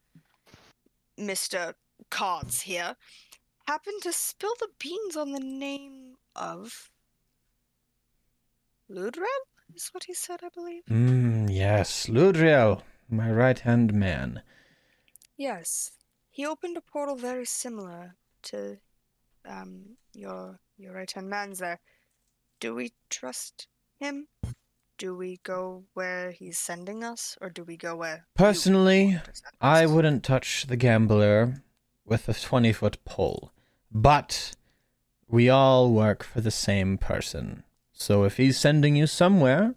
Mister 1.18 1.74
Cards 2.10 2.62
here, 2.62 2.96
happened 3.68 4.02
to 4.02 4.12
spill 4.12 4.54
the 4.58 4.68
beans 4.78 5.16
on 5.16 5.32
the 5.32 5.40
name 5.40 6.14
of 6.34 6.90
Ludriel. 8.90 9.44
Is 9.74 9.90
what 9.92 10.04
he 10.04 10.14
said, 10.14 10.40
I 10.42 10.48
believe. 10.54 10.84
Mm, 10.90 11.48
yes, 11.50 12.06
Ludriel, 12.06 12.82
my 13.08 13.30
right 13.30 13.58
hand 13.58 13.92
man. 13.92 14.42
Yes, 15.36 15.92
he 16.30 16.46
opened 16.46 16.76
a 16.76 16.80
portal 16.80 17.16
very 17.16 17.44
similar 17.44 18.16
to 18.44 18.78
um 19.46 19.96
your 20.14 20.58
your 20.78 20.94
right 20.94 21.10
hand 21.10 21.28
man's 21.28 21.58
there. 21.58 21.80
Do 22.62 22.76
we 22.76 22.92
trust 23.10 23.66
him? 23.98 24.28
Do 24.96 25.16
we 25.16 25.40
go 25.42 25.82
where 25.94 26.30
he's 26.30 26.58
sending 26.58 27.02
us, 27.02 27.36
or 27.40 27.50
do 27.50 27.64
we 27.64 27.76
go 27.76 27.96
where? 27.96 28.28
Personally, 28.36 29.06
want 29.06 29.24
to 29.24 29.34
send 29.34 29.54
I 29.60 29.86
wouldn't 29.86 30.22
touch 30.22 30.66
the 30.68 30.76
gambler 30.76 31.64
with 32.04 32.28
a 32.28 32.34
20 32.34 32.72
foot 32.72 33.04
pole. 33.04 33.50
But 33.90 34.52
we 35.26 35.48
all 35.48 35.90
work 35.90 36.22
for 36.22 36.40
the 36.40 36.52
same 36.52 36.98
person. 36.98 37.64
So 37.92 38.22
if 38.22 38.36
he's 38.36 38.60
sending 38.60 38.94
you 38.94 39.08
somewhere, 39.08 39.74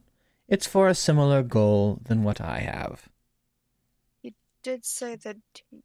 it's 0.48 0.68
for 0.68 0.88
a 0.88 0.94
similar 0.94 1.42
goal 1.42 2.02
than 2.06 2.24
what 2.24 2.40
I 2.40 2.60
have. 2.60 3.10
You 4.22 4.34
did 4.62 4.86
say 4.86 5.16
that 5.16 5.38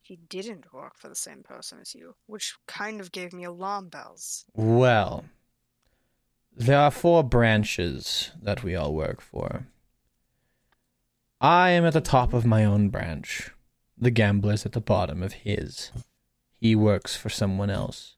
he 0.02 0.16
didn't 0.16 0.70
work 0.70 0.98
for 0.98 1.08
the 1.08 1.14
same 1.14 1.42
person 1.44 1.78
as 1.80 1.94
you, 1.94 2.16
which 2.26 2.56
kind 2.66 3.00
of 3.00 3.10
gave 3.10 3.32
me 3.32 3.44
alarm 3.44 3.88
bells. 3.88 4.44
Well, 4.54 5.24
there 6.56 6.78
are 6.78 6.90
four 6.90 7.22
branches 7.22 8.30
that 8.42 8.62
we 8.62 8.74
all 8.76 8.94
work 8.94 9.20
for. 9.20 9.66
I 11.40 11.70
am 11.70 11.84
at 11.86 11.94
the 11.94 12.00
top 12.00 12.32
of 12.34 12.44
my 12.44 12.64
own 12.64 12.90
branch. 12.90 13.50
The 13.96 14.10
gambler's 14.10 14.66
at 14.66 14.72
the 14.72 14.80
bottom 14.80 15.22
of 15.22 15.32
his. 15.32 15.90
He 16.58 16.74
works 16.76 17.16
for 17.16 17.30
someone 17.30 17.70
else. 17.70 18.16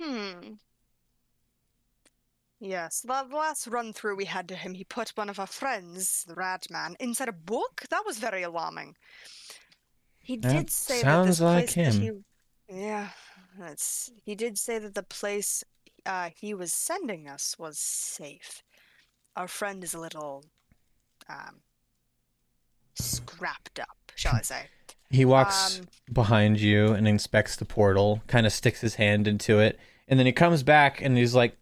Hmm. 0.00 0.54
Yes, 2.60 3.00
the 3.00 3.26
last 3.32 3.66
run 3.66 3.92
through 3.92 4.16
we 4.16 4.26
had 4.26 4.46
to 4.48 4.54
him, 4.54 4.74
he 4.74 4.84
put 4.84 5.10
one 5.16 5.30
of 5.30 5.40
our 5.40 5.46
friends, 5.46 6.24
the 6.28 6.34
Rat 6.34 6.66
Man, 6.70 6.94
inside 7.00 7.28
a 7.28 7.32
book. 7.32 7.84
That 7.90 8.04
was 8.04 8.18
very 8.18 8.42
alarming. 8.42 8.96
He 10.20 10.36
That 10.42 10.52
did 10.52 10.70
say 10.70 11.02
that 11.02 11.02
sounds 11.02 11.38
this 11.38 11.40
like 11.40 11.68
place 11.68 11.74
that 11.74 11.94
him. 11.94 12.24
he, 12.68 12.78
yeah, 12.82 13.10
that's. 13.58 14.10
He 14.24 14.34
did 14.34 14.58
say 14.58 14.78
that 14.78 14.94
the 14.94 15.02
place 15.02 15.64
uh, 16.06 16.30
he 16.34 16.54
was 16.54 16.72
sending 16.72 17.28
us 17.28 17.56
was 17.58 17.78
safe. 17.78 18.62
Our 19.36 19.48
friend 19.48 19.82
is 19.84 19.94
a 19.94 20.00
little, 20.00 20.44
um, 21.28 21.60
scrapped 22.94 23.78
up, 23.78 24.12
shall 24.14 24.34
I 24.34 24.42
say? 24.42 24.62
He 25.10 25.24
walks 25.24 25.78
Um, 25.80 25.86
behind 26.12 26.60
you 26.60 26.88
and 26.92 27.08
inspects 27.08 27.56
the 27.56 27.64
portal, 27.64 28.22
kind 28.26 28.46
of 28.46 28.52
sticks 28.52 28.80
his 28.80 28.94
hand 28.96 29.26
into 29.26 29.58
it, 29.58 29.78
and 30.08 30.18
then 30.18 30.26
he 30.26 30.32
comes 30.32 30.62
back 30.62 31.00
and 31.00 31.16
he's 31.16 31.34
like 31.34 31.56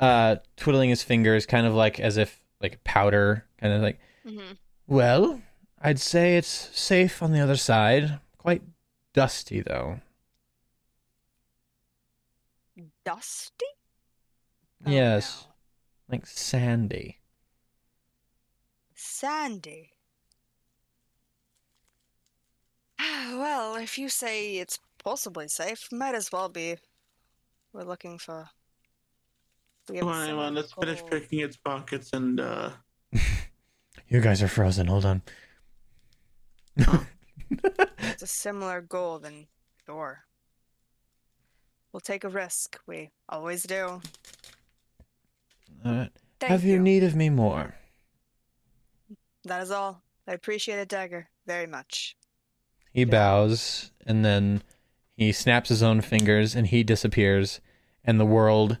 uh 0.00 0.36
twiddling 0.56 0.88
his 0.88 1.02
fingers 1.02 1.44
kind 1.44 1.66
of 1.66 1.74
like 1.74 2.00
as 2.00 2.16
if 2.16 2.40
like 2.60 2.82
powder, 2.84 3.44
kind 3.60 3.74
of 3.74 3.82
like 3.82 4.00
hmm 4.26 4.52
Well, 4.86 5.42
I'd 5.80 6.00
say 6.00 6.36
it's 6.36 6.48
safe 6.78 7.22
on 7.22 7.32
the 7.32 7.40
other 7.40 7.56
side. 7.56 8.18
quite 8.38 8.62
dusty 9.12 9.60
though. 9.60 10.00
Dusty? 13.04 13.64
Oh, 14.86 14.90
yes, 14.90 15.46
no. 16.08 16.14
like 16.14 16.26
sandy. 16.26 17.18
Sandy. 18.94 19.90
Well, 23.32 23.76
if 23.76 23.96
you 23.96 24.08
say 24.08 24.56
it's 24.56 24.78
possibly 25.02 25.46
safe, 25.48 25.88
might 25.92 26.14
as 26.14 26.32
well 26.32 26.48
be. 26.48 26.76
We're 27.72 27.84
looking 27.84 28.18
for. 28.18 28.48
We 29.88 29.96
have 29.96 30.04
Come 30.04 30.12
on, 30.14 30.26
someone 30.26 30.54
let's 30.54 30.72
finish 30.72 31.02
picking 31.08 31.40
its 31.40 31.56
pockets 31.56 32.10
and 32.12 32.40
uh 32.40 32.70
You 34.08 34.20
guys 34.20 34.42
are 34.42 34.48
frozen. 34.48 34.88
Hold 34.88 35.04
on. 35.04 35.22
It's 36.76 38.22
a 38.22 38.26
similar 38.26 38.80
goal 38.80 39.20
than 39.20 39.46
sure. 39.86 40.24
We'll 41.92 42.00
take 42.00 42.24
a 42.24 42.28
risk. 42.28 42.78
We 42.86 43.10
always 43.28 43.64
do. 43.64 44.00
Uh, 45.84 46.06
Thank 46.38 46.50
have 46.50 46.64
you 46.64 46.78
need 46.78 47.02
of 47.02 47.16
me 47.16 47.28
more? 47.30 47.74
That 49.44 49.62
is 49.62 49.70
all. 49.70 50.02
I 50.28 50.32
appreciate 50.32 50.78
it, 50.78 50.88
Dagger, 50.88 51.28
very 51.46 51.66
much. 51.66 52.16
He 52.92 53.04
bows 53.04 53.90
and 54.06 54.24
then 54.24 54.62
he 55.16 55.32
snaps 55.32 55.68
his 55.68 55.82
own 55.82 56.00
fingers 56.00 56.54
and 56.54 56.66
he 56.66 56.82
disappears 56.82 57.60
and 58.04 58.20
the 58.20 58.26
world 58.26 58.78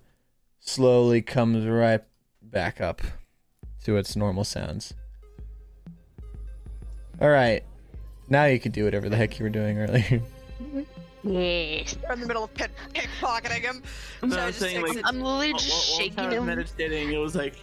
slowly 0.60 1.22
comes 1.22 1.66
right 1.66 2.02
back 2.42 2.80
up 2.80 3.02
to 3.84 3.96
its 3.96 4.16
normal 4.16 4.44
sounds. 4.44 4.94
All 7.20 7.30
right. 7.30 7.64
Now 8.28 8.44
you 8.44 8.60
can 8.60 8.72
do 8.72 8.84
whatever 8.84 9.08
the 9.08 9.16
heck 9.16 9.38
you 9.38 9.44
were 9.44 9.50
doing 9.50 9.78
earlier. 9.78 10.22
Yes. 11.22 11.96
We're 12.02 12.14
in 12.14 12.20
the 12.20 12.26
middle 12.26 12.44
of 12.44 12.54
pit- 12.54 12.70
pickpocketing 12.94 13.60
him. 13.62 13.82
No, 14.22 14.28
So 14.30 14.38
I 14.40 14.44
I'm 14.44 14.48
just 14.48 14.58
saying, 14.60 14.82
like- 14.82 15.00
I'm 15.04 15.20
literally 15.20 15.52
While- 15.52 15.58
just 15.60 15.70
while- 15.70 15.78
while 15.90 15.98
shaking 15.98 16.16
Tyler's 16.16 16.34
him. 16.34 16.46
meditating, 16.46 17.12
it 17.12 17.18
was 17.18 17.34
like, 17.34 17.56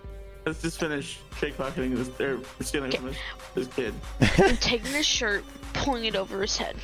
let's 0.46 0.62
just 0.62 0.80
finish 0.80 1.20
pickpocketing 1.40 1.96
this 1.96 2.10
or 2.20 2.40
stealing 2.62 2.92
from 2.92 3.06
this, 3.08 3.18
this 3.56 3.68
kid. 3.76 3.94
I'm 4.38 4.58
taking 4.62 4.92
his 4.92 5.06
shirt, 5.06 5.44
pulling 5.74 6.06
it 6.06 6.16
over 6.16 6.42
his 6.42 6.56
head. 6.58 6.76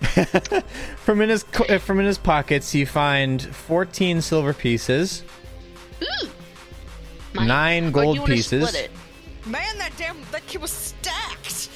from 1.04 1.20
in 1.20 1.28
his 1.28 1.42
co- 1.42 1.64
uh, 1.74 1.78
from 1.78 2.00
in 2.00 2.06
his 2.06 2.16
pockets, 2.18 2.74
you 2.74 2.86
find 2.86 3.42
14 3.42 4.22
silver 4.22 4.54
pieces, 4.54 5.22
Mine. 7.34 7.46
nine 7.46 7.90
gold 7.92 8.24
pieces. 8.24 8.74
Man, 9.46 9.78
that 9.78 9.92
damn 9.98 10.16
that 10.32 10.46
kid 10.46 10.60
was 10.62 10.70
stacked. 10.72 11.68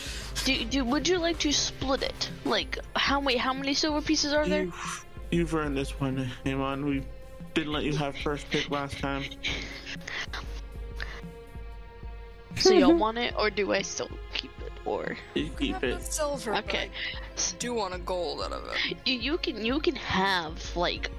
Do, 0.44 0.64
do, 0.66 0.84
would 0.84 1.08
you 1.08 1.18
like 1.18 1.38
to 1.40 1.52
split 1.52 2.02
it? 2.02 2.30
Like, 2.44 2.78
how 2.96 3.20
many 3.20 3.36
how 3.38 3.52
many 3.54 3.72
silver 3.74 4.02
pieces 4.02 4.32
are 4.32 4.46
there? 4.46 4.64
You've, 4.64 5.06
you've 5.30 5.54
earned 5.54 5.76
this 5.76 5.98
one, 5.98 6.30
Amon. 6.46 6.84
We 6.84 7.02
didn't 7.54 7.72
let 7.72 7.84
you 7.84 7.96
have 7.96 8.16
first 8.18 8.50
pick 8.50 8.70
last 8.70 8.98
time. 8.98 9.24
So 12.56 12.72
y'all 12.72 12.94
want 13.04 13.18
it, 13.18 13.34
or 13.38 13.50
do 13.50 13.72
I 13.72 13.82
still 13.82 14.10
keep 14.32 14.50
it? 14.64 14.72
Or 14.84 15.16
You 15.34 15.48
keep 15.58 15.82
it. 15.82 16.02
silver. 16.02 16.54
okay, 16.56 16.90
I 17.36 17.40
do 17.58 17.72
want 17.74 17.94
a 17.94 17.98
gold 17.98 18.42
out 18.42 18.52
of 18.52 18.64
it. 18.68 18.96
you, 19.06 19.14
you 19.18 19.38
can 19.38 19.64
you 19.64 19.80
can 19.80 19.96
have 19.96 20.76
like 20.76 21.10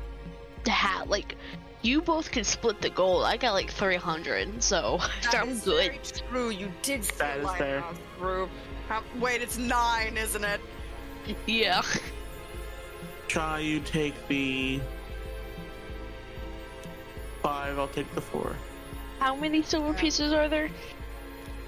the 0.63 0.71
hat 0.71 1.09
like. 1.09 1.35
You 1.81 2.01
both 2.01 2.31
can 2.31 2.43
split 2.43 2.81
the 2.81 2.89
gold. 2.89 3.25
I 3.25 3.37
got 3.37 3.53
like 3.53 3.69
300, 3.69 4.63
so 4.63 4.97
That 5.31 5.35
I'm 5.43 5.49
is 5.49 5.61
good. 5.61 5.85
very 5.85 5.99
true. 6.31 6.49
You 6.49 6.71
did 6.81 7.03
That 7.03 7.13
say 7.15 7.39
is 7.41 7.51
fair. 7.51 7.75
lighthouse 7.81 7.97
group. 8.17 8.49
How, 8.87 9.01
wait, 9.19 9.41
it's 9.41 9.57
nine, 9.57 10.17
isn't 10.17 10.43
it? 10.43 10.61
Yeah. 11.47 11.81
Try 13.27 13.59
you 13.59 13.79
take 13.79 14.27
the 14.27 14.79
five. 17.41 17.79
I'll 17.79 17.87
take 17.87 18.13
the 18.13 18.21
four. 18.21 18.55
How 19.19 19.35
many 19.35 19.63
silver 19.63 19.93
pieces 19.93 20.33
are 20.33 20.47
there? 20.47 20.69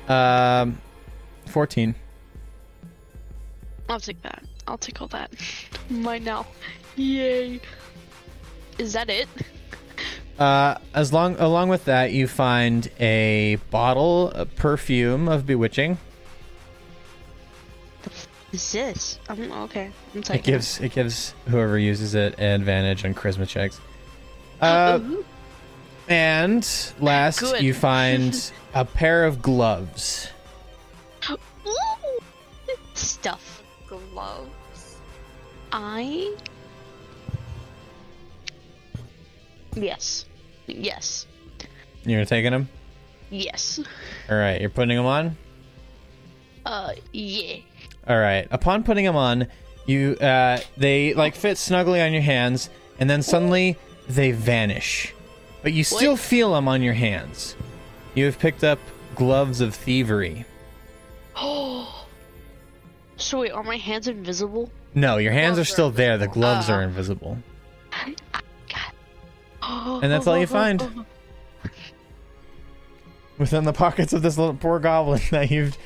Um, 0.07 0.79
14. 1.47 1.95
I'll 3.89 3.99
take 3.99 4.21
that. 4.21 4.43
I'll 4.67 4.77
take 4.77 5.01
all 5.01 5.07
that. 5.09 5.31
Mine 5.89 6.23
now. 6.23 6.45
Yay. 6.95 7.59
Is 8.77 8.93
that 8.93 9.09
it? 9.09 9.27
Uh, 10.37 10.77
as 10.93 11.11
long 11.11 11.35
along 11.37 11.69
with 11.69 11.85
that, 11.85 12.11
you 12.11 12.27
find 12.27 12.91
a 12.99 13.57
bottle 13.71 14.29
of 14.31 14.55
perfume 14.55 15.27
of 15.27 15.47
bewitching. 15.47 15.97
Is 18.57 18.71
this? 18.71 19.19
I'm 19.29 19.51
okay. 19.51 19.91
I'm 20.15 20.23
It 20.33 20.41
gives 20.41 20.79
it 20.79 20.91
gives 20.91 21.35
whoever 21.47 21.77
uses 21.77 22.15
it 22.15 22.39
an 22.39 22.59
advantage 22.59 23.05
on 23.05 23.13
charisma 23.13 23.47
checks. 23.47 23.79
Uh, 24.59 24.97
Ooh. 24.99 25.23
and 26.09 26.67
last, 26.99 27.41
Good. 27.41 27.61
you 27.61 27.75
find 27.75 28.51
a 28.73 28.83
pair 28.83 29.25
of 29.25 29.43
gloves. 29.43 30.29
Ooh. 31.29 31.37
Stuff. 32.95 33.61
Gloves. 33.87 34.97
I. 35.71 36.35
Yes. 39.75 40.25
Yes. 40.65 41.27
You're 42.05 42.25
taking 42.25 42.53
them. 42.53 42.69
Yes. 43.29 43.79
All 44.31 44.35
right, 44.35 44.59
you're 44.59 44.71
putting 44.71 44.97
them 44.97 45.05
on. 45.05 45.37
Uh, 46.65 46.93
yeah. 47.13 47.57
All 48.07 48.17
right. 48.17 48.47
Upon 48.51 48.83
putting 48.83 49.05
them 49.05 49.15
on, 49.15 49.47
you 49.85 50.15
uh, 50.21 50.59
they 50.77 51.13
like 51.13 51.35
fit 51.35 51.57
snugly 51.57 52.01
on 52.01 52.13
your 52.13 52.21
hands, 52.21 52.69
and 52.99 53.09
then 53.09 53.21
suddenly 53.21 53.77
they 54.07 54.31
vanish. 54.31 55.13
But 55.61 55.73
you 55.73 55.83
still 55.83 56.11
What? 56.13 56.19
feel 56.21 56.53
them 56.53 56.67
on 56.67 56.81
your 56.81 56.93
hands. 56.93 57.55
You 58.15 58.25
have 58.25 58.39
picked 58.39 58.63
up 58.63 58.79
gloves 59.15 59.59
of 59.61 59.75
thievery. 59.75 60.45
Oh. 61.35 61.93
So 63.19 63.39
wait, 63.39 63.49
are 63.51 63.63
my 63.63 63.77
hands 63.77 64.07
invisible? 64.07 64.69
No, 64.93 65.17
your 65.17 65.31
hands 65.31 65.53
are 65.53 65.55
Gloves 65.55 65.69
are 65.69 65.73
still 65.73 65.89
there. 65.89 66.19
The 66.19 66.27
gloves 66.27 66.69
are 66.69 66.83
invisible. 66.83 67.39
And 69.63 70.11
that's 70.11 70.27
all 70.27 70.37
you 70.37 70.45
find. 70.45 70.87
Within 73.39 73.63
the 73.65 73.73
pockets 73.73 74.13
of 74.13 74.21
this 74.21 74.37
little 74.37 74.53
poor 74.53 74.79
goblin 74.79 75.19
that 75.31 75.49
you've 75.49 75.77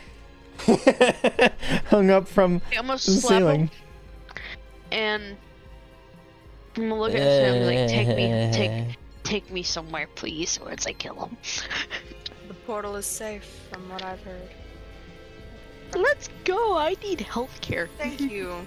hung 1.87 2.09
up 2.09 2.27
from 2.27 2.61
I'm 2.71 2.87
gonna 2.87 2.93
the 2.93 2.99
ceiling. 2.99 3.61
him, 3.61 3.69
and 4.91 5.37
I'm 6.77 6.89
gonna 6.89 6.99
look 6.99 7.13
at 7.13 7.19
him 7.19 7.55
and 7.55 7.69
be 7.69 7.77
like, 7.77 7.89
"Take 7.89 8.07
me, 8.15 8.49
take, 8.53 8.97
take 9.23 9.51
me 9.51 9.63
somewhere, 9.63 10.07
please." 10.15 10.59
Or 10.59 10.71
it's 10.71 10.85
like, 10.85 10.97
kill 10.99 11.15
him. 11.25 11.37
The 12.47 12.53
portal 12.65 12.95
is 12.95 13.05
safe, 13.05 13.43
from 13.71 13.89
what 13.89 14.03
I've 14.03 14.21
heard. 14.23 14.49
Let's 15.95 16.29
go. 16.45 16.77
I 16.77 16.95
need 17.03 17.19
healthcare. 17.19 17.87
Thank 17.97 18.21
you, 18.21 18.65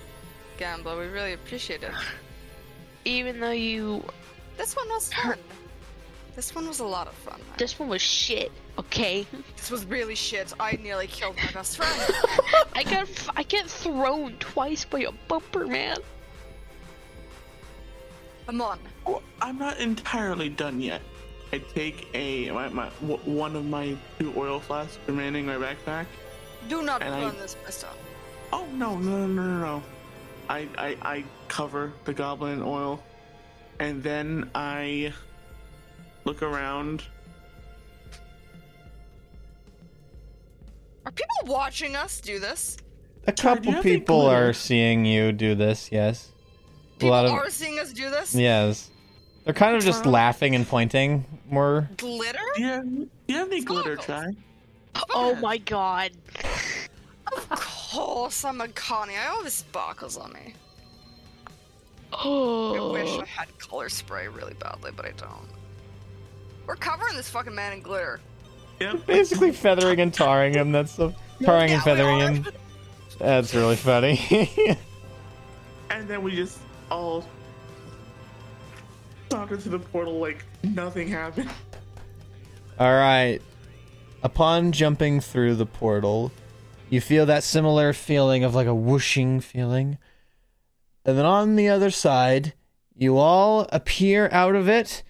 Gambler. 0.59 0.99
We 0.99 1.07
really 1.07 1.33
appreciate 1.33 1.83
it. 1.83 1.93
Even 3.07 3.41
though 3.41 3.51
you, 3.51 4.03
This 4.57 4.75
one 4.77 4.89
was 4.89 5.13
fun. 5.13 5.39
This 6.37 6.55
one 6.55 6.67
was 6.67 6.81
a 6.81 6.85
lot 6.85 7.07
of 7.07 7.15
fun. 7.15 7.39
man. 7.39 7.49
this 7.59 7.79
one 7.79 7.89
was 7.89 8.03
shit. 8.03 8.51
Okay, 8.77 9.25
This 9.57 9.71
was 9.71 9.85
really 9.87 10.15
shit. 10.17 10.53
I 10.59 10.73
nearly 10.83 11.07
killed 11.07 11.37
my 11.37 11.51
best 11.53 11.77
friend. 11.77 11.93
I 12.75 12.83
got, 12.83 13.09
I 13.37 13.45
get 13.45 13.67
thrown 13.71 14.35
twice 14.41 14.85
by 14.85 15.01
a 15.01 15.13
bumper 15.29 15.67
man. 15.67 15.99
Come 18.47 18.61
on. 18.61 18.79
Oh, 19.07 19.23
I'm 19.41 19.59
not 19.59 19.79
entirely 19.79 20.49
done 20.49 20.81
yet. 20.81 21.01
I 21.53 21.59
take 21.59 22.09
a 22.15 22.51
my, 22.51 22.69
my 22.69 22.89
w- 23.01 23.21
one 23.25 23.55
of 23.55 23.65
my 23.65 23.97
two 24.19 24.35
oil 24.37 24.59
flasks 24.59 24.99
remaining 25.07 25.49
in 25.49 25.59
my 25.61 25.67
backpack. 25.67 26.07
Do 26.69 26.83
not 26.83 27.01
And 27.03 27.15
I- 27.15 27.21
burn 27.31 27.39
this, 27.39 27.57
mister. 27.65 27.87
Oh 28.53 28.67
no 28.75 28.99
no 28.99 29.19
no 29.19 29.27
no 29.27 29.43
no! 29.43 29.61
no. 29.61 29.83
I, 30.49 30.69
I 30.77 30.97
I 31.03 31.25
cover 31.49 31.93
the 32.05 32.13
goblin 32.13 32.55
in 32.55 32.63
oil, 32.63 33.03
and 33.81 34.03
then 34.03 34.51
I 34.55 35.13
look 36.25 36.43
around. 36.43 37.05
Are 41.07 41.13
people 41.13 41.53
watching 41.55 41.97
us 41.97 42.21
do 42.21 42.39
this? 42.39 42.77
A 43.27 43.33
Chad, 43.33 43.63
do 43.63 43.69
you 43.69 43.73
couple 43.73 43.73
have 43.73 43.87
any 43.87 43.99
people 43.99 44.21
glitter? 44.23 44.49
are 44.49 44.53
seeing 44.53 45.05
you 45.05 45.33
do 45.33 45.55
this. 45.55 45.91
Yes. 45.93 46.31
A 46.97 46.99
People 46.99 47.11
lot 47.11 47.25
of 47.27 47.33
are 47.33 47.51
seeing 47.51 47.79
us 47.79 47.93
do 47.93 48.11
this? 48.11 48.35
yes. 48.35 48.91
They're 49.45 49.53
kind 49.55 49.77
of 49.77 49.83
just 49.85 50.05
Huh? 50.05 50.11
laughing 50.11 50.55
and 50.55 50.67
pointing 50.67 51.25
more. 51.51 51.91
Glitter? 51.99 52.39
Do 52.57 52.63
you 52.63 52.69
have, 52.69 52.85
do 52.89 53.09
you 53.29 53.37
have 53.37 53.49
any 53.49 53.61
glitter, 53.63 53.97
Sparkles. 54.01 54.35
Chai? 54.97 55.05
Oh 55.15 55.35
my 55.37 55.59
god. 55.59 56.13
Of 57.33 57.49
course, 57.51 58.45
I'm 58.45 58.61
a 58.61 58.69
Connie. 58.69 59.17
I 59.17 59.27
always 59.29 59.53
sparkles 59.55 60.17
on 60.17 60.33
me. 60.33 60.55
Oh. 62.13 62.91
I 62.91 62.93
wish 63.03 63.09
Oh. 63.11 63.21
I 63.23 63.27
had 63.27 63.59
color 63.59 63.89
spray 63.89 64.29
really 64.29 64.55
badly, 64.55 64.93
but 64.95 65.05
I 65.05 65.11
don't. 65.13 65.49
We're 66.67 66.77
covering 66.77 67.17
this 67.17 67.29
fucking 67.29 67.55
man 67.55 67.73
in 67.73 67.81
glitter. 67.83 68.21
Yep. 68.85 69.07
Basically 69.07 69.53
feathering 69.53 70.01
and 70.01 70.13
tarring 70.13 70.55
him. 70.55 70.73
That's 70.73 70.97
the 70.97 71.15
tarring 71.43 71.71
and 71.71 71.83
feathering 71.83 72.19
him. 72.19 72.47
That's 73.19 73.55
really 73.55 73.77
funny. 73.77 74.79
And 75.91 76.09
then 76.09 76.23
we 76.23 76.35
just 76.35 76.59
all 76.91 77.25
stalk 79.27 79.53
into 79.53 79.69
the 79.69 79.79
portal 79.79 80.19
like 80.19 80.45
nothing 80.65 81.07
happened. 81.07 81.49
All 82.81 82.93
right. 82.93 83.41
Upon 84.23 84.73
jumping 84.73 85.21
through 85.21 85.55
the 85.55 85.67
portal, 85.67 86.33
you 86.91 87.01
feel 87.01 87.27
that 87.27 87.45
similar 87.45 87.93
feeling 87.93 88.43
of 88.43 88.55
like 88.55 88.67
a 88.67 88.75
whooshing 88.75 89.41
feeling. 89.41 89.99
And 91.05 91.17
then 91.17 91.27
on 91.27 91.55
the 91.55 91.69
other 91.69 91.91
side, 91.91 92.55
you 92.97 93.17
all 93.17 93.69
appear 93.71 94.29
out 94.33 94.57
of 94.57 94.69
it, 94.69 95.05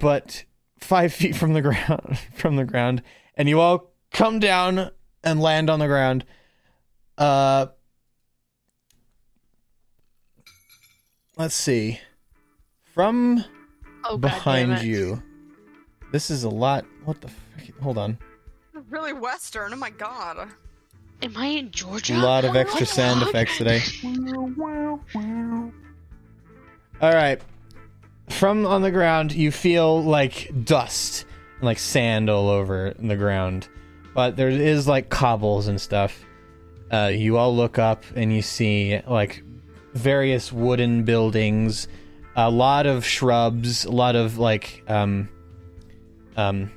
but 0.00 0.44
five 0.78 1.12
feet 1.12 1.34
from 1.36 1.52
the 1.52 1.62
ground 1.62 2.18
from 2.34 2.56
the 2.56 2.64
ground, 2.64 3.02
and 3.34 3.48
you 3.48 3.60
all 3.60 3.92
come 4.12 4.38
down 4.38 4.90
and 5.24 5.40
land 5.40 5.68
on 5.70 5.78
the 5.78 5.86
ground. 5.86 6.24
Uh 7.18 7.66
let's 11.36 11.54
see. 11.54 12.00
From 12.94 13.44
Oh, 14.08 14.16
behind 14.16 14.82
you. 14.82 15.22
This 16.12 16.30
is 16.30 16.44
a 16.44 16.48
lot. 16.48 16.84
What 17.04 17.20
the? 17.20 17.28
Frick? 17.28 17.76
Hold 17.80 17.98
on. 17.98 18.18
Really 18.88 19.12
western. 19.12 19.72
Oh 19.72 19.76
my 19.76 19.90
god. 19.90 20.48
Am 21.22 21.36
I 21.36 21.46
in 21.46 21.70
Georgia? 21.72 22.14
A 22.14 22.18
lot 22.18 22.44
of 22.44 22.54
extra 22.54 22.82
my 22.82 22.86
sound 22.86 23.20
God. 23.20 23.28
effects 23.30 23.58
today. 23.58 23.80
All 27.00 27.12
right. 27.12 27.40
From 28.28 28.66
on 28.66 28.82
the 28.82 28.90
ground, 28.90 29.32
you 29.32 29.50
feel 29.50 30.02
like 30.02 30.50
dust 30.64 31.24
and 31.56 31.64
like 31.64 31.78
sand 31.78 32.28
all 32.28 32.48
over 32.48 32.94
the 32.98 33.16
ground, 33.16 33.68
but 34.14 34.36
there 34.36 34.48
is 34.48 34.88
like 34.88 35.08
cobbles 35.08 35.68
and 35.68 35.80
stuff. 35.80 36.24
Uh, 36.92 37.10
you 37.12 37.36
all 37.36 37.54
look 37.54 37.78
up 37.78 38.04
and 38.14 38.32
you 38.32 38.42
see 38.42 39.00
like 39.06 39.42
various 39.94 40.52
wooden 40.52 41.04
buildings, 41.04 41.88
a 42.36 42.50
lot 42.50 42.86
of 42.86 43.04
shrubs, 43.04 43.84
a 43.84 43.90
lot 43.90 44.16
of 44.16 44.38
like 44.38 44.82
um, 44.88 45.28
um, 46.36 46.70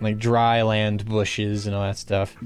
like 0.00 0.18
dry 0.18 0.62
land 0.62 1.04
bushes 1.04 1.66
and 1.66 1.76
all 1.76 1.82
that 1.82 1.98
stuff. 1.98 2.36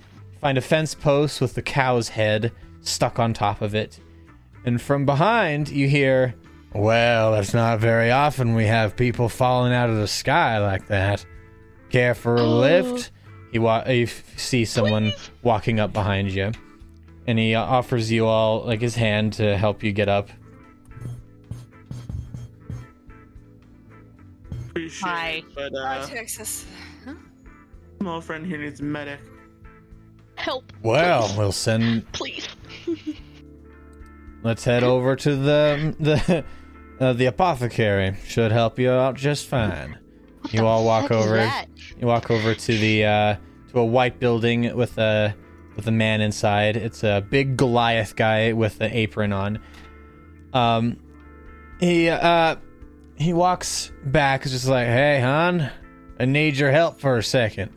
Find 0.40 0.58
a 0.58 0.62
fence 0.62 0.94
post 0.94 1.40
with 1.40 1.54
the 1.54 1.62
cow's 1.62 2.08
head 2.08 2.52
stuck 2.80 3.18
on 3.18 3.32
top 3.32 3.62
of 3.62 3.74
it. 3.74 4.00
And 4.64 4.80
from 4.80 5.06
behind, 5.06 5.68
you 5.68 5.88
hear, 5.88 6.34
Well, 6.74 7.34
it's 7.36 7.54
not 7.54 7.80
very 7.80 8.10
often 8.10 8.54
we 8.54 8.66
have 8.66 8.96
people 8.96 9.28
falling 9.28 9.72
out 9.72 9.88
of 9.88 9.96
the 9.96 10.06
sky 10.08 10.58
like 10.58 10.88
that. 10.88 11.24
Care 11.90 12.14
for 12.14 12.36
a 12.36 12.40
Oh. 12.42 12.58
lift? 12.58 13.10
You, 13.52 13.62
wa- 13.62 13.84
you 13.88 14.06
see 14.36 14.64
someone 14.64 15.12
walking 15.42 15.80
up 15.80 15.92
behind 15.92 16.30
you. 16.30 16.52
And 17.26 17.38
he 17.38 17.54
offers 17.54 18.12
you 18.12 18.26
all, 18.26 18.62
like, 18.64 18.80
his 18.80 18.94
hand 18.94 19.32
to 19.34 19.56
help 19.56 19.82
you 19.82 19.92
get 19.92 20.08
up. 20.08 20.28
Appreciate 24.70 25.08
Hi. 25.08 25.28
it, 25.38 25.44
but 25.54 25.72
Hi, 25.74 25.98
uh, 25.98 26.06
Texas. 26.06 26.66
my 28.00 28.10
old 28.10 28.24
friend 28.24 28.44
here 28.46 28.58
needs 28.58 28.80
a 28.80 28.84
medic. 28.84 29.20
Help, 30.36 30.70
Well, 30.82 31.32
we'll 31.38 31.50
send. 31.52 32.10
please. 32.12 32.46
Let's 34.46 34.62
head 34.62 34.84
over 34.84 35.16
to 35.16 35.34
the 35.34 35.96
the 35.98 36.44
uh, 37.04 37.12
the 37.14 37.26
apothecary. 37.26 38.16
Should 38.28 38.52
help 38.52 38.78
you 38.78 38.92
out 38.92 39.16
just 39.16 39.48
fine. 39.48 39.98
You 40.52 40.64
all 40.64 40.84
walk 40.84 41.10
over. 41.10 41.50
You 41.98 42.06
walk 42.06 42.30
over 42.30 42.54
to 42.54 42.78
the 42.78 43.04
uh, 43.04 43.36
to 43.72 43.80
a 43.80 43.84
white 43.84 44.20
building 44.20 44.76
with 44.76 44.98
a 44.98 45.34
with 45.74 45.88
a 45.88 45.90
man 45.90 46.20
inside. 46.20 46.76
It's 46.76 47.02
a 47.02 47.26
big 47.28 47.56
Goliath 47.56 48.14
guy 48.14 48.52
with 48.52 48.80
an 48.80 48.92
apron 48.92 49.32
on. 49.32 49.58
Um, 50.52 50.98
he 51.80 52.08
uh 52.08 52.54
he 53.16 53.32
walks 53.32 53.90
back. 54.04 54.44
Just 54.44 54.68
like, 54.68 54.86
hey, 54.86 55.20
hon, 55.20 55.72
I 56.20 56.24
need 56.24 56.56
your 56.56 56.70
help 56.70 57.00
for 57.00 57.16
a 57.16 57.22
second. 57.24 57.72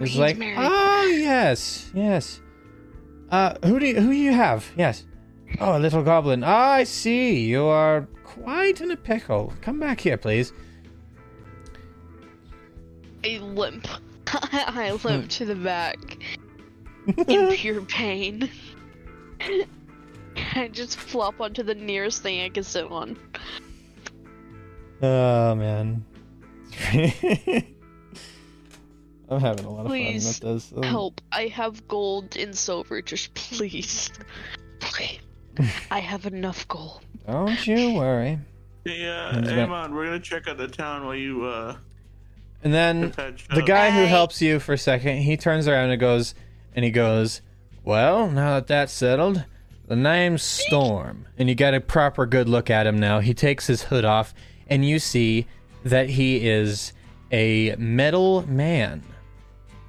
He's 0.00 0.08
He's 0.08 0.18
like, 0.18 0.36
married. 0.36 0.56
oh 0.58 1.04
yes, 1.04 1.92
yes. 1.94 2.40
Uh, 3.30 3.54
who 3.64 3.78
do 3.78 3.86
you, 3.86 4.00
who 4.00 4.10
do 4.10 4.16
you 4.16 4.32
have? 4.32 4.68
Yes. 4.76 5.04
Oh, 5.60 5.76
a 5.76 5.78
little 5.78 6.02
goblin. 6.02 6.42
Ah, 6.44 6.72
I 6.72 6.84
see. 6.84 7.46
You 7.46 7.66
are 7.66 8.06
quite 8.24 8.80
in 8.80 8.90
a 8.90 8.96
pickle. 8.96 9.52
Come 9.60 9.78
back 9.80 10.00
here, 10.00 10.16
please. 10.16 10.52
I 13.24 13.38
limp. 13.38 13.88
I 14.28 14.98
limp 15.04 15.28
to 15.30 15.44
the 15.44 15.54
back 15.54 15.98
in 17.28 17.52
pure 17.52 17.82
pain. 17.82 18.50
I 20.54 20.68
just 20.68 20.98
flop 20.98 21.40
onto 21.40 21.62
the 21.62 21.74
nearest 21.74 22.22
thing 22.22 22.42
I 22.42 22.50
can 22.50 22.62
sit 22.62 22.90
on. 22.90 23.18
Oh 25.02 25.54
man. 25.54 26.04
I'm 29.28 29.40
having 29.40 29.64
a 29.64 29.70
lot 29.70 29.80
of 29.80 29.86
Please, 29.86 30.38
fun 30.38 30.52
with 30.52 30.70
this. 30.70 30.76
Um, 30.76 30.82
Help! 30.82 31.20
I 31.32 31.46
have 31.48 31.86
gold 31.88 32.36
and 32.36 32.56
silver. 32.56 33.02
Just 33.02 33.34
please, 33.34 34.10
please. 34.80 35.18
I 35.90 36.00
have 36.00 36.26
enough 36.26 36.66
gold. 36.68 37.00
Don't 37.26 37.66
you 37.66 37.94
worry. 37.94 38.38
Hey, 38.84 39.08
uh, 39.08 39.34
Who's 39.34 39.48
that? 39.48 39.58
Amon, 39.58 39.94
we're 39.94 40.06
gonna 40.06 40.20
check 40.20 40.46
out 40.48 40.58
the 40.58 40.68
town 40.68 41.04
while 41.04 41.14
you 41.14 41.44
uh 41.44 41.76
And 42.62 42.72
then 42.72 43.12
the 43.54 43.62
guy 43.66 43.90
who 43.90 44.06
helps 44.06 44.40
you 44.40 44.60
for 44.60 44.74
a 44.74 44.78
second, 44.78 45.18
he 45.18 45.36
turns 45.36 45.66
around 45.66 45.90
and 45.90 46.00
goes, 46.00 46.34
and 46.74 46.84
he 46.84 46.90
goes, 46.90 47.40
"Well, 47.84 48.30
now 48.30 48.54
that 48.54 48.66
that's 48.68 48.92
settled, 48.92 49.44
the 49.88 49.96
name's 49.96 50.42
Storm." 50.42 51.26
And 51.38 51.48
you 51.48 51.54
got 51.54 51.74
a 51.74 51.80
proper 51.80 52.26
good 52.26 52.48
look 52.48 52.70
at 52.70 52.86
him 52.86 52.98
now. 52.98 53.20
He 53.20 53.34
takes 53.34 53.66
his 53.66 53.82
hood 53.84 54.04
off, 54.04 54.34
and 54.68 54.84
you 54.84 54.98
see 54.98 55.46
that 55.84 56.10
he 56.10 56.48
is 56.48 56.92
a 57.32 57.74
metal 57.76 58.46
man. 58.48 59.02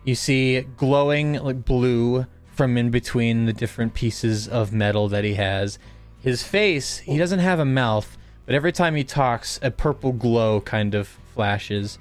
You 0.04 0.16
see 0.16 0.62
glowing 0.62 1.34
like 1.34 1.66
blue 1.66 2.26
from 2.58 2.76
in 2.78 2.90
between 2.90 3.46
the 3.46 3.54
different 3.54 3.94
pieces 3.94 4.48
of 4.48 4.74
metal 4.74 5.08
that 5.10 5.24
he 5.24 5.36
has. 5.36 5.78
His 6.20 6.42
face, 6.44 6.98
he 6.98 7.18
doesn't 7.18 7.40
have 7.40 7.60
a 7.60 7.66
mouth, 7.66 8.18
but 8.48 8.56
every 8.56 8.72
time 8.72 8.96
he 8.96 9.04
talks, 9.04 9.60
a 9.62 9.70
purple 9.72 10.12
glow 10.12 10.60
kind 10.62 10.96
of 10.96 11.08
flashes. 11.34 12.00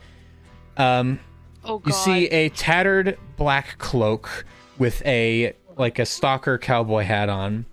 Um, 0.79 1.21
Oh 1.63 1.79
god. 1.79 1.87
you 1.89 1.93
see 1.93 2.27
a 2.29 2.49
tattered 2.51 3.19
black 3.37 3.77
cloak 3.79 4.45
with 4.79 5.05
a 5.05 5.53
like 5.77 5.99
a 5.99 6.07
stalker 6.07 6.57
cowboy 6.59 7.03
hat 7.03 7.29
on, 7.29 7.67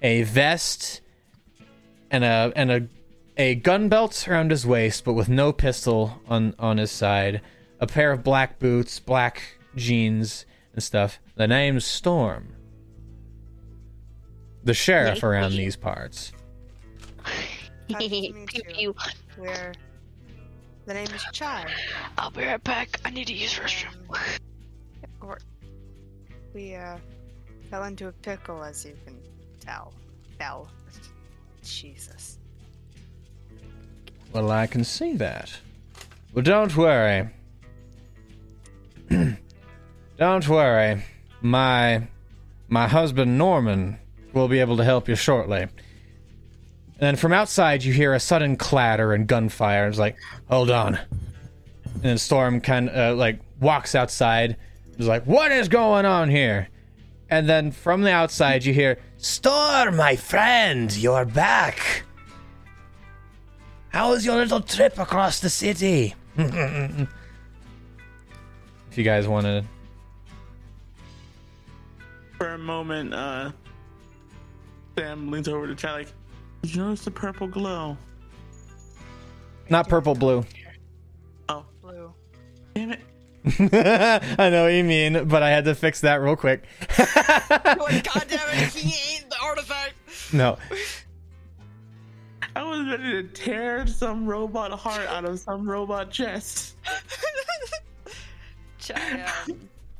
a 0.00 0.22
vest, 0.22 1.00
and 2.10 2.24
a 2.24 2.52
and 2.56 2.70
a 2.70 2.88
a 3.36 3.54
gun 3.56 3.88
belt 3.88 4.26
around 4.28 4.50
his 4.50 4.66
waist, 4.66 5.04
but 5.04 5.12
with 5.14 5.28
no 5.28 5.52
pistol 5.52 6.20
on 6.28 6.54
on 6.58 6.78
his 6.78 6.90
side. 6.90 7.40
A 7.80 7.86
pair 7.86 8.12
of 8.12 8.22
black 8.22 8.58
boots, 8.60 9.00
black 9.00 9.42
jeans, 9.74 10.46
and 10.72 10.82
stuff. 10.82 11.18
The 11.34 11.48
name's 11.48 11.84
Storm. 11.84 12.54
The 14.64 14.74
sheriff 14.74 15.22
Yay. 15.22 15.28
around 15.28 15.52
these 15.52 15.76
parts. 15.76 16.32
Nice 17.88 18.08
Pew, 18.08 18.18
you. 18.28 18.64
pew. 18.74 18.94
Where 19.36 19.72
the 20.86 20.94
name 20.94 21.08
is 21.14 21.24
Chai. 21.32 21.66
I'll 22.18 22.30
be 22.30 22.44
right 22.44 22.62
back. 22.62 23.00
I 23.04 23.10
need 23.10 23.26
to 23.28 23.32
use 23.34 23.54
restroom. 23.54 23.94
we're- 25.20 25.38
We 26.54 26.74
uh 26.74 26.98
fell 27.70 27.84
into 27.84 28.08
a 28.08 28.12
pickle, 28.12 28.62
as 28.62 28.84
you 28.84 28.94
can 29.04 29.18
tell. 29.60 29.92
Tell. 30.38 30.68
Jesus. 31.64 32.38
Well, 34.32 34.50
I 34.50 34.66
can 34.66 34.84
see 34.84 35.14
that. 35.14 35.52
Well, 36.34 36.42
don't 36.42 36.74
worry. 36.76 37.28
don't 40.18 40.48
worry. 40.48 41.02
My 41.42 42.08
my 42.68 42.88
husband 42.88 43.36
Norman 43.36 43.98
will 44.32 44.48
be 44.48 44.60
able 44.60 44.76
to 44.78 44.84
help 44.84 45.08
you 45.08 45.14
shortly. 45.14 45.62
And 45.62 45.70
then 46.98 47.16
from 47.16 47.32
outside, 47.32 47.82
you 47.82 47.92
hear 47.92 48.14
a 48.14 48.20
sudden 48.20 48.56
clatter 48.56 49.12
and 49.12 49.26
gunfire. 49.26 49.88
It's 49.88 49.98
like, 49.98 50.16
hold 50.48 50.70
on. 50.70 50.94
And 51.94 52.02
then 52.02 52.18
Storm 52.18 52.60
kind 52.60 52.88
of 52.88 53.14
uh, 53.14 53.18
like 53.18 53.40
walks 53.60 53.94
outside. 53.94 54.56
It's 54.96 55.08
like, 55.08 55.24
what 55.26 55.52
is 55.52 55.68
going 55.68 56.04
on 56.04 56.30
here? 56.30 56.68
And 57.28 57.48
then 57.48 57.72
from 57.72 58.02
the 58.02 58.12
outside, 58.12 58.64
you 58.64 58.72
hear, 58.72 58.98
Storm, 59.16 59.96
my 59.96 60.16
friend, 60.16 60.94
you're 60.96 61.24
back. 61.24 62.04
How 63.88 64.10
was 64.10 64.24
your 64.24 64.36
little 64.36 64.60
trip 64.60 64.98
across 64.98 65.40
the 65.40 65.50
city? 65.50 66.14
if 66.36 67.08
you 68.94 69.04
guys 69.04 69.26
want 69.26 69.46
to 69.46 69.64
For 72.42 72.54
a 72.54 72.58
moment, 72.58 73.14
uh 73.14 73.52
Sam 74.98 75.30
leans 75.30 75.46
over 75.46 75.68
to 75.68 75.76
Chai 75.76 75.92
like, 75.92 76.12
Did 76.62 76.74
you 76.74 76.82
notice 76.82 77.04
the 77.04 77.12
purple 77.12 77.46
glow? 77.46 77.96
Not 79.70 79.88
purple, 79.88 80.16
blue. 80.16 80.44
Oh, 81.48 81.64
Blue. 81.80 82.12
damn 82.74 82.90
it. 82.90 83.00
I 84.40 84.50
know 84.50 84.64
what 84.64 84.72
you 84.72 84.82
mean, 84.82 85.28
but 85.28 85.44
I 85.44 85.50
had 85.50 85.64
to 85.66 85.74
fix 85.76 86.00
that 86.00 86.16
real 86.16 86.34
quick. 86.34 86.64
You're 86.98 87.06
like, 87.76 88.02
God 88.12 88.24
damn 88.26 88.40
it, 88.58 88.72
he 88.74 89.14
ain't 89.14 89.30
the 89.30 89.36
artifact. 89.40 89.94
no. 90.32 90.58
I 92.56 92.64
was 92.64 92.88
ready 92.88 93.22
to 93.22 93.22
tear 93.22 93.86
some 93.86 94.26
robot 94.26 94.72
heart 94.72 95.06
out 95.06 95.24
of 95.24 95.38
some 95.38 95.70
robot 95.70 96.10
chest. 96.10 96.74
Chai, 98.80 99.30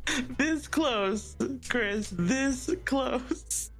This 0.36 0.66
close, 0.68 1.36
Chris. 1.68 2.10
This 2.10 2.70
close. 2.84 3.70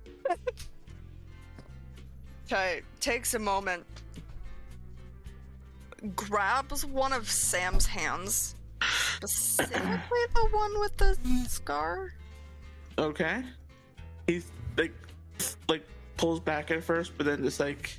Chai 2.48 2.82
takes 3.00 3.34
a 3.34 3.38
moment, 3.38 3.84
grabs 6.14 6.84
one 6.84 7.12
of 7.12 7.30
Sam's 7.30 7.86
hands, 7.86 8.54
specifically 9.16 10.20
the 10.34 10.48
one 10.50 10.80
with 10.80 10.96
the 10.96 11.16
scar. 11.48 12.12
Okay. 12.98 13.42
He's 14.26 14.50
like, 14.76 14.94
like 15.68 15.84
pulls 16.16 16.40
back 16.40 16.70
at 16.70 16.84
first, 16.84 17.12
but 17.16 17.26
then 17.26 17.42
just 17.42 17.58
like 17.58 17.90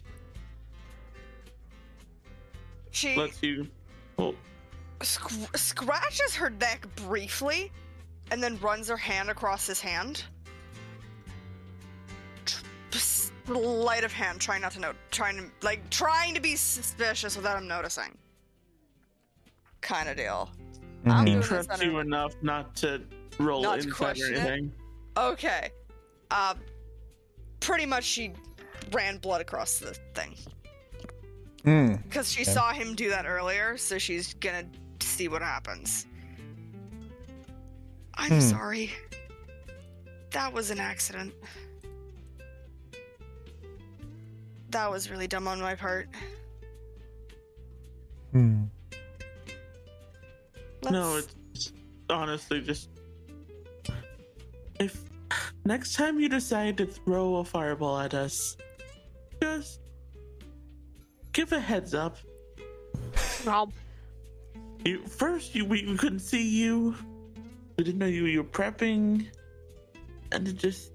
She 2.91 3.15
lets 3.15 3.41
you. 3.41 3.67
Oh, 4.19 4.35
sc- 5.01 5.57
scratches 5.57 6.35
her 6.35 6.51
neck 6.51 6.85
briefly, 6.95 7.71
and 8.33 8.41
then 8.41 8.57
runs 8.61 8.87
her 8.87 8.97
hand 8.97 9.29
across 9.29 9.67
his 9.67 9.79
hand. 9.79 10.23
Tr- 12.45 12.63
Sleight 13.45 14.03
of 14.03 14.11
hand, 14.11 14.41
trying 14.41 14.61
not 14.61 14.71
to 14.71 14.79
note, 14.79 14.95
trying 15.11 15.37
to 15.37 15.43
like 15.61 15.87
trying 15.91 16.33
to 16.33 16.41
be 16.41 16.55
suspicious 16.55 17.35
without 17.35 17.59
him 17.59 17.67
noticing. 17.67 18.17
Kind 19.81 20.09
of 20.09 20.17
deal. 20.17 20.49
I'm 21.05 21.11
Mhm. 21.11 21.25
doing 21.25 21.37
this 21.41 21.47
trust 21.47 21.69
under- 21.69 21.85
you 21.85 21.99
enough 21.99 22.33
not 22.41 22.75
to 22.77 23.03
roll 23.37 23.61
Not 23.61 23.81
to 23.81 23.89
or 23.89 23.93
question 23.93 24.33
it? 24.33 24.71
Okay. 25.15 25.69
Uh, 26.31 26.55
pretty 27.59 27.85
much 27.85 28.03
she 28.03 28.33
ran 28.91 29.17
blood 29.19 29.41
across 29.41 29.77
the 29.77 29.93
thing 30.15 30.35
Hmm. 31.65 31.95
because 31.97 32.31
she 32.31 32.41
Okay. 32.41 32.51
saw 32.51 32.73
him 32.73 32.95
do 32.95 33.09
that 33.09 33.27
earlier, 33.27 33.77
so 33.77 33.99
she's 33.99 34.33
gonna 34.35 34.65
see 35.01 35.27
what 35.27 35.43
happens. 35.43 36.07
I'm 38.15 38.31
Hmm. 38.31 38.39
sorry. 38.39 38.91
That 40.31 40.51
was 40.53 40.69
an 40.71 40.79
accident. 40.79 41.33
That 44.69 44.89
was 44.89 45.09
really 45.09 45.27
dumb 45.27 45.47
on 45.47 45.59
my 45.61 45.75
part. 45.75 46.09
Hmm. 48.31 48.63
No, 50.89 51.13
Let's- 51.13 51.35
it's 51.53 51.73
honestly 52.09 52.61
just 52.61 52.89
if 54.79 55.03
next 55.65 55.93
time 55.93 56.19
you 56.19 56.27
decide 56.27 56.77
to 56.77 56.85
throw 56.85 57.37
a 57.37 57.45
fireball 57.45 57.99
at 57.99 58.13
us, 58.13 58.57
just 59.41 59.79
give 61.31 61.51
a 61.53 61.59
heads 61.59 61.93
up. 61.93 62.17
Rob, 63.45 63.71
You 64.83 65.05
first, 65.07 65.53
you 65.55 65.63
we, 65.65 65.85
we 65.85 65.95
couldn't 65.97 66.19
see 66.19 66.43
you. 66.61 66.95
We 67.83 67.87
didn't 67.87 67.99
know 67.99 68.05
you, 68.05 68.27
you 68.27 68.43
were 68.43 68.47
prepping, 68.47 69.25
and 70.31 70.47
it 70.47 70.55
just 70.55 70.93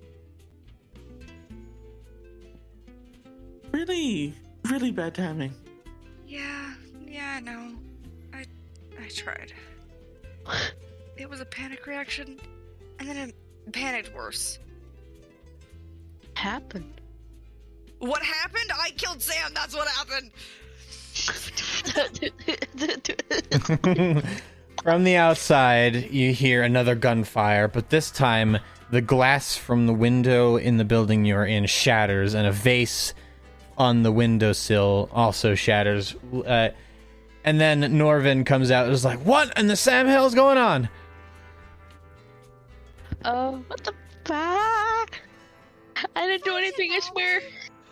really, 3.73 4.33
really 4.71 4.91
bad 4.91 5.15
timing. 5.15 5.53
Yeah, 6.27 6.73
yeah, 7.07 7.35
I 7.37 7.41
know. 7.41 7.75
I 8.33 8.47
I 8.99 9.09
tried. 9.09 9.53
It 11.19 11.29
was 11.29 11.43
a 11.43 11.45
panic 11.45 11.87
reaction, 11.87 12.41
and 12.99 13.07
then 13.07 13.17
it 13.19 13.35
panicked 13.71 14.15
worse. 14.15 14.59
happened. 16.37 17.03
What 17.99 18.23
happened? 18.23 18.71
I 18.81 18.93
killed 18.93 19.21
Sam. 19.21 19.53
That's 19.53 19.75
what 19.77 19.89
happened. 19.89 20.31
From 24.83 25.05
the 25.05 25.17
outside, 25.17 26.11
you 26.11 26.33
hear 26.33 26.63
another 26.63 26.95
gunfire, 26.95 27.69
but 27.69 27.91
this 27.91 28.11
time 28.11 28.59
the 28.91 29.01
glass 29.01 29.57
from 29.57 29.87
the 29.87 29.93
window 29.93 30.57
in 30.57 30.77
the 30.79 30.85
building 30.85 31.25
you're 31.25 31.45
in 31.45 31.67
shatters, 31.67 32.35
and 32.35 32.47
a 32.47 32.53
vase 32.53 33.13
on 33.77 34.03
the 34.03 34.11
windowsill 34.13 35.11
also 35.13 35.55
shatters. 35.55 36.15
Uh, 36.33 36.71
and 37.45 37.61
then 37.61 37.99
Norvin 37.99 38.45
comes 38.45 38.71
out 38.71 38.87
and 38.87 38.95
is 38.95 39.05
like, 39.05 39.19
What 39.21 39.57
in 39.59 39.67
the 39.67 39.77
Sam 39.77 40.07
hell's 40.07 40.35
going 40.35 40.59
on? 40.59 40.89
uh, 43.25 43.53
what 43.53 43.83
the 43.85 43.93
fuck? 44.25 45.21
I 46.15 46.27
didn't 46.27 46.45
do 46.45 46.57
anything, 46.57 46.93
I 46.93 47.01
swear. 47.01 47.41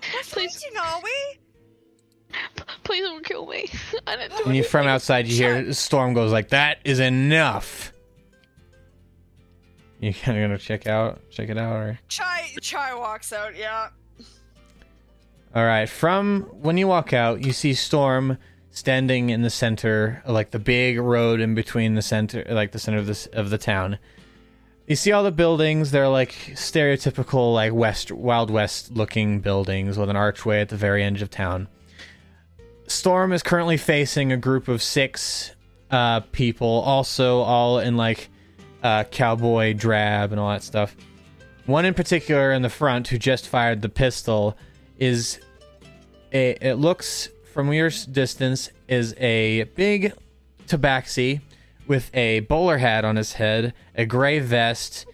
Please, 0.01 0.63
Fighting, 0.63 0.79
are 0.81 1.01
we? 1.03 1.39
Please 2.85 3.03
don't 3.03 3.25
kill 3.25 3.47
me. 3.47 3.67
I 4.07 4.17
didn't 4.17 4.31
do 4.31 4.37
And 4.37 4.47
you 4.47 4.51
anything. 4.51 4.71
from 4.71 4.87
outside, 4.87 5.27
you 5.27 5.37
hear 5.37 5.73
Storm 5.73 6.15
goes 6.15 6.33
like, 6.33 6.49
That 6.51 6.79
is 6.85 6.99
enough. 7.01 7.93
You 10.01 10.13
kind 10.13 10.39
of 10.43 10.45
gonna 10.45 10.59
check 10.59 10.87
out, 10.87 11.21
check 11.31 11.49
it 11.49 11.59
out, 11.59 11.73
or 11.75 11.99
Chai 12.09 12.51
Chai 12.61 12.95
walks 12.95 13.33
out. 13.33 13.57
Yeah. 13.57 13.89
All 15.55 15.65
right. 15.65 15.89
From 15.89 16.43
when 16.53 16.77
you 16.77 16.87
walk 16.87 17.13
out, 17.13 17.43
you 17.45 17.53
see 17.53 17.73
Storm 17.75 18.37
standing 18.71 19.31
in 19.31 19.41
the 19.41 19.49
center, 19.49 20.23
like 20.27 20.51
the 20.51 20.59
big 20.59 20.99
road 20.99 21.41
in 21.41 21.55
between 21.55 21.95
the 21.95 22.03
center, 22.03 22.45
like 22.51 22.73
the 22.73 22.79
center 22.79 22.99
of 22.99 23.07
this 23.07 23.27
of 23.29 23.49
the 23.51 23.59
town. 23.59 23.99
You 24.87 24.95
see 24.97 25.11
all 25.13 25.25
the 25.25 25.33
buildings. 25.33 25.91
They're 25.91 26.09
like 26.09 26.33
stereotypical, 26.53 27.55
like 27.55 27.73
West 27.73 28.13
Wild 28.13 28.51
West 28.51 28.93
looking 28.93 29.41
buildings 29.41 29.99
with 29.99 30.11
an 30.11 30.15
archway 30.17 30.61
at 30.61 30.69
the 30.69 30.77
very 30.77 31.03
end 31.03 31.23
of 31.23 31.31
town. 31.31 31.69
Storm 32.89 33.33
is 33.33 33.43
currently 33.43 33.77
facing 33.77 34.33
a 34.33 34.37
group 34.37 34.69
of 34.69 34.83
six 34.83 35.55
uh, 35.91 36.21
people, 36.33 36.69
also 36.69 37.39
all 37.41 37.79
in 37.79 37.97
like 37.97 38.29
uh, 38.83 39.05
cowboy 39.05 39.73
drab 39.73 40.33
and 40.33 40.41
all 40.41 40.51
that 40.51 40.63
stuff. 40.63 40.97
One 41.67 41.85
in 41.85 41.95
particular 41.95 42.53
in 42.53 42.63
the 42.63 42.71
front 42.71 43.09
who 43.09 43.19
just 43.19 43.49
fired 43.49 43.83
the 43.83 43.89
pistol 43.89 44.57
is 44.99 45.41
a 46.33 46.51
it 46.61 46.75
looks 46.75 47.29
from 47.53 47.73
your 47.73 47.91
distance 47.91 48.71
is 48.87 49.15
a 49.19 49.65
big 49.75 50.13
tabaxi 50.69 51.41
with 51.87 52.15
a 52.15 52.41
bowler 52.41 52.79
hat 52.79 53.05
on 53.05 53.17
his 53.17 53.33
head, 53.33 53.75
a 53.95 54.07
gray 54.07 54.39
vest, 54.39 55.07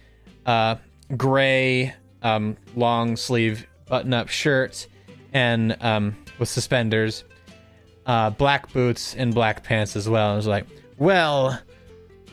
uh, 0.45 0.75
gray 1.15 1.93
um, 2.21 2.57
long 2.75 3.15
sleeve 3.15 3.67
button 3.87 4.13
up 4.13 4.27
shirt, 4.27 4.87
and 5.33 5.77
um, 5.81 6.15
with 6.39 6.49
suspenders, 6.49 7.23
uh, 8.05 8.29
black 8.31 8.71
boots 8.73 9.15
and 9.15 9.33
black 9.33 9.63
pants 9.63 9.95
as 9.95 10.07
well. 10.09 10.33
I 10.33 10.35
was 10.35 10.47
like, 10.47 10.65
well, 10.97 11.59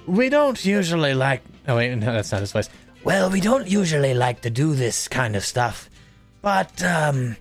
we 0.06 0.28
don't 0.28 0.62
usually 0.64 1.14
like. 1.14 1.42
Oh 1.68 1.76
wait, 1.76 1.94
no, 1.96 2.12
that's 2.12 2.32
not 2.32 2.40
his 2.40 2.52
voice. 2.52 2.68
Well, 3.04 3.30
we 3.30 3.40
don't 3.40 3.66
usually 3.68 4.14
like 4.14 4.42
to 4.42 4.50
do 4.50 4.74
this 4.74 5.08
kind 5.08 5.34
of 5.36 5.44
stuff, 5.44 5.88
but, 6.42 6.82
um, 6.82 7.36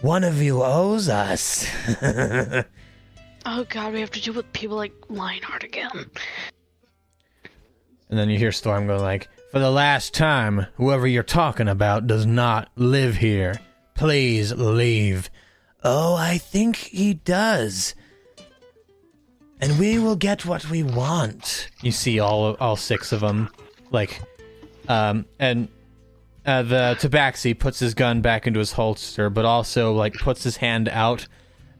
one 0.00 0.22
of 0.24 0.40
you 0.42 0.62
owes 0.62 1.08
us. 1.08 1.66
Oh 3.44 3.64
god, 3.68 3.92
we 3.92 3.98
have 4.00 4.10
to 4.12 4.20
deal 4.20 4.34
with 4.34 4.52
people 4.52 4.76
like 4.76 4.92
Lionheart 5.08 5.64
again. 5.64 6.10
And 8.08 8.18
then 8.18 8.30
you 8.30 8.38
hear 8.38 8.52
Storm 8.52 8.86
go 8.86 8.98
like, 8.98 9.28
"For 9.50 9.58
the 9.58 9.70
last 9.70 10.14
time, 10.14 10.66
whoever 10.74 11.08
you're 11.08 11.24
talking 11.24 11.66
about 11.66 12.06
does 12.06 12.24
not 12.24 12.70
live 12.76 13.16
here. 13.16 13.60
Please 13.94 14.52
leave." 14.52 15.28
Oh, 15.84 16.14
I 16.14 16.38
think 16.38 16.76
he 16.76 17.14
does. 17.14 17.94
And 19.60 19.78
we 19.78 19.98
will 19.98 20.16
get 20.16 20.44
what 20.44 20.68
we 20.68 20.82
want. 20.82 21.68
You 21.82 21.92
see 21.92 22.18
all 22.18 22.54
all 22.54 22.76
six 22.76 23.12
of 23.12 23.20
them, 23.20 23.48
like, 23.90 24.20
um, 24.88 25.24
and 25.38 25.68
uh, 26.44 26.62
the 26.62 26.96
Tabaxi 26.98 27.56
puts 27.56 27.78
his 27.78 27.94
gun 27.94 28.20
back 28.20 28.46
into 28.46 28.58
his 28.58 28.72
holster, 28.72 29.30
but 29.30 29.44
also 29.44 29.92
like 29.92 30.14
puts 30.14 30.42
his 30.42 30.56
hand 30.56 30.88
out. 30.88 31.28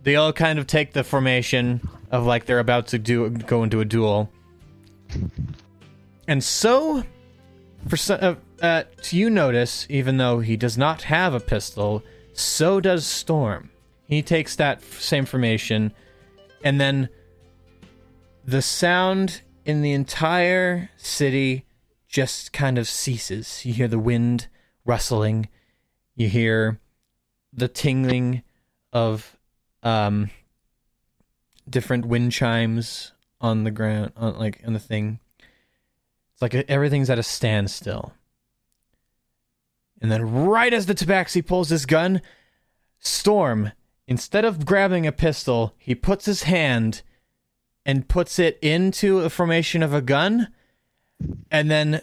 They 0.05 0.15
all 0.15 0.33
kind 0.33 0.59
of 0.59 0.67
take 0.67 0.93
the 0.93 1.03
formation 1.03 1.89
of 2.13 2.25
like 2.25 2.47
they're 2.47 2.61
about 2.61 2.89
to 2.89 2.99
do 2.99 3.31
go 3.31 3.65
into 3.65 3.81
a 3.81 3.85
duel. 3.85 4.31
And 6.29 6.43
so, 6.43 7.03
for 7.89 7.97
some, 7.97 8.19
uh, 8.23 8.35
uh, 8.65 8.85
you 9.11 9.29
notice, 9.29 9.87
even 9.91 10.19
though 10.19 10.39
he 10.39 10.57
does 10.57 10.79
not 10.79 11.03
have 11.03 11.35
a 11.35 11.41
pistol, 11.41 12.05
so 12.33 12.81
does 12.81 13.05
Storm. 13.05 13.72
He 14.13 14.21
takes 14.21 14.57
that 14.57 14.83
same 14.83 15.25
formation, 15.25 15.91
and 16.63 16.79
then 16.79 17.09
the 18.45 18.61
sound 18.61 19.41
in 19.65 19.81
the 19.81 19.93
entire 19.93 20.91
city 20.99 21.65
just 22.09 22.53
kind 22.53 22.77
of 22.77 22.87
ceases. 22.87 23.65
You 23.65 23.73
hear 23.73 23.89
the 23.89 23.99
wind 23.99 24.49
rustling. 24.85 25.49
You 26.15 26.29
hear 26.29 26.79
the 27.55 27.69
tingling 27.69 28.43
of 28.93 29.39
um 29.83 30.29
different 31.67 32.05
wind 32.05 32.33
chimes 32.33 33.13
on 33.41 33.65
the 33.65 33.71
ground 33.71 34.13
on 34.15 34.39
like 34.39 34.61
on 34.67 34.75
the 34.75 34.79
thing. 34.79 35.21
It's 36.35 36.43
like 36.43 36.55
everything's 36.55 37.09
at 37.09 37.19
a 37.19 37.23
standstill. 37.23 38.13
And 40.03 40.13
then 40.13 40.45
right 40.45 40.75
as 40.75 40.85
the 40.85 40.95
tabaxi 40.95 41.47
pulls 41.47 41.71
his 41.71 41.87
gun, 41.87 42.21
Storm 42.99 43.73
instead 44.07 44.45
of 44.45 44.65
grabbing 44.67 45.07
a 45.07 45.13
pistol, 45.13 45.75
he 45.79 45.95
puts 45.95 46.27
his 46.27 46.45
hand 46.45 47.03
and 47.85 48.09
puts 48.09 48.39
it 48.39 48.59
into 48.63 49.19
a 49.21 49.31
formation 49.31 49.83
of 49.83 49.93
a 49.93 50.01
gun, 50.01 50.49
and 51.51 51.71
then 51.71 52.01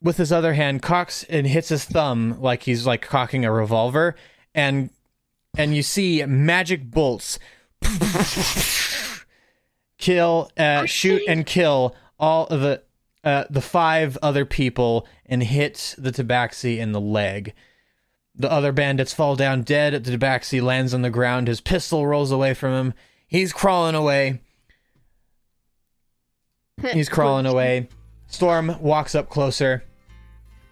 with 0.00 0.16
his 0.16 0.32
other 0.32 0.54
hand 0.54 0.82
cocks 0.82 1.24
and 1.24 1.46
hits 1.46 1.68
his 1.68 1.84
thumb 1.84 2.40
like 2.40 2.64
he's 2.64 2.86
like 2.86 3.02
cocking 3.02 3.44
a 3.44 3.52
revolver, 3.52 4.14
and 4.54 4.90
and 5.56 5.76
you 5.76 5.82
see 5.82 6.24
magic 6.24 6.90
bolts 6.90 7.38
kill, 9.98 10.50
uh, 10.56 10.84
shoot, 10.86 11.22
and 11.28 11.46
kill 11.46 11.94
all 12.18 12.46
of 12.46 12.60
the 12.60 12.82
uh, 13.24 13.44
the 13.48 13.60
five 13.60 14.18
other 14.20 14.44
people 14.44 15.06
and 15.26 15.42
hit 15.42 15.94
the 15.96 16.10
tabaxi 16.10 16.78
in 16.78 16.92
the 16.92 17.00
leg. 17.00 17.54
The 18.34 18.50
other 18.50 18.72
bandits 18.72 19.12
fall 19.12 19.36
down 19.36 19.62
dead. 19.62 20.04
The 20.04 20.16
tabaxi 20.16 20.62
lands 20.62 20.94
on 20.94 21.02
the 21.02 21.10
ground. 21.10 21.48
His 21.48 21.60
pistol 21.60 22.06
rolls 22.06 22.30
away 22.30 22.54
from 22.54 22.72
him. 22.72 22.94
He's 23.26 23.52
crawling 23.52 23.94
away. 23.94 24.40
He's 26.92 27.08
crawling 27.08 27.46
away. 27.52 27.88
Storm 28.26 28.76
walks 28.80 29.14
up 29.14 29.28
closer 29.28 29.84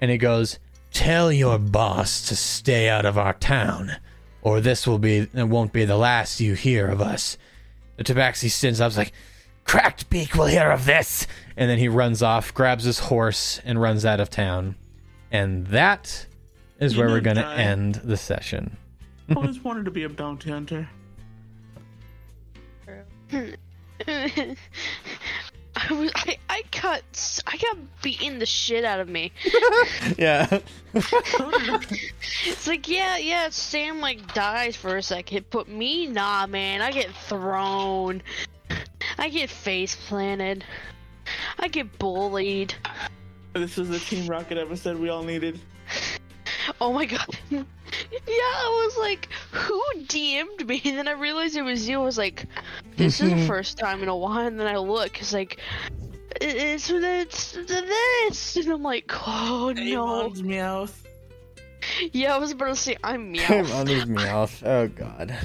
and 0.01 0.11
he 0.11 0.19
goes, 0.19 0.59
Tell 0.93 1.31
your 1.31 1.59
boss 1.59 2.27
to 2.29 2.37
stay 2.37 2.89
out 2.89 3.05
of 3.05 3.17
our 3.17 3.35
town, 3.35 3.93
or 4.43 4.61
this 4.61 4.87
will 4.87 4.99
be 4.99 5.29
it 5.33 5.49
won't 5.49 5.73
be 5.73 5.85
the 5.85 5.97
last 5.97 6.41
you 6.41 6.55
hear 6.55 6.89
of 6.89 7.01
us. 7.01 7.37
The 7.97 8.05
tabaxi 8.05 8.51
stands 8.51 8.81
up, 8.81 8.97
like, 8.97 9.13
Cracked 9.65 10.11
beak 10.11 10.35
will 10.35 10.47
hear 10.47 10.71
of 10.73 10.85
this. 10.85 11.27
And 11.57 11.71
then 11.71 11.79
he 11.79 11.87
runs 11.87 12.23
off, 12.23 12.53
grabs 12.53 12.85
his 12.85 12.99
horse, 12.99 13.61
and 13.65 13.81
runs 13.81 14.05
out 14.05 14.19
of 14.19 14.31
town. 14.31 14.75
And 15.31 15.67
that 15.69 16.27
is 16.81 16.97
where 16.97 17.09
we're 17.09 17.21
gonna 17.21 17.43
die. 17.43 17.57
end 17.57 17.97
the 17.97 18.17
session. 18.17 18.77
I 19.29 19.35
always 19.37 19.61
wanted 19.63 19.85
to 19.85 19.91
be 19.91 20.03
a 20.05 20.09
bounty 20.09 20.51
hunter. 20.51 20.89
I 24.07 25.93
was 25.93 26.11
I, 26.17 26.37
I 26.49 26.63
got 26.83 27.03
s- 27.13 27.41
I 27.47 27.57
got 27.57 27.77
beaten 28.03 28.39
the 28.41 28.47
shit 28.47 28.85
out 28.85 29.01
of 29.01 29.09
me. 29.09 29.33
Yeah. 30.19 30.59
It's 30.93 32.67
like 32.67 32.89
yeah 32.89 33.17
yeah 33.19 33.49
Sam 33.51 34.01
like 34.01 34.35
dies 34.35 34.75
for 34.77 34.97
a 34.97 35.03
second, 35.03 35.47
but 35.51 35.69
me 35.69 36.07
nah 36.07 36.47
man 36.47 36.81
I 36.83 36.91
get 36.91 37.11
thrown, 37.15 38.23
I 39.19 39.29
get 39.29 39.49
face 39.51 39.95
planted, 40.09 40.65
I 41.59 41.69
get 41.69 41.99
bullied. 41.99 42.75
This 43.53 43.77
was 43.77 43.89
the 43.89 43.99
Team 44.01 44.27
Rocket 44.27 44.59
episode 44.59 44.99
we 44.99 45.09
all 45.09 45.23
needed. 45.23 45.61
Oh 46.81 46.93
my 46.93 47.05
god. 47.07 47.27
yeah, 47.51 47.63
I 48.29 48.85
was 48.87 48.97
like, 48.99 49.29
who 49.53 49.81
DM'd 50.05 50.67
me? 50.67 50.81
And 50.85 50.99
then 50.99 51.09
I 51.09 51.13
realized 51.13 51.57
it 51.57 51.63
was 51.63 51.89
you. 51.89 52.01
I 52.01 52.05
was 52.05 52.19
like, 52.19 52.47
this 52.97 53.21
is 53.21 53.31
the 53.31 53.47
first 53.47 53.79
time 53.79 54.03
in 54.03 54.09
a 54.09 54.17
while. 54.17 54.47
And 54.47 54.59
then 54.59 54.67
I 54.67 54.77
look, 54.77 55.21
it's 55.21 55.33
like, 55.33 55.59
it's 56.41 56.91
it's 56.91 57.53
this, 57.53 58.57
and 58.57 58.69
I'm 58.69 58.83
like, 58.83 59.11
oh 59.27 59.73
no. 59.77 60.07
Amon's 60.07 60.43
Meowth. 60.43 60.95
Yeah, 62.13 62.35
I 62.35 62.39
was 62.39 62.53
about 62.53 62.69
to 62.69 62.77
say 62.77 62.97
I'm 63.03 63.33
Came 63.35 63.67
meow. 63.67 63.77
on 63.77 63.87
his 63.87 64.07
mouth. 64.07 64.63
Oh 64.65 64.89
god. 64.89 65.37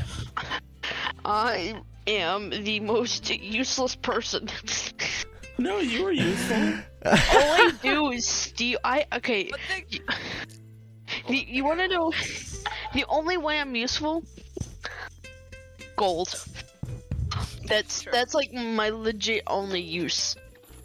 I 1.24 1.76
am 2.08 2.50
the 2.52 2.80
most 2.82 3.30
useless 3.30 3.96
person. 3.96 4.50
No, 5.58 5.80
you 5.80 6.06
are 6.08 6.12
useful. 6.12 6.74
All 7.06 7.14
I 7.14 7.72
do 7.82 8.12
is 8.12 8.26
steal. 8.28 8.78
I 8.84 9.06
okay. 9.16 9.50
But 9.50 9.60
the, 11.28 11.36
You, 11.38 11.44
you 11.48 11.64
want 11.66 11.80
to 11.80 11.88
know 11.88 12.12
the 12.94 13.06
only 13.10 13.38
way 13.38 13.60
I'm 13.60 13.76
useful? 13.76 14.24
Gold. 15.96 16.44
That's 17.68 18.04
Sure. 18.04 18.14
that's 18.14 18.34
like 18.34 18.54
my 18.54 18.90
legit 18.90 19.44
only 19.48 19.82
use 19.82 20.36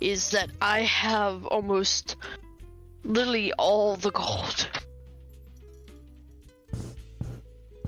is 0.01 0.31
that 0.31 0.51
I 0.62 0.81
have 0.83 1.45
almost 1.47 2.17
literally 3.05 3.53
all 3.55 3.97
the 3.97 4.11
gold. 4.12 4.69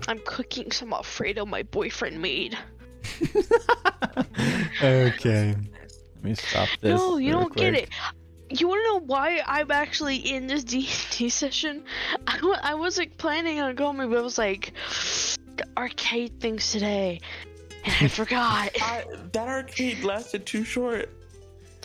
I'm 0.09 0.19
cooking 0.27 0.71
some 0.73 0.93
Alfredo 0.93 1.47
my 1.47 1.63
boyfriend 1.63 2.21
made. 2.21 2.59
Okay. 4.83 5.55
Let 6.17 6.25
me 6.25 6.35
stop 6.35 6.69
this. 6.81 6.99
no, 6.99 7.17
you 7.19 7.31
don't 7.33 7.55
get 7.55 7.75
it. 7.75 7.89
You 8.59 8.69
want 8.69 8.85
to 8.85 8.89
know 8.93 9.01
why 9.07 9.41
I'm 9.47 9.71
actually 9.71 10.17
in 10.17 10.47
this 10.47 10.65
D&D 10.73 11.29
session? 11.31 11.85
I, 12.27 12.57
I 12.63 12.75
wasn't 12.75 13.17
planning 13.17 13.61
on 13.61 13.75
going, 13.75 13.97
but 13.97 14.19
I 14.19 14.21
was 14.21 14.39
like, 14.39 14.73
the 15.57 15.67
arcade 15.77 16.39
things 16.41 16.71
today, 16.73 17.21
and 17.85 17.95
I 18.01 18.09
forgot. 18.09 18.71
I, 18.81 19.05
that 19.33 19.49
arcade 19.49 20.03
lasted 20.05 20.47
too 20.47 20.65
short. 20.65 21.09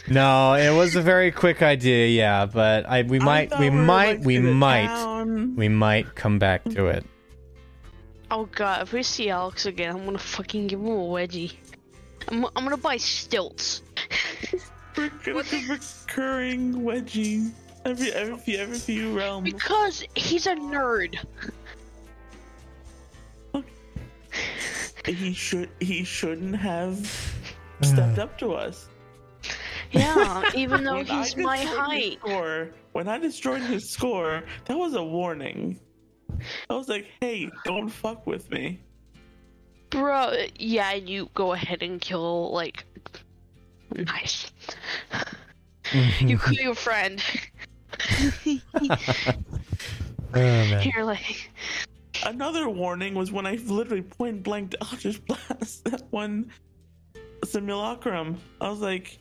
No, 0.09 0.53
it 0.53 0.73
was 0.75 0.95
a 0.95 1.01
very 1.01 1.31
quick 1.31 1.61
idea, 1.61 2.07
yeah, 2.07 2.45
but 2.45 2.85
I 2.87 3.01
we 3.01 3.19
might 3.19 3.49
thought 3.49 3.59
we 3.59 3.69
were, 3.69 3.75
might 3.75 4.21
we 4.21 4.39
might 4.39 4.87
town. 4.87 5.55
we 5.57 5.67
might 5.67 6.15
come 6.15 6.39
back 6.39 6.63
to 6.65 6.87
it. 6.87 7.05
oh 8.31 8.45
god, 8.45 8.83
if 8.83 8.93
we 8.93 9.03
see 9.03 9.29
Alex 9.29 9.65
again, 9.65 9.95
I'm 9.95 10.05
gonna 10.05 10.17
fucking 10.17 10.67
give 10.67 10.79
him 10.79 10.87
a 10.87 10.91
wedgie. 10.91 11.55
I'm, 12.29 12.45
I'm 12.45 12.63
gonna 12.63 12.77
buy 12.77 12.97
stilts. 12.97 13.81
We're 14.97 15.09
gonna 15.23 15.43
be 15.43 15.67
recurring 15.67 16.73
wedgie 16.81 17.51
every 17.85 18.11
every 18.11 18.37
few 18.37 18.57
every 18.57 18.79
few 18.79 19.15
realms. 19.15 19.51
Because 19.53 20.03
he's 20.15 20.47
a 20.47 20.55
nerd. 20.55 21.17
He 25.05 25.33
should 25.33 25.69
he 25.79 26.03
shouldn't 26.03 26.55
have 26.57 26.99
uh. 27.81 27.85
stepped 27.85 28.19
up 28.19 28.37
to 28.39 28.53
us. 28.53 28.89
Yeah, 29.91 30.49
even 30.55 30.83
though 30.83 30.95
When 30.95 31.05
he's 31.05 31.37
my 31.37 31.57
height. 31.57 32.19
Score, 32.19 32.71
when 32.91 33.07
I 33.07 33.17
destroyed 33.17 33.61
his 33.61 33.89
score, 33.89 34.43
that 34.65 34.77
was 34.77 34.95
a 34.95 35.03
warning. 35.03 35.79
I 36.69 36.75
was 36.75 36.89
like, 36.89 37.07
"Hey, 37.21 37.49
don't 37.63 37.87
fuck 37.89 38.27
with 38.27 38.51
me." 38.51 38.81
Bro, 39.89 40.33
yeah, 40.59 40.91
and 40.91 41.07
you 41.07 41.29
go 41.33 41.53
ahead 41.53 41.81
and 41.81 42.01
kill, 42.01 42.51
like. 42.51 42.83
Nice. 43.95 44.51
you 46.19 46.37
kill 46.37 46.53
your 46.53 46.75
friend. 46.75 47.23
Oh 50.33 50.39
man. 50.39 50.91
You're 50.93 51.05
like. 51.05 51.49
Another 52.25 52.67
warning 52.69 53.13
was 53.13 53.31
when 53.31 53.45
I 53.45 53.55
literally 53.65 54.01
point 54.01 54.43
blank 54.43 54.75
Eldritch 54.81 55.23
Blast 55.25 55.83
that 55.85 56.03
one 56.09 56.51
simulacrum. 57.45 58.37
I 58.59 58.69
was 58.69 58.79
like, 58.79 59.19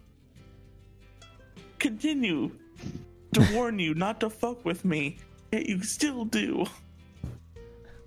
continue 1.79 2.51
to 3.35 3.49
warn 3.53 3.79
you 3.79 3.95
not 3.95 4.21
to 4.21 4.31
fuck 4.31 4.65
with 4.65 4.85
me. 4.85 5.19
Yet 5.53 5.69
you 5.69 5.83
still 5.83 6.25
do. 6.25 6.67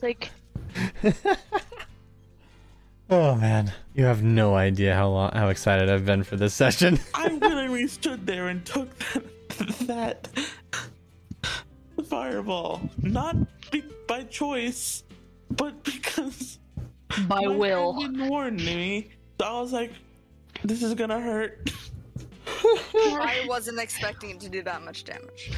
Like, 0.01 0.31
Oh 3.11 3.33
man, 3.35 3.71
you 3.95 4.05
have 4.05 4.21
no 4.21 4.53
idea 4.53 4.93
how 4.93 5.09
long, 5.09 5.31
how 5.31 5.49
excited 5.49 5.89
I've 5.89 6.05
been 6.05 6.23
for 6.23 6.35
this 6.35 6.53
session. 6.63 6.99
I 7.15 7.27
willingly 7.33 7.87
stood 7.87 8.25
there 8.27 8.49
and 8.49 8.63
took 8.63 8.95
that, 8.99 9.87
that 9.87 10.27
fireball. 12.05 12.87
Not 13.01 13.35
be, 13.71 13.83
by 14.07 14.23
choice, 14.25 15.03
but 15.49 15.83
because 15.83 16.59
by 17.27 17.41
my 17.41 17.47
will. 17.47 17.93
friend 17.93 18.15
didn't 18.15 18.29
warn 18.29 18.55
me. 18.57 19.09
So 19.41 19.47
I 19.47 19.59
was 19.59 19.73
like, 19.73 19.91
this 20.63 20.83
is 20.83 20.93
gonna 20.93 21.19
hurt. 21.19 21.71
I 22.63 23.45
wasn't 23.47 23.79
expecting 23.79 24.31
it 24.31 24.39
to 24.41 24.49
do 24.49 24.61
that 24.63 24.83
much 24.83 25.03
damage. 25.03 25.51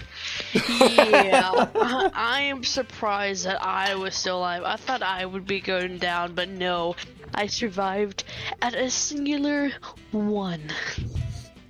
yeah. 0.54 1.52
I, 1.76 2.12
I 2.14 2.42
am 2.42 2.64
surprised 2.64 3.46
that 3.46 3.62
I 3.64 3.96
was 3.96 4.16
still 4.16 4.40
alive. 4.40 4.64
I 4.64 4.76
thought 4.76 5.02
I 5.02 5.26
would 5.26 5.46
be 5.46 5.60
going 5.60 5.98
down, 5.98 6.34
but 6.34 6.50
no. 6.50 6.96
I 7.34 7.48
survived 7.48 8.24
at 8.62 8.74
a 8.76 8.90
singular 8.90 9.72
one. 10.12 10.62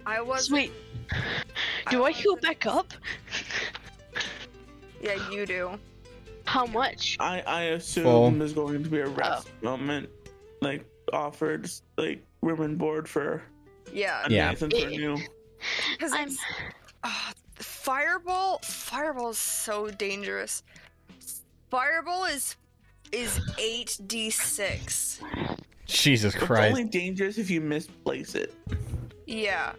I 0.06 0.22
was. 0.22 0.46
Sweet. 0.46 0.72
Do 1.90 2.04
I 2.06 2.12
heal 2.12 2.36
back 2.38 2.66
up? 2.66 2.94
Yeah, 5.02 5.30
you 5.30 5.46
do. 5.46 5.72
How 6.46 6.66
much? 6.66 7.18
I, 7.20 7.42
I 7.42 7.62
assume 7.64 8.04
Full. 8.04 8.32
there's 8.32 8.54
going 8.54 8.84
to 8.84 8.90
be 8.90 9.00
a 9.00 9.08
rest 9.08 9.50
moment, 9.62 10.10
like 10.62 10.86
offered, 11.14 11.70
like 11.98 12.24
room 12.42 12.62
and 12.62 12.78
board 12.78 13.08
for 13.08 13.42
Yeah. 13.92 14.26
a 14.26 14.30
Yeah. 14.30 14.50
Nathan 14.50 14.72
for 14.72 14.88
new. 14.90 15.18
Because 15.92 16.12
I'm. 16.16 16.30
Ah, 17.04 17.34
fireball. 17.56 18.60
Fireball 18.64 19.30
is 19.32 19.38
so 19.38 19.90
dangerous. 19.90 20.64
Fireball 21.70 22.26
is 22.26 22.56
is 23.12 23.40
eight 23.58 24.00
d 24.08 24.30
six. 24.30 25.22
Jesus 25.86 26.34
Christ. 26.34 26.72
It's 26.72 26.80
only 26.80 26.90
dangerous 26.90 27.38
if 27.38 27.50
you 27.50 27.62
misplace 27.62 28.36
it. 28.36 28.54
Yeah. 29.28 29.74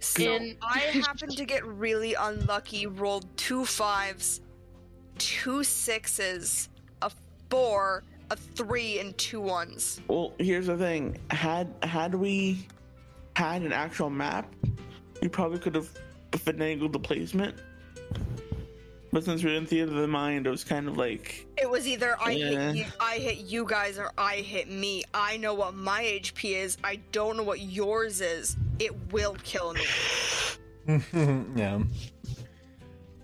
So 0.00 0.22
In- 0.22 0.56
I 0.62 0.78
happened 1.06 1.36
to 1.36 1.44
get 1.44 1.64
really 1.64 2.14
unlucky. 2.14 2.86
Rolled 2.86 3.26
two 3.36 3.64
fives, 3.64 4.40
two 5.18 5.64
sixes, 5.64 6.68
a 7.02 7.10
four, 7.50 8.02
a 8.30 8.36
three 8.36 8.98
and 8.98 9.16
two 9.16 9.40
ones. 9.40 10.00
Well, 10.08 10.32
here's 10.38 10.66
the 10.66 10.76
thing. 10.76 11.18
Had 11.30 11.72
had 11.82 12.14
we 12.14 12.66
had 13.36 13.62
an 13.62 13.72
actual 13.72 14.10
map, 14.10 14.52
we 15.22 15.28
probably 15.28 15.58
could 15.58 15.74
have 15.74 15.88
finagled 16.32 16.92
the 16.92 16.98
placement. 16.98 17.54
But 19.16 19.24
since 19.24 19.42
we're 19.42 19.54
in 19.56 19.64
theater 19.64 19.90
of 19.92 19.96
the 19.96 20.06
mind, 20.06 20.46
it 20.46 20.50
was 20.50 20.62
kind 20.62 20.86
of 20.86 20.98
like 20.98 21.46
It 21.56 21.70
was 21.70 21.88
either 21.88 22.18
I 22.20 22.32
Yeah. 22.32 22.72
hit 22.72 22.76
you, 22.76 22.84
I 23.00 23.14
hit 23.16 23.38
you 23.38 23.64
guys, 23.64 23.98
or 23.98 24.12
I 24.18 24.34
hit 24.36 24.70
me. 24.70 25.04
I 25.14 25.38
know 25.38 25.54
what 25.54 25.72
my 25.72 26.02
HP 26.02 26.54
is. 26.54 26.76
I 26.84 26.96
don't 27.12 27.38
know 27.38 27.42
what 27.42 27.60
yours 27.60 28.20
is. 28.20 28.58
It 28.78 28.92
will 29.12 29.34
kill 29.42 29.72
me. 29.72 29.86
yeah. 31.56 31.78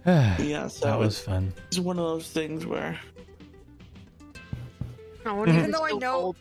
yeah. 0.39 0.67
So 0.69 0.87
that 0.87 0.99
was 0.99 1.19
fun. 1.21 1.53
it's 1.69 1.79
one 1.79 1.99
of 1.99 2.07
those 2.07 2.31
things 2.31 2.65
where 2.65 2.99
I 5.27 5.33
wonder 5.33 5.53
if 5.53 5.59
Even 5.59 5.73
though 5.73 5.85
I 5.85 5.91
know, 5.93 6.13
cold. 6.21 6.37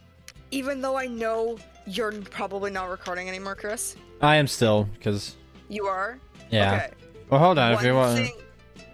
even 0.51 0.79
though 0.79 0.95
I 0.97 1.07
know 1.07 1.57
you're 1.85 2.13
probably 2.21 2.71
not 2.71 2.89
recording 2.89 3.27
anymore, 3.27 3.55
Chris. 3.55 3.97
I 4.21 4.37
am 4.37 4.47
still 4.47 4.85
because 4.97 5.35
You 5.67 5.87
are. 5.87 6.19
yeah. 6.51 6.73
Okay. 6.75 6.89
Well, 7.29 7.41
hold 7.41 7.57
on. 7.59 7.73
if 7.73 7.83
you 7.83 7.95
want, 7.95 8.17
thing, 8.17 8.31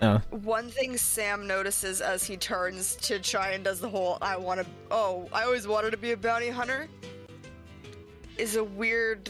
oh, 0.02 0.22
one 0.30 0.70
thing 0.70 0.98
Sam 0.98 1.48
notices 1.48 2.02
as 2.02 2.24
he 2.24 2.38
turns 2.38 2.96
to 2.98 3.20
try 3.20 3.52
and 3.52 3.64
does 3.64 3.80
the 3.80 3.90
whole 3.90 4.18
"I 4.22 4.38
want 4.38 4.62
to," 4.62 4.68
oh, 4.92 5.28
I 5.34 5.44
always 5.44 5.68
wanted 5.68 5.92
to 5.92 5.98
be 5.98 6.12
a 6.12 6.18
bounty 6.18 6.50
hunter, 6.50 6.88
is 8.38 8.56
a 8.56 8.64
weird 8.64 9.30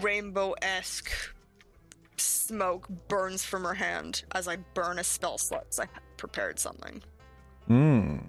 rainbow-esque 0.00 1.10
smoke 2.16 2.88
burns 3.08 3.44
from 3.44 3.64
her 3.64 3.74
hand 3.74 4.24
as 4.32 4.48
I 4.48 4.56
burn 4.74 4.98
a 4.98 5.04
spell 5.04 5.38
slot. 5.38 5.66
I 5.78 5.86
prepared 6.16 6.58
something. 6.58 7.02
mm. 7.68 8.24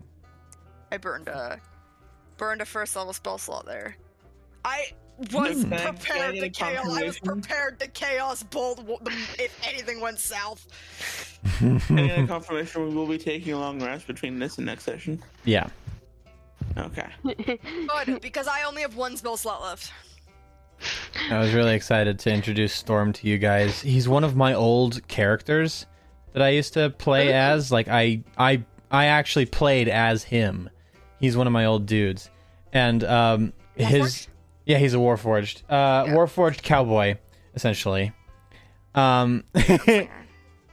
I 0.91 0.97
burned 0.97 1.27
a 1.27 1.59
burned 2.37 2.61
a 2.61 2.65
first 2.65 2.95
level 2.95 3.13
spell 3.13 3.37
slot 3.37 3.65
there. 3.65 3.95
I 4.63 4.91
was 5.31 5.63
Can 5.63 5.73
I- 5.73 5.77
prepared 5.91 6.35
to 6.35 6.49
chaos. 6.49 6.85
I 6.97 7.03
was 7.05 7.19
prepared 7.19 7.79
to 7.79 7.87
chaos 7.87 8.43
bolt 8.43 8.83
if 9.39 9.59
anything 9.67 9.99
went 10.01 10.19
south. 10.19 10.67
any 11.89 12.11
other 12.11 12.27
confirmation 12.27 12.87
we 12.87 12.93
will 12.95 13.07
be 13.07 13.17
taking 13.17 13.53
a 13.53 13.59
long 13.59 13.81
rest 13.83 14.07
between 14.07 14.39
this 14.39 14.57
and 14.57 14.65
next 14.67 14.83
session. 14.83 15.23
yeah. 15.45 15.67
Okay. 16.77 17.07
Good, 18.05 18.21
because 18.21 18.47
I 18.47 18.63
only 18.63 18.81
have 18.83 18.95
one 18.95 19.17
spell 19.17 19.37
slot 19.37 19.61
left. 19.63 19.91
I 21.31 21.39
was 21.39 21.53
really 21.53 21.73
excited 21.73 22.19
to 22.19 22.31
introduce 22.31 22.73
Storm 22.73 23.13
to 23.13 23.27
you 23.27 23.39
guys. 23.39 23.81
He's 23.81 24.07
one 24.07 24.23
of 24.23 24.35
my 24.35 24.53
old 24.53 25.07
characters 25.07 25.87
that 26.33 26.43
I 26.43 26.49
used 26.49 26.73
to 26.73 26.91
play 26.91 27.33
as. 27.33 27.71
Like 27.71 27.87
I 27.87 28.21
I 28.37 28.63
I 28.91 29.05
actually 29.05 29.47
played 29.47 29.87
as 29.87 30.23
him. 30.23 30.69
He's 31.19 31.35
one 31.35 31.47
of 31.47 31.53
my 31.53 31.65
old 31.65 31.87
dudes. 31.87 32.29
And 32.73 33.03
um 33.03 33.53
his 33.75 34.27
yeah, 34.67 34.77
he's 34.77 34.93
a 34.93 34.97
Warforged. 34.97 35.63
Uh 35.69 36.05
Warforged 36.05 36.61
cowboy 36.61 37.15
essentially. 37.55 38.11
Um 38.93 39.43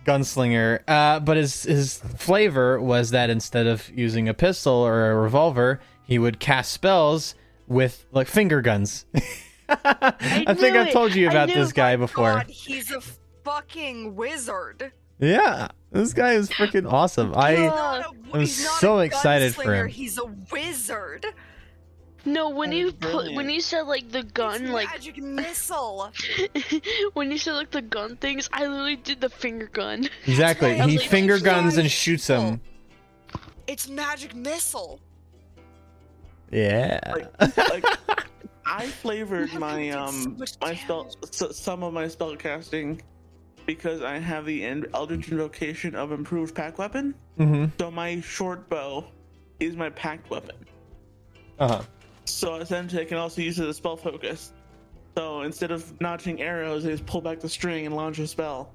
gunslinger. 0.05 0.81
Uh 0.87 1.21
but 1.21 1.37
his 1.37 1.62
his 1.62 1.99
flavor 1.99 2.81
was 2.81 3.11
that 3.11 3.31
instead 3.31 3.66
of 3.66 3.91
using 3.95 4.29
a 4.29 4.35
pistol 4.35 4.75
or 4.75 5.11
a 5.11 5.15
revolver, 5.16 5.81
he 6.07 6.19
would 6.19 6.39
cast 6.41 6.73
spells 6.73 7.35
with 7.66 8.05
like 8.12 8.27
finger 8.29 8.61
guns. 8.61 9.07
I, 9.69 10.55
think 10.55 10.75
knew 10.75 10.81
I've 10.81 10.93
told 10.93 11.15
you 11.15 11.29
about 11.29 11.49
this 11.49 11.73
guy 11.73 11.97
before. 11.97 12.35
God, 12.35 12.51
he's 12.51 12.91
a 12.91 13.01
fucking 13.45 14.15
wizard. 14.15 14.93
Yeah, 15.19 15.69
this 15.91 16.12
guy 16.12 16.35
is 16.35 16.51
freaking 16.51 16.91
awesome. 16.91 17.33
I 17.35 17.55
not 17.66 18.01
a- 18.05 18.37
I'm 18.37 18.47
so 18.47 18.99
excited 18.99 19.55
for 19.55 19.73
him. 19.75 19.89
He's 19.89 20.19
a 20.19 20.27
wizard. 20.53 21.25
No, 22.25 22.49
when 22.49 22.73
you 22.73 22.93
put 22.93 23.35
when 23.35 23.51
you 23.51 23.61
said 23.61 23.83
like 23.83 24.11
the 24.11 24.23
gun 24.23 24.65
It's 24.65 24.73
like 24.73 24.89
magic 24.91 25.19
missile. 25.19 26.11
when 27.13 27.31
you 27.31 27.39
said 27.39 27.53
like 27.53 27.71
the 27.71 27.83
gun 27.83 28.17
things, 28.17 28.49
I 28.53 28.67
literally 28.67 28.97
did 28.97 29.21
the 29.21 29.29
finger 29.29 29.67
gun. 29.67 30.09
exactly. 30.27 30.75
He 30.75 30.81
I'm 30.81 30.99
finger 30.99 31.39
guns 31.39 31.77
and 31.77 31.91
shoots 31.91 32.27
them. 32.27 32.61
It's 33.67 33.89
magic 33.89 34.35
missile. 34.35 35.01
Yeah. 36.51 37.01
Like, 37.39 37.57
like 37.71 37.85
I 38.67 38.87
flavored 38.87 39.53
my 39.55 39.89
can 39.89 39.93
so 39.93 39.99
um 39.99 40.39
my 40.61 40.75
spell 40.75 41.11
s- 41.23 41.57
some 41.57 41.83
of 41.83 41.93
my 41.93 42.09
spell 42.09 42.37
casting 42.37 43.03
because 43.67 44.03
I 44.03 44.19
have 44.19 44.47
the 44.47 44.65
en- 44.65 44.87
Eldritch 44.95 45.31
Invocation 45.31 45.95
of 45.95 46.13
improved 46.13 46.55
pact 46.55 46.79
weapon. 46.79 47.15
mm-hmm. 47.39 47.67
So 47.79 47.91
my 47.91 48.21
short 48.21 48.69
bow 48.69 49.07
is 49.61 49.77
my 49.77 49.91
pact 49.91 50.31
weapon. 50.31 50.57
Uh 51.59 51.69
huh. 51.69 51.83
So 52.25 52.57
essentially, 52.57 53.03
I 53.03 53.05
can 53.05 53.19
also 53.19 53.41
use 53.43 53.59
it 53.59 53.69
as 53.69 53.77
spell 53.77 53.97
focus. 53.97 54.53
So 55.17 55.43
instead 55.43 55.71
of 55.71 56.01
notching 56.01 56.41
arrows, 56.43 56.85
I 56.87 56.91
just 56.91 57.07
pull 57.07 57.21
back 57.21 57.41
the 57.41 57.49
string 57.49 57.87
and 57.87 57.95
launch 57.95 58.19
a 58.19 58.27
spell. 58.27 58.73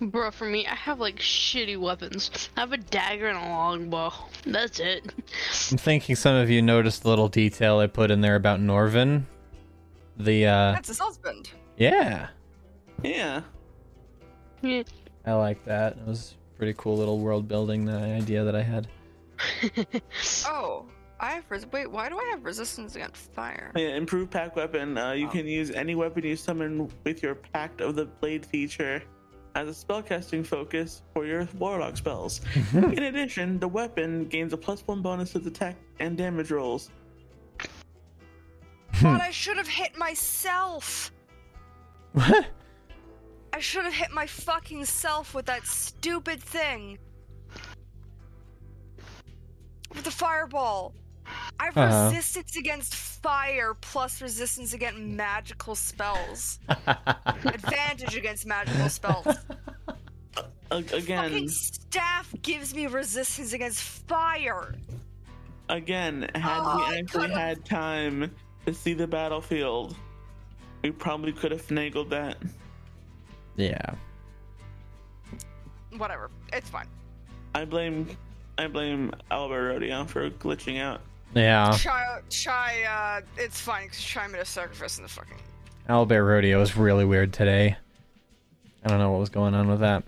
Bro, 0.00 0.30
for 0.32 0.44
me, 0.44 0.66
I 0.66 0.74
have 0.74 1.00
like 1.00 1.16
shitty 1.16 1.76
weapons. 1.78 2.50
I 2.56 2.60
have 2.60 2.72
a 2.72 2.76
dagger 2.76 3.26
and 3.28 3.38
a 3.38 3.48
longbow. 3.48 4.12
That's 4.46 4.78
it. 4.78 5.12
I'm 5.72 5.78
thinking 5.78 6.14
some 6.14 6.36
of 6.36 6.50
you 6.50 6.62
noticed 6.62 7.02
the 7.02 7.08
little 7.08 7.28
detail 7.28 7.78
I 7.78 7.86
put 7.88 8.10
in 8.10 8.20
there 8.20 8.36
about 8.36 8.60
Norvin. 8.60 9.26
The 10.16 10.46
uh, 10.46 10.72
That's 10.72 10.88
his 10.88 10.98
husband. 10.98 11.50
yeah, 11.76 12.28
Yeah. 13.02 13.42
Yeah. 14.62 14.82
I 15.24 15.32
like 15.34 15.64
that. 15.64 15.92
It 15.94 16.06
was 16.06 16.36
pretty 16.56 16.74
cool 16.76 16.96
little 16.96 17.18
world 17.18 17.48
building. 17.48 17.84
The 17.84 17.96
idea 17.96 18.44
that 18.44 18.54
I 18.56 18.62
had. 18.62 18.88
Oh, 20.46 20.86
I 21.20 21.30
have 21.32 21.44
res- 21.50 21.66
wait. 21.72 21.90
Why 21.90 22.08
do 22.08 22.16
I 22.18 22.28
have 22.30 22.44
resistance 22.44 22.94
against 22.94 23.32
fire? 23.32 23.72
Yeah, 23.74 23.96
improved 23.96 24.30
pact 24.30 24.54
weapon. 24.56 24.96
Uh, 24.96 25.12
you 25.12 25.26
Oh. 25.26 25.30
can 25.30 25.46
use 25.46 25.70
any 25.70 25.94
weapon 25.94 26.24
you 26.24 26.36
summon 26.36 26.88
with 27.04 27.22
your 27.22 27.34
Pact 27.34 27.80
of 27.80 27.96
the 27.96 28.06
Blade 28.06 28.46
feature 28.46 29.02
as 29.56 29.66
a 29.68 29.72
spellcasting 29.86 30.46
focus 30.46 31.02
for 31.14 31.26
your 31.26 31.48
warlock 31.58 31.96
spells. 31.96 32.40
In 32.72 33.02
addition, 33.02 33.58
the 33.58 33.66
weapon 33.66 34.26
gains 34.26 34.52
a 34.52 34.56
plus 34.56 34.82
one 34.86 35.02
bonus 35.02 35.32
to 35.32 35.38
attack 35.38 35.76
and 35.98 36.16
damage 36.16 36.50
rolls. 36.52 36.90
God, 39.02 39.20
I 39.20 39.30
should 39.30 39.56
have 39.56 39.68
hit 39.68 39.96
myself. 39.98 41.10
What? 42.12 42.46
I 43.52 43.58
should 43.60 43.84
have 43.84 43.94
hit 43.94 44.12
my 44.12 44.26
fucking 44.26 44.84
self 44.84 45.34
with 45.34 45.46
that 45.46 45.66
stupid 45.66 46.40
thing. 46.42 46.98
With 49.94 50.04
the 50.04 50.10
fireball. 50.10 50.94
I 51.60 51.64
have 51.66 51.76
Uh-huh. 51.76 52.08
resistance 52.10 52.56
against 52.56 52.94
fire 52.94 53.74
plus 53.74 54.20
resistance 54.22 54.72
against 54.72 54.98
magical 55.00 55.74
spells. 55.74 56.58
Advantage 56.86 58.16
against 58.16 58.46
magical 58.46 58.88
spells. 58.88 59.26
Again, 60.70 61.30
Fucking 61.30 61.48
staff 61.48 62.32
gives 62.42 62.74
me 62.74 62.86
resistance 62.86 63.54
against 63.54 63.80
fire. 63.82 64.74
again, 65.70 66.28
had 66.34 66.60
Oh, 66.62 66.76
we 66.90 66.98
actually 66.98 67.20
could've- 67.28 67.34
had 67.36 67.64
time 67.64 68.34
to 68.66 68.74
see 68.74 68.92
the 68.92 69.06
battlefield, 69.06 69.96
we 70.82 70.90
probably 70.90 71.32
could 71.32 71.52
have 71.52 71.66
finagled 71.66 72.10
that. 72.10 72.36
yeah. 73.56 73.94
Whatever. 75.96 76.30
It's 76.52 76.68
fine. 76.68 76.86
I 77.54 77.64
blame, 77.64 78.06
I 78.58 78.66
blame 78.68 79.10
Owlbear 79.30 79.70
Rodeo 79.70 80.04
for 80.04 80.28
glitching 80.30 80.78
out. 80.80 81.00
Yeah. 81.34 81.76
Chai, 81.78 82.20
Chai, 82.30 82.82
uh, 82.84 83.20
it's 83.36 83.60
fine 83.60 83.84
because 83.84 84.00
Chai 84.02 84.26
made 84.28 84.40
a 84.40 84.44
sacrifice 84.44 84.96
in 84.98 85.02
the 85.02 85.08
fucking. 85.08 85.36
Owlbear 85.88 86.26
Rodeo 86.26 86.58
was 86.60 86.76
really 86.76 87.04
weird 87.04 87.32
today. 87.32 87.76
I 88.84 88.88
don't 88.88 88.98
know 88.98 89.10
what 89.10 89.20
was 89.20 89.28
going 89.30 89.54
on 89.54 89.68
with 89.68 89.80
that. 89.80 90.04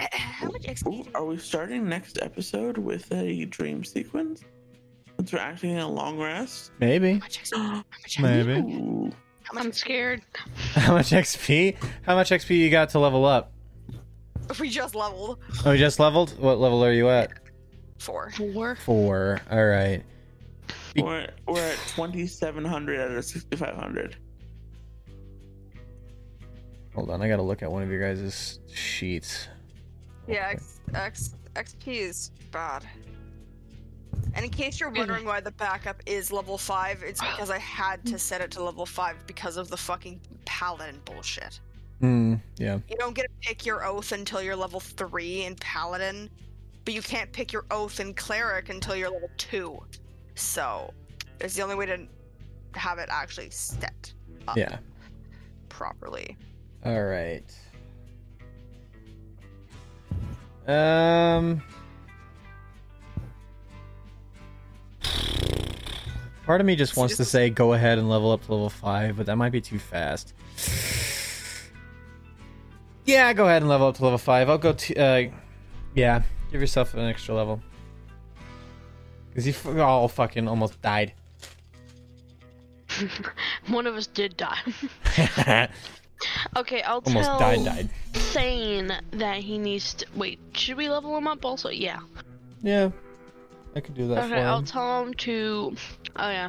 How 0.12 0.50
much 0.50 0.62
XP? 0.62 1.08
Are 1.14 1.24
we 1.24 1.38
starting 1.38 1.88
next 1.88 2.18
episode 2.20 2.78
with 2.78 3.10
a 3.12 3.44
dream 3.46 3.84
sequence? 3.84 4.42
Since 5.16 5.32
we're 5.32 5.38
actually 5.38 5.72
in 5.72 5.78
a 5.78 5.88
long 5.88 6.18
rest. 6.18 6.72
Maybe. 6.78 7.14
How 7.14 7.18
much 7.20 7.42
XP? 7.42 7.56
How 7.56 7.74
much 7.76 8.16
XP? 8.16 8.22
Maybe. 8.22 8.52
Ooh. 8.60 9.12
How 9.44 9.54
much 9.54 9.64
I'm 9.64 9.72
scared. 9.72 10.22
How 10.74 10.92
much 10.94 11.10
XP? 11.10 11.76
How 12.02 12.14
much 12.14 12.30
XP 12.30 12.56
you 12.58 12.68
got 12.70 12.90
to 12.90 12.98
level 12.98 13.24
up? 13.24 13.52
We 14.60 14.68
just 14.68 14.94
leveled 14.94 15.38
Oh, 15.64 15.72
you 15.72 15.78
just 15.78 15.98
leveled? 15.98 16.38
What 16.38 16.58
level 16.58 16.84
are 16.84 16.92
you 16.92 17.08
at? 17.08 17.30
four. 17.98 18.30
Four. 18.32 18.76
Four. 18.76 19.40
All 19.50 19.64
right. 19.66 20.02
Be- 20.96 21.02
We're, 21.04 21.28
we're 21.46 21.60
at 21.60 21.78
2700 21.94 23.00
out 23.00 23.10
of 23.16 23.24
6500. 23.24 24.16
Hold 26.94 27.10
on, 27.10 27.20
I 27.20 27.28
gotta 27.28 27.42
look 27.42 27.62
at 27.62 27.70
one 27.70 27.82
of 27.82 27.90
your 27.90 28.00
guys' 28.00 28.60
sheets. 28.72 29.48
Yeah, 30.26 30.48
X, 30.48 30.80
X, 30.94 31.34
XP 31.54 31.86
is 31.88 32.30
bad. 32.50 32.86
And 34.34 34.44
in 34.44 34.50
case 34.50 34.80
you're 34.80 34.90
wondering 34.90 35.24
why 35.26 35.40
the 35.40 35.50
backup 35.52 36.02
is 36.06 36.32
level 36.32 36.56
5, 36.58 37.02
it's 37.02 37.20
because 37.20 37.50
I 37.50 37.58
had 37.58 38.04
to 38.06 38.18
set 38.18 38.40
it 38.40 38.50
to 38.52 38.62
level 38.62 38.86
5 38.86 39.26
because 39.26 39.56
of 39.56 39.68
the 39.68 39.76
fucking 39.76 40.20
paladin 40.46 41.00
bullshit. 41.04 41.60
Hmm. 42.00 42.34
Yeah. 42.56 42.78
You 42.88 42.96
don't 42.96 43.14
get 43.14 43.24
to 43.24 43.48
pick 43.48 43.64
your 43.64 43.84
oath 43.86 44.12
until 44.12 44.42
you're 44.42 44.56
level 44.56 44.80
3 44.80 45.44
in 45.44 45.54
paladin. 45.56 46.28
but 46.84 46.94
you 46.94 47.02
can't 47.02 47.32
pick 47.32 47.52
your 47.52 47.64
oath 47.70 48.00
in 48.00 48.14
cleric 48.14 48.68
until 48.68 48.94
you're 48.96 49.10
level 49.10 49.30
two. 49.36 49.82
So 50.36 50.92
it's 51.40 51.54
the 51.54 51.62
only 51.62 51.74
way 51.74 51.86
to 51.86 52.06
have 52.74 52.98
it 52.98 53.08
actually 53.10 53.50
set 53.50 54.12
up 54.46 54.56
Yeah. 54.56 54.78
properly. 55.68 56.36
All 56.84 57.02
right. 57.02 57.44
Um. 60.68 61.62
Part 66.44 66.60
of 66.60 66.66
me 66.66 66.76
just 66.76 66.96
wants 66.96 67.16
to 67.16 67.24
say 67.24 67.50
go 67.50 67.72
ahead 67.72 67.98
and 67.98 68.08
level 68.08 68.30
up 68.30 68.44
to 68.46 68.52
level 68.52 68.70
5, 68.70 69.16
but 69.16 69.26
that 69.26 69.36
might 69.36 69.50
be 69.50 69.60
too 69.60 69.80
fast. 69.80 70.32
Yeah, 73.04 73.32
go 73.32 73.46
ahead 73.46 73.62
and 73.62 73.68
level 73.68 73.88
up 73.88 73.96
to 73.96 74.04
level 74.04 74.18
5. 74.18 74.48
I'll 74.50 74.58
go 74.58 74.72
to. 74.72 74.96
Uh, 74.96 75.22
yeah, 75.94 76.22
give 76.52 76.60
yourself 76.60 76.94
an 76.94 77.00
extra 77.00 77.34
level. 77.34 77.60
Because 79.36 79.44
he 79.44 79.50
f- 79.50 79.78
all 79.78 80.08
fucking 80.08 80.48
almost 80.48 80.80
died. 80.80 81.12
One 83.66 83.86
of 83.86 83.94
us 83.94 84.06
did 84.06 84.34
die. 84.38 84.56
okay, 86.56 86.80
I'll 86.80 87.02
almost 87.04 87.28
tell 87.28 87.38
died, 87.38 87.64
died. 87.66 87.90
Thane 88.14 88.98
that 89.10 89.36
he 89.36 89.58
needs 89.58 89.92
to. 89.92 90.06
Wait, 90.14 90.38
should 90.54 90.78
we 90.78 90.88
level 90.88 91.14
him 91.18 91.28
up 91.28 91.44
also? 91.44 91.68
Yeah. 91.68 92.00
Yeah, 92.62 92.88
I 93.74 93.80
could 93.80 93.94
do 93.94 94.08
that 94.08 94.26
for 94.26 94.34
Okay, 94.34 94.42
I'll 94.42 94.62
tell 94.62 95.02
him 95.02 95.12
to. 95.12 95.76
Oh 96.16 96.30
yeah. 96.30 96.48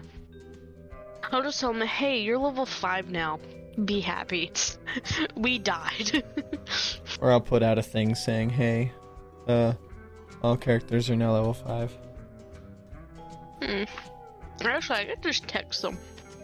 I'll 1.29 1.43
just 1.43 1.59
tell 1.59 1.71
him, 1.71 1.81
hey, 1.81 2.21
you're 2.21 2.37
level 2.37 2.65
five 2.65 3.09
now. 3.09 3.41
Be 3.83 3.99
happy. 3.99 4.49
we 5.35 5.59
died. 5.59 6.23
Or 7.19 7.33
I'll 7.33 7.41
put 7.41 7.63
out 7.63 7.77
a 7.77 7.83
thing 7.83 8.15
saying, 8.15 8.51
hey, 8.51 8.93
uh, 9.45 9.73
all 10.41 10.55
characters 10.55 11.09
are 11.09 11.17
now 11.17 11.33
level 11.33 11.53
5. 11.53 12.06
Hmm. 13.61 13.83
Actually, 14.61 14.99
I 14.99 15.05
could 15.05 15.23
just 15.23 15.47
text 15.47 15.83
him. 15.83 15.97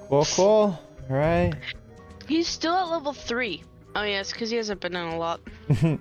Cool, 0.10 0.26
cool. 0.26 0.80
Alright. 1.10 1.56
He's 2.28 2.48
still 2.48 2.74
at 2.74 2.90
level 2.90 3.14
three. 3.14 3.64
Oh 3.96 4.04
yes, 4.04 4.32
because 4.32 4.50
he 4.50 4.58
hasn't 4.58 4.82
been 4.82 4.96
in 4.96 5.08
a 5.08 5.18
lot. 5.18 5.42